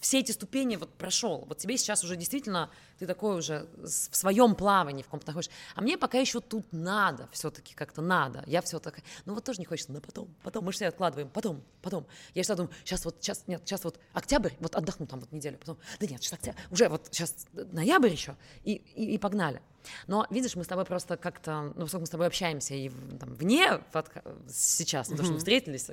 все 0.02 0.20
эти 0.20 0.32
ступени 0.32 0.76
вот 0.76 0.90
прошел. 0.96 1.46
Вот 1.48 1.60
тебе 1.60 1.78
сейчас 1.78 2.04
уже 2.04 2.16
действительно, 2.16 2.70
ты 2.98 3.06
такой 3.06 3.38
уже 3.38 3.68
в 3.78 3.88
своем 3.88 4.56
плавании 4.56 5.04
в 5.04 5.08
ком-то 5.08 5.28
находишься. 5.28 5.52
А 5.76 5.82
мне 5.82 5.98
пока 5.98 6.18
еще 6.18 6.42
тут 6.42 6.66
надо, 6.72 7.30
все-таки 7.32 7.76
как-то 7.76 8.02
надо. 8.02 8.44
Я 8.48 8.62
все 8.64 8.80
такая, 8.80 9.06
ну 9.26 9.36
вот 9.36 9.44
тоже 9.46 9.60
не 9.60 9.66
хочется, 9.66 9.92
но 9.92 10.02
потом, 10.02 10.28
потом, 10.42 10.66
мы 10.66 10.72
же 10.72 10.78
все 10.78 10.88
откладываем, 10.88 11.30
потом, 11.30 11.64
потом. 11.84 12.08
Я 12.34 12.42
всегда 12.42 12.56
думаю, 12.56 12.74
сейчас 12.84 13.06
вот, 13.06 13.18
сейчас, 13.22 13.44
нет, 13.48 13.62
сейчас 13.64 13.84
вот 13.84 14.00
октябрь, 14.14 14.54
вот 14.60 14.76
отдохну 14.76 15.06
там 15.06 15.20
вот 15.20 15.32
неделю, 15.32 15.60
потом, 15.60 15.78
да 16.00 16.08
нет, 16.08 16.22
сейчас 16.22 16.34
октябрь, 16.34 16.60
уже 16.72 16.90
вот 16.90 17.08
сейчас 17.12 17.46
ноябрь 17.54 18.10
еще, 18.10 18.36
и, 18.64 18.74
и, 18.74 19.14
и 19.14 19.18
погнали. 19.20 19.62
Но, 20.08 20.26
видишь, 20.30 20.56
мы 20.56 20.64
с 20.64 20.68
тобой 20.68 20.86
просто 20.86 21.18
как-то, 21.18 21.74
ну, 21.76 21.84
поскольку 21.84 22.02
мы 22.02 22.08
с 22.08 22.10
тобой 22.12 22.28
общаемся 22.28 22.74
и 22.74 22.90
там, 23.20 23.34
вне 23.36 23.82
подка- 23.92 24.24
сейчас, 24.50 25.10
не 25.10 25.18
то, 25.18 25.24
что 25.24 25.34
мы 25.34 25.40
встретились, 25.40 25.90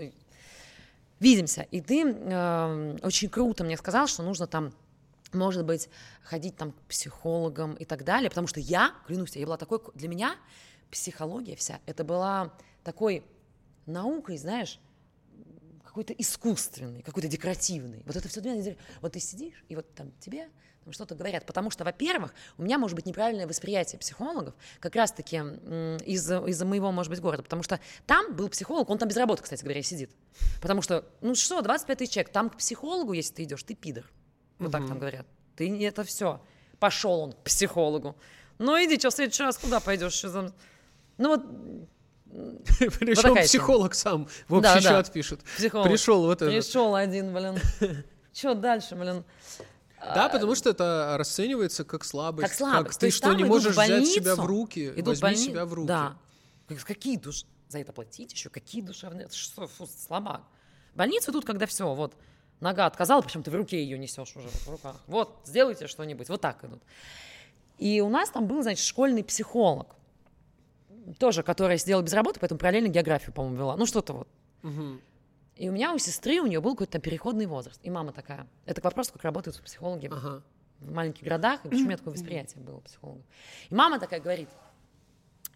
видимся. 1.21 1.63
И 1.63 1.81
ты 1.81 2.03
эм, 2.03 2.99
очень 3.03 3.29
круто 3.29 3.65
мне 3.65 3.77
сказал, 3.77 4.07
что 4.07 4.23
нужно 4.23 4.47
там 4.47 4.73
может 5.33 5.65
быть, 5.65 5.91
ходить 6.23 6.57
там 6.57 6.73
к 6.73 6.81
психологам 6.89 7.75
и 7.75 7.85
так 7.85 8.05
далее, 8.05 8.31
потому 8.31 8.47
что 8.47 8.61
я, 8.61 8.95
клянусь 9.07 9.33
тебе, 9.33 9.43
я 9.43 9.47
была 9.47 9.59
такой, 9.59 9.81
для 9.95 10.09
меня 10.09 10.35
психология 10.91 11.55
вся, 11.55 11.81
это 11.85 12.03
была 12.03 12.55
такой 12.83 13.23
наукой, 13.85 14.39
знаешь, 14.39 14.81
какой-то 15.85 16.13
искусственный, 16.15 17.03
какой-то 17.03 17.29
декоративный. 17.29 18.03
Вот 18.07 18.17
это 18.17 18.29
все 18.29 18.41
вот 19.01 19.13
ты 19.13 19.21
сидишь, 19.21 19.65
и 19.69 19.77
вот 19.77 19.93
там 19.95 20.13
тебе 20.21 20.49
что-то 20.93 21.15
говорят. 21.15 21.45
Потому 21.47 21.71
что, 21.71 21.85
во-первых, 21.85 22.33
у 22.57 22.63
меня 22.63 22.79
может 22.79 22.95
быть 22.97 23.07
неправильное 23.07 23.47
восприятие 23.47 23.99
психологов, 23.99 24.55
как 24.81 24.95
раз-таки 24.97 25.37
из-за, 26.07 26.45
из-за 26.47 26.65
моего, 26.67 26.91
может 26.93 27.11
быть, 27.11 27.21
города. 27.21 27.43
Потому 27.43 27.63
что 27.63 27.81
там 28.07 28.35
был 28.35 28.49
психолог, 28.49 28.89
он 28.91 28.99
там 28.99 29.09
без 29.09 29.17
работы, 29.17 29.43
кстати 29.43 29.63
говоря, 29.63 29.83
сидит. 29.83 30.11
Потому 30.61 30.83
что, 30.83 31.05
ну 31.21 31.35
что, 31.35 31.61
25 31.63 31.99
тысяч 31.99 32.13
человек, 32.13 32.33
там 32.33 32.51
к 32.51 32.57
психологу, 32.57 33.13
если 33.13 33.35
ты 33.35 33.43
идешь, 33.45 33.63
ты 33.63 33.75
пидор. 33.75 34.05
Вот 34.59 34.73
так 34.73 34.87
там 34.87 34.99
говорят. 34.99 35.27
Ты 35.57 35.69
не- 35.69 35.85
это 35.85 36.05
все. 36.05 36.41
Пошел 36.79 37.21
он 37.21 37.33
к 37.33 37.39
психологу. 37.45 38.17
Ну 38.59 38.77
иди, 38.77 38.99
что 38.99 39.11
в 39.11 39.15
следующий 39.15 39.43
раз 39.43 39.59
куда 39.59 39.81
пойдешь? 39.81 40.23
Ну 40.25 41.29
вот 41.29 41.45
Причем 42.79 43.23
тема. 43.23 43.43
психолог 43.43 43.95
сам 43.95 44.29
в 44.49 44.61
Да, 44.61 44.75
общий 44.75 44.85
да. 44.85 44.91
чат 45.03 45.13
пишет. 45.13 45.41
психолог. 45.57 45.89
Пришел 45.89 46.23
вот 46.23 46.43
этот. 46.43 46.49
Пришел 46.55 46.95
один, 46.95 47.33
блин. 47.33 47.59
Что 48.33 48.55
дальше, 48.55 48.95
блин? 48.95 49.25
Да, 50.01 50.29
потому 50.29 50.55
что 50.55 50.71
это 50.71 51.17
расценивается 51.19 51.85
как 51.85 52.05
слабость. 52.05 52.49
Как 52.49 52.57
слабость. 52.57 53.01
То 53.01 53.07
ты 53.07 53.11
что, 53.11 53.33
не 53.35 53.45
можешь 53.45 53.73
взять 53.73 54.07
себя 54.07 54.35
в 54.35 54.45
руки. 54.47 54.93
Идут 54.97 55.19
Возьми 55.21 55.23
больни- 55.23 55.45
себя 55.45 55.65
в 55.67 55.75
руки. 55.75 55.89
Да. 55.89 56.17
Как- 56.69 56.85
Какие 56.85 57.17
душ... 57.17 57.45
За 57.69 57.79
это 57.79 57.93
платить 57.93 58.33
еще? 58.33 58.49
Какие 58.49 58.81
душевные? 58.83 59.29
Что, 59.31 59.67
фу, 59.67 59.87
слабак. 59.87 60.43
В 60.95 60.97
больницу 60.97 61.31
идут, 61.31 61.45
когда 61.45 61.67
все, 61.67 61.93
вот, 61.95 62.15
нога 62.61 62.87
отказала, 62.87 63.21
причем 63.21 63.43
ты 63.43 63.51
в 63.51 63.55
руке 63.55 63.83
ее 63.83 63.99
несешь 63.99 64.35
уже, 64.37 64.49
вот, 64.49 64.63
в 64.63 64.71
руках. 64.71 64.97
Вот, 65.07 65.41
сделайте 65.45 65.87
что-нибудь. 65.87 66.29
Вот 66.29 66.41
так 66.41 66.65
идут. 66.65 66.83
И 67.79 68.01
у 68.01 68.09
нас 68.09 68.31
там 68.31 68.47
был, 68.47 68.63
значит, 68.63 68.85
школьный 68.85 69.23
психолог. 69.23 69.95
Тоже, 71.19 71.43
которая 71.43 71.79
сидела 71.79 72.03
без 72.03 72.13
работы, 72.13 72.41
поэтому 72.41 72.59
параллельно 72.59 72.89
географию, 72.89 73.33
по-моему, 73.33 73.57
вела. 73.57 73.77
Ну, 73.77 73.87
что-то 73.87 74.13
вот. 74.13 74.29
Мгм. 74.63 75.01
И 75.59 75.69
у 75.69 75.73
меня, 75.73 75.93
у 75.93 75.99
сестры, 75.99 76.41
у 76.41 76.47
нее 76.47 76.61
был 76.61 76.73
какой-то 76.75 76.93
там 76.93 77.01
переходный 77.01 77.47
возраст. 77.47 77.81
И 77.83 77.91
мама 77.91 78.13
такая. 78.13 78.47
Это 78.65 78.81
к 78.81 78.85
вопросу, 78.85 79.13
как 79.13 79.25
работают 79.25 79.61
психологи 79.61 80.07
Ага. 80.07 80.43
в 80.79 80.93
маленьких 80.93 81.25
городах, 81.25 81.65
и 81.65 81.69
почему 81.69 81.85
у 81.85 81.89
меня 81.89 81.97
такое 81.97 82.15
восприятие 82.15 82.63
было 82.63 82.79
психолога. 82.79 83.23
И 83.69 83.75
мама 83.75 83.99
такая 83.99 84.21
говорит, 84.21 84.49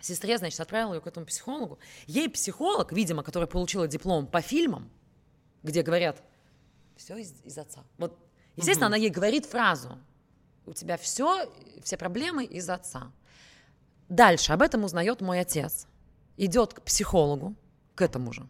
сестре, 0.00 0.38
значит, 0.38 0.58
отправила 0.58 0.94
ее 0.94 1.00
к 1.00 1.06
этому 1.06 1.24
психологу. 1.24 1.78
Ей 2.06 2.28
психолог, 2.28 2.92
видимо, 2.92 3.22
который 3.22 3.46
получила 3.46 3.86
диплом 3.86 4.26
по 4.26 4.40
фильмам, 4.40 4.90
где 5.62 5.82
говорят, 5.82 6.20
все 6.96 7.16
из, 7.16 7.32
из 7.44 7.56
отца. 7.56 7.84
Вот, 7.96 8.18
естественно, 8.56 8.88
она 8.88 8.96
ей 8.96 9.10
говорит 9.10 9.46
фразу, 9.46 10.00
у 10.66 10.72
тебя 10.72 10.96
все, 10.96 11.48
все 11.84 11.96
проблемы 11.96 12.44
из 12.44 12.68
отца. 12.68 13.12
Дальше 14.08 14.52
об 14.52 14.62
этом 14.62 14.82
узнает 14.82 15.20
мой 15.20 15.38
отец. 15.38 15.86
Идет 16.36 16.74
к 16.74 16.82
психологу, 16.82 17.54
к 17.94 18.02
этому 18.02 18.32
же. 18.32 18.48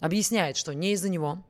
Объясняет, 0.00 0.56
что 0.56 0.74
не 0.74 0.92
из-за 0.92 1.08
него. 1.08 1.44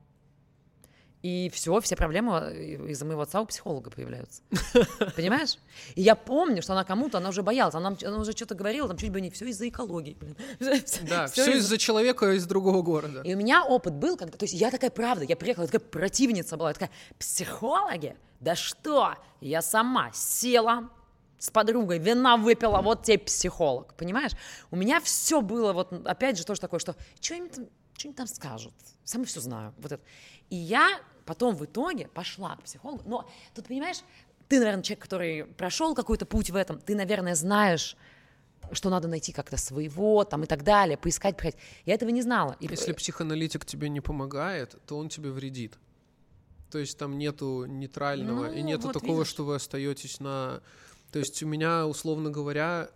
И 1.21 1.51
все, 1.53 1.79
все 1.81 1.95
проблемы 1.95 2.33
э, 2.51 2.89
из-за 2.89 3.05
моего 3.05 3.21
отца 3.21 3.41
у 3.41 3.45
психолога 3.45 3.91
появляются. 3.91 4.41
Понимаешь? 5.15 5.57
И 5.93 6.01
я 6.01 6.15
помню, 6.15 6.63
что 6.63 6.73
она 6.73 6.83
кому-то, 6.83 7.19
она 7.19 7.29
уже 7.29 7.43
боялась, 7.43 7.75
она, 7.75 7.95
она 8.03 8.17
уже 8.17 8.31
что-то 8.31 8.55
говорила, 8.55 8.87
там 8.87 8.97
чуть 8.97 9.11
бы 9.11 9.21
не 9.21 9.29
все 9.29 9.45
из-за 9.45 9.69
экологии. 9.69 10.17
блин. 10.19 10.35
Да, 11.07 11.27
все 11.27 11.43
из-за- 11.43 11.57
из-за 11.59 11.77
человека 11.77 12.31
из 12.31 12.47
другого 12.47 12.81
города. 12.81 13.21
и 13.21 13.35
у 13.35 13.37
меня 13.37 13.63
опыт 13.63 13.93
был, 13.93 14.17
когда, 14.17 14.35
то 14.35 14.45
есть 14.45 14.55
я 14.55 14.71
такая 14.71 14.89
правда, 14.89 15.23
я 15.23 15.35
приехала, 15.35 15.67
такая 15.67 15.87
противница 15.87 16.57
была, 16.57 16.69
я 16.69 16.73
такая, 16.73 16.91
психологи? 17.19 18.17
Да 18.39 18.55
что? 18.55 19.13
Я 19.41 19.61
сама 19.61 20.11
села 20.13 20.89
с 21.37 21.51
подругой, 21.51 21.99
вина 21.99 22.37
выпила, 22.37 22.81
вот 22.81 23.03
тебе 23.03 23.19
психолог, 23.19 23.93
понимаешь? 23.93 24.31
У 24.71 24.75
меня 24.75 24.99
все 24.99 25.41
было, 25.41 25.71
вот 25.73 25.93
опять 26.07 26.39
же 26.39 26.45
тоже 26.45 26.59
такое, 26.59 26.79
что 26.79 26.95
что 27.19 27.35
им 27.35 27.49
там, 27.49 27.67
что 28.01 28.09
им 28.09 28.13
там 28.15 28.27
скажут? 28.27 28.73
Сама 29.03 29.25
все 29.25 29.39
знаю. 29.39 29.73
Вот 29.77 29.91
это. 29.91 30.03
И 30.49 30.55
я 30.55 30.99
потом 31.25 31.55
в 31.55 31.63
итоге 31.65 32.07
пошла 32.07 32.55
к 32.55 32.63
психологу. 32.63 33.03
Но 33.05 33.29
тут, 33.55 33.67
понимаешь, 33.67 33.97
ты, 34.47 34.59
наверное, 34.59 34.83
человек, 34.83 35.03
который 35.03 35.45
прошел 35.45 35.95
какой-то 35.95 36.25
путь 36.25 36.49
в 36.49 36.55
этом, 36.55 36.79
ты, 36.79 36.95
наверное, 36.95 37.35
знаешь, 37.35 37.95
что 38.73 38.89
надо 38.89 39.07
найти 39.07 39.31
как-то 39.33 39.57
своего, 39.57 40.23
там 40.23 40.43
и 40.43 40.45
так 40.47 40.63
далее, 40.63 40.97
поискать, 40.97 41.37
поискать. 41.37 41.61
Я 41.85 41.93
этого 41.93 42.09
не 42.09 42.21
знала. 42.21 42.55
И- 42.59 42.67
Если 42.69 42.93
психоаналитик 42.93 43.65
тебе 43.65 43.89
не 43.89 44.01
помогает, 44.01 44.75
то 44.85 44.97
он 44.97 45.09
тебе 45.09 45.31
вредит. 45.31 45.77
То 46.69 46.77
есть 46.79 46.97
там 46.97 47.17
нету 47.17 47.65
нейтрального 47.65 48.47
Ну, 48.47 48.53
и 48.53 48.61
нету 48.61 48.83
вот 48.87 48.93
такого, 48.93 49.11
видишь. 49.19 49.27
что 49.27 49.45
вы 49.45 49.55
остаетесь 49.55 50.19
на... 50.19 50.61
То 51.11 51.19
есть 51.19 51.43
у 51.43 51.47
меня, 51.47 51.85
условно 51.85 52.29
говоря, 52.29 52.89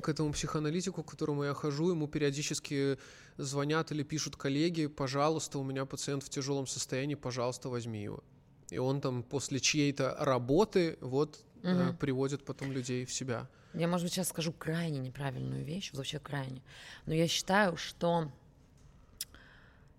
к 0.00 0.08
этому 0.08 0.32
психоаналитику, 0.32 1.02
к 1.02 1.10
которому 1.10 1.44
я 1.44 1.54
хожу, 1.54 1.90
ему 1.90 2.08
периодически 2.08 2.98
звонят 3.38 3.92
или 3.92 4.02
пишут 4.02 4.36
коллеги, 4.36 4.86
пожалуйста, 4.86 5.58
у 5.58 5.64
меня 5.64 5.84
пациент 5.86 6.22
в 6.22 6.28
тяжелом 6.28 6.66
состоянии, 6.66 7.14
пожалуйста, 7.14 7.68
возьми 7.68 8.02
его. 8.02 8.22
И 8.70 8.78
он 8.78 9.00
там 9.00 9.22
после 9.22 9.58
чьей-то 9.60 10.16
работы 10.20 10.96
вот 11.00 11.40
э, 11.62 11.72
Мгм. 11.74 11.96
приводит 11.96 12.44
потом 12.44 12.72
людей 12.72 13.04
в 13.04 13.12
себя. 13.12 13.48
Я, 13.74 13.88
может 13.88 14.04
быть, 14.06 14.12
сейчас 14.12 14.28
скажу 14.28 14.52
крайне 14.52 14.98
неправильную 14.98 15.64
вещь, 15.64 15.90
вообще 15.92 16.18
крайне. 16.18 16.62
Но 17.06 17.14
я 17.14 17.28
считаю, 17.28 17.76
что 17.76 18.30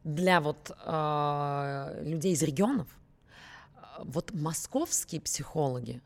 для 0.03 0.41
вот 0.41 0.71
э, 0.85 2.03
людей 2.03 2.33
из 2.33 2.41
регионов 2.43 2.87
э, 3.75 3.79
вот 4.03 4.33
московские 4.33 5.21
психологи, 5.21 6.01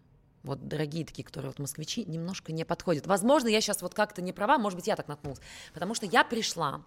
вот 0.45 0.67
дорогие 0.67 1.05
такие, 1.05 1.23
которые 1.23 1.49
вот 1.49 1.59
москвичи, 1.59 2.05
немножко 2.05 2.53
не 2.53 2.63
подходят. 2.63 3.07
Возможно, 3.07 3.47
я 3.47 3.61
сейчас 3.61 3.81
вот 3.81 3.93
как-то 3.93 4.21
не 4.21 4.31
права, 4.31 4.57
может 4.57 4.77
быть, 4.77 4.87
я 4.87 4.95
так 4.95 5.07
наткнулась. 5.07 5.41
Потому 5.73 5.93
что 5.93 6.05
я 6.05 6.23
пришла, 6.23 6.83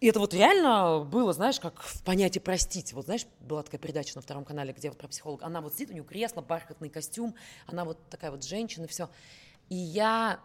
и 0.00 0.08
это 0.08 0.20
вот 0.20 0.34
реально 0.34 1.04
было, 1.04 1.32
знаешь, 1.32 1.58
как 1.58 1.80
в 1.80 2.02
понятии 2.02 2.38
простить. 2.38 2.92
Вот 2.92 3.06
знаешь, 3.06 3.26
была 3.40 3.62
такая 3.62 3.80
передача 3.80 4.12
на 4.16 4.22
втором 4.22 4.44
канале, 4.44 4.72
где 4.72 4.90
вот 4.90 4.98
про 4.98 5.08
психолога. 5.08 5.46
Она 5.46 5.60
вот 5.60 5.74
сидит, 5.74 5.90
у 5.90 5.92
нее 5.94 6.04
кресло, 6.04 6.42
бархатный 6.42 6.90
костюм, 6.90 7.34
она 7.66 7.84
вот 7.84 7.98
такая 8.10 8.30
вот 8.30 8.44
женщина, 8.44 8.86
все. 8.86 9.08
И 9.68 9.74
я... 9.74 10.40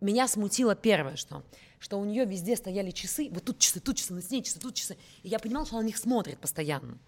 Меня 0.00 0.28
смутило 0.28 0.76
первое, 0.76 1.16
что, 1.16 1.42
что 1.80 1.98
у 1.98 2.04
нее 2.04 2.24
везде 2.24 2.54
стояли 2.54 2.92
часы, 2.92 3.30
вот 3.32 3.44
тут 3.44 3.58
часы, 3.58 3.80
тут 3.80 3.96
часы, 3.96 4.12
на 4.12 4.22
стене 4.22 4.44
часы, 4.44 4.60
тут 4.60 4.74
часы. 4.74 4.96
И 5.24 5.28
я 5.28 5.40
понимала, 5.40 5.66
что 5.66 5.74
она 5.74 5.82
на 5.82 5.86
них 5.86 5.96
смотрит 5.96 6.38
постоянно. 6.38 6.98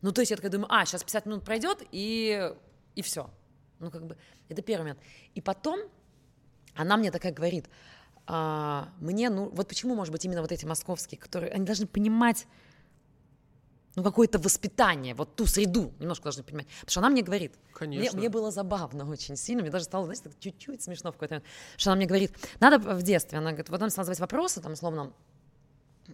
Ну, 0.00 0.10
то 0.10 0.22
есть 0.22 0.32
я 0.32 0.36
такая 0.36 0.50
думаю, 0.50 0.66
а, 0.72 0.84
сейчас 0.84 1.04
50 1.04 1.26
минут 1.26 1.44
пройдет, 1.44 1.86
и, 1.92 2.52
и 2.96 3.02
все. 3.02 3.30
Ну, 3.82 3.90
как 3.90 4.06
бы, 4.06 4.16
это 4.48 4.62
первый 4.62 4.82
момент. 4.84 5.00
И 5.34 5.40
потом 5.40 5.80
она 6.74 6.96
мне 6.96 7.10
такая 7.10 7.32
говорит, 7.32 7.68
а, 8.26 8.88
мне, 9.00 9.28
ну, 9.28 9.50
вот 9.50 9.68
почему, 9.68 9.96
может 9.96 10.12
быть, 10.12 10.24
именно 10.24 10.40
вот 10.40 10.52
эти 10.52 10.64
московские, 10.64 11.18
которые, 11.18 11.52
они 11.52 11.66
должны 11.66 11.86
понимать, 11.86 12.46
ну, 13.96 14.04
какое-то 14.04 14.38
воспитание, 14.38 15.14
вот 15.14 15.34
ту 15.34 15.46
среду 15.46 15.92
немножко 15.98 16.24
должны 16.24 16.44
понимать. 16.44 16.68
Потому 16.80 16.90
что 16.90 17.00
она 17.00 17.10
мне 17.10 17.22
говорит, 17.22 17.56
мне, 17.80 17.96
Конечно. 17.96 18.18
мне 18.18 18.28
было 18.28 18.52
забавно 18.52 19.10
очень 19.10 19.36
сильно, 19.36 19.62
мне 19.62 19.72
даже 19.72 19.84
стало, 19.84 20.04
знаете, 20.04 20.22
так 20.22 20.38
чуть-чуть 20.38 20.80
смешно 20.80 21.10
в 21.10 21.14
какой-то 21.14 21.34
момент, 21.34 21.48
что 21.76 21.90
она 21.90 21.96
мне 21.96 22.06
говорит, 22.06 22.32
надо 22.60 22.78
в 22.78 23.02
детстве, 23.02 23.38
она 23.38 23.50
говорит, 23.50 23.68
вот 23.68 23.80
она 23.80 23.90
стала 23.90 24.04
задавать 24.04 24.20
вопросы, 24.20 24.60
там, 24.62 24.72
условно, 24.74 25.02
а, 25.02 25.12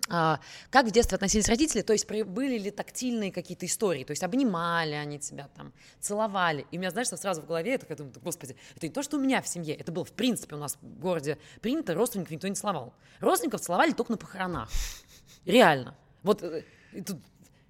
как 0.09 0.87
в 0.87 0.91
детстве 0.91 1.17
относились 1.17 1.49
родители, 1.49 1.83
то 1.83 1.93
есть 1.93 2.07
были 2.09 2.59
ли 2.59 2.71
тактильные 2.71 3.33
какие-то 3.33 3.67
истории, 3.67 4.05
то 4.05 4.11
есть 4.11 4.23
обнимали 4.23 4.93
они 4.93 5.19
тебя 5.19 5.49
там, 5.57 5.73
целовали. 6.01 6.67
И 6.71 6.77
у 6.77 6.81
меня, 6.81 6.91
знаешь, 6.91 7.09
сразу 7.09 7.43
в 7.43 7.47
голове, 7.47 7.73
я 7.73 7.79
такая 7.79 7.97
думаю, 7.97 8.13
«Да, 8.15 8.21
господи, 8.23 8.57
это 8.77 8.87
не 8.87 8.93
то, 8.93 9.03
что 9.03 9.17
у 9.17 9.21
меня 9.21 9.43
в 9.43 9.49
семье, 9.49 9.75
это 9.75 9.91
было 9.91 10.05
в 10.05 10.13
принципе 10.13 10.57
у 10.57 10.59
нас 10.59 10.77
в 10.81 11.01
городе 11.01 11.39
принято, 11.61 11.95
родственников 11.95 12.31
никто 12.33 12.49
не 12.49 12.55
целовал. 12.55 12.93
Родственников 13.21 13.61
целовали 13.61 13.93
только 13.93 14.13
на 14.13 14.19
похоронах. 14.19 14.71
Реально. 15.45 15.97
Вот 16.23 16.43
э, 16.43 16.65
тут 17.07 17.19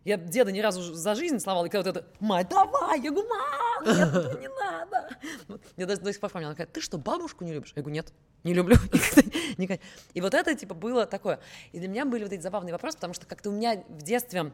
я 0.09 0.17
деда 0.17 0.51
ни 0.51 0.61
разу 0.61 0.95
за 0.95 1.15
жизнь 1.15 1.39
целовала, 1.39 1.67
и 1.67 1.69
когда 1.69 1.91
вот 1.91 1.97
это, 1.97 2.09
мать, 2.19 2.49
давай, 2.49 3.01
я 3.01 3.11
говорю, 3.11 3.29
мам, 3.29 3.85
нет, 3.85 4.41
не 4.41 4.49
надо. 4.49 5.09
Вот, 5.49 5.61
Я 5.77 5.87
даже 5.87 6.01
до 6.01 6.13
сих 6.13 6.21
пор 6.21 6.31
помню, 6.31 6.47
она 6.47 6.55
говорит, 6.55 6.73
ты 6.73 6.81
что, 6.81 6.97
бабушку 6.97 7.45
не 7.45 7.53
любишь? 7.53 7.73
Я 7.77 7.83
говорю, 7.83 7.95
нет, 7.95 8.13
не 8.43 8.55
люблю. 8.55 8.77
Никогда, 8.93 9.39
никогда. 9.59 9.83
И 10.15 10.21
вот 10.21 10.33
это, 10.33 10.55
типа, 10.55 10.75
было 10.75 11.05
такое. 11.05 11.41
И 11.73 11.79
для 11.79 11.89
меня 11.89 12.07
были 12.07 12.23
вот 12.23 12.33
эти 12.33 12.41
забавные 12.41 12.73
вопросы, 12.73 12.97
потому 12.97 13.13
что 13.13 13.27
как-то 13.27 13.51
у 13.51 13.53
меня 13.53 13.85
в 13.89 14.03
детстве 14.03 14.51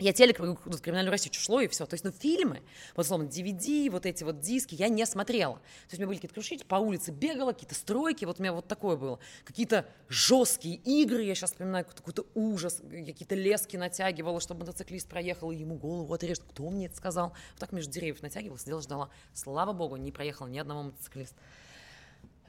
я 0.00 0.12
телек, 0.12 0.38
тут 0.38 0.80
криминальную 0.80 1.10
Россию 1.10 1.34
шло 1.34 1.60
и 1.60 1.68
все. 1.68 1.86
То 1.86 1.94
есть, 1.94 2.04
ну, 2.04 2.10
фильмы, 2.10 2.62
вот, 2.96 3.06
словно, 3.06 3.24
DVD, 3.24 3.90
вот 3.90 4.06
эти 4.06 4.24
вот 4.24 4.40
диски, 4.40 4.74
я 4.74 4.88
не 4.88 5.04
смотрела. 5.06 5.54
То 5.54 5.60
есть, 5.90 5.94
у 5.94 5.96
меня 5.98 6.06
были 6.06 6.16
какие-то 6.16 6.34
крушители, 6.34 6.66
по 6.66 6.76
улице 6.76 7.10
бегала, 7.10 7.52
какие-то 7.52 7.74
стройки, 7.74 8.24
вот 8.24 8.38
у 8.38 8.42
меня 8.42 8.52
вот 8.52 8.66
такое 8.66 8.96
было. 8.96 9.18
Какие-то 9.44 9.86
жесткие 10.08 10.76
игры, 10.76 11.22
я 11.22 11.34
сейчас 11.34 11.50
вспоминаю 11.50 11.84
какой-то, 11.84 12.26
ужас, 12.34 12.80
какие-то 12.90 13.34
лески 13.34 13.76
натягивала, 13.76 14.40
чтобы 14.40 14.60
мотоциклист 14.60 15.08
проехал, 15.08 15.50
и 15.50 15.56
ему 15.56 15.76
голову 15.76 16.12
отрежет. 16.12 16.44
Кто 16.44 16.68
мне 16.70 16.86
это 16.86 16.96
сказал? 16.96 17.28
Вот 17.28 17.58
так 17.58 17.72
между 17.72 17.92
деревьев 17.92 18.22
натягивала, 18.22 18.58
сидела, 18.58 18.82
ждала. 18.82 19.10
Слава 19.34 19.72
богу, 19.72 19.96
не 19.96 20.12
проехал 20.12 20.46
ни 20.46 20.58
одного 20.58 20.84
мотоциклиста. 20.84 21.36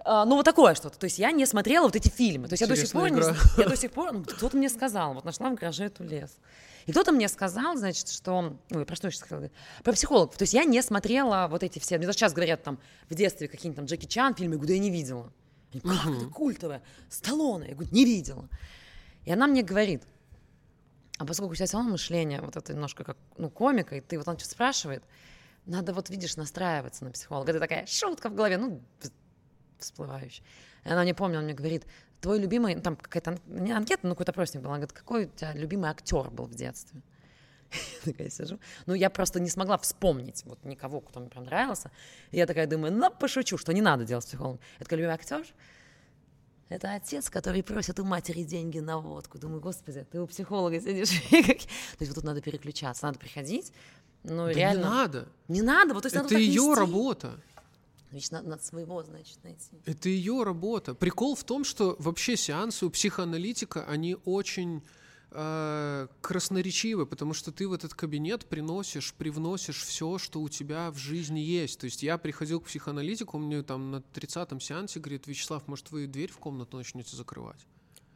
А, 0.03 0.25
ну, 0.25 0.35
вот 0.35 0.43
такое 0.43 0.75
что-то. 0.75 0.97
То 0.97 1.05
есть 1.05 1.19
я 1.19 1.31
не 1.31 1.45
смотрела 1.45 1.85
вот 1.85 1.95
эти 1.95 2.09
фильмы. 2.09 2.47
То 2.47 2.53
есть 2.53 2.61
я 2.61 2.67
до 2.67 2.75
сих 2.75 2.91
пор, 2.91 3.09
Интересная 3.09 3.37
не, 3.57 3.63
я 3.63 3.69
до 3.69 3.75
сих 3.75 3.91
пор, 3.91 4.11
ну, 4.13 4.23
кто-то 4.23 4.57
мне 4.57 4.69
сказал, 4.69 5.13
вот 5.13 5.25
нашла 5.25 5.49
в 5.49 5.55
гараже 5.55 5.85
эту 5.85 6.03
лес. 6.03 6.37
И 6.85 6.91
кто-то 6.91 7.11
мне 7.11 7.27
сказал, 7.27 7.77
значит, 7.77 8.09
что... 8.09 8.57
Ой, 8.71 8.85
про 8.85 8.95
что 8.95 9.07
я 9.07 9.11
сейчас 9.11 9.27
говорить? 9.29 9.51
Про 9.83 9.93
психологов. 9.93 10.37
То 10.37 10.43
есть 10.43 10.53
я 10.53 10.63
не 10.63 10.81
смотрела 10.81 11.47
вот 11.49 11.63
эти 11.63 11.79
все... 11.79 11.97
Мне 11.97 12.07
даже 12.07 12.19
сейчас 12.19 12.33
говорят 12.33 12.63
там 12.63 12.79
в 13.09 13.15
детстве 13.15 13.47
какие-нибудь 13.47 13.77
там 13.77 13.85
Джеки 13.85 14.05
Чан 14.05 14.35
фильмы, 14.35 14.55
я 14.55 14.57
говорю, 14.57 14.67
да 14.67 14.73
я 14.73 14.79
не 14.79 14.89
видела. 14.91 15.31
Они, 15.73 15.81
как 15.81 16.05
это 16.07 16.25
культовое? 16.27 16.81
Сталлоне. 17.09 17.69
Я 17.69 17.75
говорю, 17.75 17.91
не 17.91 18.05
видела. 18.05 18.49
И 19.25 19.31
она 19.31 19.47
мне 19.47 19.63
говорит, 19.63 20.03
а 21.17 21.25
поскольку 21.25 21.53
у 21.53 21.55
тебя 21.55 21.67
все 21.67 21.77
равно 21.77 21.91
мышление, 21.91 22.41
вот 22.41 22.55
это 22.55 22.73
немножко 22.73 23.03
как, 23.03 23.17
ну, 23.37 23.49
комика, 23.49 23.95
и 23.95 24.01
ты 24.01 24.17
вот 24.17 24.27
он 24.27 24.39
что 24.39 24.49
спрашивает, 24.49 25.03
надо 25.65 25.93
вот, 25.93 26.09
видишь, 26.09 26.35
настраиваться 26.35 27.05
на 27.05 27.11
психолога. 27.11 27.51
Это 27.51 27.59
такая 27.59 27.85
шутка 27.85 28.29
в 28.29 28.33
голове, 28.33 28.57
ну, 28.57 28.81
вс- 28.99 29.11
всплывающая. 29.77 30.43
И 30.83 30.89
она 30.89 31.05
не 31.05 31.13
помню, 31.13 31.37
он 31.37 31.43
мне 31.45 31.53
говорит, 31.53 31.85
твой 32.21 32.39
любимый, 32.39 32.79
там 32.79 32.95
какая-то, 32.95 33.37
не 33.47 33.71
анкета, 33.71 34.07
но 34.07 34.13
какой-то 34.13 34.31
опросник 34.31 34.61
был. 34.61 34.69
Она 34.69 34.77
говорит, 34.77 34.93
какой 34.93 35.25
у 35.25 35.29
тебя 35.29 35.53
любимый 35.53 35.89
актер 35.89 36.29
был 36.29 36.45
в 36.45 36.55
детстве? 36.55 37.01
Я 38.05 38.11
такая 38.11 38.29
сижу. 38.29 38.59
Ну, 38.85 38.93
я 38.93 39.09
просто 39.09 39.39
не 39.39 39.49
смогла 39.49 39.77
вспомнить 39.77 40.43
вот 40.45 40.63
никого, 40.65 40.99
кто 41.01 41.19
мне 41.19 41.29
прям 41.29 41.45
нравился. 41.45 41.89
И 42.31 42.37
я 42.37 42.45
такая 42.45 42.67
думаю, 42.67 42.93
ну, 42.93 43.09
пошучу, 43.09 43.57
что 43.57 43.73
не 43.73 43.81
надо 43.81 44.03
делать 44.05 44.23
с 44.25 44.27
психологом. 44.27 44.59
Я 44.79 44.83
такая, 44.83 44.97
любимый 44.99 45.13
актер? 45.15 45.45
Это 46.69 46.93
отец, 46.93 47.29
который 47.29 47.63
просит 47.63 47.99
у 47.99 48.05
матери 48.05 48.43
деньги 48.43 48.79
на 48.79 48.97
водку. 48.97 49.37
Думаю, 49.37 49.59
господи, 49.61 50.05
ты 50.09 50.21
у 50.21 50.27
психолога 50.27 50.79
сидишь. 50.79 51.09
То 51.29 51.37
есть 51.99 52.07
вот 52.07 52.15
тут 52.15 52.23
надо 52.23 52.41
переключаться, 52.41 53.05
надо 53.05 53.19
приходить. 53.19 53.73
Ну, 54.23 54.45
Да 54.45 54.53
реально. 54.53 54.79
не 54.79 54.85
надо. 54.85 55.27
Не 55.47 55.61
надо, 55.61 55.93
вот 55.93 56.03
то 56.03 56.07
есть 56.07 56.15
надо 56.15 56.27
Это 56.27 56.35
так 56.35 56.41
ее 56.41 56.61
нести. 56.61 56.79
работа. 56.79 57.39
Значит, 58.11 58.31
надо, 58.31 58.49
надо 58.49 58.63
своего, 58.63 59.01
значит, 59.03 59.43
найти. 59.43 59.81
Это 59.85 60.09
ее 60.09 60.43
работа. 60.43 60.93
Прикол 60.93 61.35
в 61.35 61.43
том, 61.43 61.63
что 61.63 61.95
вообще 61.97 62.35
сеансы 62.35 62.85
у 62.85 62.89
психоаналитика, 62.89 63.85
они 63.85 64.17
очень 64.25 64.83
э, 65.31 66.07
красноречивы, 66.19 67.05
потому 67.05 67.33
что 67.33 67.51
ты 67.51 67.67
в 67.67 67.73
этот 67.73 67.93
кабинет 67.93 68.45
приносишь, 68.45 69.13
привносишь 69.13 69.83
все, 69.83 70.17
что 70.17 70.41
у 70.41 70.49
тебя 70.49 70.91
в 70.91 70.97
жизни 70.97 71.39
есть. 71.39 71.79
То 71.79 71.85
есть 71.85 72.03
я 72.03 72.17
приходил 72.17 72.59
к 72.59 72.65
психоаналитику, 72.65 73.37
он 73.37 73.45
мне 73.45 73.63
там 73.63 73.91
на 73.91 74.03
30-м 74.13 74.59
сеансе 74.59 74.99
говорит, 74.99 75.27
Вячеслав, 75.27 75.67
может, 75.67 75.91
вы 75.91 76.07
дверь 76.07 76.31
в 76.31 76.37
комнату 76.37 76.77
начнете 76.77 77.15
закрывать? 77.15 77.65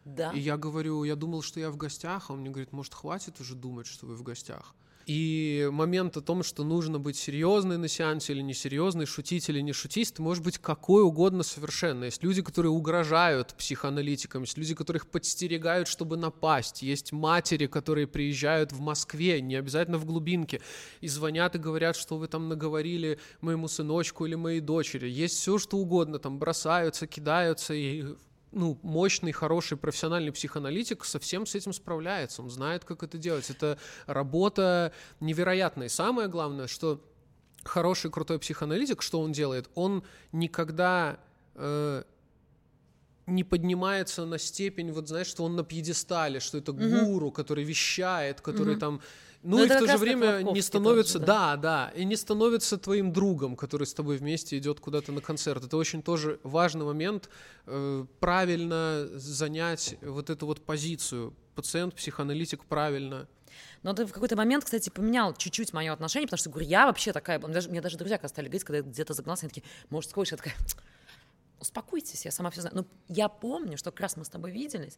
Да. 0.04 0.32
И 0.32 0.40
я 0.40 0.58
говорю, 0.58 1.04
я 1.04 1.16
думал, 1.16 1.42
что 1.42 1.60
я 1.60 1.72
в 1.72 1.78
гостях, 1.78 2.30
а 2.30 2.34
он 2.34 2.42
мне 2.42 2.50
говорит, 2.50 2.74
может, 2.74 2.94
хватит 2.94 3.40
уже 3.40 3.56
думать, 3.56 3.88
что 3.88 4.06
вы 4.06 4.16
в 4.16 4.24
гостях. 4.24 4.76
И 5.06 5.70
момент 5.72 6.18
о 6.18 6.22
том, 6.22 6.42
что 6.42 6.64
нужно 6.64 6.98
быть 6.98 7.16
серьезной 7.16 7.78
на 7.78 7.88
сеансе 7.88 8.34
или 8.34 8.42
несерьезной, 8.42 9.06
шутить 9.06 9.48
или 9.50 9.62
не 9.62 9.72
шутить, 9.72 10.12
ты 10.14 10.22
можешь 10.24 10.44
быть 10.44 10.58
какой 10.58 11.04
угодно 11.04 11.44
совершенно. 11.44 12.06
Есть 12.06 12.24
люди, 12.24 12.42
которые 12.42 12.72
угрожают 12.72 13.54
психоаналитикам, 13.54 14.42
есть 14.42 14.58
люди, 14.58 14.74
которых 14.74 15.08
подстерегают, 15.08 15.88
чтобы 15.88 16.18
напасть. 16.18 16.82
Есть 16.82 17.12
матери, 17.12 17.68
которые 17.68 18.08
приезжают 18.08 18.72
в 18.72 18.80
Москве, 18.80 19.42
не 19.42 19.56
обязательно 19.56 20.00
в 20.00 20.06
глубинке, 20.06 20.60
и 21.02 21.08
звонят 21.08 21.56
и 21.56 21.60
говорят, 21.60 21.96
что 21.96 22.18
вы 22.18 22.28
там 22.28 22.50
наговорили 22.50 23.20
моему 23.42 23.68
сыночку 23.68 24.26
или 24.26 24.34
моей 24.34 24.60
дочери. 24.60 25.08
Есть 25.08 25.38
все, 25.40 25.60
что 25.60 25.78
угодно, 25.78 26.18
там 26.18 26.40
бросаются, 26.40 27.06
кидаются, 27.06 27.76
и 27.76 28.06
ну, 28.56 28.80
мощный, 28.84 29.34
хороший, 29.34 29.78
профессиональный 29.78 30.32
психоаналитик 30.32 31.04
совсем 31.04 31.46
с 31.46 31.56
этим 31.56 31.74
справляется. 31.74 32.42
Он 32.42 32.50
знает, 32.50 32.86
как 32.86 33.04
это 33.04 33.18
делать. 33.18 33.50
Это 33.50 33.78
работа 34.08 34.94
невероятная. 35.20 35.88
И 35.88 35.90
самое 35.90 36.30
главное, 36.30 36.68
что 36.68 37.02
хороший, 37.64 38.10
крутой 38.10 38.40
психоаналитик, 38.40 39.02
что 39.02 39.20
он 39.20 39.34
делает? 39.34 39.70
Он 39.76 40.04
никогда 40.32 41.20
э, 41.56 42.04
не 43.28 43.44
поднимается 43.44 44.26
на 44.26 44.40
степень, 44.40 44.92
вот 44.92 45.10
знаешь, 45.10 45.28
что 45.28 45.44
он 45.44 45.56
на 45.56 45.64
пьедестале, 45.64 46.40
что 46.40 46.58
это 46.58 46.72
гуру, 46.72 47.32
который 47.32 47.66
вещает, 47.66 48.42
который 48.42 48.72
Мгм. 48.74 48.80
там... 48.80 49.02
Ну, 49.46 49.58
Ну, 49.58 49.64
и 49.64 49.68
в 49.68 49.80
то 49.80 49.88
же 49.88 49.98
время 49.98 50.40
не 50.40 50.44
тоже, 50.44 50.62
становится... 50.64 51.20
да. 51.20 51.56
да, 51.56 51.58
да, 51.58 51.92
и 51.96 52.04
не 52.04 52.16
становится 52.16 52.78
твоим 52.78 53.14
другом, 53.14 53.56
который 53.56 53.86
с 53.86 53.94
тобой 53.94 54.18
вместе 54.18 54.58
идет 54.58 54.80
куда-то 54.80 55.12
на 55.12 55.22
концерт. 55.22 55.64
Это 55.64 55.78
очень 55.78 56.02
тоже 56.02 56.40
важный 56.44 56.84
момент, 56.84 57.30
э, 57.68 58.06
правильно 58.20 59.08
занять 59.14 59.98
вот 60.02 60.32
эту 60.32 60.48
вот 60.48 60.66
позицию. 60.66 61.34
Пациент, 61.54 61.94
психоаналитик 61.94 62.66
правильно. 62.66 63.28
Но 63.84 63.94
ты 63.94 64.08
в 64.08 64.12
какой-то 64.12 64.36
момент, 64.36 64.66
кстати, 64.66 64.90
поменял 64.90 65.34
чуть-чуть 65.36 65.74
мое 65.74 65.94
отношение, 65.94 66.28
потому 66.28 66.40
что, 66.40 66.50
говорю, 66.50 66.68
я 66.68 66.88
вообще 66.88 67.14
такая, 67.14 67.40
была. 67.40 67.54
даже, 67.54 67.70
мне 67.70 67.82
даже 67.82 67.98
друзья 67.98 68.20
стали 68.28 68.48
говорить, 68.48 68.64
когда 68.64 68.78
я 68.78 68.84
где-то 68.84 69.14
загнался, 69.14 69.46
они 69.46 69.50
такие, 69.50 69.64
может, 69.90 70.10
сходишь, 70.10 70.32
я 70.32 70.38
такая, 70.38 70.56
успокойтесь, 71.60 72.26
я 72.26 72.32
сама 72.32 72.50
все 72.50 72.62
знаю. 72.62 72.78
Но 72.78 72.86
я 73.08 73.30
помню, 73.30 73.78
что 73.78 73.92
как 73.92 74.02
раз 74.02 74.18
мы 74.18 74.26
с 74.26 74.30
тобой 74.30 74.52
виделись, 74.52 74.98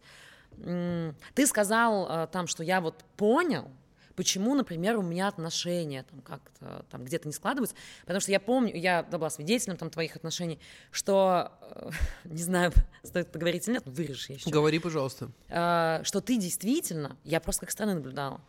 ты 0.56 1.48
сказал 1.48 2.08
э, 2.10 2.28
там, 2.32 2.48
что 2.48 2.64
я 2.64 2.80
вот 2.80 3.04
понял, 3.18 3.70
почему, 4.18 4.56
например, 4.56 4.98
у 4.98 5.04
меня 5.04 5.28
отношения 5.28 6.04
там 6.04 6.22
как-то 6.22 6.84
там 6.90 7.06
где-то 7.06 7.28
не 7.28 7.34
складываются, 7.34 7.76
потому 8.02 8.20
что 8.20 8.32
я 8.32 8.40
помню, 8.40 8.76
я 8.76 9.04
была 9.04 9.30
свидетелем 9.30 9.78
там 9.78 9.92
твоих 9.92 10.16
отношений, 10.16 10.60
что, 10.92 11.52
э, 11.62 11.90
не 12.26 12.42
знаю, 12.42 12.74
стоит 13.04 13.32
поговорить 13.32 13.68
или 13.68 13.76
нет, 13.76 13.84
вырежешь 13.86 14.30
я 14.30 14.36
еще. 14.36 14.50
Говори, 14.50 14.80
пожалуйста. 14.80 15.30
Э, 15.48 16.02
что 16.04 16.20
ты 16.20 16.38
действительно, 16.38 17.16
я 17.24 17.40
просто 17.40 17.62
как 17.62 17.72
стороны 17.72 17.94
наблюдала, 17.94 18.42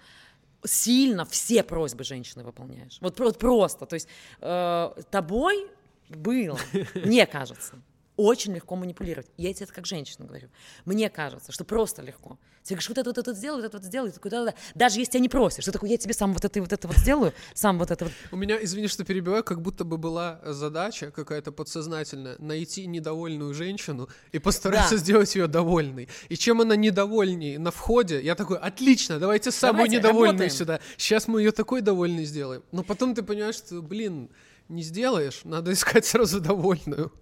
сильно 0.65 1.27
все 1.27 1.63
просьбы 1.63 2.03
женщины 2.03 2.43
выполняешь. 2.43 2.97
Вот, 3.01 3.21
вот 3.21 3.39
просто, 3.39 3.85
то 3.85 3.95
есть 3.95 4.09
э, 4.41 4.91
тобой 5.11 5.71
было, 6.09 6.59
мне 6.95 7.27
кажется, 7.27 7.75
очень 8.19 8.53
легко 8.53 8.75
манипулировать. 8.77 9.31
Я 9.37 9.55
тебе 9.55 9.65
это 9.65 9.73
как 9.73 9.87
женщина 9.87 10.27
говорю. 10.27 10.49
Мне 10.85 11.09
кажется, 11.09 11.53
что 11.53 11.65
просто 11.65 12.03
легко. 12.03 12.37
Ты 12.65 12.75
говоришь, 12.75 12.89
вот 12.89 12.99
это 12.99 13.11
вот 13.11 13.17
это 13.19 13.33
сделай, 13.33 13.63
вот 13.63 13.65
это 13.65 13.79
вот 13.79 13.87
сделай, 13.87 14.11
такой, 14.11 14.31
да, 14.31 14.45
да, 14.45 14.51
да. 14.51 14.55
Даже 14.75 14.99
если 14.99 15.13
тебя 15.13 15.21
не 15.21 15.29
просишь, 15.29 15.63
что 15.63 15.73
такое, 15.73 15.89
я 15.89 15.97
тебе 15.97 16.13
сам 16.13 16.35
вот 16.35 16.45
это 16.45 16.59
и 16.59 16.61
вот 16.61 16.73
это 16.73 16.87
вот 16.87 16.99
сделаю, 16.99 17.33
сам 17.55 17.79
вот 17.79 17.91
это 17.91 18.05
вот. 18.05 18.15
У 18.33 18.37
меня, 18.37 18.63
извини, 18.63 18.89
что 18.89 19.05
перебиваю, 19.05 19.43
как 19.45 19.63
будто 19.63 19.85
бы 19.85 19.97
была 19.97 20.41
задача 20.45 21.11
какая-то 21.11 21.53
подсознательная 21.53 22.37
найти 22.39 22.87
недовольную 22.87 23.55
женщину 23.55 24.09
и 24.33 24.39
постараться 24.39 24.97
да. 24.97 25.01
сделать 25.01 25.35
ее 25.35 25.47
довольной. 25.47 26.09
И 26.29 26.37
чем 26.37 26.61
она 26.61 26.77
недовольней 26.77 27.57
на 27.57 27.71
входе, 27.71 28.21
я 28.21 28.35
такой, 28.35 28.59
отлично, 28.59 29.19
давайте 29.19 29.51
самую 29.51 29.87
давайте, 29.87 29.97
недовольную 29.97 30.33
работаем. 30.33 30.51
сюда. 30.51 30.81
Сейчас 30.97 31.29
мы 31.29 31.41
ее 31.41 31.53
такой 31.53 31.81
довольной 31.81 32.25
сделаем. 32.25 32.63
Но 32.73 32.83
потом 32.83 33.15
ты 33.15 33.23
понимаешь, 33.23 33.55
что, 33.55 33.81
блин, 33.81 34.29
не 34.69 34.83
сделаешь, 34.83 35.41
надо 35.45 35.73
искать 35.73 36.05
сразу 36.05 36.41
довольную. 36.41 37.13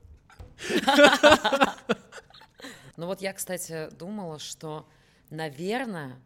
Ну 2.96 3.06
вот 3.06 3.20
я, 3.20 3.34
кстати, 3.34 3.90
думала, 3.90 4.38
что, 4.38 4.88
наверное, 5.28 6.18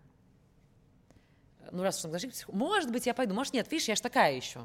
ну 1.72 1.82
раз 1.82 1.96
уж 1.96 2.02
согласились, 2.02 2.44
может 2.46 2.92
быть, 2.92 3.06
я 3.06 3.14
пойду, 3.14 3.34
может 3.34 3.54
нет, 3.54 3.70
видишь, 3.72 3.88
я 3.88 3.96
ж 3.96 4.00
такая 4.00 4.34
еще, 4.34 4.64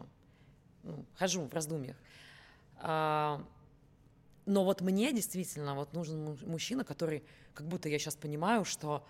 ну, 0.84 1.04
хожу 1.16 1.46
в 1.46 1.54
раздумьях. 1.54 1.96
А, 2.78 3.44
но 4.46 4.64
вот 4.64 4.82
мне 4.82 5.12
действительно 5.14 5.74
вот 5.74 5.94
нужен 5.94 6.38
мужчина, 6.46 6.84
который, 6.84 7.24
как 7.56 7.68
будто 7.68 7.90
я 7.90 7.98
сейчас 7.98 8.16
понимаю, 8.16 8.66
что 8.66 9.04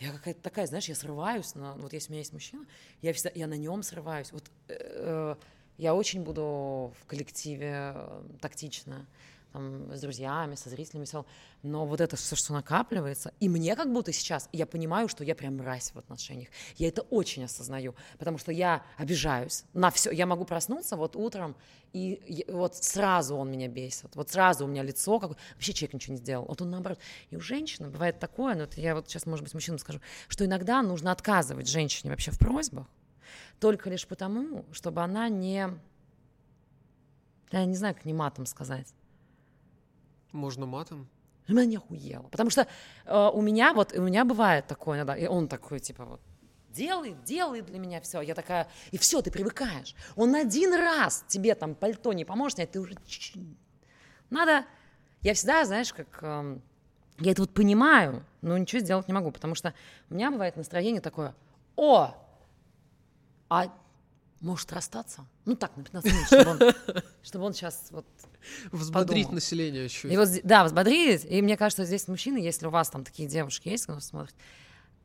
я 0.00 0.10
какая-то 0.12 0.40
такая, 0.40 0.66
знаешь, 0.66 0.88
я 0.88 0.94
срываюсь 0.94 1.54
на, 1.54 1.74
вот 1.74 1.92
если 1.92 2.08
у 2.08 2.12
меня 2.12 2.20
есть 2.20 2.32
мужчина, 2.32 2.66
я 3.02 3.12
всегда, 3.12 3.30
я 3.34 3.46
на 3.46 3.56
нем 3.56 3.82
срываюсь. 3.82 4.32
Вот 4.32 4.50
э, 4.68 4.74
э 4.78 5.36
я 5.78 5.94
очень 5.94 6.22
буду 6.22 6.92
в 7.00 7.06
коллективе 7.06 7.92
э, 7.94 8.22
тактично 8.40 9.06
там, 9.52 9.94
с 9.94 10.00
друзьями, 10.00 10.54
со 10.54 10.70
зрителями, 10.70 11.04
все. 11.04 11.24
но 11.62 11.86
вот 11.86 12.00
это 12.00 12.16
все, 12.16 12.36
что 12.36 12.52
накапливается, 12.52 13.32
и 13.40 13.48
мне 13.48 13.76
как 13.76 13.92
будто 13.92 14.12
сейчас, 14.12 14.48
я 14.52 14.66
понимаю, 14.66 15.08
что 15.08 15.24
я 15.24 15.34
прям 15.34 15.56
мразь 15.56 15.90
в 15.92 15.98
отношениях. 15.98 16.48
Я 16.76 16.88
это 16.88 17.02
очень 17.02 17.44
осознаю, 17.44 17.94
потому 18.18 18.38
что 18.38 18.52
я 18.52 18.82
обижаюсь 18.96 19.64
на 19.74 19.90
все. 19.90 20.10
Я 20.10 20.26
могу 20.26 20.44
проснуться 20.44 20.96
вот 20.96 21.16
утром, 21.16 21.54
и 21.92 22.44
вот 22.48 22.76
сразу 22.76 23.36
он 23.36 23.50
меня 23.50 23.68
бесит, 23.68 24.16
вот 24.16 24.30
сразу 24.30 24.64
у 24.64 24.68
меня 24.68 24.82
лицо, 24.82 25.20
как 25.20 25.36
вообще 25.54 25.72
человек 25.72 25.94
ничего 25.94 26.14
не 26.14 26.20
сделал, 26.20 26.46
вот 26.46 26.62
он 26.62 26.70
наоборот. 26.70 26.98
И 27.30 27.36
у 27.36 27.40
женщины 27.40 27.88
бывает 27.88 28.18
такое, 28.18 28.54
но 28.54 28.62
это 28.64 28.80
я 28.80 28.94
вот 28.94 29.08
сейчас, 29.08 29.26
может 29.26 29.44
быть, 29.44 29.54
мужчинам 29.54 29.78
скажу, 29.78 30.00
что 30.28 30.44
иногда 30.44 30.82
нужно 30.82 31.12
отказывать 31.12 31.68
женщине 31.68 32.10
вообще 32.10 32.30
в 32.30 32.38
просьбах, 32.38 32.86
только 33.60 33.90
лишь 33.90 34.06
потому, 34.06 34.64
чтобы 34.72 35.02
она 35.02 35.28
не... 35.28 35.68
Я 37.50 37.66
не 37.66 37.76
знаю, 37.76 37.94
как 37.94 38.06
не 38.06 38.14
матом 38.14 38.46
сказать 38.46 38.94
можно 40.32 40.66
матом? 40.66 41.08
Она 41.48 41.64
не 41.64 41.76
охуела. 41.76 42.28
Потому 42.28 42.50
что 42.50 42.66
э, 43.04 43.30
у 43.32 43.40
меня 43.42 43.72
вот, 43.72 43.92
у 43.92 44.02
меня 44.02 44.24
бывает 44.24 44.66
такое 44.66 44.98
иногда, 44.98 45.16
и 45.16 45.26
он 45.26 45.48
такой, 45.48 45.80
типа, 45.80 46.04
вот, 46.04 46.20
делай, 46.70 47.16
делай 47.24 47.62
для 47.62 47.78
меня 47.78 48.00
все. 48.00 48.20
Я 48.20 48.34
такая, 48.34 48.68
и 48.90 48.98
все, 48.98 49.22
ты 49.22 49.30
привыкаешь. 49.30 49.94
Он 50.16 50.34
один 50.34 50.72
раз 50.74 51.24
тебе 51.28 51.54
там 51.54 51.74
пальто 51.74 52.12
не 52.12 52.24
поможет 52.24 52.56
снять, 52.56 52.70
ты 52.70 52.80
уже... 52.80 52.96
Надо... 54.30 54.64
Я 55.20 55.34
всегда, 55.34 55.64
знаешь, 55.64 55.92
как... 55.92 56.18
Э, 56.22 56.58
я 57.18 57.32
это 57.32 57.42
вот 57.42 57.52
понимаю, 57.52 58.24
но 58.40 58.56
ничего 58.56 58.80
сделать 58.80 59.06
не 59.06 59.14
могу, 59.14 59.30
потому 59.30 59.54
что 59.54 59.74
у 60.10 60.14
меня 60.14 60.30
бывает 60.30 60.56
настроение 60.56 61.00
такое, 61.00 61.34
о, 61.76 62.14
а 63.48 63.72
может 64.42 64.72
расстаться? 64.72 65.26
Ну 65.44 65.56
так, 65.56 65.76
на 65.76 65.84
15 65.84 66.12
минут, 66.12 66.26
чтобы 66.26 66.50
он, 66.50 67.02
чтобы 67.22 67.44
он 67.46 67.54
сейчас 67.54 67.88
вот 67.90 68.06
Взбодрить 68.72 69.24
подумал. 69.24 69.34
население 69.34 69.88
чуть. 69.88 70.12
И 70.12 70.16
вот, 70.16 70.28
да, 70.44 70.64
взбодрить. 70.64 71.24
И 71.24 71.40
мне 71.42 71.56
кажется, 71.56 71.84
здесь 71.84 72.08
мужчины, 72.08 72.38
если 72.38 72.66
у 72.66 72.70
вас 72.70 72.90
там 72.90 73.04
такие 73.04 73.28
девушки 73.28 73.68
есть, 73.68 73.84
кто 73.84 73.98
смотрит, 74.00 74.34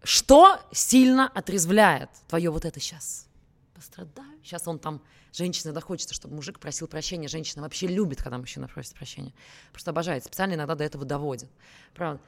что 0.04 0.60
сильно 0.72 1.28
отрезвляет 1.28 2.10
твое 2.28 2.50
вот 2.50 2.66
это 2.66 2.80
сейчас? 2.80 3.28
Пострадаю. 3.74 4.40
Сейчас 4.44 4.68
он 4.68 4.80
там, 4.80 5.02
женщина 5.34 5.72
доходит, 5.74 6.12
чтобы 6.12 6.36
мужик 6.36 6.60
просил 6.60 6.88
прощения. 6.88 7.28
Женщина 7.28 7.62
вообще 7.62 7.88
любит, 7.88 8.22
когда 8.22 8.38
мужчина 8.38 8.68
просит 8.68 8.96
прощения. 8.96 9.34
Просто 9.72 9.92
обожает. 9.92 10.26
Специально 10.26 10.56
иногда 10.56 10.76
до 10.76 10.84
этого 10.84 11.06
доводит. 11.06 11.50
Правда. 11.94 12.22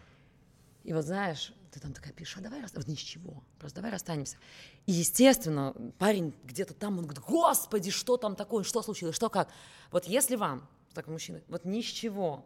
И 0.84 0.94
вот 0.94 1.06
знаешь, 1.06 1.54
ты 1.72 1.80
там 1.80 1.94
такая 1.94 2.14
пишешь, 2.14 2.38
а 2.38 2.42
давай 2.42 2.62
расстанемся. 2.62 2.88
Вот 2.88 2.94
ни 2.94 3.00
с 3.00 3.04
чего, 3.06 3.44
просто 3.60 3.76
давай 3.76 3.92
расстанемся. 3.92 4.38
И, 4.86 4.92
естественно, 4.92 5.76
парень 5.98 6.34
где-то 6.44 6.74
там, 6.74 6.98
он 6.98 7.06
говорит, 7.06 7.24
господи, 7.24 7.92
что 7.92 8.18
там 8.18 8.36
такое, 8.36 8.64
что 8.64 8.82
случилось, 8.82 9.16
что 9.16 9.30
как. 9.30 9.50
Вот 9.92 10.06
если 10.06 10.36
вам, 10.36 10.68
так 10.94 11.08
мужчины, 11.08 11.44
вот 11.48 11.66
ни 11.66 11.82
с 11.82 11.86
чего, 11.86 12.46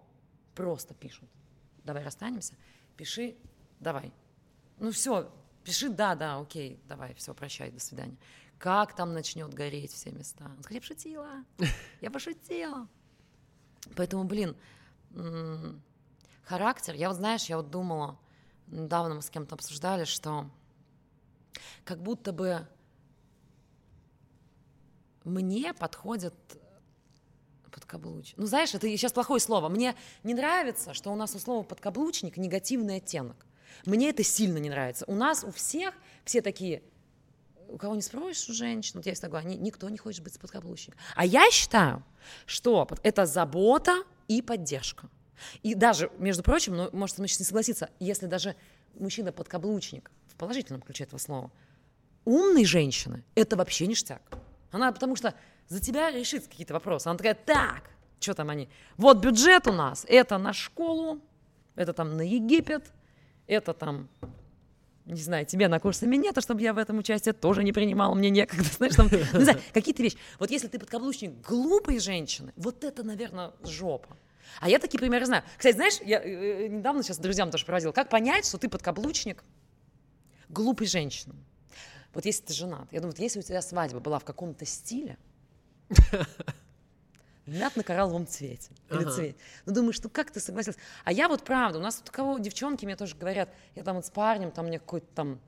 просто 0.55 0.93
пишут, 0.93 1.30
давай 1.84 2.03
расстанемся, 2.03 2.55
пиши, 2.97 3.36
давай. 3.80 4.13
Ну 4.80 4.91
все, 4.91 5.32
пиши, 5.63 5.89
да, 5.89 6.15
да, 6.15 6.39
окей, 6.39 6.80
давай, 6.88 7.13
все, 7.13 7.34
прощай, 7.34 7.71
до 7.71 7.80
свидания. 7.80 8.17
Как 8.57 8.95
там 8.95 9.13
начнет 9.13 9.53
гореть 9.53 9.91
все 9.91 10.11
места? 10.11 10.45
Он 10.45 10.63
скажет, 10.63 10.71
я 10.71 10.82
пошутила, 10.82 11.45
я 12.01 12.11
пошутила. 12.11 12.88
Поэтому, 13.95 14.24
блин, 14.24 14.55
характер, 16.43 16.95
я 16.95 17.09
вот, 17.09 17.17
знаешь, 17.17 17.45
я 17.45 17.57
вот 17.57 17.69
думала, 17.69 18.17
недавно 18.74 19.15
мы 19.15 19.21
с 19.21 19.30
кем-то 19.30 19.55
обсуждали, 19.55 20.05
что 20.05 20.49
как 21.84 22.01
будто 22.01 22.34
бы 22.34 22.67
мне 25.24 25.74
подходит 25.74 26.34
подкаблучник. 27.71 28.38
Ну, 28.38 28.45
знаешь, 28.45 28.74
это 28.74 28.88
сейчас 28.88 29.13
плохое 29.13 29.39
слово. 29.39 29.69
Мне 29.69 29.95
не 30.24 30.34
нравится, 30.34 30.93
что 30.93 31.11
у 31.11 31.15
нас 31.15 31.36
у 31.36 31.39
слова 31.39 31.63
подкаблучник 31.63 32.38
негативный 32.38 32.97
оттенок. 32.97 33.45
Мне 33.86 34.09
это 34.09 34.24
сильно 34.24 34.57
не 34.57 34.69
нравится. 34.69 35.05
У 35.07 35.15
нас 35.15 35.43
у 35.43 35.51
всех 35.51 35.93
все 36.24 36.41
такие, 36.41 36.84
у 37.67 37.78
кого 37.78 37.95
не 37.95 38.01
спросишь 38.01 38.49
у 38.49 38.53
женщин, 38.53 38.93
вот 38.95 39.05
я 39.05 39.13
всегда 39.13 39.30
говорю, 39.30 39.49
никто 39.49 39.89
не 39.89 39.97
хочет 39.97 40.24
быть 40.24 40.39
подкаблучником. 40.39 40.99
А 41.15 41.26
я 41.26 41.49
считаю, 41.49 42.03
что 42.45 42.88
это 43.01 43.26
забота 43.26 44.03
и 44.28 44.41
поддержка. 44.41 45.09
И 45.62 45.76
даже, 45.76 46.12
между 46.18 46.44
прочим, 46.44 46.76
ну, 46.76 46.89
может, 46.91 47.18
мужчина 47.18 47.39
не 47.39 47.46
согласиться, 47.46 47.89
если 48.00 48.26
даже 48.26 48.56
мужчина-подкаблучник, 48.96 50.12
в 50.28 50.36
положительном 50.36 50.82
ключе 50.82 51.04
этого 51.04 51.20
слова, 51.20 51.52
умной 52.26 52.66
женщины, 52.66 53.24
это 53.36 53.56
вообще 53.56 53.88
ништяк. 53.88 54.22
Она 54.72 54.91
потому 54.91 55.16
что 55.16 55.36
за 55.68 55.80
тебя 55.80 56.12
решит 56.12 56.48
какие-то 56.48 56.74
вопросы. 56.74 57.08
Она 57.08 57.18
такая, 57.18 57.36
так, 57.36 57.84
что 58.20 58.34
там 58.34 58.50
они? 58.50 58.70
Вот 58.98 59.20
бюджет 59.20 59.68
у 59.68 59.72
нас, 59.72 60.06
это 60.08 60.38
на 60.38 60.54
школу, 60.54 61.22
это 61.76 61.94
там 61.94 62.18
на 62.18 62.22
Египет, 62.22 62.91
это 63.48 63.74
там 63.74 64.10
не 65.06 65.22
знаю, 65.22 65.46
тебе 65.46 65.68
на 65.68 65.80
курсы 65.80 66.08
минета, 66.08 66.41
чтобы 66.41 66.62
я 66.62 66.74
в 66.74 66.78
этом 66.78 66.98
участие 67.00 67.34
тоже 67.34 67.64
не 67.64 67.74
принимала, 67.74 68.14
мне 68.16 68.30
некогда, 68.30 68.64
знаешь, 68.78 68.96
там, 68.96 69.10
не 69.12 69.44
знаю, 69.44 69.60
какие-то 69.74 70.02
вещи. 70.02 70.18
Вот 70.39 70.50
если 70.50 70.68
ты 70.68 70.80
подкаблучник 70.80 71.46
глупой 71.46 72.00
женщины, 72.00 72.54
вот 72.56 72.84
это, 72.84 73.04
наверное, 73.04 73.52
жопа. 73.64 74.18
А 74.60 74.70
я 74.70 74.80
такие 74.80 75.00
примеры 75.00 75.26
знаю. 75.26 75.44
Кстати, 75.58 75.76
знаешь, 75.76 76.00
я 76.02 76.22
э, 76.22 76.66
э 76.66 76.68
недавно 76.68 77.04
сейчас 77.04 77.18
друзьям 77.18 77.52
тоже 77.52 77.66
проводила. 77.66 77.91
Как 77.91 78.10
понять, 78.10 78.46
что 78.46 78.58
ты 78.58 78.70
подкаблучник 78.70 79.44
глупой 80.50 80.88
женщины? 80.88 81.36
Вот 82.14 82.26
если 82.26 82.44
ты 82.44 82.54
женат, 82.54 82.88
я 82.91 83.00
думаю, 83.00 83.14
вот 83.14 83.20
если 83.20 83.39
у 83.39 83.41
тебя 83.41 83.62
свадьба 83.62 84.00
была 84.00 84.20
в 84.20 84.26
каком-то 84.26 84.66
стиле, 84.66 85.18
мят 87.46 87.76
на 87.76 87.84
коралловом 87.84 88.28
цвете. 88.28 88.72
Или 88.89 89.04
цвете. 89.10 89.36
Ну, 89.66 89.74
думаешь, 89.74 90.02
ну 90.02 90.10
как 90.10 90.32
ты 90.32 90.39
согласилась? 90.39 90.78
А 91.04 91.12
я 91.12 91.28
вот 91.28 91.44
правда, 91.44 91.80
у 91.80 91.82
нас 91.82 91.96
тут 91.98 92.12
кого 92.12 92.38
девчонки 92.38 92.86
мне 92.86 92.96
тоже 92.96 93.16
говорят, 93.16 93.50
я 93.76 93.84
там 93.84 93.96
вот 93.96 94.06
с 94.06 94.10
парнем, 94.10 94.52
там 94.52 94.68
мне 94.68 94.80
какой-то 94.80 95.08
там 95.14 95.39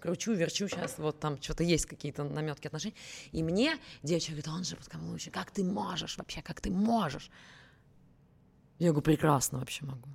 кручу, 0.00 0.32
верчу 0.32 0.68
сейчас, 0.68 0.98
вот 0.98 1.18
там 1.18 1.40
что-то 1.40 1.64
есть 1.64 1.86
какие-то 1.86 2.24
наметки 2.24 2.66
отношений. 2.66 2.94
И 3.32 3.42
мне 3.42 3.76
девочка 4.02 4.30
говорит, 4.30 4.48
он 4.48 4.64
же 4.64 4.76
подкаблучник, 4.76 5.34
как 5.34 5.50
ты 5.50 5.64
можешь 5.64 6.16
вообще, 6.18 6.42
как 6.42 6.60
ты 6.60 6.70
можешь? 6.70 7.30
Я 8.78 8.88
говорю, 8.88 9.02
прекрасно 9.02 9.58
вообще 9.58 9.84
могу. 9.84 10.08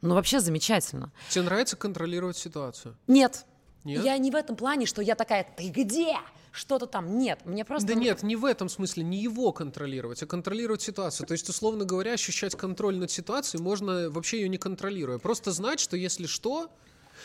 Ну, 0.00 0.14
вообще 0.14 0.40
замечательно. 0.40 1.12
Тебе 1.28 1.44
нравится 1.44 1.76
контролировать 1.76 2.36
ситуацию? 2.36 2.96
Нет. 3.06 3.44
Нет? 3.84 4.04
Я 4.04 4.18
не 4.18 4.30
в 4.30 4.34
этом 4.34 4.56
плане, 4.56 4.86
что 4.86 5.02
я 5.02 5.14
такая, 5.14 5.46
ты 5.56 5.68
где? 5.70 6.16
Что-то 6.50 6.86
там. 6.86 7.18
Нет, 7.18 7.40
мне 7.44 7.64
просто... 7.64 7.86
Да 7.86 7.94
нет, 7.94 8.22
не 8.22 8.36
в 8.36 8.44
этом 8.44 8.68
смысле, 8.68 9.04
не 9.04 9.18
его 9.18 9.52
контролировать, 9.52 10.22
а 10.22 10.26
контролировать 10.26 10.82
ситуацию. 10.82 11.26
То 11.26 11.32
есть, 11.32 11.48
условно 11.48 11.84
говоря, 11.84 12.12
ощущать 12.14 12.56
контроль 12.56 12.96
над 12.96 13.10
ситуацией 13.10 13.62
можно 13.62 14.10
вообще 14.10 14.40
ее 14.40 14.48
не 14.48 14.58
контролируя. 14.58 15.18
Просто 15.18 15.52
знать, 15.52 15.80
что 15.80 15.96
если 15.96 16.26
что... 16.26 16.70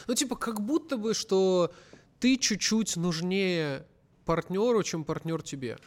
Ну, 0.08 0.16
типа, 0.16 0.36
как 0.36 0.62
будто 0.62 0.98
бы, 0.98 1.14
что 1.14 1.72
ты 2.20 2.38
чуть-чуть 2.38 2.96
нужнее 2.96 3.86
партнеру, 4.26 4.82
чем 4.84 5.04
партнер 5.04 5.42
тебе. 5.42 5.78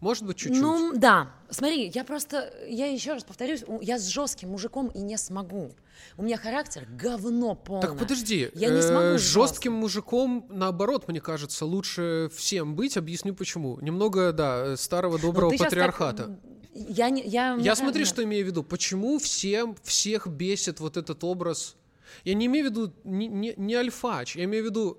Может 0.00 0.24
быть, 0.24 0.38
чуть-чуть. 0.38 0.62
Ну, 0.62 0.92
да. 0.96 1.30
Смотри, 1.50 1.90
я 1.94 2.04
просто, 2.04 2.52
я 2.66 2.86
еще 2.86 3.12
раз 3.12 3.22
повторюсь, 3.24 3.64
я 3.82 3.98
с 3.98 4.06
жестким 4.06 4.50
мужиком 4.50 4.88
и 4.88 4.98
не 5.00 5.18
смогу. 5.18 5.72
У 6.16 6.22
меня 6.22 6.38
характер 6.38 6.86
говно 6.90 7.54
полное. 7.54 7.82
Так 7.82 7.98
подожди, 7.98 8.50
Я 8.54 8.70
не 8.70 8.78
э, 8.78 8.82
смогу 8.82 9.18
с 9.18 9.22
с 9.22 9.24
жестким 9.24 9.74
мужиком, 9.74 10.46
наоборот, 10.48 11.06
мне 11.08 11.20
кажется, 11.20 11.66
лучше 11.66 12.30
всем 12.34 12.74
быть. 12.76 12.96
Объясню 12.96 13.34
почему. 13.34 13.78
Немного, 13.80 14.32
да, 14.32 14.76
старого 14.78 15.16
Ну, 15.18 15.22
доброго 15.22 15.50
так, 15.50 15.66
патриархата. 15.68 16.22
м, 16.22 16.40
Я 16.72 17.10
не, 17.10 17.22
я, 17.22 17.56
Я 17.60 17.74
смотри, 17.76 18.06
что 18.06 18.24
имею 18.24 18.44
в 18.44 18.48
виду. 18.48 18.62
Почему 18.62 19.18
всем, 19.18 19.76
всех 19.82 20.26
бесит 20.28 20.80
вот 20.80 20.96
этот 20.96 21.22
образ? 21.24 21.76
Я 22.24 22.32
не 22.34 22.46
имею 22.46 22.68
в 22.68 22.70
виду 22.70 22.92
не, 23.04 23.26
не, 23.28 23.52
не 23.56 23.74
альфач, 23.74 24.36
я 24.36 24.44
имею 24.44 24.64
в 24.64 24.66
виду 24.68 24.98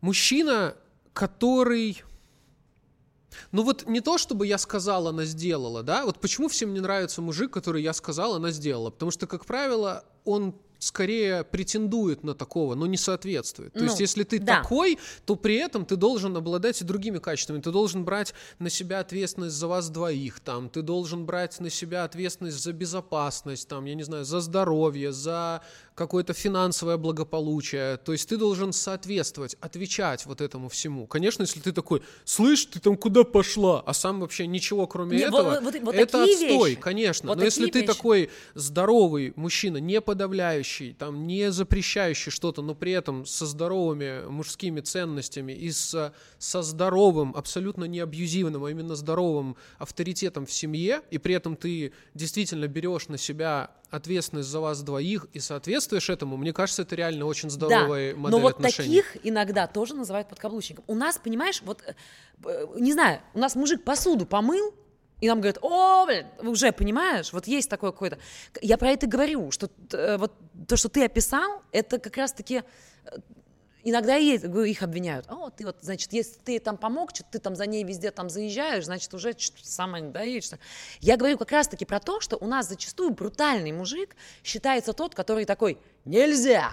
мужчина, 0.00 0.74
который... 1.12 2.02
Ну 3.52 3.62
вот 3.62 3.86
не 3.86 4.00
то, 4.00 4.18
чтобы 4.18 4.46
я 4.46 4.58
сказал, 4.58 5.08
она 5.08 5.24
сделала, 5.24 5.82
да? 5.82 6.04
Вот 6.04 6.20
почему 6.20 6.48
всем 6.48 6.74
не 6.74 6.80
нравится 6.80 7.22
мужик, 7.22 7.52
который 7.52 7.82
я 7.82 7.92
сказал, 7.92 8.34
она 8.34 8.50
сделала? 8.50 8.90
Потому 8.90 9.10
что, 9.10 9.26
как 9.26 9.44
правило, 9.46 10.04
он 10.24 10.54
скорее 10.80 11.44
претендует 11.44 12.24
на 12.24 12.34
такого, 12.34 12.74
но 12.74 12.86
не 12.86 12.96
соответствует. 12.96 13.74
То 13.74 13.80
Ну, 13.80 13.84
есть, 13.84 14.00
если 14.00 14.24
ты 14.24 14.38
да. 14.38 14.62
такой, 14.62 14.98
то 15.26 15.36
при 15.36 15.56
этом 15.56 15.84
ты 15.84 15.96
должен 15.96 16.36
обладать 16.36 16.80
и 16.80 16.84
другими 16.84 17.18
качествами. 17.18 17.60
Ты 17.60 17.70
должен 17.70 18.04
брать 18.04 18.34
на 18.58 18.70
себя 18.70 19.00
ответственность 19.00 19.56
за 19.56 19.68
вас 19.68 19.90
двоих, 19.90 20.40
там, 20.40 20.70
ты 20.70 20.80
должен 20.82 21.26
брать 21.26 21.60
на 21.60 21.68
себя 21.70 22.04
ответственность 22.04 22.62
за 22.62 22.72
безопасность, 22.72 23.68
там, 23.68 23.84
я 23.84 23.94
не 23.94 24.02
знаю, 24.02 24.24
за 24.24 24.40
здоровье, 24.40 25.12
за 25.12 25.62
какое-то 26.00 26.32
финансовое 26.32 26.96
благополучие. 26.96 27.98
То 27.98 28.12
есть 28.12 28.26
ты 28.26 28.38
должен 28.38 28.72
соответствовать, 28.72 29.56
отвечать 29.60 30.24
вот 30.24 30.40
этому 30.40 30.70
всему. 30.70 31.06
Конечно, 31.06 31.42
если 31.42 31.60
ты 31.60 31.72
такой, 31.72 32.00
слышь, 32.24 32.64
ты 32.64 32.80
там 32.80 32.96
куда 32.96 33.22
пошла, 33.22 33.82
а 33.84 33.92
сам 33.92 34.20
вообще 34.20 34.46
ничего 34.46 34.86
кроме 34.86 35.18
Не, 35.18 35.24
этого, 35.24 35.60
вот- 35.60 35.74
вот 35.82 35.94
это 35.94 36.24
отстой, 36.24 36.70
вещи. 36.70 36.80
конечно. 36.80 37.28
Вот 37.28 37.36
Но 37.38 37.44
если 37.44 37.66
такие 37.66 37.72
ты 37.72 37.80
вещи. 37.80 37.92
такой 37.94 38.30
здоровый 38.54 39.34
мужчина, 39.36 39.76
не 39.76 40.00
подавляющий, 40.00 40.94
там, 40.94 41.26
не 41.26 41.52
запрещающий 41.52 42.30
что-то, 42.32 42.62
но 42.62 42.74
при 42.74 42.92
этом 42.92 43.26
со 43.26 43.44
здоровыми 43.44 44.26
мужскими 44.26 44.80
ценностями 44.80 45.52
и 45.52 45.70
с, 45.70 46.14
со 46.38 46.62
здоровым, 46.62 47.36
абсолютно 47.36 47.84
не 47.84 48.00
абьюзивным, 48.00 48.64
а 48.64 48.70
именно 48.70 48.94
здоровым 48.94 49.54
авторитетом 49.78 50.46
в 50.46 50.52
семье, 50.52 51.02
и 51.10 51.18
при 51.18 51.34
этом 51.34 51.56
ты 51.56 51.92
действительно 52.14 52.68
берешь 52.68 53.08
на 53.08 53.18
себя 53.18 53.70
ответственность 53.90 54.48
за 54.48 54.60
вас 54.60 54.82
двоих 54.82 55.26
и 55.32 55.40
соответствуешь 55.40 56.08
этому, 56.10 56.36
мне 56.36 56.52
кажется, 56.52 56.82
это 56.82 56.94
реально 56.94 57.26
очень 57.26 57.50
здоровая 57.50 58.12
да, 58.12 58.18
модель 58.18 58.36
но 58.36 58.42
вот 58.42 58.54
отношений. 58.54 59.02
таких 59.02 59.16
иногда 59.26 59.66
тоже 59.66 59.94
называют 59.94 60.28
подкаблучником. 60.28 60.84
У 60.86 60.94
нас, 60.94 61.18
понимаешь, 61.18 61.62
вот, 61.62 61.82
э, 62.44 62.66
не 62.76 62.92
знаю, 62.92 63.20
у 63.34 63.38
нас 63.38 63.54
мужик 63.54 63.84
посуду 63.84 64.26
помыл, 64.26 64.74
и 65.20 65.28
нам 65.28 65.40
говорят, 65.40 65.58
о, 65.62 66.06
блин, 66.06 66.26
уже 66.42 66.72
понимаешь, 66.72 67.32
вот 67.32 67.46
есть 67.46 67.68
такое 67.68 67.92
какое-то. 67.92 68.18
Я 68.62 68.78
про 68.78 68.90
это 68.90 69.06
говорю, 69.06 69.50
что 69.50 69.70
э, 69.92 70.16
вот 70.16 70.32
то, 70.66 70.76
что 70.76 70.88
ты 70.88 71.04
описал, 71.04 71.62
это 71.72 71.98
как 71.98 72.16
раз-таки 72.16 72.62
э, 73.04 73.10
иногда 73.84 74.16
есть, 74.16 74.44
их 74.44 74.82
обвиняют. 74.82 75.26
О, 75.28 75.50
ты 75.50 75.64
вот, 75.64 75.76
значит, 75.80 76.12
если 76.12 76.38
ты 76.44 76.58
там 76.58 76.76
помог, 76.76 77.12
ты 77.12 77.38
там 77.38 77.56
за 77.56 77.66
ней 77.66 77.84
везде 77.84 78.10
там 78.10 78.28
заезжаешь, 78.30 78.84
значит, 78.84 79.12
уже 79.14 79.34
самое 79.62 80.04
доедешь. 80.04 80.50
Я 81.00 81.16
говорю 81.16 81.38
как 81.38 81.52
раз-таки 81.52 81.84
про 81.84 82.00
то, 82.00 82.20
что 82.20 82.36
у 82.36 82.46
нас 82.46 82.68
зачастую 82.68 83.10
брутальный 83.10 83.72
мужик 83.72 84.16
считается 84.44 84.92
тот, 84.92 85.14
который 85.14 85.44
такой, 85.44 85.78
нельзя, 86.04 86.72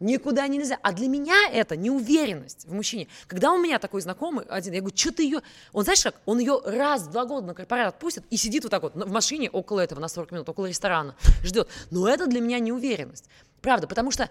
Никуда 0.00 0.46
нельзя. 0.46 0.78
А 0.82 0.92
для 0.92 1.08
меня 1.08 1.50
это 1.50 1.76
неуверенность 1.76 2.66
в 2.66 2.72
мужчине. 2.72 3.08
Когда 3.26 3.52
у 3.52 3.58
меня 3.58 3.80
такой 3.80 4.00
знакомый 4.00 4.44
один, 4.46 4.72
я 4.72 4.80
говорю, 4.80 4.96
что 4.96 5.12
ты 5.12 5.24
ее... 5.24 5.42
Он, 5.72 5.82
знаешь 5.82 6.02
как, 6.02 6.14
он 6.24 6.38
ее 6.38 6.60
раз 6.64 7.02
в 7.02 7.10
два 7.10 7.24
года 7.24 7.48
на 7.48 7.54
корпорат 7.54 7.94
отпустит 7.94 8.24
и 8.30 8.36
сидит 8.36 8.62
вот 8.62 8.70
так 8.70 8.82
вот 8.82 8.94
в 8.94 9.10
машине 9.10 9.50
около 9.50 9.80
этого 9.80 9.98
на 9.98 10.06
40 10.06 10.32
минут, 10.32 10.48
около 10.48 10.66
ресторана, 10.66 11.16
ждет. 11.42 11.68
Но 11.90 12.08
это 12.08 12.28
для 12.28 12.40
меня 12.40 12.60
неуверенность. 12.60 13.24
Правда, 13.60 13.88
потому 13.88 14.12
что 14.12 14.30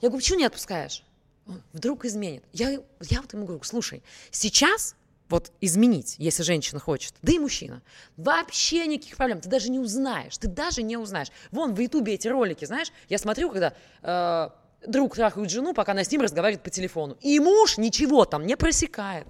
я 0.00 0.08
говорю, 0.08 0.22
почему 0.22 0.38
не 0.38 0.46
отпускаешь? 0.46 1.02
Он 1.48 1.62
вдруг 1.72 2.04
изменит. 2.04 2.44
Я, 2.52 2.70
я 3.00 3.22
вот 3.22 3.32
ему 3.32 3.46
говорю, 3.46 3.62
слушай, 3.64 4.02
сейчас 4.30 4.94
вот 5.28 5.52
изменить, 5.60 6.14
если 6.18 6.42
женщина 6.42 6.78
хочет, 6.78 7.14
да 7.22 7.32
и 7.32 7.38
мужчина, 7.38 7.82
вообще 8.16 8.86
никаких 8.86 9.16
проблем, 9.16 9.40
ты 9.40 9.48
даже 9.48 9.70
не 9.70 9.78
узнаешь, 9.78 10.36
ты 10.38 10.48
даже 10.48 10.82
не 10.82 10.96
узнаешь. 10.96 11.28
Вон 11.50 11.74
в 11.74 11.78
Ютубе 11.78 12.14
эти 12.14 12.28
ролики, 12.28 12.64
знаешь, 12.64 12.92
я 13.08 13.18
смотрю, 13.18 13.50
когда 13.50 13.74
э, 14.02 14.48
друг 14.86 15.16
трахает 15.16 15.50
жену, 15.50 15.74
пока 15.74 15.92
она 15.92 16.04
с 16.04 16.10
ним 16.10 16.22
разговаривает 16.22 16.62
по 16.62 16.70
телефону, 16.70 17.16
и 17.20 17.40
муж 17.40 17.78
ничего 17.78 18.24
там 18.24 18.46
не 18.46 18.56
просекает. 18.56 19.26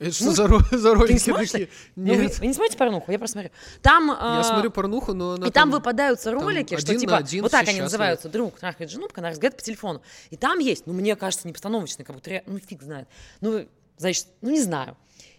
Это 0.00 0.12
что 0.12 0.24
Ну, 0.24 0.30
за, 0.32 0.48
за 0.48 0.58
Ты 0.60 0.76
не 0.76 0.94
ролики 0.94 1.18
смотришь? 1.18 1.50
такие? 1.50 1.68
Ну, 1.94 2.14
вы, 2.14 2.22
Нет. 2.22 2.38
вы 2.40 2.46
не 2.46 2.54
смотрите 2.54 2.78
порнуху? 2.78 3.12
Я 3.12 3.18
просто 3.18 3.34
смотрю. 3.34 3.50
Там, 3.82 4.06
Я 4.08 4.40
э, 4.40 4.44
смотрю 4.44 4.70
порнуху, 4.70 5.12
но 5.12 5.32
она 5.34 5.46
и 5.46 5.50
там 5.50 5.70
выпадаются 5.70 6.32
ролики, 6.32 6.76
что 6.78 6.96
типа, 6.96 7.18
один 7.18 7.42
вот 7.42 7.52
так 7.52 7.60
они 7.60 7.66
счастливы. 7.66 7.84
называются, 7.84 8.28
друг 8.30 8.58
трахает 8.58 8.90
жену, 8.90 9.08
пока 9.08 9.20
она 9.20 9.28
разговаривает 9.30 9.58
по 9.58 9.62
телефону. 9.64 10.02
И 10.30 10.36
там 10.36 10.58
есть, 10.58 10.86
ну, 10.86 10.94
мне 10.94 11.14
кажется, 11.16 11.46
не 11.46 11.52
постановочный, 11.52 12.04
как 12.04 12.16
будто, 12.16 12.42
ну, 12.46 12.58
фиг 12.58 12.82
знает. 12.82 13.06
Ну, 13.42 13.66
значит, 13.98 14.26
ну, 14.40 14.50
не 14.50 14.60
знаю. 14.62 14.96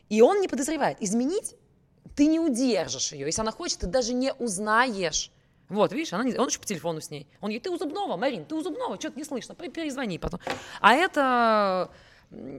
И 0.09 0.21
он 0.21 0.39
не 0.41 0.47
подозревает. 0.47 0.97
Изменить 1.01 1.55
ты 2.15 2.27
не 2.27 2.39
удержишь 2.39 3.13
ее. 3.13 3.25
Если 3.25 3.41
она 3.41 3.51
хочет, 3.51 3.79
ты 3.79 3.87
даже 3.87 4.13
не 4.13 4.31
узнаешь. 4.33 5.31
Вот, 5.69 5.93
видишь, 5.93 6.11
она 6.13 6.23
не, 6.25 6.35
он 6.37 6.49
еще 6.49 6.59
по 6.59 6.65
телефону 6.65 6.99
с 7.01 7.09
ней. 7.09 7.25
Он 7.39 7.47
говорит, 7.47 7.63
ты 7.63 7.69
у 7.71 7.77
зубного, 7.77 8.17
Марин, 8.17 8.43
ты 8.45 8.53
у 8.55 8.61
зубного, 8.61 8.99
что-то 8.99 9.17
не 9.17 9.23
слышно, 9.23 9.55
пе- 9.55 9.69
перезвони 9.69 10.17
потом. 10.19 10.41
А 10.81 10.93
это 10.93 11.89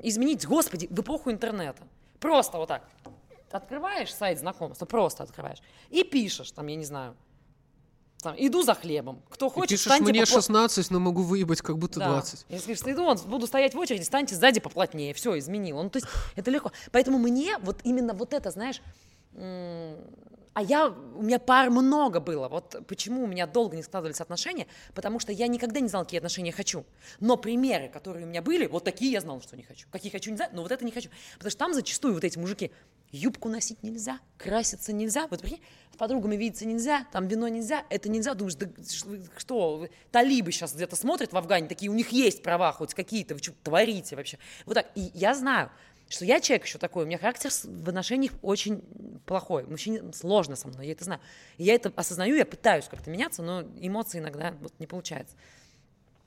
изменить, 0.03 0.47
господи, 0.47 0.87
в 0.91 1.01
эпоху 1.01 1.31
интернета. 1.31 1.83
Просто 2.21 2.59
вот 2.59 2.69
так. 2.69 2.89
Открываешь 3.51 4.15
сайт 4.15 4.39
знакомства, 4.39 4.87
просто 4.87 5.25
открываешь. 5.25 5.59
И 5.91 6.05
пишешь, 6.05 6.51
там, 6.53 6.67
я 6.69 6.77
не 6.77 6.85
знаю, 6.85 7.15
там, 8.23 8.35
иду 8.39 8.63
за 8.63 8.75
хлебом. 8.75 9.21
Кто 9.29 9.49
И 9.49 9.51
хочет, 9.51 9.71
пишешь, 9.71 9.83
встаньте 9.87 10.11
мне 10.11 10.23
попла- 10.23 10.27
16, 10.35 10.91
но 10.91 11.01
могу 11.01 11.23
выебать 11.23 11.61
как 11.61 11.77
будто 11.77 11.99
да. 11.99 12.09
20. 12.09 12.47
Если 12.49 12.75
говоришь, 12.85 13.19
иду, 13.19 13.29
буду 13.29 13.47
стоять 13.47 13.75
в 13.75 13.79
очереди, 13.79 14.05
станьте 14.05 14.37
сзади 14.37 14.61
поплотнее. 14.61 15.13
Все, 15.13 15.37
изменил. 15.39 15.83
Ну, 15.83 15.91
то 15.91 15.99
есть 15.99 16.09
это 16.37 16.51
легко. 16.51 16.71
Поэтому 16.93 17.19
мне 17.19 17.59
вот 17.59 17.81
именно 17.83 18.15
вот 18.15 18.33
это, 18.33 18.51
знаешь, 18.51 18.81
а 20.55 20.63
я, 20.63 20.89
у 20.89 21.23
меня 21.23 21.39
пар 21.39 21.71
много 21.71 22.21
было. 22.21 22.49
Вот 22.49 22.87
почему 22.87 23.25
у 23.25 23.27
меня 23.27 23.47
долго 23.47 23.77
не 23.77 23.83
складывались 23.83 24.21
отношения, 24.21 24.67
потому 24.95 25.19
что 25.19 25.33
я 25.33 25.47
никогда 25.47 25.81
не 25.81 25.89
знала, 25.89 26.05
какие 26.05 26.19
отношения 26.19 26.53
хочу. 26.53 26.85
Но 27.21 27.37
примеры, 27.37 27.89
которые 27.89 28.27
у 28.27 28.29
меня 28.29 28.43
были, 28.43 28.67
вот 28.67 28.85
такие 28.85 29.13
я 29.13 29.21
знала, 29.21 29.41
что 29.41 29.57
не 29.57 29.63
хочу. 29.63 29.87
Какие 29.91 30.13
хочу, 30.13 30.31
не 30.31 30.37
знаю, 30.37 30.51
но 30.55 30.63
вот 30.63 30.73
это 30.73 30.85
не 30.85 30.91
хочу. 30.91 31.09
Потому 31.35 31.51
что 31.51 31.59
там 31.59 31.75
зачастую 31.75 32.15
вот 32.15 32.25
эти 32.25 32.39
мужики, 32.39 32.71
юбку 33.13 33.49
носить 33.49 33.83
нельзя, 33.83 34.19
краситься 34.39 34.93
нельзя, 34.93 35.27
вот 35.29 35.41
прикинь, 35.41 35.61
с 35.93 35.97
подругами 35.97 36.37
видеться 36.37 36.67
нельзя, 36.67 37.07
там 37.13 37.29
вино 37.29 37.49
нельзя, 37.49 37.85
это 37.91 38.09
нельзя. 38.09 38.35
Думаешь, 38.35 38.55
да 38.57 38.69
что, 39.37 39.87
талибы 40.11 40.51
сейчас 40.51 40.75
где-то 40.75 40.97
смотрят 40.97 41.33
в 41.33 41.37
Афгане, 41.37 41.69
такие, 41.69 41.91
у 41.91 41.95
них 41.95 42.11
есть 42.11 42.43
права 42.43 42.73
хоть 42.73 42.95
какие-то, 42.95 43.35
вы 43.35 43.43
что 43.43 43.53
творите 43.63 44.17
вообще? 44.17 44.39
Вот 44.67 44.75
так. 44.75 44.91
И 44.95 45.11
я 45.15 45.35
знаю, 45.35 45.71
что 46.13 46.25
я 46.25 46.41
человек 46.41 46.67
еще 46.67 46.79
такой, 46.79 47.05
у 47.05 47.07
меня 47.07 47.19
характер 47.19 47.51
в 47.65 47.89
отношениях 47.89 48.33
очень 48.43 48.83
плохой. 49.25 49.65
Мужчине 49.65 50.13
сложно 50.13 50.57
со 50.57 50.69
мной, 50.69 50.87
я 50.87 50.93
это 50.93 51.05
знаю. 51.05 51.21
И 51.57 51.65
я 51.65 51.75
это 51.75 51.93
осознаю, 51.97 52.37
я 52.37 52.45
пытаюсь 52.45 52.87
как-то 52.87 53.11
меняться, 53.11 53.43
но 53.43 53.63
эмоции 53.81 54.19
иногда 54.19 54.55
вот 54.61 54.75
не 54.79 54.87
получается. 54.87 55.35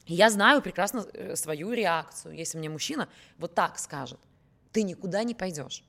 И 0.08 0.14
я 0.14 0.30
знаю 0.30 0.62
прекрасно 0.62 1.06
э, 1.14 1.36
свою 1.36 1.72
реакцию, 1.74 2.36
если 2.36 2.58
мне 2.58 2.70
мужчина 2.70 3.10
вот 3.38 3.54
так 3.54 3.78
скажет, 3.80 4.20
ты 4.72 4.84
никуда 4.84 5.24
не 5.24 5.36
пойдешь. 5.36 5.84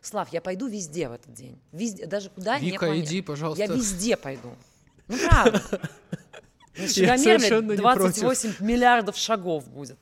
Слав, 0.00 0.32
я 0.32 0.40
пойду 0.40 0.66
везде 0.66 1.08
в 1.08 1.12
этот 1.12 1.32
день. 1.34 1.60
Везде, 1.72 2.06
даже 2.06 2.30
куда 2.30 2.58
не 2.58 2.70
Вика, 2.70 2.86
планирую. 2.86 3.04
иди, 3.04 3.22
пожалуйста. 3.22 3.64
Я 3.64 3.72
везде 3.72 4.16
пойду. 4.16 4.56
Ну, 5.08 5.18
правда. 5.28 5.62
На 6.76 6.88
Шагомере 6.88 7.38
совершенно 7.38 7.72
не 7.72 7.76
28 7.76 8.54
миллиардов 8.60 9.16
шагов 9.16 9.68
будет. 9.68 9.98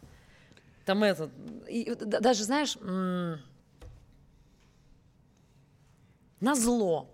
Там 0.91 1.05
это... 1.05 1.31
и 1.69 1.95
даже, 1.95 2.43
знаешь, 2.43 2.77
на 6.41 6.55
зло. 6.57 7.09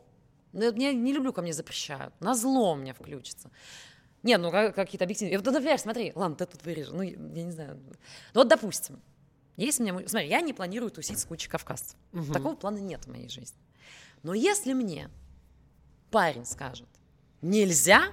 Ну, 0.54 0.72
Я 0.72 0.94
не 0.94 1.12
люблю, 1.12 1.30
ко 1.34 1.42
мне 1.42 1.52
запрещают. 1.52 2.18
На 2.20 2.34
зло 2.34 2.72
у 2.72 2.76
меня 2.76 2.94
включится. 2.94 3.50
Нет, 4.22 4.40
ну 4.40 4.50
как- 4.50 4.74
какие-то 4.74 5.04
объективные. 5.04 5.36
Вот, 5.36 5.44
например, 5.52 5.78
смотри, 5.78 6.10
ладно, 6.14 6.36
ты 6.36 6.46
тут 6.46 6.64
вырежу. 6.64 6.96
Ну, 6.96 7.02
я 7.02 7.44
не 7.44 7.50
знаю. 7.52 7.78
Ну, 8.32 8.40
вот, 8.40 8.48
допустим, 8.48 9.02
если 9.58 9.90
мне... 9.90 10.08
Смотри, 10.08 10.30
я 10.30 10.40
не 10.40 10.54
планирую 10.54 10.90
тусить 10.90 11.18
с 11.18 11.26
кучей 11.26 11.50
кавказцев. 11.50 11.98
Такого 12.32 12.56
плана 12.56 12.78
нет 12.78 13.04
в 13.04 13.10
моей 13.10 13.28
жизни. 13.28 13.58
Но 14.22 14.32
если 14.32 14.72
мне 14.72 15.10
парень 16.10 16.46
скажет, 16.46 16.88
нельзя, 17.42 18.10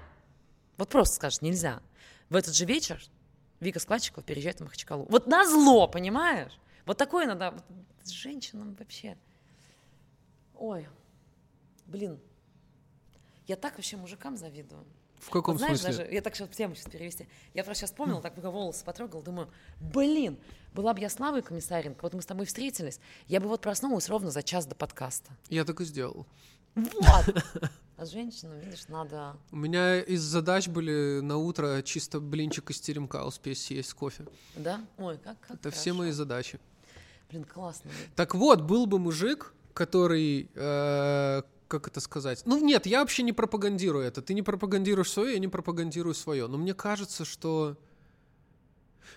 вот 0.76 0.90
просто 0.90 1.16
скажет, 1.16 1.42
нельзя, 1.42 1.82
в 2.30 2.36
этот 2.36 2.54
же 2.54 2.66
вечер 2.66 3.02
Вика 3.64 3.80
Складчикова 3.80 4.24
переезжает 4.24 4.60
в 4.60 4.64
Махачкалу. 4.64 5.06
Вот 5.10 5.28
на 5.28 5.48
зло, 5.48 5.88
понимаешь? 5.88 6.60
Вот 6.86 6.98
такое 6.98 7.26
надо 7.26 7.52
вот 7.52 7.64
с 8.04 8.10
женщинам 8.10 8.76
вообще. 8.76 9.18
Ой, 10.56 10.88
блин, 11.86 12.20
я 13.48 13.56
так 13.56 13.76
вообще 13.76 13.98
мужикам 13.98 14.38
завидую. 14.38 14.86
В 15.20 15.30
каком 15.30 15.54
Вот 15.54 15.60
знаешь, 15.60 15.80
смысле? 15.80 16.04
даже, 16.04 16.14
я 16.14 16.22
так 16.22 16.36
сейчас 16.36 16.50
тему 16.50 16.76
сейчас 16.76 16.92
перевести. 16.92 17.28
Я 17.54 17.64
просто 17.64 17.82
сейчас 17.82 17.92
вспомнила, 17.92 18.22
так 18.22 18.36
пока 18.36 18.52
волосы 18.52 18.84
потрогал, 18.84 19.22
думаю, 19.22 19.50
блин, 19.80 20.38
была 20.74 20.94
бы 20.94 21.00
я 21.00 21.10
Славой 21.10 21.42
Комиссаренко, 21.42 22.04
вот 22.04 22.14
мы 22.14 22.22
с 22.22 22.26
тобой 22.26 22.46
встретились, 22.46 23.00
я 23.28 23.40
бы 23.40 23.48
вот 23.48 23.62
проснулась 23.62 24.10
ровно 24.10 24.32
за 24.32 24.44
час 24.44 24.66
до 24.66 24.76
подкаста. 24.76 25.32
Я 25.50 25.64
так 25.64 25.80
и 25.80 25.86
сделал. 25.86 26.26
Вот. 26.76 27.44
А 28.04 28.06
женщинам, 28.06 28.60
видишь, 28.60 28.90
надо... 28.90 29.38
У 29.50 29.56
меня 29.56 30.02
из 30.02 30.20
задач 30.20 30.68
были 30.68 31.22
на 31.22 31.38
утро 31.38 31.82
чисто 31.84 32.20
блинчик 32.20 32.70
из 32.70 32.82
теремка 32.82 33.24
успеть 33.24 33.58
съесть 33.60 33.92
с 33.92 33.94
кофе. 33.94 34.26
Да? 34.58 34.86
Ой, 34.98 35.18
как, 35.24 35.40
как 35.40 35.56
Это 35.56 35.72
все 35.72 35.92
хорошо. 35.92 36.00
мои 36.00 36.12
задачи. 36.12 36.60
Блин, 37.30 37.46
классно. 37.46 37.90
Так 38.18 38.36
вот, 38.36 38.60
был 38.60 38.88
бы 38.88 39.00
мужик, 39.00 39.54
который, 39.74 40.50
э, 40.54 41.44
как 41.70 41.88
это 41.88 42.02
сказать? 42.02 42.42
Ну 42.46 42.60
нет, 42.60 42.88
я 42.88 43.00
вообще 43.00 43.24
не 43.24 43.32
пропагандирую 43.32 44.04
это. 44.04 44.22
Ты 44.22 44.34
не 44.34 44.42
пропагандируешь 44.42 45.10
свое, 45.10 45.36
я 45.36 45.40
не 45.40 45.48
пропагандирую 45.48 46.14
свое. 46.14 46.48
Но 46.48 46.58
мне 46.58 46.74
кажется, 46.74 47.24
что 47.24 47.78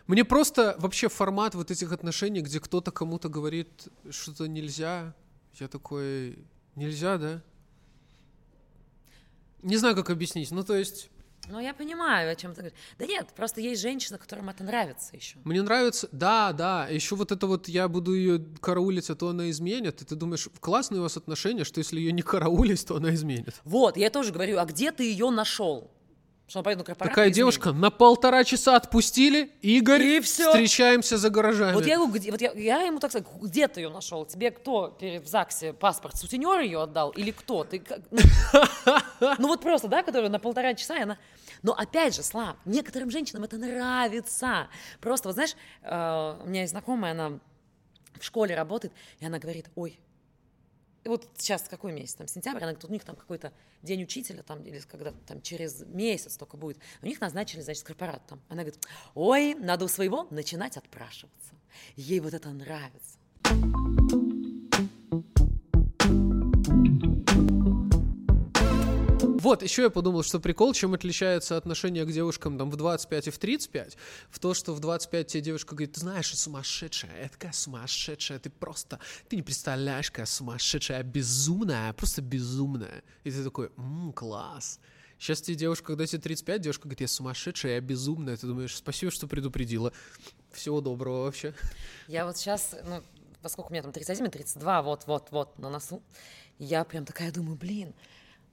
мне 0.06 0.24
просто 0.24 0.76
вообще 0.78 1.08
формат 1.08 1.56
вот 1.56 1.72
этих 1.72 1.90
отношений, 1.90 2.40
где 2.40 2.60
кто-то 2.60 2.92
кому-то 2.92 3.28
говорит 3.28 3.88
что-то 4.10 4.46
нельзя, 4.46 5.12
я 5.54 5.66
такой, 5.66 6.38
нельзя, 6.76 7.18
да? 7.18 7.42
Не 9.66 9.76
знаю, 9.78 9.96
как 9.96 10.10
объяснить. 10.10 10.52
Ну, 10.52 10.62
то 10.62 10.76
есть, 10.76 11.10
Ну, 11.48 11.58
я 11.58 11.74
понимаю, 11.74 12.30
о 12.30 12.36
чем 12.36 12.52
ты 12.54 12.60
говоришь. 12.60 12.78
Да 12.98 13.06
нет, 13.06 13.26
просто 13.34 13.60
есть 13.60 13.82
женщины, 13.82 14.16
которым 14.16 14.48
это 14.48 14.62
нравится 14.62 15.16
еще. 15.16 15.38
мне 15.44 15.60
нравится, 15.60 16.08
да, 16.12 16.52
да, 16.52 16.86
еще 16.88 17.16
вот 17.16 17.32
это 17.32 17.48
вот 17.48 17.68
я 17.68 17.88
буду 17.88 18.14
ее 18.14 18.44
караулить, 18.60 19.10
а 19.10 19.16
то 19.16 19.28
она 19.28 19.50
изменит, 19.50 20.02
и 20.02 20.04
ты 20.04 20.14
думаешь, 20.14 20.48
классные 20.60 21.00
у 21.00 21.02
вас 21.02 21.16
отношения, 21.16 21.64
что 21.64 21.78
если 21.80 21.98
ее 21.98 22.12
не 22.12 22.22
караулить, 22.22 22.86
то 22.86 22.96
она 22.96 23.12
изменит. 23.14 23.60
Вот, 23.64 23.96
я 23.96 24.10
тоже 24.10 24.32
говорю, 24.32 24.58
а 24.58 24.64
где 24.66 24.92
ты 24.92 25.02
ее 25.02 25.30
нашел? 25.30 25.90
Что 26.48 26.60
он 26.60 26.64
на 26.64 26.84
Такая 26.84 27.30
девушка 27.30 27.72
на 27.72 27.90
полтора 27.90 28.44
часа 28.44 28.76
отпустили, 28.76 29.50
Игорь, 29.62 30.02
И 30.02 30.20
всё. 30.20 30.52
встречаемся 30.52 31.16
за 31.18 31.28
гаражами. 31.28 31.74
Вот 31.74 31.86
я, 31.86 31.98
где, 32.06 32.30
вот 32.30 32.40
я, 32.40 32.52
я 32.52 32.82
ему 32.82 33.00
так 33.00 33.10
сказал, 33.10 33.28
где 33.40 33.66
ты 33.66 33.80
ее 33.80 33.88
нашел? 33.88 34.24
Тебе 34.24 34.52
кто 34.52 34.96
в 35.00 35.26
ЗАГСе 35.26 35.72
паспорт 35.72 36.16
сутенер 36.16 36.60
ее 36.60 36.82
отдал? 36.82 37.10
Или 37.10 37.32
кто? 37.32 37.64
Ты 37.64 37.82
ну, 38.12 38.20
ну 39.38 39.48
вот 39.48 39.60
просто, 39.60 39.88
да, 39.88 40.04
которая 40.04 40.30
на 40.30 40.38
полтора 40.38 40.74
часа, 40.74 40.96
и 40.96 41.02
она... 41.02 41.18
Но 41.62 41.72
опять 41.72 42.14
же, 42.14 42.22
Слав, 42.22 42.56
некоторым 42.64 43.10
женщинам 43.10 43.42
это 43.42 43.56
нравится. 43.56 44.68
Просто, 45.00 45.28
вот 45.28 45.34
знаешь, 45.34 45.56
э, 45.82 46.36
у 46.44 46.48
меня 46.48 46.60
есть 46.60 46.70
знакомая, 46.70 47.10
она 47.10 47.40
в 48.20 48.24
школе 48.24 48.54
работает, 48.54 48.92
и 49.18 49.26
она 49.26 49.40
говорит, 49.40 49.66
ой, 49.74 49.98
и 51.06 51.08
вот 51.08 51.28
сейчас 51.38 51.62
какой 51.68 51.92
месяц, 51.92 52.14
там 52.14 52.26
сентябрь, 52.26 52.58
она 52.58 52.72
говорит, 52.72 52.84
у 52.84 52.92
них 52.92 53.04
там 53.04 53.14
какой-то 53.14 53.52
день 53.80 54.02
учителя, 54.02 54.42
там, 54.42 54.60
или 54.64 54.80
когда 54.80 55.12
там 55.28 55.40
через 55.40 55.82
месяц 55.86 56.36
только 56.36 56.56
будет, 56.56 56.78
у 57.00 57.06
них 57.06 57.20
назначили, 57.20 57.60
значит, 57.60 57.84
корпорат 57.84 58.26
там. 58.26 58.42
Она 58.48 58.62
говорит, 58.62 58.84
ой, 59.14 59.54
надо 59.54 59.84
у 59.84 59.88
своего 59.88 60.26
начинать 60.30 60.76
отпрашиваться. 60.76 61.54
Ей 61.94 62.18
вот 62.18 62.34
это 62.34 62.50
нравится. 62.50 63.18
Вот, 69.46 69.62
еще 69.62 69.82
я 69.82 69.90
подумал, 69.90 70.24
что 70.24 70.40
прикол, 70.40 70.74
чем 70.74 70.94
отличается 70.94 71.56
отношение 71.56 72.04
к 72.04 72.10
девушкам 72.10 72.58
там 72.58 72.68
в 72.68 72.74
25 72.74 73.28
и 73.28 73.30
в 73.30 73.38
35, 73.38 73.96
в 74.28 74.40
то, 74.40 74.54
что 74.54 74.74
в 74.74 74.80
25 74.80 75.24
тебе 75.28 75.40
девушка 75.40 75.76
говорит, 75.76 75.92
ты 75.92 76.00
знаешь, 76.00 76.32
я 76.32 76.36
сумасшедшая, 76.36 77.22
я 77.22 77.28
такая 77.28 77.52
сумасшедшая, 77.52 78.40
ты 78.40 78.50
просто, 78.50 78.98
ты 79.28 79.36
не 79.36 79.42
представляешь, 79.42 80.10
какая 80.10 80.26
сумасшедшая, 80.26 81.04
безумная, 81.04 81.92
просто 81.92 82.22
безумная. 82.22 83.04
И 83.22 83.30
ты 83.30 83.44
такой, 83.44 83.70
«М, 83.76 84.12
класс. 84.12 84.80
Сейчас 85.16 85.42
тебе 85.42 85.54
девушка, 85.54 85.86
когда 85.86 86.06
тебе 86.06 86.22
35, 86.22 86.60
девушка 86.60 86.82
говорит, 86.88 87.02
я 87.02 87.06
сумасшедшая, 87.06 87.74
я 87.74 87.80
безумная. 87.80 88.36
Ты 88.36 88.48
думаешь, 88.48 88.74
спасибо, 88.74 89.12
что 89.12 89.28
предупредила. 89.28 89.92
Всего 90.50 90.80
доброго 90.80 91.22
вообще. 91.22 91.54
Я 92.08 92.26
вот 92.26 92.36
сейчас, 92.36 92.74
ну, 92.84 93.00
поскольку 93.42 93.70
у 93.70 93.72
меня 93.74 93.84
там 93.84 93.92
31, 93.92 94.28
32, 94.28 94.82
вот-вот-вот 94.82 95.56
на 95.60 95.70
носу, 95.70 96.02
я 96.58 96.82
прям 96.82 97.04
такая 97.04 97.30
думаю, 97.30 97.56
блин, 97.56 97.94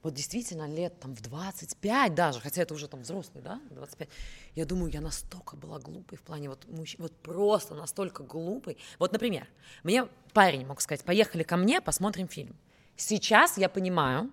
вот 0.03 0.13
действительно 0.13 0.67
лет 0.67 0.99
там 0.99 1.15
в 1.15 1.21
25 1.21 2.13
даже, 2.13 2.39
хотя 2.41 2.61
это 2.61 2.73
уже 2.73 2.87
там 2.87 3.01
взрослый, 3.01 3.41
да, 3.41 3.59
25, 3.71 4.09
я 4.55 4.65
думаю, 4.65 4.91
я 4.91 5.01
настолько 5.01 5.55
была 5.55 5.79
глупой 5.79 6.17
в 6.17 6.21
плане 6.21 6.49
вот 6.49 6.67
мужчин, 6.67 7.01
вот 7.01 7.15
просто 7.15 7.73
настолько 7.73 8.23
глупой. 8.23 8.77
Вот, 8.99 9.13
например, 9.13 9.47
мне 9.83 10.07
парень 10.33 10.65
мог 10.65 10.81
сказать, 10.81 11.03
поехали 11.03 11.43
ко 11.43 11.57
мне, 11.57 11.81
посмотрим 11.81 12.27
фильм. 12.27 12.55
Сейчас 12.97 13.57
я 13.57 13.69
понимаю, 13.69 14.29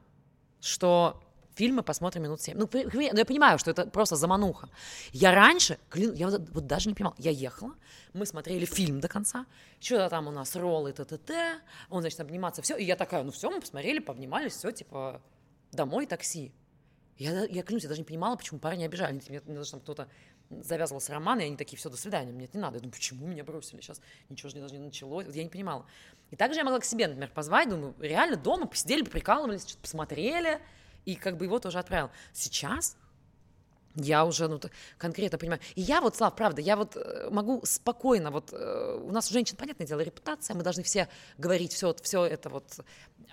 что 0.60 1.22
фильмы 1.54 1.82
посмотрим 1.82 2.24
минут 2.24 2.40
7. 2.40 2.58
Ну, 2.58 2.68
ну, 2.72 3.00
я 3.00 3.24
понимаю, 3.24 3.58
что 3.58 3.70
это 3.70 3.86
просто 3.86 4.16
замануха. 4.16 4.68
Я 5.12 5.32
раньше, 5.32 5.78
клянусь, 5.88 6.18
я 6.18 6.28
вот, 6.28 6.50
вот 6.50 6.66
даже 6.66 6.88
не 6.88 6.94
понимала, 6.94 7.14
я 7.18 7.30
ехала, 7.30 7.74
мы 8.12 8.26
смотрели 8.26 8.64
фильм 8.64 9.00
до 9.00 9.08
конца, 9.08 9.46
что-то 9.78 10.08
там 10.08 10.26
у 10.26 10.30
нас 10.30 10.56
роллы, 10.56 10.92
т-т-т, 10.92 11.60
он, 11.90 12.00
значит, 12.00 12.20
обниматься, 12.20 12.60
все, 12.62 12.76
и 12.76 12.84
я 12.84 12.96
такая, 12.96 13.22
ну 13.22 13.30
все, 13.30 13.50
мы 13.50 13.60
посмотрели, 13.60 14.00
пообнимались, 14.00 14.52
все, 14.54 14.72
типа, 14.72 15.20
домой 15.72 16.06
такси. 16.06 16.52
Я, 17.16 17.44
я 17.44 17.62
клянусь, 17.62 17.82
я 17.82 17.88
даже 17.88 18.00
не 18.00 18.06
понимала, 18.06 18.36
почему 18.36 18.58
парни 18.60 18.84
обижали. 18.84 19.10
Они- 19.10 19.20
Мне, 19.28 19.40
мне 19.44 19.56
даже 19.56 19.72
там 19.72 19.80
кто-то 19.80 20.08
завязывался 20.48 21.12
роман, 21.12 21.38
и 21.40 21.44
они 21.44 21.56
такие, 21.56 21.78
все, 21.78 21.90
до 21.90 21.96
свидания, 21.96 22.32
мне 22.32 22.46
это 22.46 22.56
не 22.56 22.62
надо. 22.62 22.76
Я 22.76 22.80
думаю, 22.80 22.92
почему 22.92 23.26
меня 23.26 23.44
бросили 23.44 23.80
сейчас? 23.80 24.00
Ничего 24.28 24.48
же 24.48 24.56
не- 24.56 24.62
даже 24.62 24.74
не 24.74 24.80
началось. 24.84 25.26
Вот 25.26 25.34
я 25.34 25.44
не 25.44 25.50
понимала. 25.50 25.86
И 26.30 26.36
также 26.36 26.58
я 26.58 26.64
могла 26.64 26.80
к 26.80 26.84
себе, 26.84 27.06
например, 27.06 27.30
позвать, 27.30 27.68
думаю, 27.68 27.94
реально 28.00 28.36
дома 28.36 28.66
посидели, 28.66 29.02
прикалывались, 29.02 29.62
что-то 29.62 29.82
посмотрели, 29.82 30.60
и 31.04 31.14
как 31.14 31.36
бы 31.36 31.44
его 31.44 31.58
тоже 31.58 31.78
отправил. 31.78 32.10
Сейчас 32.32 32.96
я 33.96 34.24
уже 34.24 34.48
ну, 34.48 34.60
конкретно 34.98 35.36
понимаю. 35.38 35.60
И 35.74 35.80
я 35.80 36.00
вот, 36.00 36.16
Слав, 36.16 36.34
правда, 36.36 36.60
я 36.62 36.76
вот 36.76 36.96
э, 36.96 37.28
могу 37.30 37.60
спокойно, 37.64 38.30
вот 38.30 38.52
э, 38.52 39.00
у 39.02 39.10
нас 39.10 39.28
у 39.30 39.32
женщин, 39.32 39.56
понятное 39.56 39.86
дело, 39.86 40.00
репутация, 40.00 40.54
мы 40.54 40.62
должны 40.62 40.84
все 40.84 41.08
говорить, 41.38 41.72
все, 41.72 41.94
все 42.02 42.24
это 42.24 42.48
вот 42.50 42.80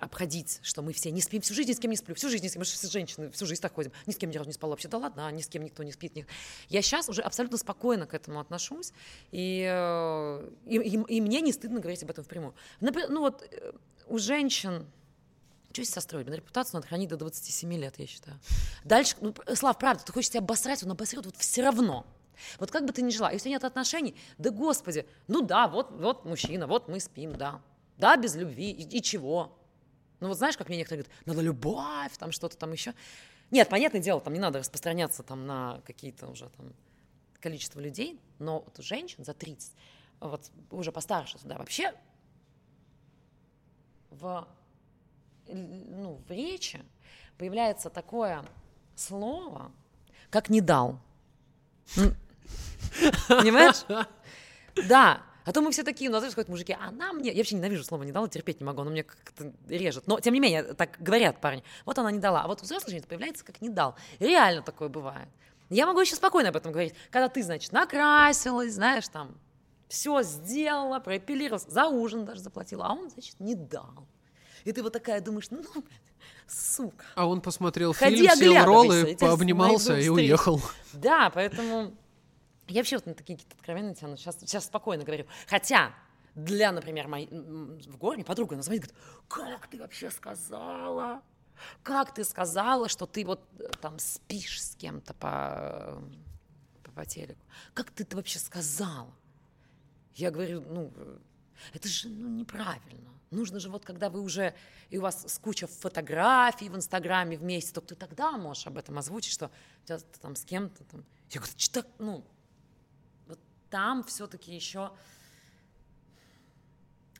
обходить, 0.00 0.60
что 0.62 0.82
мы 0.82 0.92
все 0.92 1.10
не 1.10 1.20
спим, 1.20 1.40
всю 1.42 1.54
жизнь 1.54 1.70
ни 1.70 1.74
с 1.74 1.78
кем 1.78 1.90
не 1.90 1.96
сплю, 1.96 2.14
всю 2.14 2.28
жизнь 2.28 2.48
с 2.48 2.52
кем, 2.52 2.60
мы 2.60 2.64
же 2.64 2.72
все 2.72 2.88
женщины, 2.88 3.30
всю 3.30 3.46
жизнь 3.46 3.60
так 3.60 3.74
ходим, 3.74 3.92
ни 4.06 4.12
с 4.12 4.16
кем 4.16 4.30
ни 4.30 4.36
разу 4.36 4.48
не 4.48 4.52
спала 4.54 4.70
вообще, 4.72 4.88
да 4.88 4.98
ладно, 4.98 5.26
а 5.26 5.30
ни 5.32 5.40
с 5.42 5.48
кем 5.48 5.62
никто 5.62 5.82
не 5.82 5.92
спит. 5.92 6.14
ни- 6.16 6.26
Я 6.68 6.82
сейчас 6.82 7.08
уже 7.08 7.22
абсолютно 7.22 7.58
спокойно 7.58 8.06
к 8.06 8.14
этому 8.14 8.40
отношусь, 8.40 8.92
и, 9.32 9.66
э, 9.68 10.50
и, 10.66 10.76
и- 10.76 11.16
и 11.16 11.20
мне 11.20 11.40
не 11.40 11.52
стыдно 11.52 11.80
говорить 11.80 12.02
об 12.02 12.10
этом 12.10 12.24
впрямую. 12.24 12.54
Например, 12.80 13.08
ну 13.10 13.20
вот 13.20 13.42
э, 13.50 13.72
у 14.06 14.18
женщин, 14.18 14.86
что 15.72 15.82
из 15.82 15.90
себя 15.90 16.00
строить? 16.00 16.26
Блин, 16.26 16.38
репутацию 16.38 16.76
надо 16.76 16.86
хранить 16.88 17.08
до 17.08 17.16
27 17.16 17.72
лет, 17.74 17.94
я 17.98 18.06
считаю. 18.06 18.38
Дальше, 18.84 19.16
ну, 19.20 19.34
Слав, 19.54 19.78
правда, 19.78 20.02
ты 20.04 20.12
хочешь 20.12 20.30
себя 20.30 20.40
обосрать, 20.40 20.82
он 20.82 20.90
обосрет 20.90 21.26
вот 21.26 21.36
все 21.36 21.62
равно. 21.62 22.06
Вот 22.60 22.70
как 22.70 22.84
бы 22.86 22.92
ты 22.92 23.02
ни 23.02 23.10
жила, 23.10 23.32
если 23.32 23.48
нет 23.48 23.64
отношений, 23.64 24.14
да 24.38 24.50
господи, 24.50 25.06
ну 25.26 25.42
да, 25.42 25.66
вот, 25.66 25.90
вот 25.90 26.24
мужчина, 26.24 26.66
вот 26.68 26.86
мы 26.88 27.00
спим, 27.00 27.36
да. 27.36 27.60
Да, 27.98 28.16
без 28.16 28.36
любви, 28.36 28.70
и, 28.70 28.98
и 28.98 29.02
чего? 29.02 29.58
Ну 30.20 30.28
вот 30.28 30.36
знаешь, 30.36 30.56
как 30.56 30.68
мне 30.68 30.78
некоторые 30.78 31.04
говорят, 31.04 31.26
надо 31.26 31.40
любовь, 31.42 32.16
там 32.18 32.32
что-то 32.32 32.56
там 32.56 32.72
еще. 32.72 32.94
Нет, 33.50 33.68
понятное 33.68 34.00
дело, 34.00 34.20
там 34.20 34.32
не 34.32 34.40
надо 34.40 34.58
распространяться 34.58 35.22
там 35.22 35.46
на 35.46 35.80
какие-то 35.86 36.28
уже 36.28 36.48
там 36.50 36.72
количество 37.40 37.80
людей, 37.80 38.20
но 38.38 38.60
вот 38.60 38.76
женщин 38.84 39.24
за 39.24 39.32
30, 39.32 39.72
вот 40.20 40.50
уже 40.70 40.92
постарше, 40.92 41.38
да, 41.44 41.56
вообще 41.56 41.94
в 44.10 44.46
ну, 45.50 46.20
в 46.26 46.30
речи 46.30 46.80
появляется 47.38 47.90
такое 47.90 48.44
слово, 48.94 49.72
как 50.30 50.50
«не 50.50 50.60
дал». 50.60 51.00
Понимаешь? 53.28 53.84
Да. 54.88 55.22
А 55.48 55.52
то 55.52 55.62
мы 55.62 55.70
все 55.70 55.82
такие, 55.82 56.10
у 56.10 56.12
нас 56.12 56.34
ходят 56.34 56.50
мужики, 56.50 56.76
она 56.78 57.14
мне... 57.14 57.30
Я 57.30 57.38
вообще 57.38 57.56
ненавижу 57.56 57.82
слово 57.82 58.02
«не 58.02 58.12
дала», 58.12 58.28
терпеть 58.28 58.60
не 58.60 58.66
могу, 58.66 58.82
оно 58.82 58.90
мне 58.90 59.02
как-то 59.02 59.50
режет. 59.66 60.06
Но, 60.06 60.20
тем 60.20 60.34
не 60.34 60.40
менее, 60.40 60.62
так 60.62 60.98
говорят 61.00 61.40
парни. 61.40 61.64
Вот 61.86 61.98
она 61.98 62.10
не 62.10 62.18
дала. 62.18 62.42
А 62.42 62.48
вот 62.48 62.60
у 62.60 62.64
взрослых 62.64 62.90
женщин 62.90 63.08
появляется 63.08 63.46
как 63.46 63.62
«не 63.62 63.70
дал». 63.70 63.96
Реально 64.18 64.60
такое 64.60 64.90
бывает. 64.90 65.26
Я 65.70 65.86
могу 65.86 66.02
еще 66.02 66.16
спокойно 66.16 66.50
об 66.50 66.56
этом 66.56 66.70
говорить. 66.70 66.92
Когда 67.10 67.30
ты, 67.30 67.42
значит, 67.42 67.72
накрасилась, 67.72 68.74
знаешь, 68.74 69.08
там, 69.08 69.38
все 69.88 70.22
сделала, 70.22 71.00
проэпилировалась, 71.00 71.64
за 71.66 71.86
ужин 71.86 72.26
даже 72.26 72.42
заплатила, 72.42 72.84
а 72.84 72.92
он, 72.92 73.08
значит, 73.08 73.40
не 73.40 73.54
дал. 73.54 74.06
И 74.64 74.72
ты 74.72 74.82
вот 74.82 74.92
такая 74.92 75.22
думаешь, 75.22 75.46
ну, 75.48 75.62
сука. 76.46 77.06
А 77.14 77.26
он 77.26 77.40
посмотрел 77.40 77.94
Ходи, 77.94 78.16
фильм, 78.16 78.32
оглядывайся, 78.32 78.66
роллы, 78.66 79.16
пообнимался 79.18 79.98
и 79.98 80.10
уехал. 80.10 80.60
Да, 80.92 81.30
поэтому 81.30 81.94
я 82.68 82.80
вообще 82.80 82.96
вот 82.96 83.06
на 83.06 83.14
такие 83.14 83.36
какие-то 83.36 83.56
откровенные 83.56 83.94
тяну. 83.94 84.16
Сейчас, 84.16 84.38
сейчас 84.40 84.66
спокойно 84.66 85.04
говорю. 85.04 85.26
Хотя 85.46 85.94
для, 86.34 86.70
например, 86.72 87.08
моей, 87.08 87.28
в 87.28 87.96
городе 87.96 88.24
подруга 88.24 88.56
назвонит, 88.56 88.82
говорит, 88.82 88.96
как 89.28 89.68
ты 89.68 89.78
вообще 89.78 90.10
сказала? 90.10 91.22
Как 91.82 92.14
ты 92.14 92.24
сказала, 92.24 92.88
что 92.88 93.06
ты 93.06 93.24
вот 93.24 93.44
э, 93.58 93.68
там 93.80 93.98
спишь 93.98 94.62
с 94.62 94.76
кем-то 94.76 95.14
по, 95.14 96.00
по, 96.84 96.92
по 96.92 97.04
телеку? 97.04 97.40
Как 97.74 97.90
ты 97.90 98.04
это 98.04 98.16
вообще 98.16 98.38
сказала? 98.38 99.12
Я 100.14 100.30
говорю, 100.30 100.60
ну, 100.60 100.92
э, 100.94 101.18
Это 101.74 101.88
же 101.88 102.08
ну, 102.08 102.28
неправильно. 102.28 103.10
Нужно 103.30 103.60
же 103.60 103.68
вот, 103.68 103.84
когда 103.84 104.08
вы 104.08 104.22
уже, 104.22 104.54
и 104.88 104.98
у 104.98 105.02
вас 105.02 105.38
куча 105.42 105.66
фотографий 105.66 106.68
в 106.68 106.76
Инстаграме 106.76 107.36
вместе, 107.36 107.72
то 107.72 107.80
ты 107.80 107.94
тогда 107.94 108.32
можешь 108.38 108.66
об 108.66 108.78
этом 108.78 108.96
озвучить, 108.98 109.32
что 109.32 109.50
тебя 109.84 109.98
там 110.20 110.34
с 110.34 110.44
кем-то 110.44 110.84
там... 110.84 111.04
Я 111.30 111.40
говорю, 111.40 111.54
что 111.58 111.84
ну, 111.98 112.24
там 113.70 114.04
все-таки 114.04 114.54
еще... 114.54 114.92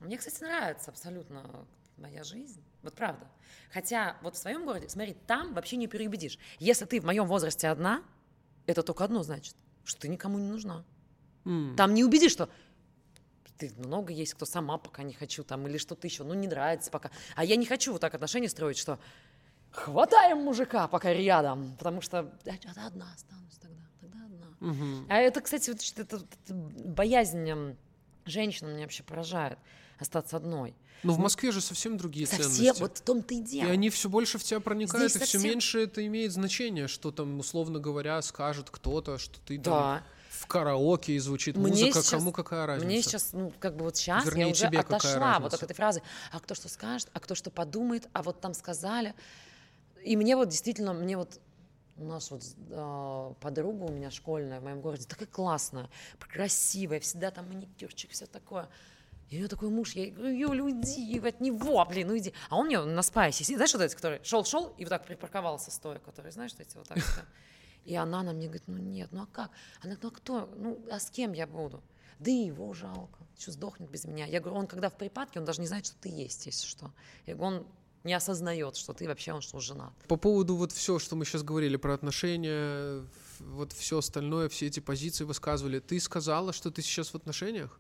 Мне, 0.01 0.17
кстати, 0.17 0.43
нравится 0.43 0.91
абсолютно 0.91 1.67
моя 1.97 2.23
жизнь. 2.23 2.63
Вот 2.83 2.95
правда. 2.95 3.27
Хотя 3.73 4.17
вот 4.23 4.37
в 4.37 4.39
своем 4.39 4.65
городе, 4.65 4.89
смотри, 4.89 5.15
там 5.27 5.55
вообще 5.55 5.77
не 5.77 5.89
переубедишь. 5.89 6.39
Если 6.59 6.85
ты 6.85 7.01
в 7.01 7.05
моем 7.05 7.27
возрасте 7.27 7.69
одна, 7.69 8.03
это 8.67 8.83
только 8.83 9.05
одно 9.05 9.23
значит, 9.23 9.57
что 9.85 10.03
ты 10.03 10.09
никому 10.09 10.39
не 10.39 10.49
нужна. 10.49 10.85
Mm. 11.45 11.75
Там 11.75 11.95
не 11.95 12.05
убедишь, 12.05 12.33
что 12.33 12.49
ты 13.59 13.73
много 13.77 14.13
есть, 14.13 14.35
кто 14.35 14.47
сама 14.47 14.79
пока 14.79 15.03
не 15.03 15.13
хочу, 15.13 15.43
там, 15.43 15.67
или 15.67 15.79
что-то 15.79 16.07
еще, 16.07 16.23
ну, 16.23 16.35
не 16.35 16.47
нравится 16.47 16.91
пока. 16.91 17.11
А 17.35 17.45
я 17.45 17.57
не 17.57 17.67
хочу 17.67 17.93
вот 17.93 18.01
так 18.01 18.15
отношения 18.15 18.49
строить, 18.49 18.79
что 18.79 19.01
хватаем 19.73 20.39
мужика 20.39 20.87
пока 20.89 21.13
рядом, 21.13 21.77
потому 21.77 22.01
что 22.01 22.33
я 22.45 22.55
одна 22.87 23.13
останусь 23.13 23.59
тогда, 23.59 23.83
тогда 24.01 24.19
одна. 24.25 24.73
Угу. 24.73 25.07
А 25.09 25.17
это, 25.19 25.41
кстати, 25.41 25.71
вот, 25.71 25.81
это, 25.97 26.17
это 26.17 26.55
боязнь 26.55 27.77
женщин 28.27 28.69
меня 28.69 28.83
вообще 28.83 29.03
поражает 29.03 29.59
остаться 29.99 30.37
одной. 30.37 30.75
Но 31.03 31.13
в 31.13 31.19
Москве 31.19 31.53
же 31.53 31.61
совсем 31.61 31.97
другие 31.97 32.27
совсем, 32.27 32.51
ценности. 32.51 32.81
вот 32.81 32.99
в 32.99 33.01
том-то 33.03 33.35
и 33.35 33.41
дело. 33.41 33.69
И 33.69 33.71
они 33.71 33.89
все 33.89 34.09
больше 34.09 34.39
в 34.39 34.43
тебя 34.43 34.61
проникают, 34.61 35.11
Здесь 35.11 35.23
и 35.23 35.25
совсем... 35.25 35.41
все 35.41 35.49
меньше 35.49 35.83
это 35.83 36.05
имеет 36.07 36.33
значение, 36.33 36.89
что 36.89 37.13
там, 37.13 37.39
условно 37.39 37.79
говоря, 37.79 38.21
скажет 38.23 38.69
кто-то, 38.71 39.19
что 39.19 39.41
ты 39.41 39.59
да. 39.59 39.63
там 39.63 40.03
в 40.31 40.47
караоке 40.47 41.15
и 41.15 41.19
звучит 41.19 41.57
мне 41.57 41.69
музыка, 41.69 42.01
сейчас, 42.01 42.11
кому 42.11 42.33
какая 42.33 42.67
разница? 42.67 42.87
Мне 42.87 43.03
сейчас, 43.03 43.33
ну, 43.33 43.53
как 43.59 43.77
бы 43.77 43.85
вот 43.85 43.97
сейчас 43.97 44.25
Вернее, 44.25 44.43
я 44.43 44.49
уже 44.49 44.67
тебе 44.67 44.81
отошла 44.81 45.39
вот 45.41 45.55
от 45.55 45.63
этой 45.63 45.75
фразы, 45.75 46.03
а 46.33 46.41
кто 46.41 46.55
что 46.55 46.69
скажет, 46.69 47.09
а 47.13 47.21
кто 47.21 47.35
что 47.35 47.51
подумает, 47.51 48.09
а 48.13 48.23
вот 48.23 48.41
там 48.41 48.55
сказали. 48.55 49.15
И 50.05 50.17
мне 50.17 50.37
вот 50.37 50.49
действительно, 50.49 50.95
мне 50.95 51.17
вот 51.17 51.41
у 51.99 52.05
нас 52.05 52.31
вот 52.31 52.43
э, 52.71 53.35
подруга 53.41 53.85
у 53.85 53.93
меня 53.93 54.11
школьная 54.11 54.61
в 54.61 54.65
моем 54.65 54.81
городе, 54.81 55.05
такая 55.07 55.29
классная, 55.29 55.91
красивая, 56.19 57.01
всегда 57.01 57.31
там 57.31 57.49
маникюрчик, 57.49 58.11
все 58.11 58.27
такое. 58.27 58.69
И 59.29 59.37
у 59.37 59.39
нее 59.41 59.49
такой 59.49 59.69
муж, 59.69 59.93
я 59.93 60.11
говорю, 60.11 60.35
Юля, 60.35 60.65
уйди 60.65 61.19
от 61.19 61.41
него, 61.41 61.85
блин, 61.85 62.11
уйди. 62.11 62.33
А 62.49 62.57
он 62.57 62.67
мне 62.67 62.81
на 62.81 63.03
спайсе 63.03 63.45
сидит, 63.45 63.59
знаешь, 63.59 63.75
вот 63.75 63.83
этот, 63.83 63.95
который 63.95 64.25
шел-шел 64.25 64.75
и 64.79 64.85
вот 64.85 64.91
так 64.91 65.05
припарковался 65.05 65.71
стоя, 65.71 65.99
который, 65.99 66.33
знаешь, 66.33 66.53
эти 66.59 66.77
вот 66.77 66.89
так. 66.89 66.99
И 67.85 67.95
она 67.95 68.23
на 68.23 68.33
мне 68.33 68.47
говорит, 68.47 68.65
ну 68.67 68.79
нет, 68.79 69.09
ну 69.13 69.23
а 69.23 69.27
как? 69.27 69.51
Она 69.83 69.95
говорит, 69.95 70.03
ну 70.03 70.09
а 70.09 70.13
кто, 70.13 70.51
ну 70.57 70.81
а 70.91 70.99
с 70.99 71.11
кем 71.11 71.33
я 71.33 71.47
буду? 71.47 71.83
Да 72.19 72.31
и 72.31 72.47
его 72.47 72.73
жалко, 72.75 73.21
что 73.39 73.53
сдохнет 73.53 73.91
без 73.91 74.05
меня. 74.05 74.27
Я 74.27 74.41
говорю, 74.41 74.59
он 74.59 74.67
когда 74.67 74.89
в 74.91 74.95
припадке, 74.97 75.39
он 75.39 75.45
даже 75.45 75.61
не 75.61 75.67
знает, 75.67 75.87
что 75.87 75.97
ты 75.97 76.09
есть, 76.09 76.47
если 76.47 76.67
что. 76.67 76.91
Я 77.27 77.35
говорю, 77.35 77.57
он 77.59 77.67
не 78.09 78.15
осознает, 78.15 78.75
что 78.77 78.95
ты 78.95 79.07
вообще, 79.07 79.33
он 79.33 79.43
что, 79.43 79.61
женат. 79.61 79.93
По 80.09 80.17
поводу 80.17 80.57
вот 80.57 80.73
все, 80.73 80.99
что 80.99 81.15
мы 81.15 81.25
сейчас 81.27 81.43
говорили 81.43 81.77
про 81.77 81.95
отношения, 81.95 83.05
вот 83.39 83.73
все 83.73 83.99
остальное, 83.99 84.49
все 84.49 84.67
эти 84.67 84.81
позиции 84.81 85.25
высказывали, 85.25 85.79
ты 85.79 86.01
сказала, 86.01 86.53
что 86.53 86.71
ты 86.71 86.83
сейчас 86.83 87.11
в 87.11 87.15
отношениях? 87.15 87.79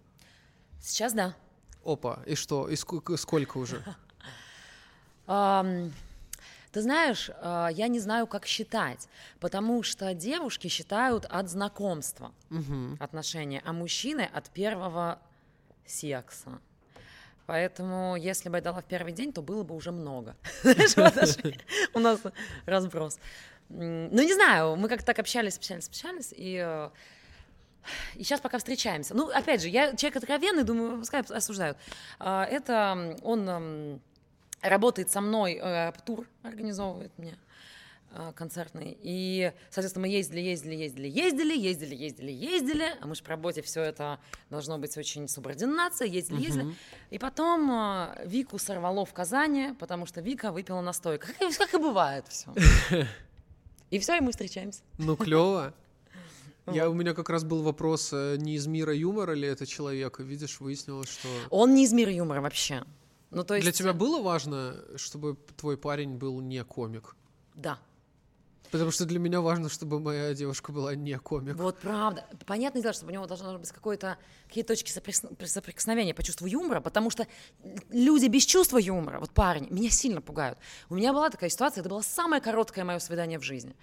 Сейчас 0.80 1.14
да. 1.14 1.34
Опа, 1.82 2.22
и 2.26 2.34
что? 2.34 2.68
И 2.68 2.76
сколько, 2.76 3.16
сколько 3.16 3.58
уже? 3.58 3.82
Ты 6.70 6.82
знаешь, 6.82 7.30
а, 7.40 7.68
я 7.68 7.88
не 7.88 7.98
знаю, 7.98 8.26
как 8.26 8.44
считать, 8.46 9.08
потому 9.40 9.82
что 9.82 10.12
девушки 10.12 10.68
считают 10.68 11.24
от 11.24 11.48
знакомства 11.48 12.32
угу. 12.50 12.96
отношения, 13.00 13.62
а 13.64 13.72
мужчины 13.72 14.28
от 14.32 14.50
первого 14.50 15.18
секса. 15.86 16.60
Поэтому, 17.48 18.14
если 18.14 18.50
бы 18.50 18.58
я 18.58 18.62
дала 18.62 18.82
в 18.82 18.84
первый 18.84 19.10
день, 19.10 19.32
то 19.32 19.40
было 19.40 19.62
бы 19.62 19.74
уже 19.74 19.90
много. 19.90 20.36
У 21.94 21.98
нас 21.98 22.20
разброс. 22.66 23.18
Ну, 23.70 24.22
не 24.22 24.34
знаю, 24.34 24.76
мы 24.76 24.86
как-то 24.90 25.06
так 25.06 25.18
общались, 25.18 25.56
общались, 25.56 25.88
общались, 25.88 26.34
и 26.36 26.62
э, 26.62 26.90
и 28.16 28.22
сейчас 28.22 28.40
пока 28.40 28.58
встречаемся. 28.58 29.14
Ну, 29.14 29.30
опять 29.30 29.62
же, 29.62 29.70
я 29.70 29.96
человек 29.96 30.18
откровенный, 30.18 30.62
думаю, 30.62 30.98
пускай 30.98 31.22
осуждают. 31.22 31.78
А, 32.18 32.44
это 32.44 33.16
он 33.22 34.00
работает 34.60 35.10
со 35.10 35.22
мной, 35.22 35.58
э, 35.58 35.92
тур 36.04 36.26
организовывает 36.42 37.12
мне 37.16 37.38
концертный. 38.34 38.96
И, 39.02 39.52
соответственно, 39.70 40.06
мы 40.06 40.12
ездили, 40.12 40.40
ездили, 40.40 40.74
ездили, 40.74 41.08
ездили, 41.08 41.54
ездили, 41.56 41.94
ездили, 41.94 42.30
ездили. 42.30 42.96
А 43.00 43.06
мы 43.06 43.14
же 43.14 43.22
по 43.22 43.30
работе 43.30 43.62
все 43.62 43.82
это 43.82 44.18
должно 44.50 44.78
быть 44.78 44.96
очень 44.96 45.28
субординация, 45.28 46.08
ездили, 46.08 46.42
ездили. 46.42 46.64
Uh-huh. 46.66 46.74
И 47.10 47.18
потом 47.18 47.70
э, 47.70 48.26
Вику 48.26 48.58
сорвало 48.58 49.04
в 49.04 49.12
Казани, 49.12 49.74
потому 49.78 50.06
что 50.06 50.20
Вика 50.20 50.52
выпила 50.52 50.80
настойку. 50.80 51.26
Как, 51.38 51.56
как 51.56 51.74
и 51.74 51.78
бывает 51.78 52.24
все. 52.28 52.54
И 53.90 53.98
все, 53.98 54.18
и 54.18 54.20
мы 54.20 54.32
встречаемся. 54.32 54.82
Ну, 54.98 55.16
клево. 55.16 55.72
Я, 56.66 56.90
у 56.90 56.94
меня 56.94 57.14
как 57.14 57.30
раз 57.30 57.42
был 57.42 57.62
вопрос, 57.62 58.10
э, 58.12 58.36
не 58.36 58.54
из 58.54 58.66
мира 58.66 58.94
юмора 58.94 59.32
ли 59.32 59.48
это 59.48 59.66
человек, 59.66 60.20
видишь, 60.20 60.60
выяснилось, 60.60 61.08
что... 61.08 61.28
Он 61.48 61.74
не 61.74 61.84
из 61.84 61.92
мира 61.94 62.12
юмора 62.12 62.42
вообще. 62.42 62.84
Ну, 63.30 63.44
то 63.44 63.54
есть... 63.54 63.64
Для 63.64 63.72
тебя 63.72 63.94
было 63.94 64.22
важно, 64.22 64.76
чтобы 64.96 65.38
твой 65.56 65.78
парень 65.78 66.16
был 66.16 66.40
не 66.40 66.62
комик? 66.64 67.16
Да. 67.54 67.78
Потому 68.70 68.90
что 68.90 69.04
для 69.06 69.18
меня 69.18 69.40
важно, 69.40 69.68
чтобы 69.68 69.98
моя 70.00 70.34
девушка 70.34 70.72
была 70.72 70.94
не 70.94 71.18
комик. 71.18 71.56
Вот 71.56 71.78
правда. 71.78 72.26
Понятное 72.46 72.82
дело, 72.82 72.92
что 72.92 73.06
у 73.06 73.10
него 73.10 73.26
должно 73.26 73.58
быть 73.58 73.70
какое-то, 73.72 74.18
какие-то 74.46 74.74
точки 74.74 74.90
соприкосновения 74.90 76.14
по 76.14 76.22
чувству 76.22 76.46
юмора, 76.46 76.80
потому 76.80 77.10
что 77.10 77.26
люди 77.90 78.26
без 78.26 78.44
чувства 78.44 78.78
юмора, 78.78 79.20
вот 79.20 79.30
парни, 79.30 79.68
меня 79.70 79.90
сильно 79.90 80.20
пугают. 80.20 80.58
У 80.90 80.94
меня 80.94 81.12
была 81.12 81.30
такая 81.30 81.50
ситуация, 81.50 81.80
это 81.80 81.88
было 81.88 82.02
самое 82.02 82.42
короткое 82.42 82.84
мое 82.84 82.98
свидание 82.98 83.38
в 83.38 83.42
жизни. 83.42 83.74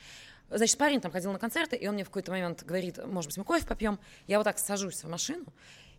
Значит, 0.50 0.78
парень 0.78 1.02
там 1.02 1.12
ходил 1.12 1.32
на 1.32 1.40
концерты, 1.40 1.76
и 1.76 1.88
он 1.88 1.96
мне 1.96 2.04
в 2.04 2.10
какой-то 2.10 2.32
момент 2.32 2.64
говорит, 2.64 3.00
может 3.06 3.30
быть, 3.30 3.38
мы 3.38 3.44
кофе 3.44 3.66
попьем. 3.66 4.00
Я 4.28 4.38
вот 4.38 4.44
так 4.44 4.60
сажусь 4.60 5.04
в 5.04 5.10
машину, 5.10 5.46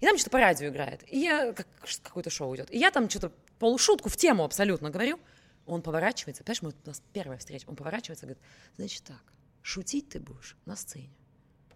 и 0.01 0.07
там 0.07 0.17
что-то 0.17 0.31
по 0.31 0.39
радио 0.39 0.69
играет. 0.69 1.03
И 1.11 1.19
я, 1.19 1.53
как, 1.53 1.67
какое-то 2.03 2.31
шоу 2.31 2.55
идет. 2.55 2.73
И 2.73 2.79
я 2.79 2.93
там 2.93 3.11
что-то 3.11 3.33
полушутку 3.59 4.09
в 4.09 4.17
тему 4.17 4.45
абсолютно 4.45 4.91
говорю. 4.91 5.19
Он 5.67 5.83
поворачивается, 5.83 6.45
понимаешь, 6.45 6.63
мы, 6.63 6.71
у 6.71 6.89
нас 6.89 7.03
первая 7.13 7.39
встреча, 7.39 7.69
он 7.69 7.77
поворачивается 7.77 8.27
и 8.27 8.29
говорит, 8.29 8.45
значит 8.77 9.03
так, 9.03 9.23
шутить 9.63 10.09
ты 10.09 10.21
будешь 10.21 10.57
на 10.65 10.77
сцене. 10.77 11.11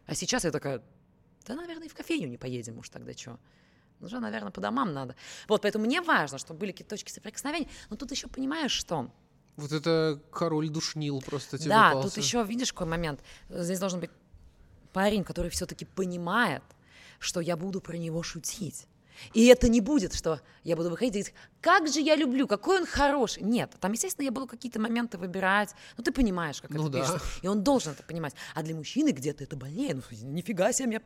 А 0.06 0.14
сейчас 0.14 0.44
я 0.44 0.50
такая, 0.50 0.82
да, 1.46 1.56
наверное, 1.56 1.86
и 1.86 1.88
в 1.90 1.94
кофейню 1.94 2.28
не 2.28 2.38
поедем 2.38 2.78
уж 2.78 2.88
тогда 2.88 3.12
что. 3.12 3.38
Ну, 3.98 4.06
уже, 4.06 4.18
наверное, 4.20 4.50
по 4.50 4.60
домам 4.60 4.92
надо. 4.92 5.14
Вот, 5.48 5.62
поэтому 5.62 5.84
мне 5.84 6.00
важно, 6.00 6.38
чтобы 6.38 6.60
были 6.60 6.72
какие-то 6.72 6.90
точки 6.90 7.10
соприкосновения. 7.12 7.68
Но 7.90 7.96
тут 7.96 8.10
еще 8.10 8.28
понимаешь, 8.28 8.72
что 8.72 9.10
вот 9.56 9.72
это 9.72 10.20
король 10.32 10.70
душнил 10.70 11.20
просто 11.20 11.58
тебе 11.58 11.70
Да, 11.70 11.90
попался. 11.90 12.08
тут 12.14 12.24
еще, 12.24 12.42
видишь, 12.44 12.72
какой 12.72 12.86
момент. 12.86 13.20
Здесь 13.50 13.78
должен 13.78 14.00
быть 14.00 14.10
парень, 14.92 15.22
который 15.22 15.50
все-таки 15.50 15.84
понимает, 15.84 16.62
что 17.18 17.40
я 17.40 17.56
буду 17.56 17.80
про 17.80 17.96
него 17.96 18.22
шутить. 18.22 18.86
И 19.34 19.46
это 19.46 19.68
не 19.68 19.80
будет, 19.80 20.14
что 20.14 20.40
я 20.64 20.76
буду 20.76 20.90
выходить 20.90 21.14
и 21.14 21.18
говорить, 21.18 21.34
как 21.60 21.88
же 21.88 22.00
я 22.00 22.16
люблю, 22.16 22.46
какой 22.46 22.80
он 22.80 22.86
хороший. 22.86 23.42
Нет, 23.42 23.72
там, 23.80 23.92
естественно, 23.92 24.24
я 24.24 24.32
буду 24.32 24.46
какие-то 24.46 24.80
моменты 24.80 25.18
выбирать. 25.18 25.74
Ну, 25.96 26.04
ты 26.04 26.12
понимаешь, 26.12 26.60
как 26.60 26.70
ну, 26.70 26.82
это 26.82 26.90
да. 26.90 27.00
пишется. 27.00 27.20
И 27.42 27.48
он 27.48 27.62
должен 27.62 27.92
это 27.92 28.02
понимать. 28.02 28.34
А 28.54 28.62
для 28.62 28.74
мужчины 28.74 29.10
где-то 29.10 29.44
это 29.44 29.56
больнее. 29.56 29.94
Ну, 29.94 30.02
нифига 30.22 30.72
себе, 30.72 30.88
меня... 30.88 31.02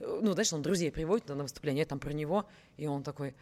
Ну, 0.00 0.32
знаешь, 0.32 0.52
он 0.52 0.62
друзей 0.62 0.90
приводит 0.90 1.28
на 1.28 1.42
выступление, 1.42 1.84
там 1.84 1.98
про 1.98 2.12
него, 2.12 2.48
и 2.76 2.86
он 2.86 3.02
такой, 3.02 3.34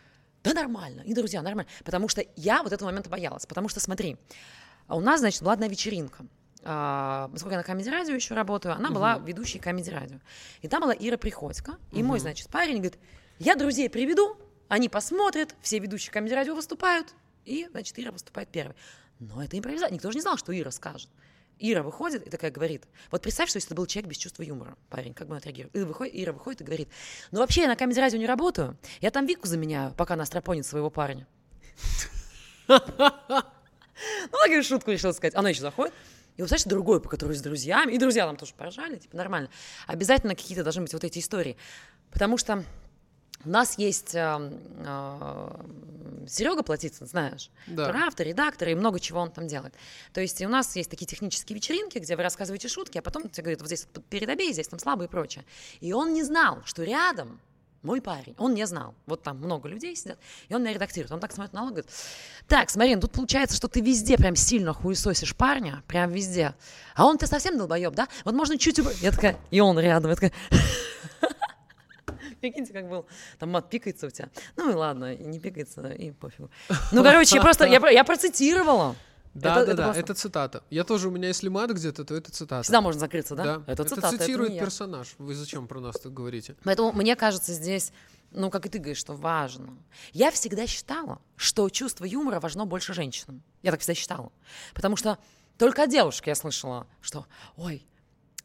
да 0.43 0.53
нормально, 0.53 1.01
и 1.03 1.15
друзья, 1.15 1.43
нормально. 1.43 1.71
Потому 1.85 2.09
что 2.09 2.25
я 2.37 2.63
вот 2.63 2.73
этого 2.73 2.89
момента 2.89 3.09
боялась. 3.09 3.47
Потому 3.47 3.69
что, 3.69 3.81
смотри, 3.81 4.19
у 4.89 5.01
нас, 5.01 5.21
значит, 5.21 5.43
была 5.43 5.55
одна 5.55 5.69
вечеринка. 5.69 6.27
А, 6.67 7.29
поскольку 7.33 7.53
я 7.53 7.59
на 7.59 7.65
Камеди 7.65 7.89
Радио 7.89 8.15
еще 8.15 8.35
работаю, 8.35 8.75
она 8.75 8.89
э 8.89 8.95
была 8.95 9.19
ведущей 9.19 9.59
Камеди 9.59 9.91
Радио. 9.91 10.19
И 10.63 10.69
там 10.69 10.83
была 10.83 10.95
Ира 10.95 11.17
Приходько. 11.17 11.77
И 11.93 12.01
э 12.01 12.03
мой, 12.03 12.21
значит, 12.21 12.49
парень 12.49 12.77
говорит, 12.77 12.99
я 13.39 13.57
друзей 13.57 13.91
приведу, 13.91 14.37
они 14.69 14.89
посмотрят, 14.89 15.55
все 15.61 15.79
ведущие 15.79 16.13
Камеди 16.13 16.35
Радио 16.35 16.55
выступают, 16.55 17.15
и, 17.45 17.69
значит, 17.71 17.99
Ира 17.99 18.11
выступает 18.13 18.49
первой. 18.49 18.75
Но 19.21 19.43
это 19.43 19.59
импровизация. 19.59 19.95
Никто 19.95 20.11
же 20.11 20.17
не 20.17 20.23
знал, 20.23 20.37
что 20.37 20.59
Ира 20.59 20.71
скажет. 20.71 21.11
Ира 21.59 21.83
выходит 21.83 22.27
и 22.27 22.31
такая 22.31 22.51
говорит, 22.51 22.85
вот 23.11 23.23
представь, 23.23 23.49
что 23.49 23.59
если 23.59 23.69
это 23.69 23.77
был 23.77 23.87
человек 23.87 24.11
без 24.11 24.17
чувства 24.17 24.43
юмора, 24.43 24.77
парень, 24.91 25.15
как 25.15 25.29
бы 25.29 25.33
он 25.33 25.39
отреагирует. 25.39 25.77
Ира 25.77 25.87
выходит, 25.87 26.15
Ира 26.17 26.33
выходит 26.33 26.61
и 26.63 26.65
говорит, 26.65 26.89
ну 27.31 27.39
вообще 27.39 27.63
я 27.63 27.69
на 27.69 27.77
камеди 27.77 28.01
радио 28.01 28.19
не 28.19 28.27
работаю, 28.27 28.77
я 29.01 29.11
там 29.11 29.27
Вику 29.27 29.47
заменяю, 29.47 29.95
пока 29.95 30.15
она 30.15 30.27
стропонит 30.27 30.67
своего 30.67 30.91
парня. 30.91 31.27
Ну, 32.67 32.81
такую 34.43 34.65
шутку 34.65 34.91
решила 34.91 35.13
сказать. 35.13 35.37
Она 35.37 35.51
еще 35.51 35.61
заходит, 35.61 35.95
и 36.37 36.43
вот, 36.43 36.49
знаешь, 36.49 36.65
другой, 36.65 37.01
по 37.01 37.09
которой 37.09 37.37
с 37.37 37.41
друзьями, 37.41 37.93
и 37.93 37.99
друзья 37.99 38.27
нам 38.27 38.37
тоже 38.37 38.55
поражали, 38.55 38.97
типа, 38.97 39.17
нормально. 39.17 39.49
Обязательно 39.87 40.35
какие-то 40.35 40.65
должны 40.65 40.83
быть 40.83 40.93
вот 40.93 41.05
эти 41.05 41.21
истории. 41.21 41.57
Потому 42.11 42.37
что 42.37 42.65
у 43.45 43.49
нас 43.49 43.79
есть 43.79 44.15
э, 44.15 44.53
э, 44.79 45.49
Серега 46.29 46.63
Платицын, 46.63 47.07
знаешь, 47.07 47.51
да. 47.67 47.95
автор, 48.07 48.27
редактор, 48.27 48.69
и 48.69 48.75
много 48.75 49.01
чего 49.01 49.21
он 49.21 49.31
там 49.31 49.47
делает. 49.47 49.75
То 50.13 50.21
есть 50.21 50.41
у 50.43 50.49
нас 50.49 50.75
есть 50.77 50.91
такие 50.91 51.07
технические 51.07 51.57
вечеринки, 51.57 51.99
где 51.99 52.17
вы 52.17 52.23
рассказываете 52.23 52.69
шутки, 52.69 52.99
а 52.99 53.03
потом 53.03 53.29
тебе 53.29 53.45
говорят, 53.45 53.61
вот 53.61 53.69
здесь 53.69 53.87
передобей, 54.09 54.53
здесь 54.53 54.69
там 54.69 54.79
слабо 54.79 55.05
и 55.05 55.09
прочее. 55.09 55.45
И 55.81 55.93
он 55.93 56.13
не 56.13 56.23
знал, 56.23 56.63
что 56.65 56.83
рядом 56.83 57.41
мой 57.85 58.01
парень, 58.01 58.35
он 58.39 58.55
не 58.55 58.67
знал. 58.67 58.95
Вот 59.07 59.23
там 59.23 59.37
много 59.39 59.69
людей 59.69 59.95
сидят, 59.95 60.19
и 60.49 60.55
он 60.55 60.63
меня 60.63 60.73
редактирует. 60.73 61.13
Он 61.13 61.21
так 61.21 61.33
смотрит 61.33 61.53
на 61.53 61.67
говорит, 61.67 61.87
так, 62.49 62.71
смотри, 62.71 62.95
ну 62.95 63.03
тут 63.03 63.13
получается, 63.13 63.57
что 63.57 63.69
ты 63.69 63.81
везде 63.81 64.17
прям 64.17 64.37
сильно 64.37 64.73
хуесосишь 64.73 65.37
парня, 65.37 65.83
прям 65.87 66.11
везде. 66.11 66.55
А 66.95 67.05
он 67.05 67.19
ты 67.19 67.27
совсем 67.27 67.59
долбоеб, 67.59 67.95
да? 67.95 68.09
Вот 68.25 68.35
можно 68.35 68.57
чуть... 68.57 68.79
Я 69.03 69.11
такая, 69.11 69.39
и 69.51 69.61
он 69.61 69.79
рядом, 69.79 70.11
я 70.11 70.17
такая... 70.17 70.33
Прикиньте, 72.41 72.73
как 72.73 72.89
был. 72.89 73.07
Там 73.39 73.51
мат 73.51 73.71
пикается 73.71 74.07
у 74.07 74.11
тебя. 74.11 74.29
Ну 74.57 74.71
и 74.71 74.75
ладно, 74.75 75.15
не 75.17 75.39
пикается, 75.39 75.89
и 75.89 76.11
пофигу. 76.11 76.51
Ну, 76.93 77.03
короче, 77.03 77.37
я 77.37 77.43
просто, 77.43 77.67
я, 77.67 77.89
я 77.91 78.05
процитировала. 78.05 78.97
Да, 79.35 79.51
это, 79.51 79.55
да, 79.55 79.63
это 79.63 79.75
да, 79.75 79.85
просто... 79.85 80.01
это 80.01 80.15
цитата. 80.15 80.63
Я 80.71 80.85
тоже, 80.85 81.09
у 81.09 81.11
меня 81.11 81.29
если 81.29 81.49
мат 81.49 81.71
где-то, 81.71 82.05
то 82.05 82.15
это 82.15 82.31
цитата. 82.31 82.63
Всегда 82.63 82.81
можно 82.81 83.01
закрыться, 83.01 83.35
да? 83.35 83.45
Да. 83.45 83.63
Это, 83.67 83.83
это 83.83 83.95
цитата, 83.97 84.17
цитирует 84.17 84.53
это 84.53 84.65
персонаж. 84.65 85.15
Вы 85.19 85.35
зачем 85.35 85.67
про 85.67 85.81
нас 85.81 85.97
так 85.97 86.13
говорите? 86.15 86.55
Поэтому 86.63 86.93
мне 86.93 87.17
кажется 87.17 87.53
здесь, 87.53 87.93
ну, 88.31 88.49
как 88.49 88.67
и 88.67 88.69
ты 88.69 88.79
говоришь, 88.79 88.99
что 88.99 89.15
важно. 89.15 89.77
Я 90.13 90.31
всегда 90.31 90.69
считала, 90.69 91.21
что 91.35 91.69
чувство 91.69 92.05
юмора 92.05 92.39
важно 92.39 92.65
больше 92.65 92.95
женщинам. 92.95 93.43
Я 93.63 93.73
так 93.73 93.81
всегда 93.81 93.95
считала. 93.95 94.31
Потому 94.73 94.95
что 94.95 95.19
только 95.59 95.83
от 95.83 95.91
девушки 95.91 96.29
я 96.29 96.37
слышала, 96.37 96.87
что, 97.01 97.27
ой, 97.57 97.85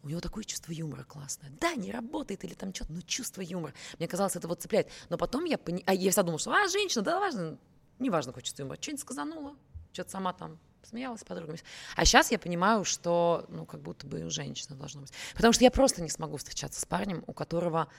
у 0.03 0.09
него 0.09 0.21
такое 0.21 0.43
чувство 0.43 0.71
юмора 0.71 1.03
классное. 1.03 1.51
Да, 1.59 1.76
не 1.76 1.91
работает 1.91 2.43
или 2.43 2.53
там 2.53 2.73
что-то, 2.73 2.93
но 2.93 3.01
чувство 3.01 3.41
юмора. 3.41 3.73
Мне 3.97 4.07
казалось, 4.07 4.35
это 4.35 4.47
вот 4.47 4.61
цепляет. 4.61 4.89
Но 5.09 5.17
потом 5.17 5.45
я 5.45 5.57
поняла, 5.57 5.91
я 5.91 6.09
всегда 6.09 6.23
думала, 6.23 6.39
что, 6.39 6.51
а, 6.51 6.67
женщина, 6.67 7.03
да, 7.03 7.19
важно, 7.19 7.57
не 7.99 8.09
важно, 8.09 8.31
какое 8.31 8.43
чувство 8.43 8.63
юмора. 8.63 8.81
Что-нибудь 8.81 9.01
сказанула, 9.01 9.55
что-то 9.91 10.11
сама 10.11 10.34
там 10.34 10.57
смеялась 10.84 11.21
с 11.21 11.23
подругами. 11.23 11.59
А 11.95 12.05
сейчас 12.05 12.31
я 12.31 12.39
понимаю, 12.39 12.85
что, 12.85 13.45
ну, 13.49 13.65
как 13.65 13.81
будто 13.81 14.07
бы 14.07 14.23
у 14.23 14.30
женщины 14.30 14.76
должно 14.76 15.01
быть. 15.01 15.11
Потому 15.35 15.53
что 15.53 15.63
я 15.63 15.71
просто 15.71 16.01
не 16.01 16.09
смогу 16.09 16.38
встречаться 16.38 16.80
с 16.80 16.85
парнем, 16.85 17.23
у 17.27 17.34
которого, 17.34 17.89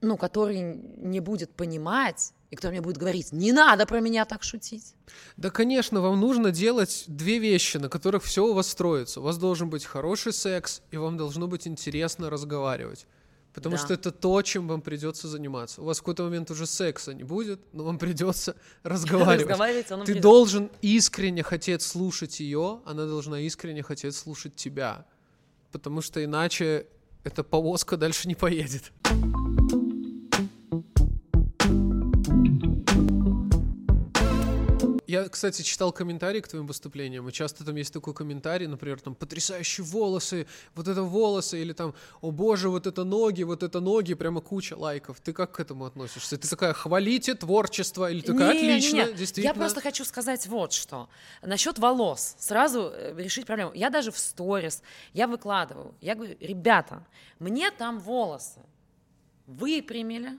ну, 0.00 0.16
который 0.16 0.60
не 0.96 1.20
будет 1.20 1.50
понимать, 1.50 2.32
и 2.50 2.56
кто 2.56 2.70
мне 2.70 2.80
будет 2.80 2.96
говорить, 2.96 3.32
не 3.32 3.52
надо 3.52 3.86
про 3.86 4.00
меня 4.00 4.24
так 4.24 4.42
шутить. 4.42 4.94
Да, 5.36 5.50
конечно, 5.50 6.00
вам 6.00 6.18
нужно 6.18 6.50
делать 6.50 7.04
две 7.06 7.38
вещи, 7.38 7.76
на 7.76 7.88
которых 7.88 8.22
все 8.24 8.46
у 8.46 8.54
вас 8.54 8.68
строится. 8.68 9.20
У 9.20 9.22
вас 9.22 9.36
должен 9.36 9.68
быть 9.68 9.84
хороший 9.84 10.32
секс, 10.32 10.82
и 10.90 10.96
вам 10.96 11.16
должно 11.16 11.46
быть 11.46 11.66
интересно 11.66 12.30
разговаривать. 12.30 13.06
Потому 13.52 13.76
да. 13.76 13.82
что 13.82 13.94
это 13.94 14.12
то, 14.12 14.40
чем 14.42 14.68
вам 14.68 14.80
придется 14.82 15.26
заниматься. 15.26 15.82
У 15.82 15.84
вас 15.84 15.98
в 15.98 16.00
какой-то 16.02 16.22
момент 16.22 16.50
уже 16.50 16.66
секса 16.66 17.12
не 17.12 17.24
будет, 17.24 17.60
но 17.72 17.84
вам 17.84 17.98
придется 17.98 18.54
разговаривать. 18.82 19.40
разговаривать 19.40 19.90
он 19.90 20.00
Ты 20.00 20.06
придет. 20.06 20.22
должен 20.22 20.70
искренне 20.80 21.42
хотеть 21.42 21.82
слушать 21.82 22.40
ее, 22.40 22.80
она 22.84 23.06
должна 23.06 23.40
искренне 23.40 23.82
хотеть 23.82 24.14
слушать 24.14 24.54
тебя. 24.54 25.06
Потому 25.72 26.02
что 26.02 26.22
иначе 26.24 26.86
эта 27.24 27.42
повозка 27.42 27.96
дальше 27.96 28.28
не 28.28 28.34
поедет. 28.34 28.92
Я, 35.08 35.26
кстати, 35.30 35.62
читал 35.62 35.90
комментарии 35.90 36.40
к 36.40 36.48
твоим 36.48 36.66
выступлениям, 36.66 37.26
и 37.26 37.32
часто 37.32 37.64
там 37.64 37.74
есть 37.76 37.94
такой 37.94 38.12
комментарий, 38.12 38.66
например, 38.66 39.00
там, 39.00 39.14
потрясающие 39.14 39.82
волосы, 39.82 40.46
вот 40.74 40.86
это 40.86 41.02
волосы, 41.02 41.62
или 41.62 41.72
там, 41.72 41.94
о 42.20 42.30
боже, 42.30 42.68
вот 42.68 42.86
это 42.86 43.04
ноги, 43.04 43.42
вот 43.42 43.62
это 43.62 43.80
ноги, 43.80 44.12
прямо 44.12 44.42
куча 44.42 44.74
лайков. 44.76 45.18
Ты 45.20 45.32
как 45.32 45.52
к 45.52 45.60
этому 45.60 45.86
относишься? 45.86 46.36
Ты 46.36 46.46
такая, 46.46 46.74
хвалите 46.74 47.34
творчество, 47.34 48.10
или 48.10 48.20
такая, 48.20 48.52
не, 48.52 48.58
отлично, 48.58 48.96
не, 48.96 49.04
не. 49.04 49.12
действительно? 49.14 49.54
Я 49.54 49.54
просто 49.54 49.80
хочу 49.80 50.04
сказать 50.04 50.46
вот 50.46 50.74
что. 50.74 51.08
Насчет 51.40 51.78
волос. 51.78 52.36
Сразу 52.38 52.92
э, 52.92 53.14
решить 53.16 53.46
проблему. 53.46 53.72
Я 53.72 53.88
даже 53.88 54.10
в 54.10 54.18
сторис, 54.18 54.82
я 55.14 55.26
выкладываю, 55.26 55.94
я 56.02 56.16
говорю, 56.16 56.36
ребята, 56.38 57.02
мне 57.38 57.70
там 57.70 57.98
волосы 57.98 58.60
выпрямили, 59.46 60.38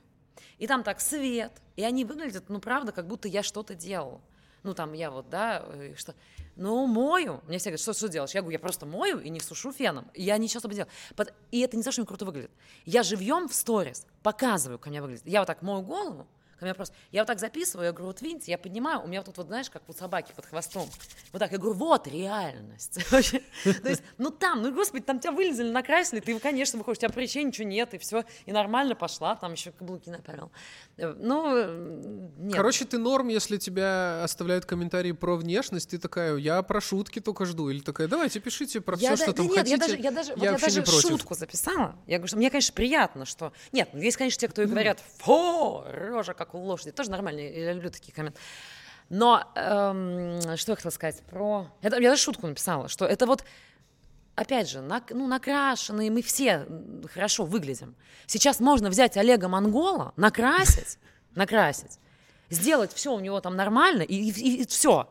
и 0.59 0.67
там 0.67 0.83
так 0.83 1.01
свет, 1.01 1.53
и 1.75 1.81
они 1.81 2.05
выглядят, 2.05 2.49
ну, 2.49 2.59
правда, 2.59 2.91
как 2.91 3.07
будто 3.07 3.27
я 3.27 3.41
что-то 3.41 3.73
делала 3.73 4.21
ну, 4.63 4.73
там, 4.73 4.93
я 4.93 5.11
вот, 5.11 5.29
да, 5.29 5.63
э, 5.67 5.93
что, 5.95 6.13
ну, 6.55 6.85
мою. 6.87 7.41
Мне 7.47 7.57
все 7.57 7.69
говорят, 7.69 7.81
что, 7.81 7.93
что 7.93 8.09
делаешь? 8.09 8.31
Я 8.31 8.41
говорю, 8.41 8.53
я 8.53 8.59
просто 8.59 8.85
мою 8.85 9.19
и 9.19 9.29
не 9.29 9.39
сушу 9.39 9.71
феном. 9.71 10.11
Я 10.13 10.37
ничего 10.37 10.59
особо 10.59 10.73
делаю. 10.73 10.91
И 11.51 11.61
это 11.61 11.77
не 11.77 11.83
то, 11.83 11.91
что 11.91 12.05
круто 12.05 12.25
выглядит. 12.25 12.51
Я 12.85 13.03
живьем 13.03 13.47
в 13.47 13.53
сторис 13.53 14.05
показываю, 14.23 14.77
как 14.77 14.89
мне 14.89 15.01
выглядит. 15.01 15.25
Я 15.25 15.39
вот 15.39 15.47
так 15.47 15.61
мою 15.61 15.81
голову, 15.81 16.27
ко 16.59 16.65
мне 16.65 16.73
просто... 16.73 16.95
Я 17.11 17.21
вот 17.21 17.27
так 17.27 17.39
записываю, 17.39 17.87
я 17.87 17.91
говорю, 17.91 18.07
вот 18.07 18.21
видите, 18.21 18.51
я 18.51 18.57
поднимаю, 18.57 19.01
у 19.01 19.07
меня 19.07 19.23
тут 19.23 19.37
вот, 19.37 19.47
знаешь, 19.47 19.69
как 19.69 19.81
вот 19.87 19.97
собаки 19.97 20.33
под 20.35 20.45
хвостом. 20.45 20.89
Вот 21.31 21.39
так, 21.39 21.51
я 21.51 21.57
говорю, 21.57 21.77
вот 21.77 22.07
реальность. 22.07 22.99
То 23.09 23.89
есть, 23.89 24.03
ну 24.17 24.29
там, 24.29 24.61
ну 24.61 24.73
господи, 24.73 25.03
там 25.03 25.19
тебя 25.19 25.31
вылезали, 25.31 25.71
накрасили, 25.71 26.19
ты, 26.19 26.37
конечно, 26.39 26.77
выходишь, 26.77 26.97
у 26.97 27.01
тебя 27.01 27.09
причины 27.09 27.47
ничего 27.47 27.67
нет, 27.67 27.93
и 27.93 27.97
все, 27.97 28.25
и 28.45 28.51
нормально 28.51 28.95
пошла, 28.95 29.35
там 29.35 29.53
еще 29.53 29.71
каблуки 29.71 30.09
напялил. 30.09 30.51
Э, 30.97 31.13
ну, 31.17 32.29
нет. 32.37 32.55
Короче, 32.55 32.85
ты 32.85 32.97
норм, 32.97 33.29
если 33.29 33.57
тебя 33.57 34.23
оставляют 34.23 34.65
комментарии 34.65 35.13
про 35.13 35.37
внешность, 35.37 35.89
ты 35.89 35.97
такая, 35.97 36.35
я 36.35 36.61
про 36.61 36.81
шутки 36.81 37.19
только 37.19 37.45
жду, 37.45 37.69
или 37.69 37.79
такая, 37.79 38.07
давайте 38.07 38.39
пишите 38.39 38.81
про 38.81 38.97
все, 38.97 39.15
что 39.15 39.33
там 39.33 39.47
хотите. 39.47 39.71
Я 39.71 39.77
даже, 39.77 39.97
я 39.97 40.11
даже, 40.11 40.33
я 40.35 40.57
даже 40.57 40.85
шутку 40.85 41.35
записала, 41.35 41.95
я 42.05 42.17
говорю, 42.17 42.27
что 42.27 42.37
мне, 42.37 42.49
конечно, 42.49 42.73
приятно, 42.73 43.25
что... 43.25 43.53
Нет, 43.71 43.89
есть, 43.93 44.17
конечно, 44.17 44.39
те, 44.39 44.47
кто 44.47 44.61
и 44.61 44.65
говорят, 44.65 45.01
фу, 45.19 45.83
рожа 45.87 46.33
как 46.33 46.48
как 46.51 46.61
у 46.61 46.65
лошади. 46.65 46.91
Тоже 46.91 47.11
нормально, 47.11 47.39
я 47.39 47.73
люблю 47.73 47.89
такие 47.89 48.13
комменты. 48.13 48.39
Но 49.09 49.43
эм, 49.55 50.57
что 50.57 50.71
я 50.71 50.75
хотела 50.75 50.91
сказать 50.91 51.21
про... 51.23 51.67
Это, 51.81 51.99
я 51.99 52.09
даже 52.09 52.21
шутку 52.21 52.47
написала, 52.47 52.87
что 52.89 53.05
это 53.05 53.25
вот 53.25 53.43
опять 54.35 54.69
же, 54.69 54.81
на, 54.81 55.03
ну, 55.09 55.27
накрашенные, 55.27 56.09
мы 56.09 56.21
все 56.21 56.65
хорошо 57.13 57.43
выглядим. 57.43 57.95
Сейчас 58.25 58.59
можно 58.59 58.89
взять 58.89 59.17
Олега 59.17 59.47
Монгола, 59.47 60.13
накрасить, 60.15 60.97
накрасить, 61.35 61.99
сделать 62.49 62.93
все 62.93 63.13
у 63.13 63.19
него 63.19 63.41
там 63.41 63.55
нормально, 63.55 64.01
и, 64.03 64.15
и, 64.15 64.61
и 64.61 64.65
все. 64.65 65.09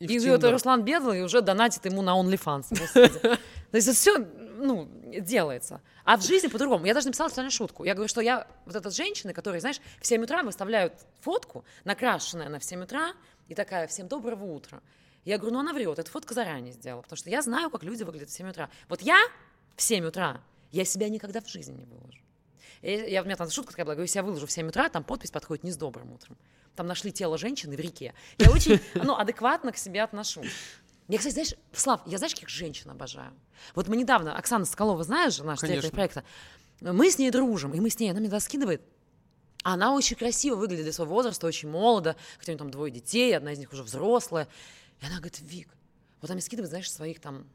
И, 0.00 0.06
и 0.06 0.28
это 0.28 0.50
Руслан 0.50 0.82
Бедлый 0.82 1.22
уже 1.22 1.40
донатит 1.40 1.84
ему 1.84 2.02
на 2.02 2.18
OnlyFans. 2.18 2.68
То 3.70 3.76
есть 3.76 3.88
это 3.88 3.96
все, 3.96 4.26
ну, 4.64 4.88
делается. 5.20 5.80
А 6.04 6.16
в 6.16 6.22
жизни 6.22 6.48
по-другому. 6.48 6.86
Я 6.86 6.94
даже 6.94 7.06
написала 7.06 7.28
специальную 7.28 7.52
шутку. 7.52 7.84
Я 7.84 7.94
говорю, 7.94 8.08
что 8.08 8.20
я 8.20 8.48
вот 8.64 8.74
эта 8.74 8.90
женщина, 8.90 9.32
которая, 9.32 9.60
знаешь, 9.60 9.80
в 10.00 10.06
7 10.06 10.22
утра 10.22 10.42
выставляют 10.42 10.94
фотку, 11.20 11.64
накрашенная 11.84 12.48
на 12.48 12.58
в 12.58 12.64
7 12.64 12.82
утра, 12.82 13.12
и 13.48 13.54
такая, 13.54 13.86
всем 13.86 14.08
доброго 14.08 14.44
утра. 14.44 14.80
Я 15.24 15.38
говорю, 15.38 15.54
ну 15.54 15.60
она 15.60 15.72
врет, 15.72 15.98
эта 15.98 16.10
фотка 16.10 16.34
заранее 16.34 16.72
сделала, 16.72 17.02
потому 17.02 17.16
что 17.16 17.30
я 17.30 17.42
знаю, 17.42 17.70
как 17.70 17.82
люди 17.82 18.02
выглядят 18.02 18.30
в 18.30 18.32
7 18.32 18.50
утра. 18.50 18.70
Вот 18.88 19.00
я 19.02 19.18
в 19.76 19.82
7 19.82 20.04
утра, 20.06 20.40
я 20.70 20.84
себя 20.84 21.08
никогда 21.08 21.40
в 21.40 21.48
жизни 21.48 21.74
не 21.74 21.84
выложу. 21.84 22.20
И 22.82 22.92
я, 22.92 23.22
у 23.22 23.24
меня 23.24 23.36
там 23.36 23.48
шутка 23.50 23.72
такая 23.72 23.86
была, 23.86 23.94
говорю, 23.94 24.10
я 24.12 24.22
выложу 24.22 24.46
в 24.46 24.52
7 24.52 24.68
утра, 24.68 24.88
там 24.88 25.04
подпись 25.04 25.30
подходит 25.30 25.64
не 25.64 25.70
с 25.70 25.76
добрым 25.76 26.12
утром. 26.12 26.36
Там 26.74 26.86
нашли 26.86 27.12
тело 27.12 27.38
женщины 27.38 27.76
в 27.76 27.80
реке. 27.80 28.14
Я 28.38 28.50
очень 28.50 28.80
ну, 28.94 29.16
адекватно 29.16 29.72
к 29.72 29.76
себе 29.78 30.02
отношусь. 30.02 30.52
Я, 31.08 31.18
кстати, 31.18 31.34
знаешь, 31.34 31.54
Слав, 31.72 32.02
я 32.06 32.18
знаешь, 32.18 32.34
каких 32.34 32.48
женщин 32.48 32.90
обожаю? 32.90 33.32
Вот 33.74 33.88
мы 33.88 33.96
недавно, 33.96 34.36
Оксана 34.36 34.64
Соколова, 34.64 35.02
знаешь 35.04 35.34
же, 35.34 35.44
наш 35.44 35.60
директор 35.60 35.90
проекта, 35.90 36.24
мы 36.80 37.10
с 37.10 37.18
ней 37.18 37.30
дружим, 37.30 37.72
и 37.72 37.80
мы 37.80 37.90
с 37.90 37.98
ней, 37.98 38.10
она 38.10 38.20
мне 38.20 38.40
скидывает, 38.40 38.82
она 39.62 39.94
очень 39.94 40.16
красиво 40.16 40.56
выглядит 40.56 40.84
для 40.84 40.92
своего 40.92 41.14
возраста, 41.14 41.46
очень 41.46 41.70
молодо, 41.70 42.16
хотя 42.38 42.52
у 42.52 42.54
нее 42.54 42.58
там 42.58 42.70
двое 42.70 42.92
детей, 42.92 43.34
одна 43.34 43.52
из 43.52 43.58
них 43.58 43.72
уже 43.72 43.82
взрослая. 43.82 44.46
И 45.00 45.06
она 45.06 45.16
говорит, 45.16 45.40
Вик, 45.40 45.68
вот 46.20 46.30
она 46.30 46.34
мне 46.34 46.42
скидывает, 46.42 46.68
знаешь, 46.68 46.90
своих 46.90 47.18
там 47.18 47.46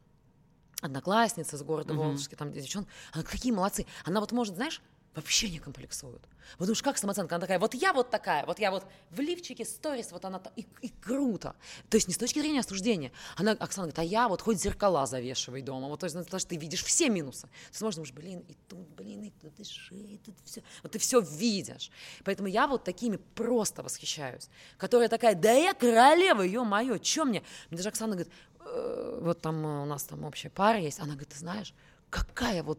одноклассниц 0.82 1.54
из 1.54 1.62
города. 1.62 1.94
Волжский, 1.94 2.36
там 2.36 2.52
девчонок. 2.52 2.88
Она 3.12 3.22
какие 3.22 3.52
молодцы. 3.52 3.86
Она 4.04 4.20
вот 4.20 4.32
может, 4.32 4.56
знаешь, 4.56 4.82
вообще 5.14 5.50
не 5.50 5.58
комплексуют. 5.58 6.22
Вот 6.58 6.68
уж 6.68 6.82
как 6.82 6.98
самооценка, 6.98 7.34
она 7.34 7.40
такая, 7.40 7.58
вот 7.58 7.74
я 7.74 7.92
вот 7.92 8.10
такая, 8.10 8.46
вот 8.46 8.58
я 8.58 8.70
вот 8.70 8.84
в 9.10 9.20
лифчике, 9.20 9.64
сторис, 9.64 10.12
вот 10.12 10.24
она, 10.24 10.40
и, 10.56 10.66
и 10.82 10.88
круто. 10.88 11.54
То 11.88 11.96
есть 11.96 12.08
не 12.08 12.14
с 12.14 12.18
точки 12.18 12.38
зрения 12.38 12.60
осуждения. 12.60 13.12
Она, 13.36 13.52
Оксана 13.52 13.88
говорит, 13.88 13.98
а 13.98 14.04
я 14.04 14.28
вот 14.28 14.40
хоть 14.40 14.60
зеркала 14.60 15.06
завешивай 15.06 15.62
дома, 15.62 15.88
вот 15.88 16.00
то 16.00 16.06
есть, 16.06 16.16
потому 16.16 16.38
что 16.38 16.48
ты 16.48 16.56
видишь 16.56 16.84
все 16.84 17.08
минусы. 17.08 17.48
Ты 17.72 17.78
думаешь, 17.78 18.12
блин, 18.12 18.44
и 18.48 18.54
тут, 18.68 18.88
блин, 18.96 19.24
и 19.24 19.30
тут, 19.30 19.58
и 19.58 19.64
шея, 19.64 20.06
и 20.06 20.18
тут 20.18 20.36
все. 20.44 20.62
Вот 20.82 20.92
ты 20.92 20.98
все 20.98 21.20
видишь. 21.20 21.90
Поэтому 22.24 22.48
я 22.48 22.66
вот 22.66 22.84
такими 22.84 23.16
просто 23.16 23.82
восхищаюсь. 23.82 24.48
Которая 24.76 25.08
такая, 25.08 25.34
да 25.34 25.52
я 25.52 25.74
королева, 25.74 26.42
ее 26.42 26.62
мое, 26.62 27.02
что 27.02 27.24
мне? 27.24 27.42
Мне 27.68 27.76
даже 27.78 27.88
Оксана 27.88 28.14
говорит, 28.14 28.32
э, 28.60 29.18
вот 29.22 29.40
там 29.40 29.64
у 29.64 29.84
нас 29.86 30.04
там 30.04 30.24
общая 30.24 30.50
пара 30.50 30.78
есть, 30.78 31.00
она 31.00 31.12
говорит, 31.12 31.30
ты 31.30 31.38
знаешь, 31.38 31.74
какая 32.10 32.62
вот 32.62 32.78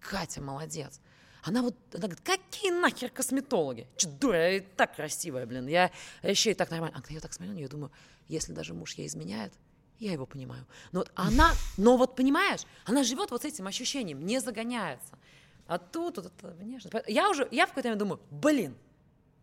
Катя 0.00 0.42
молодец. 0.42 1.00
Она 1.44 1.60
вот, 1.62 1.76
она 1.92 2.08
говорит, 2.08 2.22
какие 2.22 2.70
нахер 2.70 3.10
косметологи? 3.10 3.86
Дура, 4.18 4.36
я 4.36 4.56
и 4.56 4.60
так 4.60 4.96
красивая, 4.96 5.44
блин, 5.44 5.66
я 5.66 5.90
еще 6.22 6.52
и 6.52 6.54
так 6.54 6.70
нормально. 6.70 6.96
А 6.96 7.02
когда 7.02 7.14
я 7.14 7.20
так 7.20 7.34
смотрю 7.34 7.52
на 7.52 7.58
нее, 7.58 7.68
думаю, 7.68 7.92
если 8.28 8.52
даже 8.52 8.72
муж 8.72 8.94
ей 8.94 9.06
изменяет, 9.06 9.52
я 9.98 10.12
его 10.12 10.24
понимаю. 10.24 10.66
Но 10.92 11.00
вот 11.00 11.12
она, 11.14 11.52
но 11.76 11.98
вот 11.98 12.16
понимаешь, 12.16 12.62
она 12.86 13.04
живет 13.04 13.30
вот 13.30 13.42
с 13.42 13.44
этим 13.44 13.66
ощущением, 13.66 14.24
не 14.24 14.40
загоняется. 14.40 15.18
А 15.66 15.78
тут 15.78 16.16
вот 16.16 16.26
это 16.26 16.48
внешность. 16.52 16.96
Я 17.08 17.28
уже, 17.28 17.46
я 17.50 17.66
в 17.66 17.70
какой-то 17.70 17.88
момент 17.88 18.00
думаю, 18.00 18.20
блин, 18.30 18.74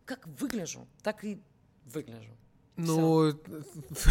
как 0.06 0.26
выгляжу, 0.26 0.88
так 1.04 1.24
и 1.24 1.40
выгляжу. 1.86 2.36
Ну, 2.86 3.34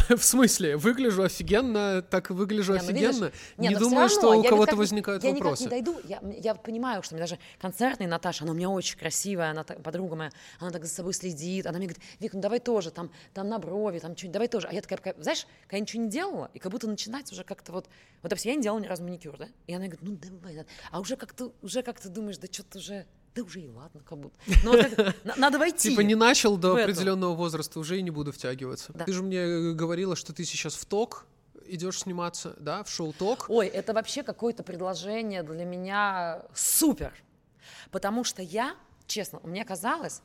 в 0.17 0.23
смысле, 0.23 0.77
выгляжу 0.77 1.23
офигенно, 1.23 2.03
так 2.03 2.31
выгляжу 2.31 2.73
не, 2.73 2.79
ну, 2.79 2.85
офигенно. 2.85 3.25
Видишь, 3.25 3.33
не, 3.59 3.69
не 3.69 3.77
думаю, 3.77 4.09
что 4.09 4.39
у 4.39 4.43
кого-то 4.43 4.77
возникают 4.77 5.25
я 5.25 5.33
вопросы. 5.33 5.65
Я 5.65 5.71
не 5.71 5.83
дойду, 5.83 6.01
я, 6.05 6.21
я 6.39 6.55
понимаю, 6.55 7.03
что 7.03 7.15
мне 7.15 7.23
даже 7.23 7.39
концертная 7.61 8.09
Наташа, 8.09 8.45
она 8.45 8.53
у 8.53 8.57
меня 8.57 8.71
очень 8.71 8.99
красивая, 8.99 9.51
она 9.51 9.65
подруга 9.65 10.17
моя, 10.17 10.31
она 10.59 10.71
так 10.71 10.85
за 10.85 10.95
собой 10.95 11.15
следит, 11.15 11.67
она 11.67 11.79
мне 11.79 11.87
говорит, 11.87 12.03
Вик, 12.19 12.35
ну 12.35 12.41
давай 12.41 12.61
тоже, 12.61 12.91
там, 12.91 13.11
там 13.35 13.49
на 13.49 13.59
брови, 13.59 13.99
там 13.99 14.17
что-нибудь, 14.17 14.33
давай 14.33 14.49
тоже. 14.49 14.69
А 14.69 14.73
я 14.73 14.83
такая, 14.83 15.15
знаешь, 15.19 15.47
когда 15.63 15.77
я 15.77 15.81
ничего 15.81 16.03
не 16.03 16.11
делала, 16.11 16.51
и 16.55 16.59
как 16.59 16.73
будто 16.73 16.89
начинать 16.89 17.31
уже 17.33 17.45
как-то 17.45 17.73
вот, 17.73 17.89
вот, 18.23 18.29
допустим, 18.31 18.51
я 18.51 18.57
не 18.57 18.63
делала 18.63 18.81
ни 18.81 18.87
разу 18.87 19.03
маникюр, 19.03 19.37
да, 19.37 19.49
и 19.67 19.75
она 19.75 19.87
говорит, 19.87 20.03
ну 20.03 20.17
давай, 20.17 20.67
а 20.91 21.01
уже 21.01 21.17
как-то, 21.17 21.53
уже 21.63 21.83
как-то 21.83 22.09
думаешь, 22.09 22.39
да 22.39 22.49
что-то 22.51 22.79
уже 22.79 23.07
да 23.35 23.43
уже 23.43 23.61
и 23.61 23.69
ладно, 23.69 24.01
как 24.05 24.19
будто. 24.19 24.37
Но 24.65 24.73
вот 24.73 24.81
это, 24.81 25.15
надо 25.37 25.59
войти. 25.59 25.91
Типа 25.91 26.01
не 26.01 26.15
начал 26.15 26.57
до 26.57 26.73
определенного 26.73 27.35
возраста, 27.35 27.79
уже 27.79 27.99
и 27.99 28.03
не 28.03 28.11
буду 28.11 28.33
втягиваться. 28.33 28.93
Да. 28.93 29.05
Ты 29.05 29.13
же 29.13 29.23
мне 29.23 29.39
э, 29.39 29.73
говорила, 29.73 30.17
что 30.17 30.33
ты 30.33 30.45
сейчас 30.45 30.75
в 30.75 30.85
ТОК 30.87 31.27
идешь 31.67 32.01
сниматься, 32.01 32.57
да, 32.59 32.83
в 32.83 32.91
шоу 32.91 33.13
ТОК. 33.13 33.47
Ой, 33.49 33.69
это 33.69 33.93
вообще 33.93 34.23
какое-то 34.23 34.63
предложение 34.63 35.43
для 35.43 35.65
меня 35.65 36.43
супер. 36.55 37.15
Потому 37.91 38.25
что 38.25 38.43
я, 38.43 38.75
честно, 39.07 39.41
мне 39.45 39.65
казалось, 39.65 40.23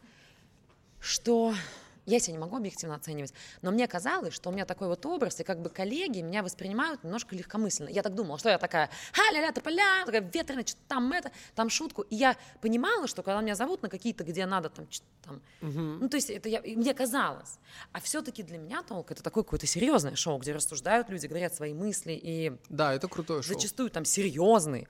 что 1.00 1.54
я 2.06 2.20
себя 2.20 2.34
не 2.34 2.40
могу 2.40 2.58
объективно 2.58 2.96
оценивать, 2.96 3.34
но 3.62 3.72
мне 3.72 3.88
казалось, 3.88 4.34
что 4.34 4.50
у 4.50 4.54
меня 4.54 4.66
такой 4.66 4.88
вот 4.88 5.06
образ, 5.06 5.40
и 5.40 5.44
как 5.44 5.62
бы 5.62 5.70
коллеги 5.70 6.22
меня 6.22 6.44
воспринимают 6.44 7.04
немножко 7.04 7.36
легкомысленно. 7.36 7.90
Я 7.90 8.04
так 8.04 8.16
думала, 8.16 8.38
что 8.38 8.50
я 8.50 8.58
такая, 8.58 8.90
ха-ля-ля, 9.14 9.52
тополя, 9.52 10.06
такая 10.06 10.22
ветреная, 10.22 10.66
что 10.66 10.80
там 10.88 11.12
это, 11.12 11.32
там 11.56 11.70
шутку. 11.70 12.04
И 12.04 12.16
я 12.16 12.38
понимала, 12.62 13.08
что 13.08 13.24
когда 13.24 13.42
меня 13.42 13.56
зовут 13.56 13.82
на 13.82 13.90
какие-то, 13.90 14.24
где 14.24 14.46
надо 14.46 14.70
там, 14.70 14.88
там 15.24 15.42
угу. 15.62 15.80
ну 15.80 16.10
то 16.10 16.18
есть 16.18 16.30
это 16.30 16.50
я, 16.50 16.62
мне 16.62 16.94
казалось. 16.94 17.60
А 17.92 18.00
все-таки 18.00 18.44
для 18.44 18.58
меня 18.58 18.84
толк 18.84 19.12
это 19.12 19.24
такое 19.24 19.44
какое-то 19.44 19.68
серьезное 19.68 20.16
шоу, 20.16 20.38
где 20.38 20.54
рассуждают 20.54 21.10
люди, 21.10 21.28
говорят 21.28 21.56
свои 21.56 21.74
мысли 21.74 22.20
и... 22.22 22.58
Да, 22.70 22.94
это 22.94 23.08
крутое 23.08 23.42
шоу. 23.42 23.54
Зачастую 23.54 23.90
там 23.90 24.06
серьезные 24.06 24.88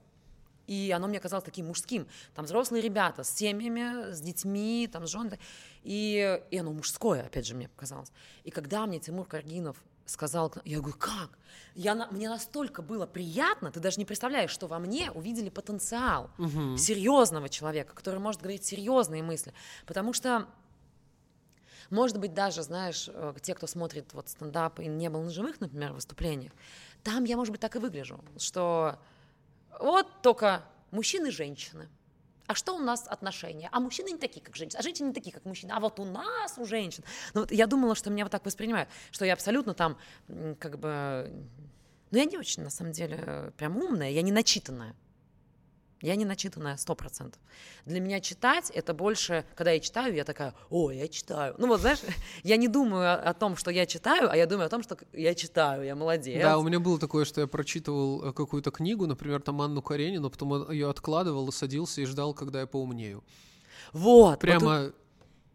и 0.66 0.90
оно 0.90 1.08
мне 1.08 1.20
казалось 1.20 1.44
таким 1.44 1.66
мужским. 1.66 2.06
Там 2.34 2.44
взрослые 2.44 2.82
ребята 2.82 3.24
с 3.24 3.30
семьями, 3.30 4.12
с 4.12 4.20
детьми, 4.20 4.88
там 4.90 5.06
с 5.06 5.10
женами. 5.10 5.38
И, 5.82 6.40
и 6.50 6.58
оно 6.58 6.72
мужское, 6.72 7.22
опять 7.22 7.46
же, 7.46 7.54
мне 7.54 7.68
показалось. 7.68 8.12
И 8.44 8.50
когда 8.50 8.86
мне 8.86 8.98
Тимур 8.98 9.26
Каргинов 9.26 9.82
сказал, 10.06 10.52
я 10.64 10.78
говорю, 10.78 10.96
как? 10.98 11.30
Я, 11.74 11.94
мне 12.10 12.28
настолько 12.28 12.80
было 12.80 13.06
приятно, 13.06 13.70
ты 13.70 13.80
даже 13.80 13.98
не 13.98 14.04
представляешь, 14.04 14.50
что 14.50 14.66
во 14.66 14.78
мне 14.78 15.10
увидели 15.10 15.50
потенциал 15.50 16.30
угу. 16.38 16.76
серьезного 16.76 17.48
человека, 17.48 17.94
который 17.94 18.20
может 18.20 18.40
говорить 18.40 18.64
серьезные 18.64 19.22
мысли. 19.22 19.52
Потому 19.84 20.12
что 20.12 20.46
может 21.90 22.18
быть, 22.18 22.34
даже, 22.34 22.62
знаешь, 22.62 23.08
э, 23.12 23.34
те, 23.42 23.54
кто 23.54 23.68
смотрит 23.68 24.12
вот 24.12 24.28
стендап 24.28 24.80
и 24.80 24.86
не 24.86 25.08
был 25.08 25.22
на 25.22 25.30
живых, 25.30 25.60
например, 25.60 25.92
выступлениях, 25.92 26.52
там 27.04 27.22
я, 27.24 27.36
может 27.36 27.52
быть, 27.52 27.60
так 27.60 27.76
и 27.76 27.78
выгляжу, 27.78 28.24
что 28.38 28.98
вот 29.80 30.06
только 30.22 30.62
мужчины 30.90 31.28
и 31.28 31.30
женщины. 31.30 31.88
А 32.46 32.54
что 32.54 32.76
у 32.76 32.78
нас 32.78 33.06
отношения? 33.08 33.68
А 33.72 33.80
мужчины 33.80 34.10
не 34.10 34.18
такие, 34.18 34.40
как 34.40 34.54
женщины, 34.54 34.78
а 34.78 34.82
женщины 34.82 35.08
не 35.08 35.14
такие, 35.14 35.32
как 35.32 35.44
мужчины. 35.44 35.72
А 35.72 35.80
вот 35.80 35.98
у 35.98 36.04
нас, 36.04 36.54
у 36.58 36.64
женщин. 36.64 37.02
Ну, 37.34 37.40
вот 37.40 37.50
я 37.50 37.66
думала, 37.66 37.94
что 37.96 38.08
меня 38.10 38.24
вот 38.24 38.30
так 38.30 38.44
воспринимают, 38.44 38.88
что 39.10 39.24
я 39.24 39.32
абсолютно 39.32 39.74
там, 39.74 39.98
как 40.58 40.78
бы... 40.78 41.32
Ну, 42.12 42.18
я 42.18 42.24
не 42.24 42.38
очень, 42.38 42.62
на 42.62 42.70
самом 42.70 42.92
деле, 42.92 43.52
прям 43.56 43.76
умная, 43.76 44.10
я 44.10 44.22
не 44.22 44.30
начитанная. 44.30 44.94
Я 46.02 46.14
не 46.16 46.24
начитанная 46.24 46.76
сто 46.76 46.94
процентов. 46.94 47.40
Для 47.86 48.00
меня 48.00 48.20
читать 48.20 48.70
это 48.70 48.92
больше, 48.92 49.46
когда 49.54 49.70
я 49.70 49.80
читаю, 49.80 50.14
я 50.14 50.24
такая, 50.24 50.54
о, 50.68 50.90
я 50.90 51.08
читаю. 51.08 51.54
Ну 51.58 51.68
вот 51.68 51.80
знаешь, 51.80 52.00
я 52.42 52.56
не 52.56 52.68
думаю 52.68 53.14
о, 53.14 53.30
о 53.30 53.34
том, 53.34 53.56
что 53.56 53.70
я 53.70 53.86
читаю, 53.86 54.30
а 54.30 54.36
я 54.36 54.46
думаю 54.46 54.66
о 54.66 54.68
том, 54.68 54.82
что 54.82 54.98
я 55.12 55.34
читаю, 55.34 55.84
я 55.84 55.94
молодец. 55.94 56.42
Да, 56.42 56.58
у 56.58 56.62
меня 56.62 56.80
было 56.80 56.98
такое, 56.98 57.24
что 57.24 57.40
я 57.40 57.46
прочитывал 57.46 58.24
э, 58.24 58.32
какую-то 58.32 58.70
книгу, 58.70 59.06
например, 59.06 59.40
там 59.40 59.62
Анну 59.62 59.80
Каренину, 59.80 60.28
потом 60.28 60.70
ее 60.70 60.90
откладывал, 60.90 61.50
садился 61.50 62.02
и 62.02 62.04
ждал, 62.04 62.34
когда 62.34 62.60
я 62.60 62.66
поумнею. 62.66 63.24
Вот. 63.92 64.40
Прямо. 64.40 64.92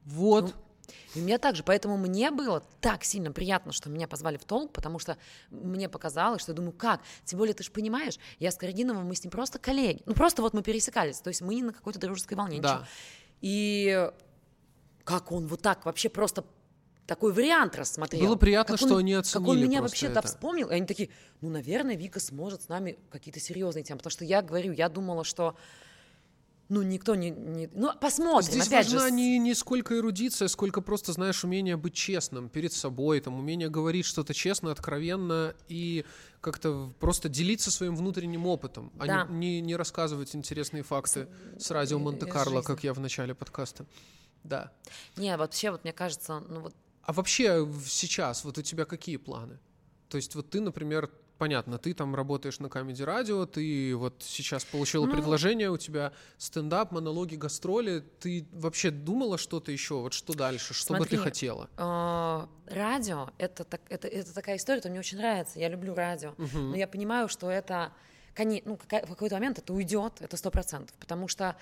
Вот, 0.06 0.44
вот. 0.44 0.46
Ну, 0.46 0.71
и 1.16 1.20
у 1.20 1.24
меня 1.24 1.38
также, 1.38 1.64
поэтому 1.64 1.98
мне 1.98 2.32
было 2.32 2.64
так 2.80 3.04
сильно 3.04 3.32
приятно, 3.32 3.72
что 3.72 3.90
меня 3.90 4.08
позвали 4.08 4.38
в 4.38 4.46
толк, 4.46 4.72
потому 4.74 5.00
что 5.00 5.18
мне 5.50 5.90
показалось, 5.90 6.42
что 6.42 6.52
я 6.52 6.56
думаю, 6.56 6.74
как? 6.74 7.02
Тем 7.26 7.40
более, 7.40 7.54
ты 7.54 7.64
же 7.64 7.72
понимаешь, 7.72 8.18
я 8.40 8.52
с 8.52 8.56
Карагиновым, 8.56 9.06
мы 9.06 9.16
с 9.16 9.24
ним 9.24 9.32
просто 9.32 9.60
коллеги. 9.60 10.02
Ну, 10.06 10.14
просто 10.14 10.42
вот 10.42 10.54
мы 10.54 10.64
пересекались, 10.64 11.20
то 11.20 11.30
есть 11.30 11.42
мы 11.42 11.56
не 11.56 11.64
на 11.64 11.74
какой-то 11.74 12.00
дружеской 12.00 12.38
волне. 12.38 12.60
Да. 12.62 12.74
Ничего. 12.74 12.88
И 13.42 14.12
как 15.04 15.32
он 15.32 15.48
вот 15.48 15.62
так 15.62 15.86
вообще 15.86 16.10
просто 16.10 16.46
такой 17.08 17.34
вариант 17.34 17.76
рассмотрел. 17.76 18.26
Было 18.26 18.36
приятно, 18.36 18.76
как 18.76 18.84
он, 18.84 18.88
что 18.88 18.98
они 18.98 19.14
оценили 19.14 19.46
Как 19.46 19.58
он 19.58 19.62
меня 19.62 19.82
вообще 19.82 20.08
это. 20.08 20.22
вспомнил, 20.22 20.70
и 20.70 20.74
они 20.74 20.86
такие, 20.86 21.10
ну, 21.42 21.50
наверное, 21.50 21.96
Вика 21.96 22.20
сможет 22.20 22.64
с 22.64 22.70
нами 22.70 22.98
какие-то 23.10 23.40
серьезные 23.40 23.84
темы, 23.84 23.98
потому 23.98 24.12
что 24.12 24.24
я 24.24 24.42
говорю, 24.42 24.72
я 24.72 24.88
думала, 24.88 25.24
что 25.24 25.58
ну, 26.72 26.84
никто 26.84 27.16
не... 27.16 27.32
не... 27.32 27.70
Ну, 27.74 27.92
посмотрим, 28.00 28.50
Здесь 28.50 28.68
опять 28.68 28.86
важна 28.86 29.08
же. 29.08 29.12
не, 29.12 29.38
не 29.40 29.54
сколько 29.54 29.98
эрудиция, 29.98 30.48
сколько 30.48 30.80
просто, 30.80 31.12
знаешь, 31.12 31.44
умение 31.44 31.76
быть 31.76 31.94
честным 31.94 32.48
перед 32.48 32.72
собой, 32.72 33.20
там, 33.20 33.38
умение 33.38 33.68
говорить 33.68 34.06
что-то 34.06 34.34
честно, 34.34 34.72
откровенно 34.72 35.54
и 35.68 36.06
как-то 36.40 36.90
просто 37.02 37.28
делиться 37.28 37.72
своим 37.72 37.98
внутренним 37.98 38.48
опытом, 38.48 38.90
да. 38.96 39.24
а 39.24 39.28
не, 39.28 39.38
не, 39.38 39.62
не 39.62 39.76
рассказывать 39.76 40.34
интересные 40.34 40.84
факты 40.84 41.28
с, 41.60 41.66
с 41.66 41.72
радио 41.72 42.00
Монте-Карло, 42.00 42.62
как 42.62 42.86
я 42.86 42.94
в 42.94 43.02
начале 43.02 43.36
подкаста. 43.36 43.86
Да. 44.46 44.72
Не, 45.18 45.36
вообще, 45.36 45.72
вот 45.72 45.84
мне 45.84 45.92
кажется, 45.92 46.40
ну 46.40 46.62
вот... 46.62 46.74
А 47.04 47.12
вообще 47.12 47.68
сейчас 47.86 48.46
вот 48.46 48.58
у 48.58 48.62
тебя 48.62 48.86
какие 48.86 49.18
планы? 49.18 49.60
То 50.08 50.16
есть 50.16 50.36
вот 50.36 50.50
ты, 50.50 50.62
например, 50.62 51.12
понятно, 51.42 51.80
ты 51.80 51.96
там 51.96 52.14
работаешь 52.14 52.60
на 52.60 52.70
Камеди 52.70 53.02
Радио, 53.02 53.48
ты 53.48 53.96
вот 53.96 54.14
сейчас 54.20 54.64
получила 54.64 55.08
ну, 55.08 55.12
предложение, 55.12 55.72
у 55.72 55.78
тебя 55.78 56.14
стендап, 56.38 56.92
монологи, 56.92 57.34
гастроли. 57.34 58.04
Ты 58.20 58.46
вообще 58.52 58.92
думала 58.92 59.40
что-то 59.40 59.72
еще? 59.72 59.96
Вот 59.96 60.14
что 60.14 60.34
дальше? 60.34 60.76
Что 60.76 60.94
смотри, 60.94 61.04
бы 61.04 61.10
ты 61.10 61.18
хотела? 61.18 61.68
Э, 61.78 62.46
радио 62.68 63.32
это, 63.40 63.64
так, 63.64 63.82
это, 63.90 64.08
это 64.08 64.32
такая 64.36 64.58
история, 64.58 64.82
это 64.82 64.90
мне 64.90 65.00
очень 65.00 65.18
нравится. 65.18 65.58
Я 65.58 65.70
люблю 65.70 65.96
радио. 65.96 66.36
Угу. 66.38 66.60
Но 66.60 66.76
я 66.76 66.88
понимаю, 66.88 67.28
что 67.28 67.50
это 67.50 67.92
ну, 68.38 68.78
в 68.78 68.88
какой-то 68.88 69.34
момент 69.34 69.58
это 69.58 69.74
уйдет, 69.74 70.14
это 70.20 70.38
сто 70.38 70.52
процентов. 70.52 70.96
Потому 71.00 71.28
что 71.28 71.56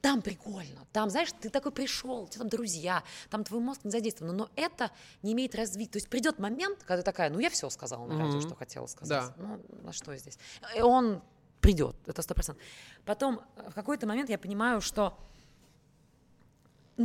там 0.00 0.22
прикольно, 0.22 0.86
там, 0.92 1.10
знаешь, 1.10 1.28
ты 1.40 1.50
такой 1.50 1.72
пришел, 1.72 2.22
у 2.22 2.28
тебя 2.28 2.40
там 2.40 2.48
друзья, 2.48 3.02
там 3.28 3.44
твой 3.44 3.60
мозг 3.60 3.84
не 3.84 3.90
задействован, 3.90 4.36
но 4.36 4.50
это 4.56 4.90
не 5.22 5.32
имеет 5.32 5.54
развития. 5.54 5.92
То 5.92 5.96
есть 5.98 6.08
придет 6.08 6.38
момент, 6.38 6.78
когда 6.80 6.98
ты 6.98 7.02
такая, 7.02 7.30
ну 7.30 7.38
я 7.38 7.50
все 7.50 7.68
сказала 7.70 8.06
на 8.06 8.18
радио, 8.18 8.38
mm-hmm. 8.38 8.46
что 8.46 8.54
хотела 8.54 8.86
сказать. 8.86 9.28
Да. 9.28 9.34
Ну, 9.36 9.60
на 9.82 9.92
что 9.92 10.16
здесь? 10.16 10.38
И 10.76 10.80
он 10.80 11.22
придет, 11.60 11.96
это 12.06 12.22
сто 12.22 12.34
процентов. 12.34 12.62
Потом 13.04 13.40
в 13.68 13.74
какой-то 13.74 14.06
момент 14.06 14.30
я 14.30 14.38
понимаю, 14.38 14.80
что 14.80 15.18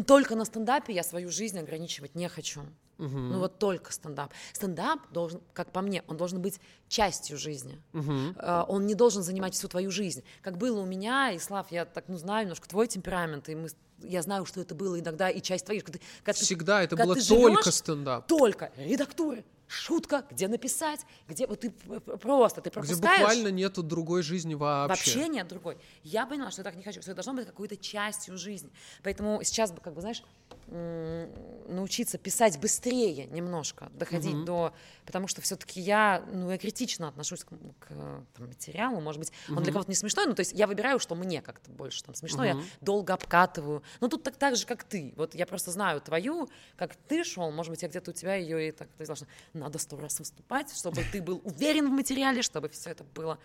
только 0.07 0.35
на 0.35 0.45
стендапе 0.45 0.93
я 0.93 1.03
свою 1.03 1.29
жизнь 1.29 1.59
ограничивать 1.59 2.15
не 2.15 2.27
хочу. 2.29 2.61
Угу. 2.97 3.17
Ну 3.17 3.39
вот 3.39 3.59
только 3.59 3.91
стендап. 3.91 4.33
Стендап 4.53 4.99
должен, 5.11 5.41
как 5.53 5.71
по 5.71 5.81
мне, 5.81 6.03
он 6.07 6.17
должен 6.17 6.41
быть 6.41 6.59
частью 6.87 7.37
жизни. 7.37 7.81
Угу. 7.93 8.11
Uh, 8.11 8.65
он 8.67 8.85
не 8.85 8.95
должен 8.95 9.23
занимать 9.23 9.53
всю 9.53 9.67
твою 9.67 9.91
жизнь. 9.91 10.23
Как 10.41 10.57
было 10.57 10.79
у 10.81 10.85
меня, 10.85 11.31
и 11.31 11.39
Слав, 11.39 11.71
я 11.71 11.85
так 11.85 12.05
ну 12.07 12.17
знаю 12.17 12.45
немножко 12.45 12.67
твой 12.67 12.87
темперамент, 12.87 13.49
и 13.49 13.55
мы, 13.55 13.69
я 14.07 14.21
знаю, 14.21 14.45
что 14.45 14.61
это 14.61 14.75
было 14.75 14.99
иногда 14.99 15.29
и 15.29 15.41
часть 15.41 15.65
твоей. 15.65 15.81
Когда, 15.81 15.99
когда 16.23 16.39
Всегда 16.39 16.79
ты, 16.79 16.85
это 16.85 16.95
когда 16.95 17.13
было 17.13 17.15
только 17.15 17.63
живешь, 17.63 17.75
стендап. 17.75 18.27
Только 18.27 18.71
редактуры, 18.77 19.43
шутка, 19.67 20.25
где 20.29 20.47
написать, 20.47 21.01
где 21.27 21.47
вот 21.47 21.59
ты 21.61 21.71
просто 21.71 22.61
ты 22.61 22.69
пропускаешь. 22.69 22.99
Где 22.99 23.23
буквально 23.23 23.47
нету 23.49 23.83
другой 23.83 24.21
жизни 24.23 24.53
вообще. 24.53 24.89
Вообще 24.89 25.29
нет 25.29 25.47
другой. 25.47 25.77
Я 26.03 26.25
поняла, 26.25 26.51
что 26.51 26.61
я 26.61 26.63
так 26.63 26.75
не 26.75 26.83
хочу, 26.83 27.01
что 27.01 27.11
это 27.11 27.23
должно 27.23 27.33
быть 27.33 27.45
какой-то 27.45 27.77
частью 27.77 28.37
жизни. 28.37 28.71
Поэтому 29.03 29.43
сейчас 29.43 29.71
бы, 29.71 29.81
как 29.81 29.93
бы, 29.93 30.01
знаешь, 30.01 30.23
научиться 30.67 32.17
писать 32.17 32.59
быстрее 32.59 33.27
немножко, 33.27 33.89
доходить 33.93 34.33
угу. 34.33 34.45
до, 34.45 34.73
потому 35.05 35.27
что 35.27 35.41
все-таки 35.41 35.79
я, 35.79 36.23
ну, 36.31 36.49
я 36.49 36.57
критично 36.57 37.07
отношусь 37.07 37.43
к, 37.43 37.49
к 37.49 37.87
там, 38.33 38.47
материалу, 38.47 38.99
может 38.99 39.19
быть, 39.19 39.31
угу. 39.47 39.57
он 39.57 39.63
для 39.63 39.71
кого-то 39.71 39.91
не 39.91 39.95
смешной, 39.95 40.25
ну, 40.25 40.33
то 40.33 40.41
есть 40.41 40.53
я 40.53 40.65
выбираю, 40.65 40.99
что 40.99 41.13
мне 41.13 41.41
как-то 41.41 41.69
больше 41.69 42.03
там 42.03 42.15
смешно, 42.15 42.39
угу. 42.39 42.45
я 42.45 42.63
долго 42.81 43.13
обкатываю, 43.13 43.83
но 44.01 44.07
тут 44.07 44.23
так, 44.23 44.35
так 44.35 44.55
же, 44.55 44.65
как 44.65 44.83
ты, 44.83 45.13
вот 45.15 45.35
я 45.35 45.45
просто 45.45 45.71
знаю 45.71 46.01
твою, 46.01 46.49
как 46.75 46.95
ты 46.95 47.23
шел, 47.23 47.51
может 47.51 47.71
быть, 47.71 47.81
я 47.81 47.87
где-то 47.87 48.11
у 48.11 48.13
тебя 48.13 48.35
ее 48.35 48.69
и 48.69 48.71
так, 48.71 48.87
должна, 48.97 49.27
надо 49.53 49.79
сто 49.79 49.97
раз 49.97 50.19
выступать, 50.19 50.75
чтобы 50.75 51.01
ты 51.11 51.21
был 51.21 51.41
уверен 51.43 51.87
в 51.87 51.91
материале, 51.91 52.41
чтобы 52.41 52.69
все 52.69 52.91
это 52.91 53.03
было 53.03 53.39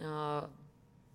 а, 0.00 0.50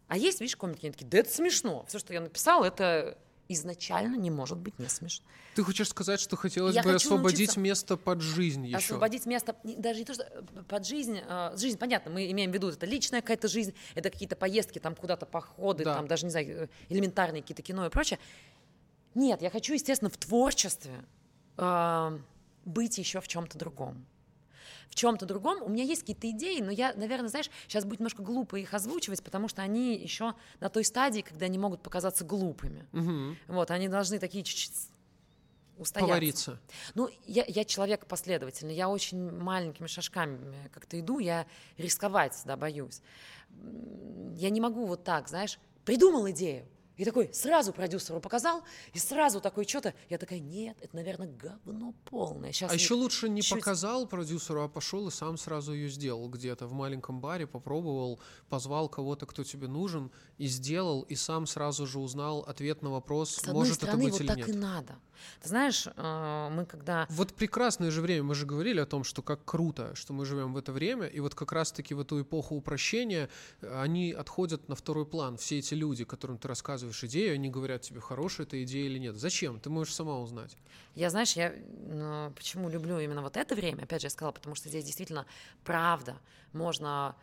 а 0.07 0.17
есть, 0.17 0.41
видишь, 0.41 0.55
комики, 0.55 0.89
такие, 0.91 1.05
да 1.05 1.19
это 1.19 1.29
смешно. 1.29 1.85
Все, 1.87 1.99
что 1.99 2.13
я 2.13 2.21
написал, 2.21 2.63
это 2.63 3.17
изначально 3.49 4.15
не 4.15 4.29
может 4.29 4.59
быть 4.59 4.77
не 4.77 4.87
смешно. 4.87 5.25
Ты 5.55 5.63
хочешь 5.63 5.89
сказать, 5.89 6.19
что 6.19 6.37
хотелось 6.37 6.75
я 6.75 6.83
бы 6.83 6.93
освободить 6.93 7.39
научиться... 7.39 7.59
место 7.59 7.97
под 7.97 8.21
жизнь 8.21 8.67
еще? 8.67 8.77
Освободить 8.77 9.25
место, 9.25 9.55
даже 9.63 9.99
не 9.99 10.05
то, 10.05 10.13
что 10.13 10.23
под 10.67 10.85
жизнь, 10.85 11.19
э, 11.27 11.57
жизнь, 11.57 11.77
понятно, 11.77 12.11
мы 12.11 12.31
имеем 12.31 12.51
в 12.51 12.53
виду, 12.53 12.69
это 12.69 12.85
личная 12.85 13.21
какая-то 13.21 13.47
жизнь, 13.47 13.73
это 13.95 14.11
какие-то 14.11 14.35
поездки, 14.35 14.77
там 14.77 14.95
куда-то 14.95 15.25
походы, 15.25 15.83
да. 15.83 15.95
там 15.95 16.07
даже, 16.07 16.25
не 16.25 16.31
знаю, 16.31 16.47
э, 16.47 16.67
элементарные 16.89 17.41
какие-то 17.41 17.63
кино 17.63 17.87
и 17.87 17.89
прочее. 17.89 18.19
Нет, 19.15 19.41
я 19.41 19.49
хочу, 19.49 19.73
естественно, 19.73 20.11
в 20.11 20.17
творчестве 20.17 21.03
э, 21.57 22.19
быть 22.65 22.99
еще 22.99 23.19
в 23.19 23.27
чем-то 23.27 23.57
другом 23.57 24.05
в 24.89 24.95
чем-то 24.95 25.25
другом. 25.25 25.61
У 25.61 25.69
меня 25.69 25.83
есть 25.83 26.01
какие-то 26.01 26.29
идеи, 26.31 26.61
но 26.61 26.71
я, 26.71 26.93
наверное, 26.93 27.29
знаешь, 27.29 27.49
сейчас 27.67 27.85
будет 27.85 27.99
немножко 27.99 28.21
глупо 28.21 28.57
их 28.57 28.73
озвучивать, 28.73 29.23
потому 29.23 29.47
что 29.47 29.61
они 29.61 29.95
еще 29.95 30.33
на 30.59 30.69
той 30.69 30.83
стадии, 30.83 31.21
когда 31.21 31.45
они 31.45 31.57
могут 31.57 31.81
показаться 31.81 32.25
глупыми. 32.25 32.87
Угу. 32.93 33.55
Вот, 33.55 33.71
они 33.71 33.87
должны 33.87 34.19
такие 34.19 34.43
чуть-чуть 34.43 34.73
устояться. 35.77 36.07
Повариться. 36.07 36.59
Ну, 36.95 37.09
я, 37.25 37.45
я 37.47 37.63
человек 37.63 38.05
последовательный, 38.05 38.75
я 38.75 38.89
очень 38.89 39.31
маленькими 39.31 39.87
шажками 39.87 40.69
как-то 40.73 40.99
иду, 40.99 41.19
я 41.19 41.45
рисковать, 41.77 42.37
да, 42.45 42.57
боюсь. 42.57 43.01
Я 44.35 44.49
не 44.49 44.59
могу 44.59 44.85
вот 44.85 45.03
так, 45.03 45.29
знаешь, 45.29 45.59
придумал 45.85 46.29
идею, 46.31 46.67
и 46.99 47.05
такой 47.05 47.33
сразу 47.33 47.71
продюсеру 47.71 48.19
показал, 48.19 48.61
и 48.91 48.99
сразу 48.99 49.39
такой 49.39 49.65
что-то. 49.65 49.93
Я 50.09 50.17
такая, 50.17 50.39
нет, 50.39 50.75
это, 50.81 50.97
наверное, 50.97 51.29
говно 51.29 51.93
полное. 52.03 52.51
Сейчас 52.51 52.71
а 52.71 52.73
еще 52.73 52.93
лучше 52.93 53.29
не 53.29 53.41
чуть... 53.41 53.57
показал 53.57 54.05
продюсеру, 54.05 54.63
а 54.63 54.67
пошел 54.67 55.07
и 55.07 55.11
сам 55.11 55.37
сразу 55.37 55.71
ее 55.71 55.87
сделал 55.87 56.27
где-то 56.27 56.67
в 56.67 56.73
маленьком 56.73 57.21
баре, 57.21 57.47
попробовал, 57.47 58.19
позвал 58.49 58.89
кого-то, 58.89 59.25
кто 59.25 59.45
тебе 59.45 59.69
нужен, 59.69 60.11
и 60.37 60.47
сделал, 60.47 61.03
и 61.03 61.15
сам 61.15 61.47
сразу 61.47 61.87
же 61.87 61.99
узнал 61.99 62.41
ответ 62.41 62.81
на 62.81 62.89
вопрос, 62.89 63.33
С 63.33 63.47
может 63.47 63.75
стороны, 63.75 64.01
это 64.01 64.03
быть 64.03 64.11
вот 64.11 64.21
или 64.21 64.27
так 64.27 64.37
нет. 64.37 64.49
и 64.49 64.53
надо. 64.53 64.99
Ты 65.41 65.49
знаешь, 65.49 65.87
э, 65.87 66.49
мы 66.51 66.65
когда... 66.65 67.05
Вот 67.09 67.33
прекрасное 67.33 67.91
же 67.91 68.01
время, 68.01 68.23
мы 68.23 68.35
же 68.35 68.45
говорили 68.45 68.79
о 68.79 68.85
том, 68.85 69.03
что 69.03 69.21
как 69.21 69.43
круто, 69.45 69.95
что 69.95 70.13
мы 70.13 70.25
живем 70.25 70.53
в 70.53 70.57
это 70.57 70.71
время, 70.71 71.07
и 71.07 71.19
вот 71.19 71.35
как 71.35 71.51
раз-таки 71.51 71.93
в 71.93 71.99
эту 71.99 72.21
эпоху 72.21 72.55
упрощения 72.55 73.29
э, 73.61 73.81
они 73.81 74.11
отходят 74.11 74.67
на 74.67 74.75
второй 74.75 75.05
план. 75.05 75.37
Все 75.37 75.59
эти 75.59 75.73
люди, 75.73 76.03
которым 76.03 76.37
ты 76.37 76.47
рассказываешь 76.47 76.88
идею, 77.03 77.35
они 77.35 77.49
говорят 77.49 77.81
тебе, 77.81 77.99
хорошая 77.99 78.45
эта 78.45 78.61
идея 78.63 78.85
или 78.85 78.99
нет. 78.99 79.15
Зачем? 79.15 79.59
Ты 79.59 79.69
можешь 79.69 79.93
сама 79.93 80.19
узнать. 80.19 80.55
Я, 80.95 81.09
знаешь, 81.09 81.33
я 81.33 81.53
ну, 81.87 82.31
почему 82.35 82.69
люблю 82.69 82.99
именно 82.99 83.21
вот 83.21 83.37
это 83.37 83.55
время, 83.55 83.83
опять 83.83 84.01
же, 84.01 84.07
я 84.07 84.09
сказала, 84.11 84.31
потому 84.31 84.55
что 84.55 84.69
здесь 84.69 84.85
действительно 84.85 85.25
правда, 85.63 86.17
можно 86.53 87.15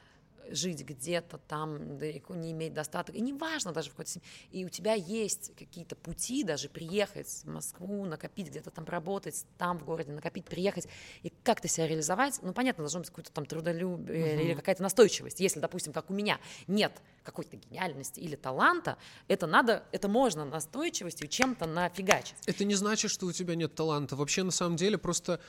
жить 0.51 0.85
где-то 0.85 1.39
там, 1.39 1.99
далеко 1.99 2.35
не 2.35 2.53
иметь 2.53 2.75
достаток, 2.75 3.15
и 3.15 3.21
неважно 3.21 3.73
даже 3.73 3.89
в 3.89 3.93
какой-то 3.93 4.11
семье, 4.13 4.27
и 4.51 4.65
у 4.65 4.69
тебя 4.69 4.95
есть 4.95 5.53
какие-то 5.57 5.97
пути 5.97 6.45
даже 6.45 6.69
приехать 6.69 7.29
в 7.29 7.49
Москву, 7.49 8.05
накопить 8.05 8.49
где-то 8.49 8.71
там 8.71 8.85
работать, 8.85 9.45
там 9.59 9.79
в 9.79 9.85
городе 9.85 10.13
накопить, 10.13 10.45
приехать, 10.45 10.89
и 11.23 11.33
как-то 11.43 11.69
себя 11.69 11.87
реализовать, 11.87 12.41
ну, 12.43 12.53
понятно, 12.53 12.83
должно 12.83 13.01
быть 13.01 13.09
какое-то 13.11 13.33
там 13.33 13.47
трудолюбие 13.47 14.37
uh-huh. 14.37 14.43
или 14.43 14.55
какая-то 14.55 14.83
настойчивость, 14.83 15.41
если, 15.41 15.61
допустим, 15.61 15.93
как 15.93 16.11
у 16.11 16.15
меня, 16.15 16.39
нет 16.67 16.93
какой-то 17.23 17.57
гениальности 17.57 18.21
или 18.21 18.37
таланта, 18.37 18.97
это 19.29 19.47
надо, 19.47 19.83
это 19.93 20.09
можно 20.09 20.45
настойчивостью 20.45 21.29
чем-то 21.29 21.67
нафигачить. 21.67 22.37
Это 22.47 22.65
не 22.65 22.75
значит, 22.75 23.11
что 23.11 23.27
у 23.27 23.33
тебя 23.33 23.57
нет 23.57 23.75
таланта, 23.75 24.17
вообще 24.17 24.45
на 24.45 24.53
самом 24.53 24.77
деле 24.77 24.97
просто 24.97 25.41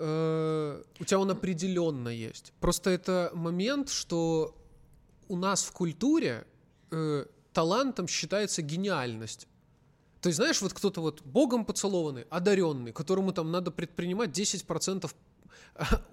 Э, 0.00 0.82
у 0.98 1.04
тебя 1.04 1.18
он 1.18 1.30
определенно 1.30 2.08
есть. 2.08 2.52
Просто 2.60 2.90
это 2.90 3.30
момент, 3.34 3.90
что 3.90 4.56
у 5.28 5.36
нас 5.36 5.62
в 5.62 5.72
культуре 5.72 6.46
э, 6.90 7.26
талантом 7.52 8.08
считается 8.08 8.62
гениальность. 8.62 9.46
То 10.22 10.28
есть, 10.28 10.36
знаешь, 10.36 10.60
вот 10.62 10.72
кто-то 10.72 11.00
вот 11.02 11.22
богом 11.22 11.64
поцелованный, 11.64 12.26
одаренный, 12.30 12.92
которому 12.92 13.32
там 13.32 13.50
надо 13.50 13.70
предпринимать 13.70 14.30
10% 14.30 15.10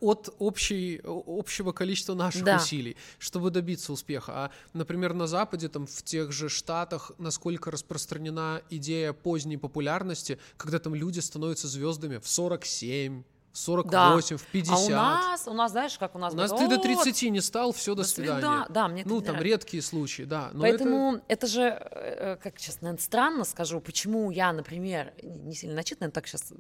от 0.02 0.36
общей, 0.40 1.02
общего 1.04 1.72
количества 1.72 2.14
наших 2.14 2.44
да. 2.44 2.58
усилий, 2.58 2.96
чтобы 3.20 3.50
добиться 3.50 3.92
успеха. 3.94 4.32
А, 4.36 4.52
например, 4.74 5.14
на 5.14 5.28
Западе, 5.28 5.70
там, 5.70 5.88
в 5.88 6.04
тех 6.04 6.32
же 6.32 6.50
Штатах, 6.50 7.12
насколько 7.18 7.72
распространена 7.72 8.62
идея 8.70 9.14
поздней 9.14 9.58
популярности, 9.58 10.40
когда 10.58 10.80
там 10.80 10.96
люди 10.96 11.20
становятся 11.20 11.68
звездами 11.68 12.18
в 12.18 12.28
47, 12.28 13.24
48, 13.58 14.38
да. 14.38 14.44
в 14.44 14.46
50. 14.48 14.78
А 14.78 14.80
у 14.80 14.90
нас, 14.90 15.48
у 15.48 15.54
нас, 15.54 15.72
знаешь, 15.72 15.98
как 15.98 16.16
у 16.16 16.20
нас... 16.20 16.34
У 16.34 16.38
нас 16.38 16.52
ты 16.52 16.68
до 16.68 16.78
30 16.78 17.24
не 17.32 17.42
стал, 17.42 17.74
все, 17.74 17.96
до, 17.96 18.04
до 18.04 18.08
свидания. 18.08 18.42
Да, 18.42 18.68
да, 18.70 18.88
мне 18.88 19.04
Ну, 19.06 19.22
там 19.22 19.42
редкие 19.42 19.82
случаи, 19.82 20.24
да. 20.24 20.50
Но 20.54 20.62
Поэтому 20.62 21.16
это... 21.16 21.24
это 21.28 21.48
же, 21.48 21.62
э, 21.62 22.38
как 22.38 22.60
сейчас, 22.60 22.82
наверное, 22.82 23.02
странно 23.02 23.44
скажу, 23.44 23.80
почему 23.80 24.30
я, 24.32 24.54
например, 24.54 25.14
не 25.24 25.56
сильно 25.56 25.76
начитанная, 25.76 26.12
так 26.12 26.28
сейчас 26.28 26.54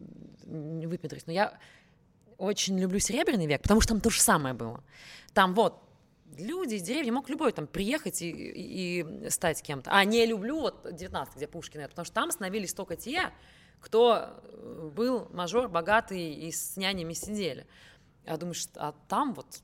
не 0.46 0.88
выпендрюсь, 0.88 1.28
но 1.28 1.34
я 1.34 1.58
очень 2.38 2.80
люблю 2.80 3.00
Серебряный 3.00 3.46
век, 3.46 3.62
потому 3.62 3.82
что 3.82 3.94
там 3.94 4.02
то 4.02 4.10
же 4.10 4.22
самое 4.22 4.56
было. 4.56 4.84
Там 5.34 5.54
вот 5.54 5.80
люди 6.38 6.76
из 6.76 6.84
деревни 6.84 7.12
мог 7.12 7.30
любой 7.30 7.52
там 7.52 7.68
приехать 7.68 8.22
и, 8.22 8.30
и, 8.30 9.02
и 9.02 9.30
стать 9.30 9.62
кем-то. 9.62 9.92
А 9.92 10.04
не 10.04 10.26
люблю 10.26 10.60
вот 10.60 10.96
19, 10.96 11.36
где 11.36 11.48
Пушкин, 11.48 11.84
потому 11.88 12.06
что 12.06 12.14
там 12.14 12.32
становились 12.32 12.74
только 12.74 12.96
те, 12.96 13.32
кто 13.80 14.40
э, 14.42 14.90
был 14.94 15.28
мажор, 15.32 15.70
богатый 15.70 16.34
и 16.34 16.52
с 16.52 16.78
нянями 16.78 17.14
сидели. 17.14 17.68
Думаю, 18.26 18.54
что 18.54 18.88
а 18.88 18.96
там 19.08 19.34
вот 19.34 19.62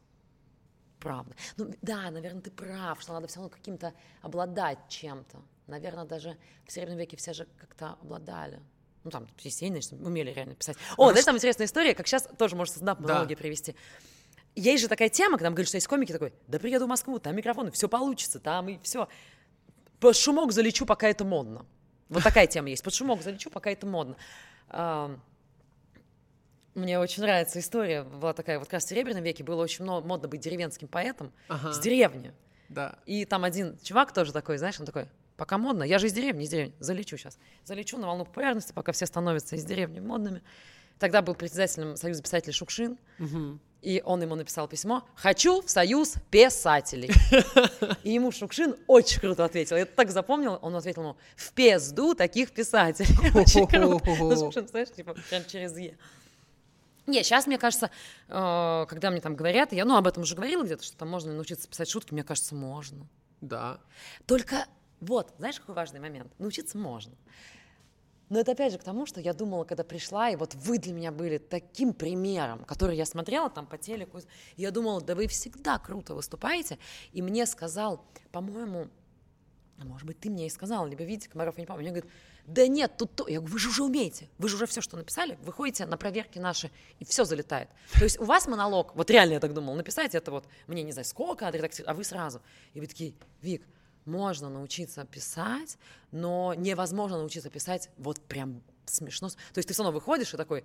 правда. 0.99 1.35
Ну 1.57 1.73
да, 1.81 2.09
наверное, 2.11 2.41
ты 2.41 2.49
прав, 2.49 3.01
что 3.01 3.13
надо 3.13 3.27
все 3.27 3.39
равно 3.39 3.49
каким-то 3.49 3.93
обладать 4.21 4.79
чем-то. 4.87 5.37
Наверное, 5.67 6.05
даже 6.05 6.37
в 6.65 6.71
Среднем 6.71 6.97
веке 6.97 7.17
все 7.17 7.33
же 7.33 7.47
как-то 7.57 7.97
обладали. 8.01 8.61
Ну, 9.03 9.11
там, 9.11 9.27
естественно, 9.39 10.05
умели 10.05 10.31
реально 10.31 10.55
писать. 10.55 10.77
О, 10.97 11.09
знаешь, 11.09 11.25
там 11.25 11.35
интересная 11.35 11.67
история, 11.67 11.93
как 11.93 12.07
сейчас 12.07 12.27
тоже 12.37 12.55
можно 12.55 12.73
стендап 12.73 13.01
да. 13.01 13.25
привести. 13.25 13.75
Есть 14.55 14.83
же 14.83 14.87
такая 14.87 15.09
тема, 15.09 15.37
когда 15.37 15.49
мы 15.49 15.55
говорим, 15.55 15.67
что 15.67 15.77
есть 15.77 15.87
комики 15.87 16.11
такой, 16.11 16.33
да 16.47 16.59
приеду 16.59 16.85
в 16.85 16.89
Москву, 16.89 17.19
там 17.19 17.35
микрофоны, 17.35 17.71
все 17.71 17.89
получится, 17.89 18.39
там 18.39 18.69
и 18.69 18.79
все. 18.83 19.07
Шумок 20.13 20.51
залечу, 20.51 20.85
пока 20.85 21.09
это 21.09 21.25
модно. 21.25 21.65
Вот 22.13 22.23
такая 22.23 22.47
тема 22.47 22.69
есть. 22.69 22.83
Под 22.83 22.93
шумок 22.93 23.21
залечу, 23.21 23.49
пока 23.49 23.71
это 23.71 23.85
модно. 23.85 24.15
Мне 26.75 26.97
очень 26.99 27.21
нравится 27.21 27.59
история. 27.59 28.03
Была 28.03 28.33
такая, 28.33 28.57
вот 28.57 28.67
как 28.67 28.73
раз 28.73 28.85
в 28.85 28.89
Серебряном 28.89 29.23
веке 29.23 29.43
было 29.43 29.61
очень 29.61 29.85
модно 29.85 30.27
быть 30.27 30.41
деревенским 30.41 30.87
поэтом 30.87 31.31
ага. 31.47 31.71
с 31.71 31.79
деревни. 31.79 32.33
Да. 32.69 32.97
И 33.05 33.25
там 33.25 33.43
один 33.43 33.77
чувак 33.83 34.13
тоже 34.13 34.33
такой, 34.33 34.57
знаешь, 34.57 34.79
он 34.79 34.85
такой, 34.85 35.07
пока 35.37 35.59
модно, 35.59 35.83
я 35.83 35.99
же 35.99 36.07
из 36.07 36.13
деревни, 36.13 36.43
из 36.45 36.49
деревни, 36.49 36.73
залечу 36.79 37.17
сейчас. 37.17 37.37
Залечу 37.63 37.97
на 37.97 38.07
волну 38.07 38.25
популярности, 38.25 38.73
пока 38.73 38.91
все 38.91 39.05
становятся 39.05 39.55
из 39.55 39.63
деревни 39.65 39.99
модными. 39.99 40.41
Тогда 40.97 41.21
был 41.21 41.35
председателем 41.35 41.95
Союза 41.95 42.23
писателей 42.23 42.53
Шукшин. 42.53 42.97
Угу. 43.19 43.59
И 43.83 44.01
он 44.05 44.21
ему 44.21 44.35
написал 44.35 44.69
письмо 44.69 45.03
«Хочу 45.13 45.61
в 45.61 45.69
союз 45.69 46.15
писателей». 46.31 47.11
И 48.03 48.11
ему 48.11 48.31
Шукшин 48.31 48.77
очень 48.87 49.19
круто 49.19 49.43
ответил. 49.43 49.75
Я 49.75 49.85
так 49.85 50.09
запомнила. 50.09 50.55
Он 50.55 50.73
ответил 50.73 51.01
ему 51.01 51.17
«В 51.35 51.51
пизду 51.51 52.15
таких 52.15 52.51
писателей». 52.51 53.13
Очень 53.35 53.67
круто. 53.67 54.15
Ну, 54.17 54.35
Шукшин, 54.37 54.69
знаешь, 54.69 54.89
типа 54.89 55.15
прям 55.29 55.43
через 55.45 55.77
«е». 55.77 55.97
Не, 57.07 57.23
сейчас, 57.23 57.45
мне 57.45 57.57
кажется, 57.57 57.91
э, 58.29 58.85
когда 58.87 59.11
мне 59.11 59.19
там 59.19 59.35
говорят, 59.35 59.73
я, 59.73 59.83
ну, 59.83 59.97
об 59.97 60.07
этом 60.07 60.23
уже 60.23 60.35
говорила 60.35 60.63
где-то, 60.63 60.85
что 60.85 60.95
там 60.95 61.09
можно 61.09 61.33
научиться 61.33 61.67
писать 61.67 61.89
шутки, 61.89 62.13
мне 62.13 62.23
кажется, 62.23 62.55
можно. 62.55 63.05
Да. 63.41 63.79
Только 64.25 64.65
вот, 65.01 65.33
знаешь, 65.37 65.59
какой 65.59 65.75
важный 65.75 65.99
момент? 65.99 66.31
Научиться 66.39 66.77
можно. 66.77 67.13
Но 68.33 68.39
это 68.39 68.53
опять 68.53 68.71
же 68.71 68.79
к 68.79 68.83
тому, 68.83 69.05
что 69.05 69.21
я 69.21 69.31
думала, 69.31 69.63
когда 69.63 69.83
пришла, 69.83 70.31
и 70.31 70.35
вот 70.35 70.55
вы 70.55 70.79
для 70.79 70.91
меня 70.91 71.11
были 71.11 71.37
таким 71.37 71.93
примером, 71.93 72.65
который 72.65 72.97
я 72.97 73.05
смотрела 73.05 73.47
там 73.47 73.67
по 73.67 73.77
телеку. 73.77 74.21
Я 74.57 74.71
думала, 74.71 75.01
да 75.01 75.13
вы 75.13 75.27
всегда 75.27 75.77
круто 75.77 76.15
выступаете. 76.15 76.79
И 77.11 77.21
мне 77.21 77.45
сказал, 77.45 78.03
по-моему, 78.31 78.87
а 79.77 79.85
может 79.85 80.07
быть, 80.07 80.19
ты 80.19 80.31
мне 80.31 80.47
и 80.47 80.49
сказал, 80.49 80.87
либо 80.87 81.03
Витя 81.03 81.27
Комаров, 81.27 81.57
я 81.57 81.61
не 81.61 81.67
помню, 81.67 81.83
мне 81.83 81.91
говорит, 81.91 82.11
да 82.47 82.65
нет, 82.65 82.97
тут 82.97 83.15
то. 83.15 83.27
Я 83.27 83.37
говорю, 83.37 83.53
вы 83.53 83.59
же 83.59 83.69
уже 83.69 83.83
умеете, 83.83 84.27
вы 84.39 84.49
же 84.49 84.55
уже 84.55 84.65
все, 84.65 84.81
что 84.81 84.97
написали, 84.97 85.37
вы 85.43 85.53
ходите 85.53 85.85
на 85.85 85.97
проверки 85.97 86.39
наши, 86.39 86.71
и 86.97 87.05
все 87.05 87.25
залетает. 87.25 87.69
То 87.99 88.03
есть 88.03 88.19
у 88.19 88.23
вас 88.23 88.47
монолог, 88.47 88.95
вот 88.95 89.11
реально 89.11 89.33
я 89.33 89.41
так 89.41 89.53
думала, 89.53 89.75
написать 89.75 90.15
это 90.15 90.31
вот, 90.31 90.47
мне 90.65 90.81
не 90.81 90.91
знаю, 90.91 91.05
сколько 91.05 91.47
а 91.47 91.93
вы 91.93 92.03
сразу. 92.03 92.41
И 92.73 92.79
вы 92.79 92.87
такие, 92.87 93.13
Вик, 93.43 93.61
можно 94.05 94.49
научиться 94.49 95.05
писать, 95.05 95.77
но 96.11 96.53
невозможно 96.53 97.17
научиться 97.17 97.49
писать 97.49 97.89
вот 97.97 98.19
прям 98.21 98.61
смешно. 98.85 99.29
То 99.29 99.57
есть 99.57 99.67
ты 99.67 99.73
все 99.73 99.83
равно 99.83 99.97
выходишь 99.97 100.33
и 100.33 100.37
такой, 100.37 100.63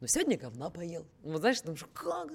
ну 0.00 0.06
сегодня 0.06 0.36
говна 0.36 0.70
поел. 0.70 1.06
Вот 1.22 1.40
знаешь, 1.40 1.60
ты 1.60 1.66
думаешь, 1.66 1.86
как? 1.92 2.28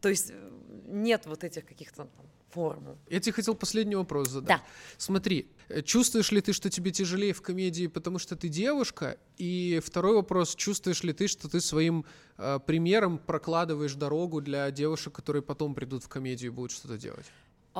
То 0.00 0.08
есть 0.08 0.30
э, 0.30 0.50
нет 0.86 1.26
вот 1.26 1.44
этих 1.44 1.66
каких-то 1.66 2.04
там 2.04 2.26
формул. 2.50 2.96
Я 3.08 3.20
тебе 3.20 3.32
хотел 3.32 3.54
последний 3.54 3.96
вопрос 3.96 4.28
задать. 4.28 4.48
Да. 4.48 4.62
Смотри, 4.96 5.50
э, 5.68 5.82
чувствуешь 5.82 6.32
ли 6.32 6.40
ты, 6.40 6.52
что 6.52 6.70
тебе 6.70 6.90
тяжелее 6.90 7.32
в 7.32 7.42
комедии, 7.42 7.86
потому 7.86 8.18
что 8.18 8.36
ты 8.36 8.48
девушка? 8.48 9.18
И 9.36 9.80
второй 9.84 10.14
вопрос, 10.14 10.54
чувствуешь 10.54 11.02
ли 11.02 11.12
ты, 11.12 11.28
что 11.28 11.48
ты 11.48 11.60
своим 11.60 12.04
э, 12.36 12.58
примером 12.66 13.18
прокладываешь 13.18 13.94
дорогу 13.94 14.40
для 14.40 14.70
девушек, 14.70 15.12
которые 15.12 15.42
потом 15.42 15.74
придут 15.74 16.04
в 16.04 16.08
комедию 16.08 16.52
и 16.52 16.54
будут 16.54 16.72
что-то 16.72 16.96
делать? 16.96 17.26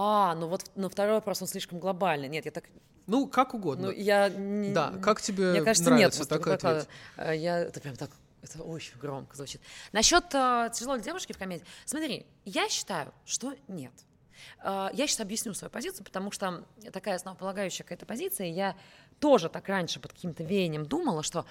А, 0.01 0.37
ну 0.37 0.47
вот, 0.47 0.70
но 0.77 0.89
второй 0.89 1.15
вопрос, 1.15 1.43
он 1.43 1.49
слишком 1.49 1.81
глобальный. 1.81 2.29
Нет, 2.29 2.45
я 2.45 2.53
так... 2.53 2.66
Ну, 3.09 3.27
как 3.27 3.53
угодно. 3.53 3.89
Ну, 3.89 3.93
я... 3.93 4.31
Да, 4.31 4.95
как 5.03 5.20
тебе 5.20 5.51
Мне 5.51 5.62
кажется, 5.62 5.91
нравится, 5.91 6.20
нет, 6.20 6.29
так 6.29 6.47
и 6.47 6.51
ответь. 6.53 6.89
Э, 7.16 7.37
я... 7.37 7.59
Это 7.59 7.81
прям 7.81 7.97
так... 7.97 8.11
Это 8.43 8.62
очень 8.62 8.97
громко 8.97 9.37
звучит. 9.37 9.61
Насчет 9.91 10.33
uh, 10.33 10.73
тяжело 10.73 10.95
для 10.95 11.03
девушки 11.03 11.33
в 11.33 11.39
комедии. 11.39 11.65
Смотри, 11.85 12.27
я 12.45 12.69
считаю, 12.69 13.12
что 13.25 13.55
нет. 13.66 13.91
Uh, 14.65 14.91
я 14.95 15.09
сейчас 15.09 15.19
объясню 15.19 15.53
свою 15.55 15.73
позицию, 15.73 16.05
потому 16.05 16.31
что 16.31 16.65
такая 16.93 17.16
основополагающая 17.16 17.83
какая-то 17.83 18.07
позиция. 18.07 18.47
Я 18.47 18.77
тоже 19.19 19.49
так 19.49 19.66
раньше 19.69 19.99
под 19.99 20.12
каким-то 20.12 20.45
веянием 20.45 20.87
думала, 20.87 21.25
что 21.25 21.45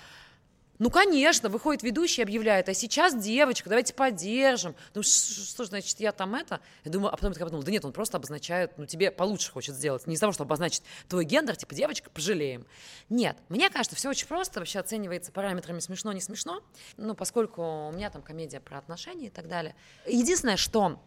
Ну, 0.80 0.91
конечно, 0.91 1.49
выходит 1.49 1.82
ведущий 1.82 2.22
и 2.22 2.24
объявляет, 2.24 2.70
а 2.70 2.74
сейчас 2.74 3.16
девочка, 3.16 3.68
давайте 3.68 3.94
поддержим. 3.95 4.76
Ну, 4.94 5.02
что 5.02 5.66
значит, 5.66 5.99
я 5.99 6.12
там 6.12 6.36
это? 6.36 6.60
Я 6.84 6.91
думаю, 6.91 7.12
а 7.12 7.18
потом 7.18 7.32
я 7.32 7.40
подумала, 7.40 7.66
да 7.66 7.72
нет, 7.72 7.84
он 7.84 7.94
просто 7.94 8.18
обозначает, 8.18 8.78
ну, 8.78 8.86
тебе 8.86 9.12
получше 9.12 9.52
хочет 9.52 9.76
сделать. 9.76 10.06
Не 10.06 10.14
из-за 10.14 10.22
того, 10.22 10.34
чтобы 10.34 10.49
обозначить 10.49 10.84
твой 11.08 11.26
гендер, 11.26 11.56
типа, 11.56 11.74
девочка, 11.74 12.10
пожалеем. 12.12 12.68
Нет, 13.10 13.38
мне 13.49 13.70
кажется, 13.70 13.95
все 13.95 14.10
очень 14.10 14.28
просто, 14.28 14.60
вообще 14.60 14.80
оценивается 14.80 15.32
параметрами 15.32 15.80
смешно, 15.80 16.12
не 16.14 16.22
смешно. 16.22 16.62
Ну, 16.98 17.16
поскольку 17.16 17.88
у 17.88 17.91
меня 17.91 18.12
там 18.12 18.22
комедия 18.22 18.60
про 18.60 18.78
отношения 18.78 19.28
и 19.28 19.32
так 19.32 19.48
далее. 19.48 19.76
Единственное, 20.06 20.58
что, 20.58 21.02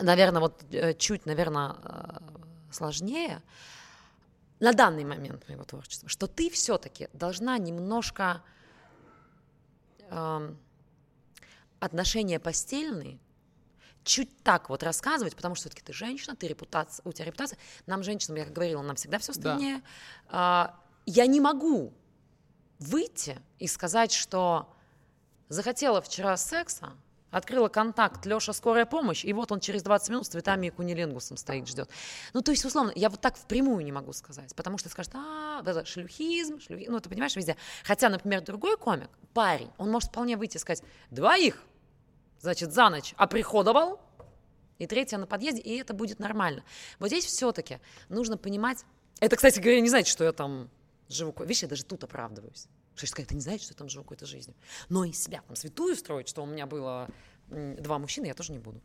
наверное, 0.00 0.40
вот 0.40 0.62
э, 0.72 0.92
чуть, 0.94 1.24
наверное, 1.24 1.76
э, 1.82 2.18
сложнее, 2.70 3.40
на 4.58 4.74
данный 4.74 5.04
момент 5.04 5.48
моего 5.48 5.64
творчества, 5.64 6.08
что 6.10 6.26
ты 6.26 6.50
все-таки 6.50 7.08
должна 7.14 7.56
немножко 7.56 8.42
э, 10.10 10.54
отношения 11.80 12.38
постельные 12.38 13.18
чуть 14.04 14.42
так 14.42 14.68
вот 14.68 14.82
рассказывать, 14.82 15.36
потому 15.36 15.54
что 15.54 15.62
все-таки 15.62 15.82
ты 15.82 15.92
женщина, 15.92 16.34
ты 16.34 16.48
репутация, 16.48 17.02
у 17.04 17.12
тебя 17.12 17.26
репутация. 17.26 17.58
Нам, 17.86 18.02
женщинам, 18.02 18.36
я 18.36 18.44
как 18.44 18.52
говорила, 18.52 18.82
нам 18.82 18.96
всегда 18.96 19.18
все 19.18 19.32
стройнее. 19.32 19.82
Да. 20.30 20.74
Э, 20.76 20.80
я 21.06 21.26
не 21.26 21.40
могу 21.40 21.92
выйти 22.78 23.38
и 23.58 23.66
сказать, 23.66 24.12
что 24.12 24.74
захотела 25.48 26.00
вчера 26.00 26.36
секса, 26.36 26.92
Открыла 27.30 27.68
контакт, 27.68 28.26
Леша, 28.26 28.52
скорая 28.52 28.86
помощь, 28.86 29.24
и 29.24 29.32
вот 29.32 29.52
он 29.52 29.60
через 29.60 29.82
20 29.82 30.08
минут 30.10 30.26
с 30.26 30.30
цветами 30.30 30.66
и 30.66 30.70
кунилингусом 30.70 31.36
стоит, 31.36 31.68
ждет. 31.68 31.88
Ну, 32.32 32.42
то 32.42 32.50
есть, 32.50 32.64
условно, 32.64 32.92
я 32.94 33.08
вот 33.08 33.20
так 33.20 33.36
впрямую 33.36 33.84
не 33.84 33.92
могу 33.92 34.12
сказать, 34.12 34.54
потому 34.56 34.78
что 34.78 34.88
скажет, 34.88 35.12
а, 35.14 35.62
это 35.64 35.84
шлюхизм, 35.84 36.60
шлюхизм, 36.60 36.92
ну, 36.92 37.00
ты 37.00 37.08
понимаешь, 37.08 37.36
везде. 37.36 37.56
Хотя, 37.84 38.08
например, 38.08 38.40
другой 38.42 38.76
комик, 38.76 39.10
парень, 39.32 39.70
он 39.78 39.90
может 39.90 40.10
вполне 40.10 40.36
выйти 40.36 40.56
и 40.56 40.60
сказать, 40.60 40.82
двоих, 41.10 41.62
значит, 42.40 42.72
за 42.72 42.88
ночь 42.88 43.14
оприходовал, 43.16 44.00
и 44.78 44.86
третья 44.86 45.18
на 45.18 45.26
подъезде, 45.26 45.60
и 45.60 45.76
это 45.76 45.92
будет 45.92 46.18
нормально. 46.18 46.64
Вот 46.98 47.08
здесь 47.08 47.26
все-таки 47.26 47.78
нужно 48.08 48.38
понимать, 48.38 48.84
это, 49.20 49.36
кстати 49.36 49.60
говоря, 49.60 49.80
не 49.80 49.90
значит, 49.90 50.08
что 50.08 50.24
я 50.24 50.32
там 50.32 50.70
живу, 51.08 51.34
видишь, 51.40 51.62
я 51.62 51.68
даже 51.68 51.84
тут 51.84 52.02
оправдываюсь. 52.02 52.66
Что 53.00 53.12
сказать, 53.12 53.28
ты 53.28 53.34
не 53.34 53.40
знаешь, 53.40 53.62
что 53.62 53.72
я 53.72 53.78
там 53.78 53.88
живу 53.88 54.04
какой-то 54.04 54.26
жизнью. 54.26 54.54
Но 54.90 55.04
из 55.04 55.22
себя 55.22 55.42
там 55.46 55.56
святую 55.56 55.96
строить, 55.96 56.28
что 56.28 56.42
у 56.42 56.46
меня 56.46 56.66
было 56.66 57.08
два 57.48 57.98
мужчины, 57.98 58.26
я 58.26 58.34
тоже 58.34 58.52
не 58.52 58.58
буду. 58.58 58.80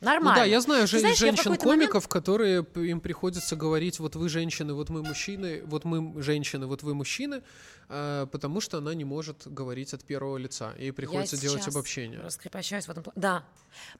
Нормально. 0.00 0.40
Ну 0.40 0.44
да, 0.44 0.44
я 0.44 0.60
знаю 0.60 0.86
же 0.86 0.98
женщин-комиков, 0.98 1.94
момент... 1.94 2.06
которые 2.06 2.66
им 2.74 3.00
приходится 3.00 3.56
говорить, 3.56 3.98
вот 3.98 4.16
вы 4.16 4.28
женщины, 4.28 4.74
вот 4.74 4.90
мы 4.90 5.02
мужчины, 5.02 5.62
вот 5.64 5.84
мы 5.84 6.22
женщины, 6.22 6.66
вот 6.66 6.82
вы 6.82 6.94
мужчины, 6.94 7.42
э, 7.88 8.26
потому 8.30 8.60
что 8.60 8.78
она 8.78 8.92
не 8.92 9.04
может 9.04 9.46
говорить 9.46 9.94
от 9.94 10.04
первого 10.04 10.36
лица, 10.36 10.74
ей 10.78 10.92
приходится 10.92 11.36
я 11.36 11.42
делать 11.42 11.66
обобщение. 11.66 12.20
раскрепощаюсь 12.20 12.86
в 12.86 12.90
этом 12.90 13.02
плане. 13.02 13.18
Да, 13.18 13.46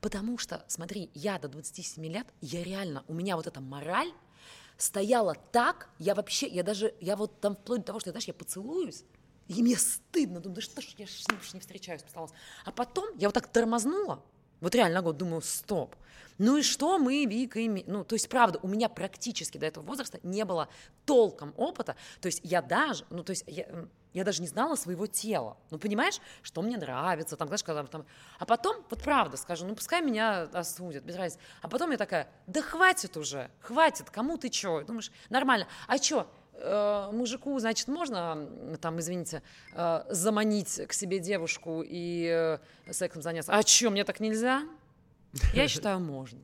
потому 0.01 0.37
что, 0.37 0.63
смотри, 0.69 1.11
я 1.15 1.39
до 1.39 1.49
27 1.49 2.05
лет, 2.05 2.27
я 2.43 2.63
реально, 2.63 3.03
у 3.09 3.15
меня 3.15 3.37
вот 3.37 3.47
эта 3.47 3.63
мораль, 3.63 4.13
стояла 4.77 5.37
так, 5.53 5.89
я 5.99 6.15
вообще, 6.15 6.47
я 6.49 6.63
даже, 6.63 6.95
я 7.01 7.17
вот 7.17 7.41
там 7.41 7.57
вплоть 7.57 7.81
до 7.81 7.87
того, 7.87 8.01
что, 8.01 8.11
знаешь, 8.11 8.27
я 8.27 8.35
поцелуюсь, 8.35 9.05
и 9.49 9.62
мне 9.62 9.77
стыдно, 9.77 10.41
думаю, 10.41 10.57
да 10.57 10.62
что 10.62 10.81
ж, 10.81 10.95
я 10.99 11.07
с 11.07 11.29
ним 11.29 11.39
не 11.53 11.61
встречаюсь, 11.61 12.03
постаралась. 12.03 12.33
А 12.65 12.73
потом 12.73 13.16
я 13.19 13.29
вот 13.29 13.35
так 13.35 13.49
тормознула, 13.49 14.23
вот 14.61 14.75
реально 14.75 15.03
год, 15.03 15.16
думаю, 15.16 15.43
стоп. 15.43 15.95
Ну 16.39 16.57
и 16.57 16.62
что 16.62 16.99
мы, 16.99 17.27
Вика, 17.27 17.65
име... 17.65 17.85
ну, 17.87 18.03
то 18.03 18.15
есть, 18.15 18.29
правда, 18.29 18.59
у 18.62 18.69
меня 18.69 18.89
практически 18.89 19.59
до 19.59 19.66
этого 19.66 19.85
возраста 19.85 20.19
не 20.23 20.45
было 20.45 20.69
толком 21.05 21.55
опыта, 21.57 21.97
то 22.21 22.27
есть 22.27 22.41
я 22.43 22.62
даже, 22.62 23.05
ну, 23.11 23.23
то 23.23 23.31
есть 23.31 23.45
я, 23.47 23.66
я 24.12 24.25
даже 24.25 24.41
не 24.41 24.49
знала 24.49 24.75
своего 24.75 25.07
тела, 25.07 25.57
ну, 25.71 25.79
понимаешь, 25.79 26.19
что 26.43 26.62
мне 26.62 26.77
нравится, 26.77 27.37
там, 27.37 27.49
знаешь, 27.49 27.62
когда 27.62 27.85
там, 27.85 28.05
а 28.39 28.47
потом, 28.47 28.85
вот 28.91 29.03
правда 29.03 29.37
скажу, 29.37 29.66
ну, 29.66 29.77
пускай 29.77 30.03
меня 30.03 30.43
осудят, 30.43 31.05
без 31.05 31.15
разницы, 31.15 31.41
а 31.62 31.69
потом 31.69 31.91
я 31.93 31.99
такая, 31.99 32.29
да 32.47 32.62
хватит 32.62 33.16
уже, 33.16 33.51
хватит, 33.61 34.11
кому 34.11 34.37
ты 34.39 34.49
чё, 34.49 34.83
думаешь, 34.83 35.12
нормально, 35.29 35.69
а 35.87 35.99
чё, 35.99 36.27
э, 36.57 37.11
мужику, 37.13 37.59
значит, 37.59 37.89
можно, 37.89 38.49
там, 38.81 39.01
извините, 39.01 39.43
э, 39.73 40.05
заманить 40.11 40.81
к 40.89 40.93
себе 40.93 41.19
девушку 41.19 41.83
и 41.85 42.59
э, 42.87 42.93
сексом 42.93 43.23
заняться, 43.23 43.53
а 43.53 43.63
чё, 43.63 43.91
мне 43.91 44.05
так 44.05 44.21
нельзя? 44.21 44.63
Я 45.53 45.69
считаю, 45.69 46.01
можно. 46.01 46.41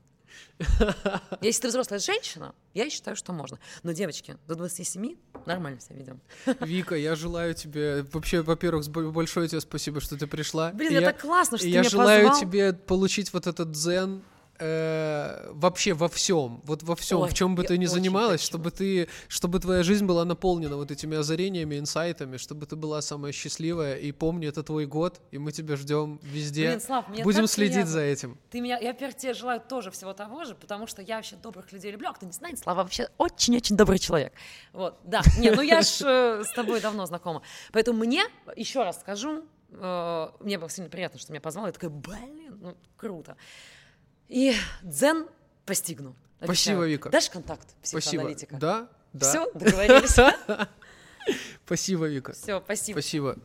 Если 1.40 1.62
ты 1.62 1.68
взрослая 1.68 1.98
женщина, 1.98 2.54
я 2.74 2.90
считаю, 2.90 3.16
что 3.16 3.32
можно. 3.32 3.58
Но, 3.82 3.92
девочки, 3.92 4.36
до 4.46 4.54
27 4.54 5.16
нормально 5.46 5.80
себя 5.80 5.96
ведем. 5.96 6.20
Вика, 6.60 6.94
я 6.94 7.14
желаю 7.14 7.54
тебе... 7.54 8.04
Вообще, 8.12 8.42
во-первых, 8.42 8.88
большое 8.88 9.48
тебе 9.48 9.60
спасибо, 9.60 10.00
что 10.00 10.16
ты 10.16 10.26
пришла. 10.26 10.70
Блин, 10.72 10.96
это 10.96 11.18
классно, 11.18 11.58
что 11.58 11.66
ты 11.66 11.70
меня 11.70 11.82
позвал. 11.82 12.08
Я 12.08 12.18
желаю 12.20 12.40
тебе 12.40 12.72
получить 12.72 13.32
вот 13.32 13.46
этот 13.46 13.70
дзен, 13.72 14.22
э, 14.60 15.50
вообще 15.52 15.94
во 15.94 16.08
всем, 16.08 16.60
вот 16.64 16.82
во 16.82 16.94
всем, 16.94 17.20
Ой, 17.20 17.30
в 17.30 17.34
чем 17.34 17.54
бы 17.54 17.64
ты 17.64 17.78
ни 17.78 17.86
занималась, 17.86 18.40
хочу. 18.40 18.50
чтобы 18.50 18.70
ты, 18.70 19.08
чтобы 19.28 19.58
твоя 19.58 19.82
жизнь 19.82 20.04
была 20.04 20.24
наполнена 20.24 20.76
вот 20.76 20.90
этими 20.90 21.16
озарениями, 21.16 21.78
инсайтами, 21.78 22.36
чтобы 22.36 22.66
ты 22.66 22.76
была 22.76 23.02
самая 23.02 23.32
счастливая. 23.32 23.96
И 23.96 24.12
помни, 24.12 24.46
это 24.46 24.62
твой 24.62 24.86
год, 24.86 25.20
и 25.30 25.38
мы 25.38 25.52
тебя 25.52 25.76
ждем 25.76 26.20
везде. 26.22 26.68
Блин, 26.68 26.80
Слав, 26.80 27.08
мне 27.08 27.24
Будем 27.24 27.46
следить 27.46 27.72
приятно. 27.72 27.92
за 27.92 28.00
этим. 28.00 28.38
Ты 28.50 28.60
меня, 28.60 28.78
я, 28.78 28.92
во-первых, 28.92 29.16
тебе 29.16 29.34
желаю 29.34 29.60
тоже 29.60 29.90
всего 29.90 30.12
того 30.12 30.44
же, 30.44 30.54
потому 30.54 30.86
что 30.86 31.02
я 31.02 31.16
вообще 31.16 31.36
добрых 31.36 31.72
людей 31.72 31.90
люблю, 31.92 32.08
а 32.10 32.12
кто 32.12 32.26
не 32.26 32.32
знает, 32.32 32.58
Слава 32.58 32.82
вообще 32.82 33.08
очень-очень 33.18 33.76
добрый 33.76 33.98
человек. 33.98 34.32
Вот, 34.72 34.98
да. 35.04 35.22
Не, 35.38 35.50
ну 35.50 35.62
я 35.62 35.82
ж 35.82 36.02
э, 36.02 36.44
с 36.44 36.52
тобой 36.52 36.80
давно 36.80 37.06
знакома. 37.06 37.42
Поэтому 37.72 37.98
мне, 38.04 38.24
еще 38.56 38.82
раз 38.82 39.00
скажу, 39.00 39.44
э, 39.72 40.28
мне 40.40 40.58
было 40.58 40.68
сильно 40.68 40.90
приятно, 40.90 41.18
что 41.18 41.32
меня 41.32 41.40
позвал. 41.40 41.66
Я 41.66 41.72
такая, 41.72 41.90
блин, 41.90 42.58
ну 42.60 42.76
круто. 42.96 43.36
И 44.30 44.54
дзен 44.82 45.26
постигну. 45.66 46.14
Обещаю. 46.38 46.76
Спасибо, 46.78 46.86
Вика. 46.86 47.10
Дашь 47.10 47.28
контакт 47.28 47.68
психоаналитика? 47.82 48.56
Да, 48.56 48.88
да. 49.12 49.28
Все, 49.28 49.50
договорились. 49.52 50.16
Спасибо, 51.66 52.06
Вика. 52.06 52.32
Все, 52.32 52.60
спасибо. 52.60 53.00
Спасибо. 53.00 53.36